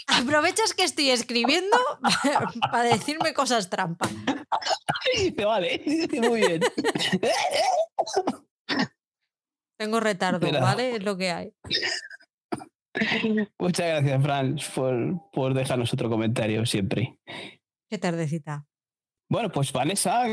aprovechas 0.09 0.75
que 0.75 0.85
estoy 0.85 1.11
escribiendo 1.11 1.77
para 2.73 2.85
decirme 2.85 3.35
cosas 3.35 3.71
trampa. 3.71 4.09
Te 5.37 5.45
vale, 5.45 5.83
muy 6.29 6.41
bien. 6.41 6.61
Tengo 9.79 10.01
retardo, 10.01 10.51
¿vale? 10.61 10.97
Es 10.97 11.05
lo 11.05 11.17
que 11.17 11.31
hay. 11.31 11.53
Muchas 13.59 13.87
gracias, 13.87 14.23
Fran, 14.23 14.59
por, 14.75 15.31
por 15.33 15.55
dejarnos 15.55 15.93
otro 15.93 16.11
comentario 16.11 16.67
siempre. 16.67 17.19
Qué 17.89 17.99
tardecita. 17.99 18.67
Bueno, 19.31 19.51
pues 19.53 19.73
Vanessa 19.73 20.25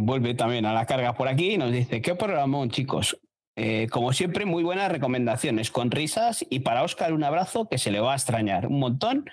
vuelve 0.00 0.34
también 0.34 0.66
a 0.66 0.72
la 0.72 0.84
carga 0.84 1.14
por 1.14 1.28
aquí 1.28 1.52
y 1.52 1.58
nos 1.58 1.70
dice, 1.70 2.02
qué 2.02 2.14
programón, 2.14 2.70
chicos. 2.70 3.16
Eh, 3.62 3.88
como 3.90 4.14
siempre, 4.14 4.46
muy 4.46 4.62
buenas 4.62 4.90
recomendaciones, 4.90 5.70
con 5.70 5.90
risas 5.90 6.46
y 6.48 6.60
para 6.60 6.82
Oscar 6.82 7.12
un 7.12 7.24
abrazo 7.24 7.68
que 7.68 7.76
se 7.76 7.90
le 7.90 8.00
va 8.00 8.12
a 8.12 8.16
extrañar 8.16 8.66
un 8.66 8.78
montón. 8.78 9.30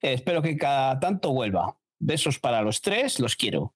Eh, 0.00 0.14
espero 0.14 0.40
que 0.40 0.56
cada 0.56 0.98
tanto 0.98 1.32
vuelva. 1.32 1.76
Besos 1.98 2.38
para 2.38 2.62
los 2.62 2.80
tres, 2.80 3.20
los 3.20 3.36
quiero. 3.36 3.75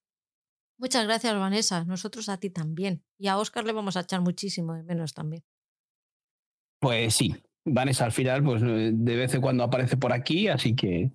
Muchas 0.80 1.04
gracias, 1.04 1.38
Vanessa. 1.38 1.84
Nosotros 1.84 2.30
a 2.30 2.38
ti 2.38 2.48
también. 2.48 3.02
Y 3.18 3.28
a 3.28 3.36
Oscar 3.36 3.66
le 3.66 3.72
vamos 3.72 3.98
a 3.98 4.00
echar 4.00 4.22
muchísimo 4.22 4.72
de 4.72 4.82
menos 4.82 5.12
también. 5.12 5.44
Pues 6.80 7.14
sí, 7.14 7.36
Vanessa 7.66 8.06
al 8.06 8.12
final, 8.12 8.42
pues 8.42 8.62
de 8.62 9.16
vez 9.16 9.34
en 9.34 9.42
cuando 9.42 9.62
aparece 9.62 9.98
por 9.98 10.14
aquí, 10.14 10.48
así 10.48 10.74
que 10.74 11.12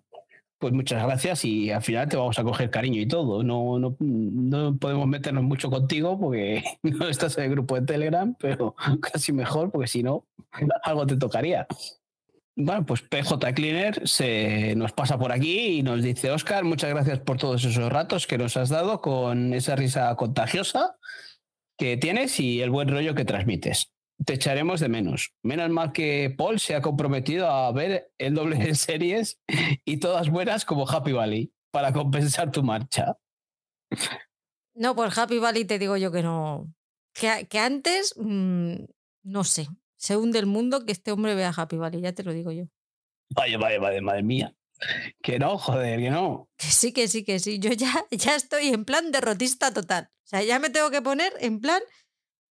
pues 0.59 0.71
muchas 0.71 1.03
gracias 1.03 1.43
y 1.45 1.71
al 1.71 1.81
final 1.81 2.07
te 2.07 2.15
vamos 2.15 2.37
a 2.37 2.43
coger 2.43 2.69
cariño 2.69 3.01
y 3.01 3.07
todo. 3.07 3.41
No, 3.41 3.79
no, 3.79 3.97
no 3.99 4.77
podemos 4.77 5.07
meternos 5.07 5.43
mucho 5.43 5.71
contigo 5.71 6.19
porque 6.19 6.63
no 6.83 7.07
estás 7.07 7.35
en 7.39 7.45
el 7.45 7.49
grupo 7.49 7.73
de 7.73 7.87
Telegram, 7.87 8.35
pero 8.39 8.75
casi 9.01 9.33
mejor 9.33 9.71
porque 9.71 9.87
si 9.87 10.03
no, 10.03 10.25
algo 10.83 11.07
te 11.07 11.17
tocaría. 11.17 11.65
Bueno, 12.57 12.85
pues 12.85 13.01
PJ 13.01 13.53
Cleaner 13.53 14.07
se 14.07 14.75
nos 14.75 14.93
pasa 14.93 15.17
por 15.17 15.31
aquí 15.31 15.79
y 15.79 15.83
nos 15.83 16.01
dice, 16.01 16.31
Oscar, 16.31 16.63
muchas 16.63 16.89
gracias 16.89 17.19
por 17.19 17.37
todos 17.37 17.63
esos 17.65 17.91
ratos 17.91 18.27
que 18.27 18.37
nos 18.37 18.55
has 18.55 18.69
dado 18.69 19.01
con 19.01 19.53
esa 19.53 19.75
risa 19.75 20.15
contagiosa 20.15 20.95
que 21.77 21.97
tienes 21.97 22.39
y 22.39 22.61
el 22.61 22.69
buen 22.69 22.87
rollo 22.87 23.13
que 23.13 23.25
transmites 23.25 23.91
te 24.23 24.33
echaremos 24.33 24.79
de 24.79 24.89
menos. 24.89 25.33
Menos 25.43 25.69
mal 25.69 25.91
que 25.91 26.33
Paul 26.35 26.59
se 26.59 26.75
ha 26.75 26.81
comprometido 26.81 27.49
a 27.49 27.71
ver 27.71 28.11
el 28.17 28.33
doble 28.35 28.57
de 28.57 28.75
series 28.75 29.39
y 29.85 29.97
todas 29.97 30.29
buenas 30.29 30.65
como 30.65 30.89
Happy 30.89 31.11
Valley 31.11 31.51
para 31.71 31.91
compensar 31.91 32.51
tu 32.51 32.63
marcha. 32.63 33.17
No, 34.73 34.95
por 34.95 35.09
Happy 35.17 35.39
Valley 35.39 35.65
te 35.65 35.79
digo 35.79 35.97
yo 35.97 36.11
que 36.11 36.21
no. 36.21 36.73
Que, 37.13 37.59
antes, 37.59 38.13
mm, 38.17 38.75
no 39.23 39.43
sé, 39.45 39.67
se 40.05 40.17
hunde 40.17 40.39
el 40.39 40.45
mundo 40.45 40.85
que 40.85 40.91
este 40.91 41.11
hombre 41.11 41.35
vea 41.35 41.53
Happy 41.55 41.77
Valley, 41.77 42.01
ya 42.01 42.13
te 42.13 42.23
lo 42.23 42.33
digo 42.33 42.51
yo. 42.51 42.65
Vaya, 43.33 43.57
vaya, 43.57 43.79
vaya, 43.79 44.01
madre 44.01 44.23
mía. 44.23 44.55
Que 45.21 45.39
no, 45.39 45.57
joder, 45.57 45.99
que 45.99 46.09
no. 46.09 46.49
Que 46.57 46.67
sí, 46.67 46.93
que 46.93 47.07
sí, 47.07 47.23
que 47.23 47.39
sí. 47.39 47.59
Yo 47.59 47.71
ya, 47.71 48.05
ya 48.11 48.35
estoy 48.35 48.67
en 48.67 48.85
plan 48.85 49.11
derrotista 49.11 49.73
total. 49.73 50.09
O 50.25 50.27
sea, 50.27 50.43
ya 50.43 50.59
me 50.59 50.69
tengo 50.69 50.91
que 50.91 51.01
poner 51.01 51.33
en 51.39 51.59
plan 51.59 51.81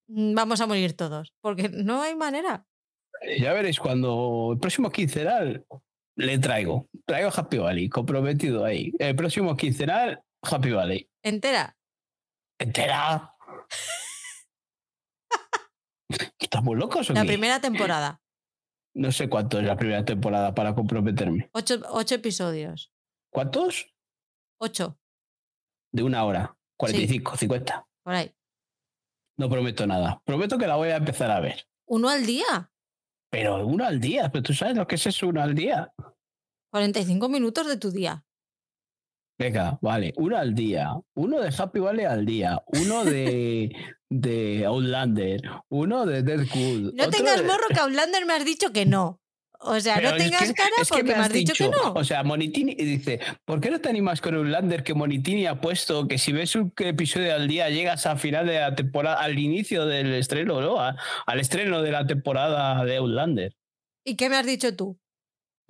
Mm, 0.09 0.35
vamos 0.35 0.60
a 0.60 0.66
morir 0.66 0.97
todos, 0.97 1.32
porque 1.40 1.68
no 1.68 2.02
hay 2.02 2.14
manera. 2.14 2.66
Ya 3.39 3.52
veréis, 3.52 3.78
cuando 3.78 4.51
el 4.52 4.59
próximo 4.59 4.90
quincenal 4.90 5.64
le 6.16 6.39
traigo, 6.39 6.89
traigo 7.06 7.31
Happy 7.35 7.59
Valley, 7.59 7.89
comprometido 7.89 8.64
ahí. 8.64 8.93
El 8.98 9.16
próximo 9.16 9.56
quincenal, 9.56 10.22
Happy 10.43 10.70
Valley. 10.70 11.09
¿Entera? 11.22 11.76
¿Entera? 12.59 13.35
¿Estamos 16.39 16.76
locos 16.76 17.10
o 17.10 17.12
La 17.14 17.24
primera 17.24 17.60
temporada. 17.60 18.20
No 18.97 19.10
sé 19.10 19.28
cuánto 19.28 19.59
es 19.59 19.64
la 19.64 19.76
primera 19.76 20.05
temporada 20.05 20.55
para 20.55 20.72
comprometerme. 20.72 21.51
Ocho, 21.52 21.81
ocho 21.89 22.14
episodios. 22.14 22.93
¿Cuántos? 23.28 23.93
Ocho. 24.60 25.01
De 25.93 26.05
una 26.05 26.24
hora. 26.24 26.56
45, 26.76 27.36
50. 27.36 27.89
Por 28.05 28.14
ahí. 28.14 28.32
No 29.36 29.48
prometo 29.51 29.85
nada. 29.85 30.22
Prometo 30.24 30.59
que 30.59 30.68
la 30.68 30.76
voy 30.76 30.90
a 30.90 30.97
empezar 30.98 31.32
a 31.32 31.40
ver. 31.40 31.66
¿Uno 31.89 32.09
al 32.09 32.24
día? 32.24 32.70
Pero 33.31 33.66
uno 33.66 33.85
al 33.85 34.01
día. 34.01 34.31
Pero 34.31 34.44
tú 34.44 34.55
sabes 34.55 34.76
lo 34.76 34.86
que 34.86 34.94
es 34.94 35.06
eso, 35.09 35.26
uno 35.26 35.43
al 35.43 35.56
día. 35.56 35.93
45 36.70 37.28
minutos 37.28 37.66
de 37.66 37.76
tu 37.78 37.90
día. 37.90 38.24
Venga, 39.39 39.78
vale. 39.82 40.12
Uno 40.16 40.36
al 40.36 40.55
día. 40.55 40.93
Uno 41.15 41.40
de 41.40 41.52
Happy 41.56 41.81
Valley 41.81 42.05
al 42.05 42.24
día. 42.24 42.62
Uno 42.66 43.05
de, 43.05 43.74
de 44.09 44.65
Outlander. 44.65 45.43
Uno 45.69 46.06
de 46.06 46.23
Deadpool. 46.23 46.95
No 46.95 47.11
tengas 47.11 47.43
morro 47.43 47.66
que 47.69 47.80
Outlander 47.80 48.24
me 48.27 48.35
has 48.35 48.45
dicho 48.45 48.72
que 48.72 48.87
no. 48.87 49.21
O 49.66 49.80
sea, 49.80 50.01
no 50.01 50.14
tengas 50.16 50.53
cara 50.53 50.71
porque 50.88 51.04
me 51.04 51.14
has, 51.14 51.32
dicho, 51.32 51.54
que 51.54 51.69
no. 51.71 51.95
O 51.95 52.04
sea, 52.04 52.22
Monitini 52.22 52.74
dice, 52.74 53.21
¿por 53.46 53.61
qué 53.61 53.71
no 53.71 53.80
te 53.80 53.88
animas 53.88 54.21
con 54.21 54.37
un 54.37 54.53
Lander 54.53 54.82
que 54.82 54.93
Monitini 54.93 55.46
ha 55.46 55.61
puesto 55.61 56.06
que 56.06 56.19
si 56.19 56.32
ves 56.32 56.54
un 56.54 56.72
episodio 56.77 57.35
al 57.35 57.48
día 57.48 57.71
llegas 57.71 58.04
al 58.04 58.19
final 58.19 58.46
de 58.46 58.61
la 58.61 58.74
temporada, 58.74 59.21
al 59.21 59.38
inicio 59.38 59.87
del 59.87 60.13
estreno, 60.14 60.61
¿no? 60.61 60.79
al 60.79 61.40
estreno 61.40 61.80
de 61.80 61.93
la 61.93 62.06
temporada 62.06 62.85
de 62.85 62.96
Outlander. 62.96 63.56
¿Y 64.04 64.16
qué 64.16 64.29
me 64.29 64.37
has 64.37 64.45
dicho 64.45 64.77
tú? 64.77 64.98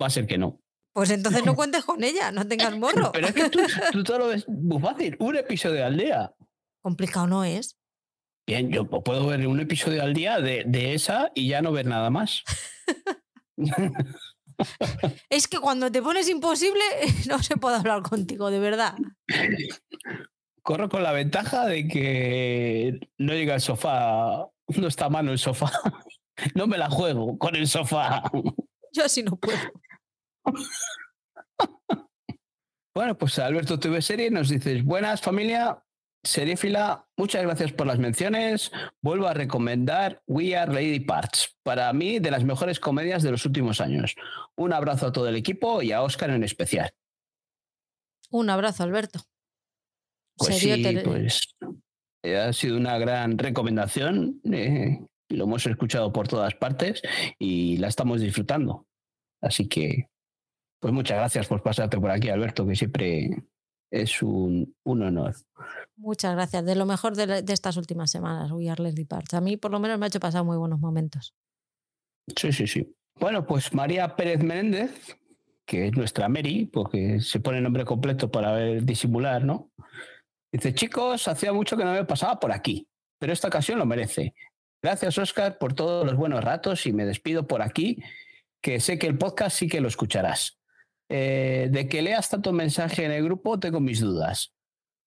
Va 0.01 0.07
a 0.07 0.09
ser 0.09 0.27
que 0.27 0.37
no. 0.37 0.59
Pues 0.95 1.09
entonces 1.09 1.45
no 1.45 1.55
cuentes 1.55 1.83
con 1.83 2.03
ella, 2.03 2.31
no 2.31 2.47
tengas 2.47 2.75
morro. 2.77 3.11
Pero 3.11 3.27
es 3.27 3.33
que 3.33 3.49
tú, 3.49 3.59
tú 3.91 4.03
todo 4.03 4.19
lo 4.19 4.27
ves 4.27 4.47
muy 4.47 4.81
fácil, 4.81 5.17
un 5.19 5.35
episodio 5.35 5.85
al 5.85 5.97
día. 5.97 6.33
Complicado 6.81 7.27
no 7.27 7.43
es. 7.43 7.77
Bien, 8.47 8.71
yo 8.71 8.87
puedo 8.87 9.27
ver 9.27 9.45
un 9.45 9.59
episodio 9.59 10.03
al 10.03 10.13
día 10.13 10.39
de, 10.39 10.63
de 10.65 10.93
esa 10.93 11.31
y 11.35 11.49
ya 11.49 11.61
no 11.61 11.71
ver 11.71 11.87
nada 11.87 12.09
más. 12.11 12.43
es 15.29 15.47
que 15.47 15.59
cuando 15.59 15.91
te 15.91 16.01
pones 16.01 16.29
imposible 16.29 16.83
no 17.27 17.43
se 17.43 17.57
puede 17.57 17.75
hablar 17.75 18.01
contigo, 18.03 18.49
de 18.49 18.59
verdad. 18.59 18.95
Corro 20.61 20.87
con 20.87 21.03
la 21.03 21.11
ventaja 21.11 21.65
de 21.65 21.87
que 21.87 22.99
no 23.17 23.33
llega 23.33 23.55
el 23.55 23.61
sofá, 23.61 24.47
no 24.67 24.87
está 24.87 25.05
a 25.05 25.09
mano 25.09 25.31
el 25.31 25.39
sofá. 25.39 25.71
No 26.53 26.67
me 26.67 26.77
la 26.77 26.89
juego 26.89 27.37
con 27.37 27.55
el 27.55 27.67
sofá. 27.67 28.23
Yo 28.93 29.05
así 29.05 29.23
no 29.23 29.35
puedo. 29.35 29.57
Bueno, 32.95 33.17
pues 33.17 33.37
Alberto 33.39 33.77
TV 33.77 34.01
Serie 34.01 34.31
nos 34.31 34.47
dices, 34.47 34.85
buenas 34.85 35.19
familia, 35.19 35.83
Seriefila, 36.23 37.07
muchas 37.17 37.43
gracias 37.43 37.73
por 37.73 37.87
las 37.87 37.99
menciones. 37.99 38.71
Vuelvo 39.01 39.27
a 39.27 39.33
recomendar 39.33 40.23
We 40.27 40.55
Are 40.55 40.73
Lady 40.73 41.01
Parts, 41.01 41.57
para 41.61 41.91
mí 41.91 42.19
de 42.19 42.31
las 42.31 42.43
mejores 42.43 42.79
comedias 42.79 43.21
de 43.21 43.31
los 43.31 43.45
últimos 43.45 43.81
años. 43.81 44.15
Un 44.55 44.71
abrazo 44.71 45.07
a 45.07 45.11
todo 45.11 45.27
el 45.27 45.35
equipo 45.35 45.81
y 45.81 45.91
a 45.91 46.01
Oscar 46.01 46.29
en 46.29 46.43
especial. 46.43 46.93
Un 48.31 48.49
abrazo, 48.49 48.83
Alberto. 48.83 49.19
Pues 50.37 50.57
sí, 50.57 51.01
pues 51.03 51.55
ha 52.23 52.53
sido 52.53 52.77
una 52.77 52.97
gran 52.97 53.37
recomendación. 53.37 54.41
Eh, 54.51 54.99
lo 55.29 55.43
hemos 55.43 55.65
escuchado 55.65 56.11
por 56.11 56.27
todas 56.27 56.55
partes 56.55 57.01
y 57.39 57.77
la 57.77 57.87
estamos 57.87 58.21
disfrutando. 58.21 58.87
Así 59.41 59.67
que, 59.67 60.09
pues 60.79 60.93
muchas 60.93 61.17
gracias 61.17 61.47
por 61.47 61.63
pasarte 61.63 61.99
por 61.99 62.11
aquí, 62.11 62.29
Alberto, 62.29 62.65
que 62.65 62.75
siempre 62.75 63.43
es 63.91 64.21
un, 64.21 64.75
honor. 64.83 65.35
Muchas 65.97 66.35
gracias. 66.35 66.65
De 66.65 66.75
lo 66.75 66.85
mejor 66.85 67.15
de, 67.15 67.43
estas 67.51 67.77
últimas 67.77 68.11
semanas, 68.11 68.51
We 68.51 68.69
Are 68.69 68.81
Leslie 68.81 69.05
Parts. 69.05 69.33
A 69.33 69.41
mí, 69.41 69.57
por 69.57 69.71
lo 69.71 69.79
menos, 69.79 69.97
me 69.97 70.05
ha 70.05 70.07
hecho 70.07 70.19
pasar 70.19 70.43
muy 70.43 70.57
buenos 70.57 70.79
momentos. 70.79 71.33
Sí, 72.35 72.51
sí, 72.51 72.67
sí. 72.67 72.95
Bueno, 73.19 73.45
pues 73.45 73.73
María 73.73 74.15
Pérez 74.15 74.43
Menéndez, 74.43 75.17
que 75.65 75.87
es 75.87 75.95
nuestra 75.95 76.27
Mary, 76.27 76.65
porque 76.65 77.21
se 77.21 77.39
pone 77.39 77.61
nombre 77.61 77.85
completo 77.85 78.29
para 78.29 78.51
ver, 78.51 78.83
disimular, 78.83 79.43
¿no? 79.45 79.71
Dice, 80.51 80.73
chicos, 80.73 81.27
hacía 81.27 81.53
mucho 81.53 81.77
que 81.77 81.85
no 81.85 81.93
me 81.93 82.05
pasaba 82.05 82.39
por 82.39 82.51
aquí, 82.51 82.87
pero 83.19 83.33
esta 83.33 83.47
ocasión 83.47 83.79
lo 83.79 83.85
merece. 83.85 84.33
Gracias, 84.81 85.17
Oscar, 85.17 85.57
por 85.57 85.73
todos 85.73 86.05
los 86.05 86.15
buenos 86.15 86.43
ratos 86.43 86.85
y 86.85 86.93
me 86.93 87.05
despido 87.05 87.47
por 87.47 87.61
aquí, 87.61 88.03
que 88.61 88.79
sé 88.79 88.99
que 88.99 89.07
el 89.07 89.17
podcast 89.17 89.57
sí 89.57 89.67
que 89.67 89.81
lo 89.81 89.87
escucharás. 89.87 90.59
Eh, 91.09 91.67
de 91.71 91.87
que 91.87 92.01
leas 92.01 92.29
tanto 92.29 92.51
mensaje 92.51 93.05
en 93.05 93.11
el 93.11 93.23
grupo, 93.23 93.59
tengo 93.59 93.79
mis 93.79 93.99
dudas. 93.99 94.53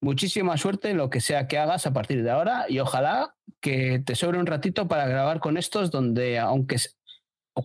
Muchísima 0.00 0.58
suerte 0.58 0.90
en 0.90 0.98
lo 0.98 1.08
que 1.08 1.20
sea 1.20 1.46
que 1.46 1.58
hagas 1.58 1.86
a 1.86 1.92
partir 1.92 2.22
de 2.22 2.30
ahora 2.30 2.66
y 2.68 2.78
ojalá 2.78 3.34
que 3.60 4.02
te 4.04 4.14
sobre 4.14 4.38
un 4.38 4.46
ratito 4.46 4.86
para 4.88 5.06
grabar 5.06 5.40
con 5.40 5.56
estos 5.56 5.90
donde, 5.90 6.38
aunque 6.38 6.76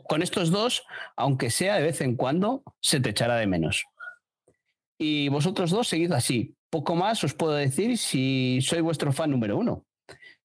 con 0.08 0.22
estos 0.22 0.52
dos, 0.52 0.84
aunque 1.18 1.50
sea 1.50 1.76
de 1.76 1.84
vez 1.84 2.02
en 2.02 2.16
cuando, 2.16 2.64
se 2.80 3.00
te 3.00 3.10
echará 3.10 3.36
de 3.36 3.48
menos. 3.48 3.86
Y 4.98 5.30
vosotros 5.30 5.72
dos 5.72 5.88
seguid 5.88 6.12
así. 6.12 6.56
Poco 6.70 6.96
más 6.96 7.24
os 7.24 7.34
puedo 7.34 7.54
decir 7.54 7.98
si 7.98 8.60
soy 8.62 8.82
vuestro 8.82 9.12
fan 9.12 9.32
número 9.32 9.58
uno. 9.58 9.86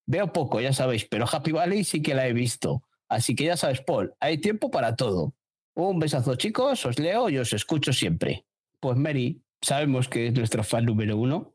Veo 0.06 0.32
poco, 0.32 0.60
ya 0.60 0.72
sabéis, 0.72 1.06
pero 1.06 1.26
Happy 1.30 1.52
Valley 1.52 1.84
sí 1.84 2.02
que 2.02 2.14
la 2.14 2.26
he 2.26 2.32
visto. 2.32 2.82
Así 3.08 3.34
que 3.34 3.44
ya 3.44 3.56
sabes, 3.56 3.80
Paul, 3.82 4.14
hay 4.20 4.38
tiempo 4.38 4.70
para 4.70 4.96
todo. 4.96 5.34
Un 5.76 5.98
besazo, 5.98 6.36
chicos, 6.36 6.86
os 6.86 6.98
leo 6.98 7.28
y 7.28 7.38
os 7.38 7.52
escucho 7.52 7.92
siempre. 7.92 8.46
Pues 8.80 8.96
Mary, 8.96 9.42
sabemos 9.60 10.08
que 10.08 10.28
es 10.28 10.34
nuestro 10.34 10.62
fan 10.62 10.84
número 10.84 11.16
uno 11.16 11.54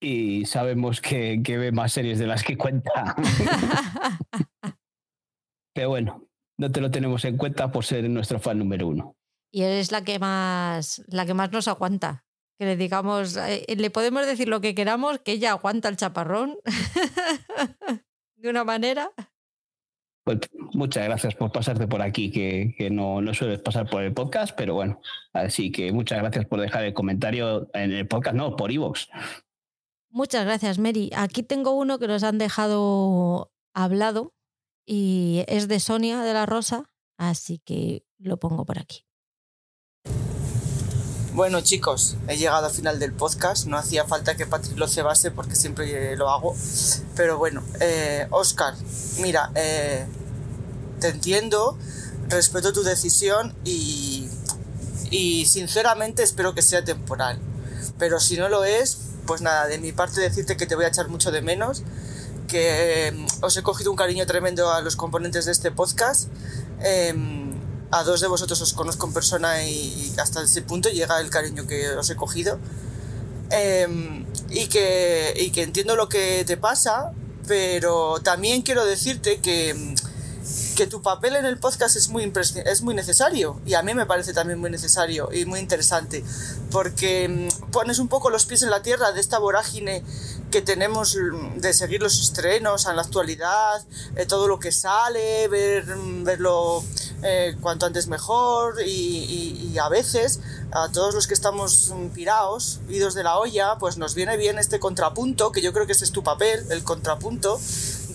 y 0.00 0.46
sabemos 0.46 1.00
que, 1.00 1.42
que 1.44 1.58
ve 1.58 1.72
más 1.72 1.92
series 1.92 2.18
de 2.18 2.26
las 2.26 2.42
que 2.42 2.56
cuenta. 2.56 3.14
Pero 5.74 5.90
bueno, 5.90 6.28
no 6.56 6.72
te 6.72 6.80
lo 6.80 6.90
tenemos 6.90 7.24
en 7.24 7.36
cuenta 7.36 7.70
por 7.70 7.84
ser 7.84 8.08
nuestro 8.08 8.40
fan 8.40 8.58
número 8.58 8.88
uno. 8.88 9.16
Y 9.52 9.62
eres 9.62 9.92
la 9.92 10.02
que 10.02 10.18
más, 10.18 11.02
la 11.08 11.26
que 11.26 11.34
más 11.34 11.52
nos 11.52 11.68
aguanta. 11.68 12.24
Que 12.58 12.64
le 12.64 12.76
digamos, 12.76 13.36
eh, 13.36 13.64
le 13.76 13.90
podemos 13.90 14.26
decir 14.26 14.48
lo 14.48 14.60
que 14.60 14.74
queramos, 14.74 15.20
que 15.20 15.32
ella 15.32 15.52
aguanta 15.52 15.88
el 15.88 15.96
chaparrón 15.96 16.56
de 18.36 18.50
una 18.50 18.64
manera. 18.64 19.12
Pues 20.28 20.40
muchas 20.74 21.06
gracias 21.06 21.34
por 21.36 21.50
pasarte 21.50 21.88
por 21.88 22.02
aquí, 22.02 22.30
que, 22.30 22.90
no, 22.90 23.22
no, 23.22 23.32
sueles 23.32 23.62
pasar 23.62 23.88
por 23.88 24.02
el 24.02 24.12
podcast, 24.12 24.54
pero 24.54 24.74
bueno, 24.74 25.00
así 25.32 25.72
que 25.72 25.90
muchas 25.90 26.18
gracias 26.18 26.44
por 26.44 26.60
dejar 26.60 26.84
el 26.84 26.92
comentario 26.92 27.70
en 27.72 27.92
el 27.92 28.06
podcast, 28.06 28.36
no, 28.36 28.54
por 28.54 28.70
iVoox. 28.70 29.06
Muchas 30.10 30.44
gracias, 30.44 30.78
Mary. 30.78 31.10
Aquí 31.16 31.42
tengo 31.42 31.72
uno 31.72 31.98
que 31.98 32.08
nos 32.08 32.24
han 32.24 32.36
dejado 32.36 33.54
hablado 33.72 34.34
y 34.84 35.44
es 35.48 35.66
de 35.66 35.80
Sonia 35.80 36.20
de 36.20 36.34
la 36.34 36.44
Rosa, 36.44 36.90
así 37.16 37.62
que 37.64 38.04
lo 38.18 38.36
pongo 38.36 38.66
por 38.66 38.78
aquí. 38.78 39.07
Bueno 41.38 41.60
chicos, 41.60 42.16
he 42.26 42.36
llegado 42.36 42.66
al 42.66 42.72
final 42.72 42.98
del 42.98 43.12
podcast, 43.12 43.66
no 43.66 43.78
hacía 43.78 44.04
falta 44.04 44.36
que 44.36 44.44
Patrick 44.44 44.76
lo 44.76 44.88
cebase 44.88 45.30
porque 45.30 45.54
siempre 45.54 46.16
lo 46.16 46.30
hago, 46.30 46.56
pero 47.14 47.38
bueno, 47.38 47.62
eh, 47.78 48.26
Oscar, 48.30 48.74
mira, 49.20 49.52
eh, 49.54 50.04
te 50.98 51.06
entiendo, 51.06 51.78
respeto 52.26 52.72
tu 52.72 52.82
decisión 52.82 53.54
y, 53.64 54.28
sinceramente 55.46 56.24
espero 56.24 56.56
que 56.56 56.62
sea 56.62 56.82
temporal. 56.84 57.38
Pero 58.00 58.18
si 58.18 58.36
no 58.36 58.48
lo 58.48 58.64
es, 58.64 58.98
pues 59.24 59.40
nada, 59.40 59.68
de 59.68 59.78
mi 59.78 59.92
parte 59.92 60.20
decirte 60.20 60.56
que 60.56 60.66
te 60.66 60.74
voy 60.74 60.86
a 60.86 60.88
echar 60.88 61.06
mucho 61.06 61.30
de 61.30 61.40
menos, 61.40 61.84
que 62.48 63.06
em, 63.06 63.26
os 63.42 63.56
he 63.56 63.62
cogido 63.62 63.92
un 63.92 63.96
cariño 63.96 64.26
tremendo 64.26 64.72
a 64.72 64.80
los 64.80 64.96
componentes 64.96 65.44
de 65.44 65.52
este 65.52 65.70
podcast. 65.70 66.30
Em, 66.80 67.47
a 67.90 68.02
dos 68.02 68.20
de 68.20 68.28
vosotros 68.28 68.60
os 68.60 68.72
conozco 68.72 69.06
en 69.06 69.12
persona 69.12 69.64
y, 69.64 70.12
hasta 70.18 70.42
ese 70.42 70.62
punto 70.62 70.88
llega 70.90 71.20
el 71.20 71.30
cariño 71.30 71.66
que 71.66 71.90
os 71.90 72.10
he 72.10 72.16
cogido. 72.16 72.58
Em, 73.50 74.26
y, 74.50 74.66
que, 74.66 75.32
y 75.36 75.50
que 75.50 75.62
entiendo 75.62 75.96
lo 75.96 76.08
que 76.08 76.44
te 76.46 76.56
pasa, 76.56 77.12
pero 77.46 78.20
también 78.22 78.62
quiero 78.62 78.84
decirte 78.84 79.40
que 79.40 79.94
que 80.76 80.86
tu 80.86 81.02
papel 81.02 81.36
en 81.36 81.44
el 81.44 81.58
podcast 81.58 81.96
es 81.96 82.08
muy, 82.08 82.32
es 82.64 82.82
muy 82.82 82.94
necesario 82.94 83.60
y 83.66 83.74
a 83.74 83.82
mí 83.82 83.94
me 83.94 84.06
parece 84.06 84.32
también 84.32 84.58
muy 84.58 84.70
necesario 84.70 85.28
y 85.32 85.44
muy 85.44 85.60
interesante 85.60 86.24
porque 86.70 87.28
mm, 87.28 87.70
pones 87.70 87.98
un 87.98 88.08
poco 88.08 88.30
los 88.30 88.46
pies 88.46 88.62
en 88.62 88.70
la 88.70 88.82
tierra 88.82 89.12
de 89.12 89.20
esta 89.20 89.38
vorágine 89.38 90.04
que 90.50 90.62
tenemos 90.62 91.16
mm, 91.16 91.58
de 91.58 91.72
seguir 91.72 92.00
los 92.02 92.20
estrenos 92.20 92.86
en 92.86 92.96
la 92.96 93.02
actualidad, 93.02 93.84
eh, 94.16 94.26
todo 94.26 94.48
lo 94.48 94.58
que 94.58 94.72
sale, 94.72 95.48
ver, 95.48 95.84
mm, 95.84 96.24
verlo 96.24 96.84
eh, 97.22 97.56
cuanto 97.60 97.86
antes 97.86 98.06
mejor 98.06 98.76
y, 98.86 99.70
y, 99.72 99.78
a 99.78 99.88
veces 99.88 100.40
a 100.70 100.88
todos 100.92 101.14
los 101.14 101.26
que 101.26 101.34
estamos 101.34 101.92
pirados, 102.14 102.80
idos 102.88 103.14
de 103.14 103.24
la 103.24 103.38
olla, 103.38 103.76
pues 103.78 103.96
nos 103.96 104.14
viene 104.14 104.36
bien 104.36 104.58
este 104.58 104.78
contrapunto, 104.78 105.50
que 105.50 105.60
yo 105.60 105.72
creo 105.72 105.86
que 105.86 105.92
ese 105.92 106.04
es 106.04 106.12
tu 106.12 106.22
papel, 106.22 106.64
el 106.70 106.84
contrapunto, 106.84 107.60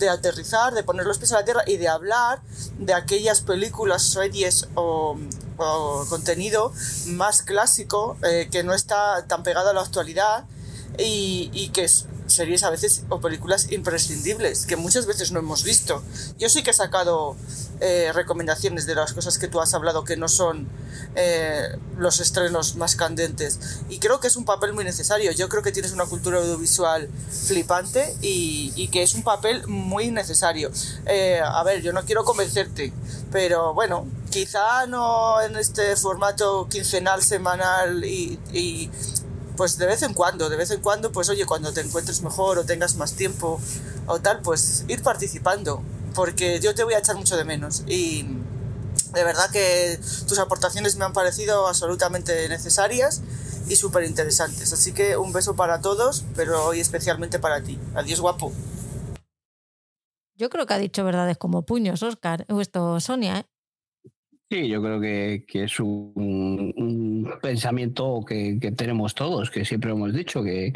de 0.04 0.10
aterrizar, 0.10 0.74
de 0.74 0.82
poner 0.82 1.06
los 1.06 1.18
pies 1.18 1.32
a 1.32 1.36
la 1.36 1.44
tierra 1.44 1.62
y 1.66 1.76
de 1.76 1.88
hablar 1.88 2.40
de 2.78 2.94
aquellas 2.94 3.40
películas, 3.40 4.02
series 4.02 4.68
o, 4.74 5.18
contenido 6.08 6.72
más 7.06 7.42
clásico 7.42 8.16
eh, 8.24 8.48
que 8.50 8.64
no 8.64 8.74
está 8.74 9.24
tan 9.28 9.44
pegado 9.44 9.70
a 9.70 9.72
la 9.72 9.82
actualidad 9.82 10.44
y, 10.98 11.50
y 11.52 11.68
que 11.68 11.84
es 11.84 12.06
series 12.26 12.62
a 12.62 12.70
veces 12.70 13.02
o 13.10 13.20
películas 13.20 13.70
imprescindibles 13.70 14.66
que 14.66 14.76
muchas 14.76 15.06
veces 15.06 15.32
no 15.32 15.40
hemos 15.40 15.62
visto. 15.62 16.02
Yo 16.38 16.48
sí 16.48 16.62
que 16.62 16.70
he 16.70 16.74
sacado 16.74 17.36
eh, 17.80 18.10
recomendaciones 18.14 18.86
de 18.86 18.94
las 18.94 19.12
cosas 19.12 19.38
que 19.38 19.48
tú 19.48 19.60
has 19.60 19.74
hablado 19.74 20.04
que 20.04 20.16
no 20.16 20.28
son 20.28 20.68
eh, 21.16 21.76
los 21.98 22.20
estrenos 22.20 22.76
más 22.76 22.96
candentes 22.96 23.58
y 23.88 23.98
creo 23.98 24.20
que 24.20 24.28
es 24.28 24.36
un 24.36 24.44
papel 24.44 24.72
muy 24.72 24.84
necesario. 24.84 25.32
Yo 25.32 25.48
creo 25.48 25.62
que 25.62 25.72
tienes 25.72 25.92
una 25.92 26.06
cultura 26.06 26.38
audiovisual 26.38 27.08
flipante 27.46 28.16
y, 28.22 28.72
y 28.74 28.88
que 28.88 29.02
es 29.02 29.14
un 29.14 29.22
papel 29.22 29.66
muy 29.66 30.10
necesario. 30.10 30.70
Eh, 31.06 31.40
a 31.44 31.62
ver, 31.62 31.82
yo 31.82 31.92
no 31.92 32.04
quiero 32.04 32.24
convencerte, 32.24 32.92
pero 33.30 33.74
bueno, 33.74 34.06
quizá 34.30 34.86
no 34.86 35.40
en 35.42 35.56
este 35.56 35.94
formato 35.96 36.68
quincenal, 36.68 37.22
semanal 37.22 38.04
y, 38.04 38.38
y 38.52 38.90
pues 39.56 39.78
de 39.78 39.86
vez 39.86 40.02
en 40.02 40.14
cuando, 40.14 40.48
de 40.48 40.56
vez 40.56 40.70
en 40.70 40.80
cuando, 40.80 41.12
pues 41.12 41.28
oye, 41.28 41.46
cuando 41.46 41.72
te 41.72 41.80
encuentres 41.80 42.22
mejor 42.22 42.58
o 42.58 42.64
tengas 42.64 42.96
más 42.96 43.14
tiempo 43.14 43.60
o 44.06 44.20
tal, 44.20 44.40
pues 44.40 44.84
ir 44.88 45.02
participando, 45.02 45.82
porque 46.14 46.60
yo 46.60 46.74
te 46.74 46.84
voy 46.84 46.94
a 46.94 46.98
echar 46.98 47.16
mucho 47.16 47.36
de 47.36 47.44
menos 47.44 47.84
y 47.86 48.26
de 49.12 49.24
verdad 49.24 49.50
que 49.52 49.98
tus 50.26 50.38
aportaciones 50.38 50.96
me 50.96 51.04
han 51.04 51.12
parecido 51.12 51.68
absolutamente 51.68 52.48
necesarias 52.48 53.22
y 53.68 53.76
súper 53.76 54.04
interesantes. 54.04 54.72
Así 54.72 54.92
que 54.92 55.16
un 55.16 55.32
beso 55.32 55.56
para 55.56 55.80
todos, 55.80 56.24
pero 56.36 56.64
hoy 56.66 56.80
especialmente 56.80 57.38
para 57.38 57.62
ti. 57.62 57.78
Adiós, 57.94 58.20
guapo. 58.20 58.52
Yo 60.36 60.50
creo 60.50 60.66
que 60.66 60.74
ha 60.74 60.78
dicho 60.78 61.04
verdades 61.04 61.38
como 61.38 61.62
puños, 61.62 62.02
Oscar, 62.02 62.44
o 62.48 62.60
esto 62.60 62.98
Sonia, 62.98 63.38
¿eh? 63.38 63.44
Sí, 64.50 64.68
yo 64.68 64.82
creo 64.82 65.00
que, 65.00 65.44
es 65.64 65.80
un, 65.80 66.74
pensamiento 67.42 68.24
que, 68.26 68.58
tenemos 68.76 69.14
todos, 69.14 69.50
que 69.50 69.64
siempre 69.64 69.90
hemos 69.90 70.12
dicho, 70.12 70.42
que, 70.42 70.72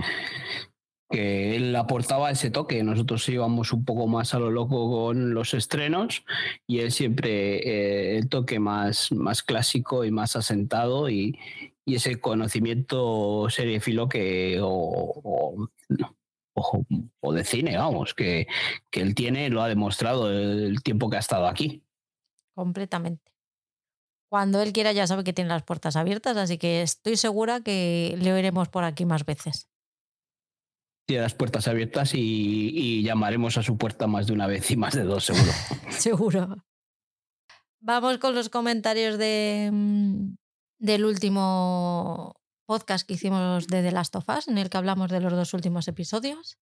que 1.10 1.57
él 1.57 1.75
aportaba 1.77 2.31
ese 2.31 2.51
toque. 2.51 2.83
Nosotros 2.83 3.28
íbamos 3.28 3.73
un 3.73 3.85
poco 3.85 4.07
más 4.07 4.35
a 4.35 4.39
lo 4.39 4.51
loco 4.51 4.91
con 4.91 5.35
los 5.35 5.55
estrenos 5.55 6.25
y 6.67 6.81
él 6.81 6.93
siempre 6.93 7.57
eh, 7.59 8.18
el 8.18 8.28
toque 8.28 8.59
más, 8.59 9.12
más 9.12 9.43
clásico 9.43 10.05
y 10.05 10.10
más 10.10 10.36
asentado 10.36 11.09
y, 11.09 11.39
ese 11.86 12.20
conocimiento 12.20 13.49
seriefilo 13.49 14.10
que 14.10 14.59
o, 14.60 15.70
o, 16.52 17.33
de 17.33 17.44
cine, 17.44 17.78
vamos, 17.78 18.12
que, 18.12 18.47
que 18.91 19.01
él 19.01 19.15
tiene, 19.15 19.49
lo 19.49 19.62
ha 19.62 19.68
demostrado 19.68 20.31
el 20.31 20.83
tiempo 20.83 21.09
que 21.09 21.17
ha 21.17 21.20
estado 21.20 21.47
aquí. 21.47 21.83
Completamente 22.52 23.28
cuando 24.28 24.60
él 24.62 24.73
quiera 24.73 24.92
ya 24.92 25.07
sabe 25.07 25.24
que 25.24 25.32
tiene 25.32 25.48
las 25.48 25.62
puertas 25.62 25.97
abiertas, 25.97 26.36
así 26.36 26.58
que 26.58 26.82
estoy 26.82 27.16
segura 27.16 27.62
que 27.62 28.16
le 28.18 28.32
oiremos 28.32 28.68
por 28.68 28.84
aquí 28.84 29.05
más 29.05 29.24
veces. 29.24 29.68
Tiene 31.07 31.23
las 31.23 31.34
puertas 31.34 31.66
abiertas 31.68 32.12
y, 32.15 33.02
llamaremos 33.02 33.57
a 33.57 33.62
su 33.62 33.78
puerta 33.78 34.07
más 34.07 34.26
de 34.26 34.34
una 34.34 34.47
vez 34.47 34.70
y 34.70 34.76
más 34.76 34.94
de 34.94 35.05
dos, 35.05 35.24
seguro. 35.24 35.52
seguro. 35.90 36.57
Vamos 37.81 38.18
con 38.18 38.34
los 38.34 38.50
comentarios 38.50 39.16
de, 39.16 39.70
mm, 39.73 40.34
del 40.78 41.05
último 41.07 42.34
podcast 42.66 43.07
que 43.07 43.15
hicimos 43.15 43.66
de 43.68 43.82
The 43.82 43.92
Last 43.92 44.15
of 44.16 44.28
Us, 44.28 44.48
en 44.48 44.58
el 44.58 44.68
que 44.68 44.76
hablamos 44.76 45.10
de 45.10 45.20
los 45.20 45.32
dos 45.32 45.55
últimos 45.55 45.89
episodios. 45.89 46.58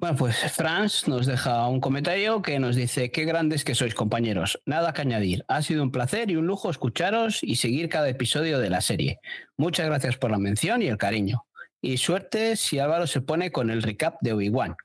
Bueno, 0.00 0.14
pues 0.14 0.36
Franz 0.52 1.08
nos 1.08 1.26
deja 1.26 1.66
un 1.66 1.80
comentario 1.80 2.40
que 2.40 2.60
nos 2.60 2.76
dice, 2.76 3.10
qué 3.10 3.24
grandes 3.24 3.64
que 3.64 3.74
sois 3.74 3.96
compañeros, 3.96 4.60
nada 4.64 4.92
que 4.92 5.00
añadir, 5.00 5.44
ha 5.48 5.60
sido 5.60 5.82
un 5.82 5.90
placer 5.90 6.30
y 6.30 6.36
un 6.36 6.46
lujo 6.46 6.70
escucharos 6.70 7.42
y 7.42 7.56
seguir 7.56 7.88
cada 7.88 8.08
episodio 8.08 8.60
de 8.60 8.70
la 8.70 8.80
serie. 8.80 9.18
Muchas 9.56 9.86
gracias 9.86 10.16
por 10.16 10.30
la 10.30 10.38
mención 10.38 10.82
y 10.82 10.86
el 10.86 10.98
cariño. 10.98 11.46
Y 11.80 11.96
suerte 11.96 12.54
si 12.54 12.78
Álvaro 12.78 13.08
se 13.08 13.22
pone 13.22 13.50
con 13.50 13.70
el 13.70 13.82
recap 13.82 14.18
de 14.20 14.34
Obi-Wan. 14.34 14.76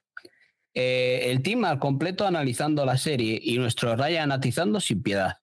Eh, 0.74 1.30
el 1.30 1.44
team 1.44 1.64
al 1.66 1.78
completo 1.78 2.26
analizando 2.26 2.84
la 2.84 2.98
serie 2.98 3.40
y 3.40 3.60
nuestro 3.60 3.96
Raya 3.96 4.24
anatizando 4.24 4.80
sin 4.80 5.04
piedad. 5.04 5.38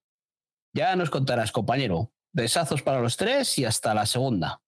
Ya 0.73 0.93
nos 0.97 1.09
contarás, 1.09 1.53
compañero. 1.53 2.11
Besazos 2.33 2.81
para 2.81 2.99
los 2.99 3.15
tres 3.15 3.57
y 3.57 3.63
hasta 3.63 3.93
la 3.93 4.05
segunda. 4.05 4.60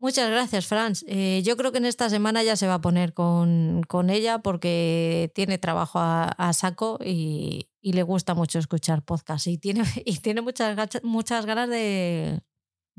Muchas 0.00 0.30
gracias, 0.30 0.66
Franz. 0.66 1.04
Eh, 1.08 1.42
yo 1.44 1.58
creo 1.58 1.72
que 1.72 1.78
en 1.78 1.84
esta 1.84 2.08
semana 2.08 2.42
ya 2.42 2.56
se 2.56 2.66
va 2.66 2.74
a 2.74 2.80
poner 2.80 3.12
con, 3.12 3.84
ella 4.08 4.38
porque 4.38 5.30
tiene 5.34 5.58
trabajo 5.58 5.98
a, 6.00 6.52
saco 6.54 6.98
y, 7.04 7.68
le 7.82 8.02
gusta 8.02 8.32
mucho 8.34 8.58
escuchar 8.58 9.04
podcast 9.04 9.46
y 9.46 9.58
tiene, 9.58 9.82
y 10.06 10.18
tiene 10.20 10.40
muchas, 10.40 11.02
muchas 11.02 11.44
ganas 11.44 11.68
de, 11.68 12.40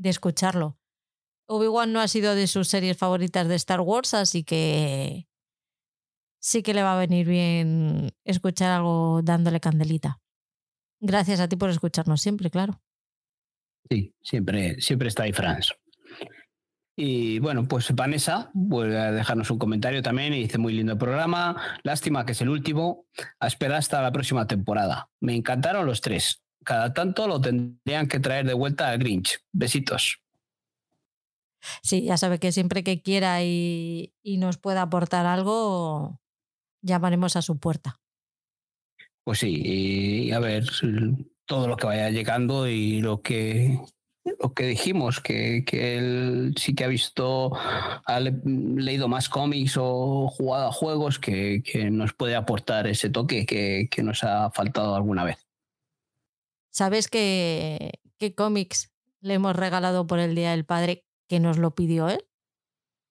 escucharlo. 0.04 0.78
Obi-Wan 1.46 1.92
no 1.92 2.00
ha 2.00 2.06
sido 2.06 2.36
de 2.36 2.46
sus 2.46 2.68
series 2.68 2.96
favoritas 2.96 3.48
de 3.48 3.56
Star 3.56 3.80
Wars, 3.80 4.14
así 4.14 4.44
que 4.44 5.26
sí 6.40 6.62
que 6.62 6.72
le 6.72 6.84
va 6.84 6.94
a 6.94 7.00
venir 7.00 7.26
bien 7.26 8.12
escuchar 8.24 8.70
algo 8.70 9.22
dándole 9.24 9.58
candelita. 9.58 10.20
Gracias 11.00 11.40
a 11.40 11.48
ti 11.48 11.56
por 11.56 11.70
escucharnos 11.70 12.22
siempre, 12.22 12.48
claro. 12.48 12.80
Sí, 13.90 14.14
siempre, 14.22 14.80
siempre 14.80 15.08
está 15.08 15.24
ahí, 15.24 15.32
Franz. 15.32 15.72
Y 16.96 17.38
bueno, 17.38 17.66
pues 17.66 17.94
Vanessa 17.94 18.50
vuelve 18.52 18.98
a 18.98 19.12
dejarnos 19.12 19.50
un 19.50 19.58
comentario 19.58 20.02
también 20.02 20.34
y 20.34 20.40
dice 20.40 20.58
muy 20.58 20.74
lindo 20.74 20.98
programa. 20.98 21.56
Lástima 21.82 22.26
que 22.26 22.32
es 22.32 22.40
el 22.42 22.50
último. 22.50 23.06
A 23.40 23.46
esperar 23.46 23.78
hasta 23.78 24.02
la 24.02 24.12
próxima 24.12 24.46
temporada. 24.46 25.08
Me 25.20 25.34
encantaron 25.34 25.86
los 25.86 26.00
tres. 26.00 26.42
Cada 26.64 26.92
tanto 26.92 27.26
lo 27.26 27.40
tendrían 27.40 28.06
que 28.08 28.20
traer 28.20 28.46
de 28.46 28.54
vuelta 28.54 28.88
al 28.88 28.98
Grinch. 28.98 29.40
Besitos. 29.52 30.20
Sí, 31.82 32.02
ya 32.04 32.16
sabe 32.16 32.38
que 32.38 32.52
siempre 32.52 32.84
que 32.84 33.02
quiera 33.02 33.42
y, 33.42 34.12
y 34.22 34.36
nos 34.38 34.58
pueda 34.58 34.82
aportar 34.82 35.26
algo, 35.26 36.20
llamaremos 36.82 37.36
a 37.36 37.42
su 37.42 37.58
puerta. 37.58 38.00
Pues 39.24 39.38
sí, 39.38 39.62
y 39.64 40.32
a 40.32 40.40
ver 40.40 40.64
todo 41.46 41.68
lo 41.68 41.76
que 41.76 41.86
vaya 41.86 42.10
llegando 42.10 42.66
y 42.66 43.00
lo 43.00 43.22
que 43.22 43.78
lo 44.24 44.54
que 44.54 44.66
dijimos, 44.66 45.20
que, 45.20 45.64
que, 45.64 45.98
él 45.98 46.54
sí 46.56 46.74
que 46.74 46.84
ha 46.84 46.88
visto, 46.88 47.52
ha 47.54 48.20
leído 48.20 49.08
más 49.08 49.28
cómics 49.28 49.76
o 49.76 50.28
jugado 50.28 50.68
a 50.68 50.72
juegos 50.72 51.18
que, 51.18 51.62
que 51.64 51.90
nos 51.90 52.12
puede 52.12 52.36
aportar 52.36 52.86
ese 52.86 53.10
toque 53.10 53.46
que, 53.46 53.88
que, 53.90 54.02
nos 54.02 54.22
ha 54.22 54.50
faltado 54.50 54.94
alguna 54.94 55.24
vez. 55.24 55.46
¿Sabes 56.70 57.08
qué, 57.08 58.00
qué 58.18 58.34
cómics 58.34 58.92
le 59.20 59.34
hemos 59.34 59.56
regalado 59.56 60.06
por 60.06 60.18
el 60.18 60.34
Día 60.34 60.52
del 60.52 60.64
Padre 60.64 61.04
que 61.28 61.40
nos 61.40 61.58
lo 61.58 61.74
pidió 61.74 62.08
él? 62.08 62.24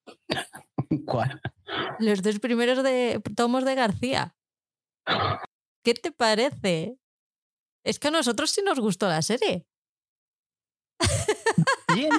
¿Cuál? 1.05 1.41
Los 1.99 2.21
dos 2.21 2.39
primeros 2.39 2.83
de, 2.83 3.21
tomos 3.35 3.65
de 3.65 3.75
García. 3.75 4.35
¿Qué 5.83 5.93
te 5.93 6.11
parece? 6.11 6.97
Es 7.83 7.99
que 7.99 8.09
a 8.09 8.11
nosotros 8.11 8.51
sí 8.51 8.61
nos 8.63 8.79
gustó 8.79 9.07
la 9.07 9.21
serie. 9.21 9.65
Bien, 11.93 12.11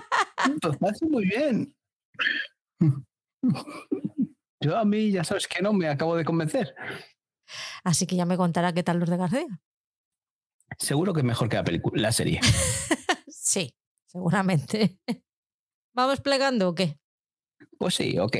pues 0.60 0.76
hace 0.82 1.06
muy 1.06 1.24
bien. 1.26 1.74
Yo 4.60 4.76
a 4.76 4.84
mí 4.84 5.10
ya 5.10 5.24
sabes 5.24 5.48
que 5.48 5.62
no 5.62 5.72
me 5.72 5.88
acabo 5.88 6.16
de 6.16 6.24
convencer. 6.24 6.74
Así 7.84 8.06
que 8.06 8.16
ya 8.16 8.26
me 8.26 8.36
contará 8.36 8.72
qué 8.72 8.82
tal 8.82 8.98
los 8.98 9.08
de 9.08 9.16
García. 9.16 9.60
Seguro 10.78 11.12
que 11.12 11.22
mejor 11.22 11.48
que 11.48 11.56
la 11.56 11.64
película, 11.64 12.00
la 12.00 12.12
serie. 12.12 12.40
sí, 13.28 13.74
seguramente. 14.06 14.98
¿Vamos 15.94 16.20
plegando 16.20 16.70
o 16.70 16.74
qué? 16.74 16.98
Pues 17.78 17.94
sí, 17.94 18.18
ok. 18.18 18.36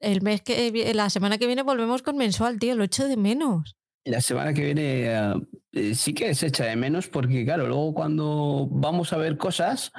El 0.00 0.22
mes 0.22 0.42
que 0.42 0.94
la 0.94 1.10
semana 1.10 1.38
que 1.38 1.46
viene 1.46 1.62
volvemos 1.62 2.02
con 2.02 2.16
mensual, 2.16 2.58
tío, 2.58 2.74
lo 2.74 2.84
echo 2.84 3.06
de 3.06 3.16
menos. 3.16 3.76
La 4.04 4.20
semana 4.20 4.54
que 4.54 4.64
viene 4.64 5.34
uh, 5.34 5.94
sí 5.94 6.14
que 6.14 6.34
se 6.34 6.46
echa 6.46 6.64
de 6.64 6.76
menos 6.76 7.08
porque, 7.08 7.44
claro, 7.44 7.66
luego 7.66 7.94
cuando 7.94 8.66
vamos 8.70 9.12
a 9.12 9.18
ver 9.18 9.36
cosas, 9.36 9.92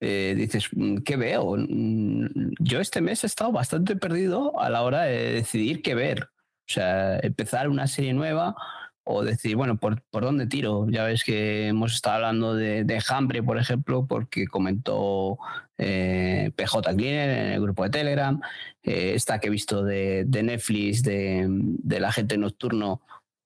eh, 0.00 0.34
dices, 0.36 0.68
mm, 0.72 0.98
¿qué 0.98 1.16
veo? 1.16 1.56
Mm, 1.56 2.54
yo 2.60 2.80
este 2.80 3.00
mes 3.00 3.22
he 3.22 3.26
estado 3.26 3.52
bastante 3.52 3.94
perdido 3.96 4.58
a 4.60 4.68
la 4.68 4.82
hora 4.82 5.02
de 5.02 5.32
decidir 5.34 5.82
qué 5.82 5.94
ver. 5.94 6.24
O 6.24 6.72
sea, 6.72 7.18
empezar 7.20 7.68
una 7.68 7.86
serie 7.86 8.14
nueva 8.14 8.56
o 9.04 9.22
decir, 9.24 9.56
bueno, 9.56 9.76
¿por, 9.76 10.02
¿por 10.10 10.24
dónde 10.24 10.46
tiro? 10.46 10.88
Ya 10.88 11.04
ves 11.04 11.24
que 11.24 11.68
hemos 11.68 11.94
estado 11.94 12.16
hablando 12.16 12.54
de, 12.54 12.84
de 12.84 13.02
Hambre, 13.08 13.42
por 13.42 13.58
ejemplo, 13.58 14.06
porque 14.06 14.46
comentó 14.46 15.38
eh, 15.78 16.50
PJ 16.56 16.94
Cleaner 16.96 17.30
en 17.30 17.52
el 17.52 17.60
grupo 17.60 17.84
de 17.84 17.90
Telegram, 17.90 18.40
eh, 18.82 19.12
esta 19.14 19.38
que 19.38 19.48
he 19.48 19.50
visto 19.50 19.84
de, 19.84 20.24
de 20.26 20.42
Netflix, 20.42 21.02
de, 21.02 21.46
de 21.48 22.00
la 22.00 22.12
gente 22.12 22.38
nocturno, 22.38 23.02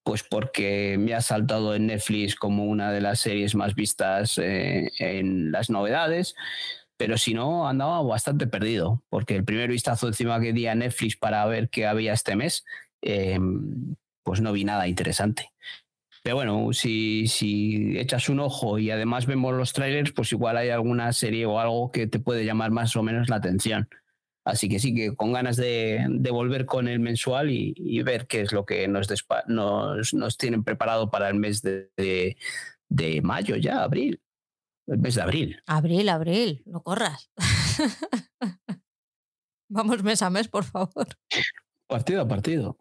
pues 0.07 0.23
porque 0.23 0.99
me 1.01 1.15
ha 1.15 1.21
saltado 1.21 1.75
en 1.75 1.89
Netflix 1.89 2.37
como 2.37 2.67
una 2.67 2.93
de 2.93 3.01
las 3.01 3.19
series 3.19 3.57
más 3.57 3.75
vistas 3.75 4.39
eh, 4.39 4.93
en 5.01 5.51
las 5.51 5.69
novedades. 5.69 6.37
Pero 6.97 7.19
si 7.19 7.35
no, 7.35 7.69
andaba 7.69 8.01
bastante 8.03 8.47
perdido, 8.47 9.03
porque 9.09 9.35
el 9.35 9.45
primer 9.45 9.69
vistazo 9.69 10.07
encima 10.07 10.41
que 10.41 10.53
di 10.53 10.69
a 10.69 10.77
Netflix 10.77 11.17
para 11.17 11.45
ver 11.47 11.71
qué 11.71 11.89
había 11.89 12.13
este 12.13 12.37
mes, 12.37 12.65
eh, 13.03 13.37
pues 14.23 14.41
no 14.41 14.53
vi 14.53 14.63
nada 14.63 14.87
interesante. 14.87 15.51
Pero 16.23 16.37
bueno, 16.37 16.73
si, 16.73 17.27
si 17.27 17.99
echas 17.99 18.29
un 18.29 18.39
ojo 18.39 18.79
y 18.79 18.93
además 18.93 19.27
vemos 19.27 19.55
los 19.55 19.73
trailers, 19.73 20.13
pues 20.13 20.31
igual 20.31 20.57
hay 20.57 20.71
alguna 20.71 21.13
serie 21.13 21.47
o 21.47 21.59
algo 21.59 21.91
que 21.91 22.07
te 22.07 22.21
puede 22.21 22.45
llamar 22.45 22.71
más 22.71 22.95
o 22.95 23.03
menos 23.03 23.29
la 23.29 23.37
atención. 23.37 23.89
Así 24.47 24.69
que 24.69 24.79
sí, 24.79 24.95
que 24.95 25.17
con 25.17 25.33
ganas 25.33 25.57
de, 25.57 26.07
de 26.09 26.31
volver 26.31 26.67
con 26.67 26.87
el 26.87 27.01
mensual 27.01 27.51
y, 27.51 27.75
y, 27.77 28.01
ver 28.05 28.29
qué 28.29 28.43
es 28.43 28.53
lo 28.53 28.65
que 28.65 28.87
nos, 28.87 29.09
nos, 29.49 30.15
nos 30.15 30.39
tienen 30.39 30.63
preparado 30.63 31.11
para 31.11 31.29
el 31.29 31.35
mes 31.35 31.63
de, 31.63 31.91
de, 31.97 32.37
de, 32.89 33.23
mayo 33.23 33.57
ya, 33.57 33.83
abril. 33.83 34.23
El 34.87 34.99
mes 34.99 35.17
de 35.17 35.23
abril. 35.23 35.61
Abril, 35.67 36.09
abril, 36.09 36.63
no 36.65 36.81
corras. 36.85 37.29
Vamos 39.69 40.05
mes 40.05 40.23
a 40.23 40.31
mes, 40.31 40.47
por 40.47 40.63
favor. 40.63 41.09
Partido 41.89 42.23
a 42.23 42.29
partido. 42.29 42.79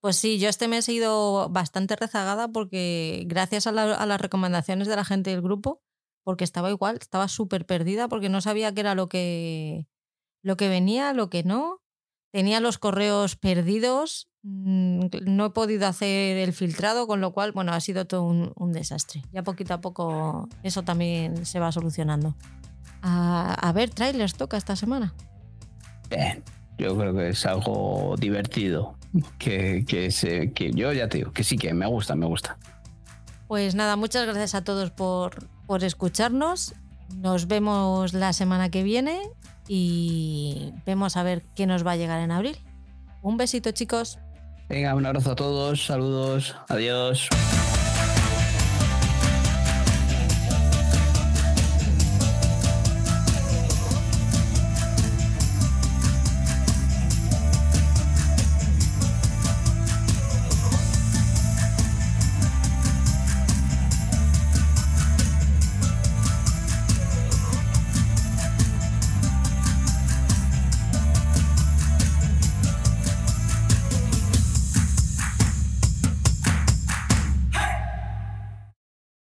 Pues 0.00 0.16
sí, 0.16 0.38
yo 0.38 0.48
este 0.48 0.66
mes 0.66 0.88
he 0.88 0.94
ido 0.94 1.50
bastante 1.50 1.94
rezagada 1.94 2.48
porque 2.48 3.24
gracias 3.26 3.66
a, 3.66 3.72
la, 3.72 3.94
a 3.96 4.06
las 4.06 4.18
recomendaciones 4.18 4.88
de 4.88 4.96
la 4.96 5.04
gente 5.04 5.28
del 5.28 5.42
grupo, 5.42 5.82
porque 6.22 6.44
estaba 6.44 6.70
igual, 6.70 6.96
estaba 6.98 7.28
súper 7.28 7.66
perdida 7.66 8.08
porque 8.08 8.30
no 8.30 8.40
sabía 8.40 8.72
qué 8.72 8.80
era 8.80 8.94
lo 8.94 9.10
que, 9.10 9.86
lo 10.44 10.56
que 10.56 10.68
venía, 10.68 11.12
lo 11.12 11.28
que 11.30 11.42
no. 11.42 11.80
Tenía 12.30 12.60
los 12.60 12.78
correos 12.78 13.36
perdidos, 13.36 14.28
mm, 14.42 15.06
no 15.24 15.46
he 15.46 15.50
podido 15.50 15.86
hacer 15.86 16.36
el 16.36 16.52
filtrado, 16.52 17.06
con 17.06 17.20
lo 17.20 17.32
cual, 17.32 17.52
bueno, 17.52 17.72
ha 17.72 17.80
sido 17.80 18.06
todo 18.06 18.24
un, 18.24 18.52
un 18.56 18.72
desastre. 18.72 19.22
Ya 19.32 19.42
poquito 19.42 19.74
a 19.74 19.80
poco 19.80 20.48
eso 20.62 20.82
también 20.82 21.46
se 21.46 21.60
va 21.60 21.72
solucionando. 21.72 22.36
A, 23.02 23.54
a 23.54 23.72
ver, 23.72 23.90
trailers 23.90 24.34
toca 24.34 24.56
esta 24.56 24.76
semana. 24.76 25.14
Bien, 26.10 26.42
yo 26.76 26.96
creo 26.96 27.14
que 27.14 27.28
es 27.30 27.46
algo 27.46 28.16
divertido. 28.18 28.96
Que, 29.38 29.84
que, 29.86 30.10
se, 30.10 30.52
que 30.52 30.72
yo 30.72 30.92
ya 30.92 31.08
te 31.08 31.18
digo, 31.18 31.32
que 31.32 31.44
sí, 31.44 31.56
que 31.56 31.72
me 31.72 31.86
gusta, 31.86 32.16
me 32.16 32.26
gusta. 32.26 32.58
Pues 33.46 33.76
nada, 33.76 33.94
muchas 33.94 34.24
gracias 34.26 34.56
a 34.56 34.64
todos 34.64 34.90
por, 34.90 35.48
por 35.66 35.84
escucharnos. 35.84 36.74
Nos 37.14 37.46
vemos 37.46 38.12
la 38.12 38.32
semana 38.32 38.70
que 38.70 38.82
viene 38.82 39.20
y 39.68 40.72
vemos 40.86 41.16
a 41.16 41.22
ver 41.22 41.42
qué 41.54 41.66
nos 41.66 41.86
va 41.86 41.92
a 41.92 41.96
llegar 41.96 42.20
en 42.20 42.30
abril. 42.30 42.56
Un 43.22 43.36
besito 43.36 43.70
chicos. 43.70 44.18
Venga, 44.68 44.94
un 44.94 45.04
abrazo 45.04 45.32
a 45.32 45.36
todos, 45.36 45.84
saludos, 45.84 46.56
adiós. 46.68 47.28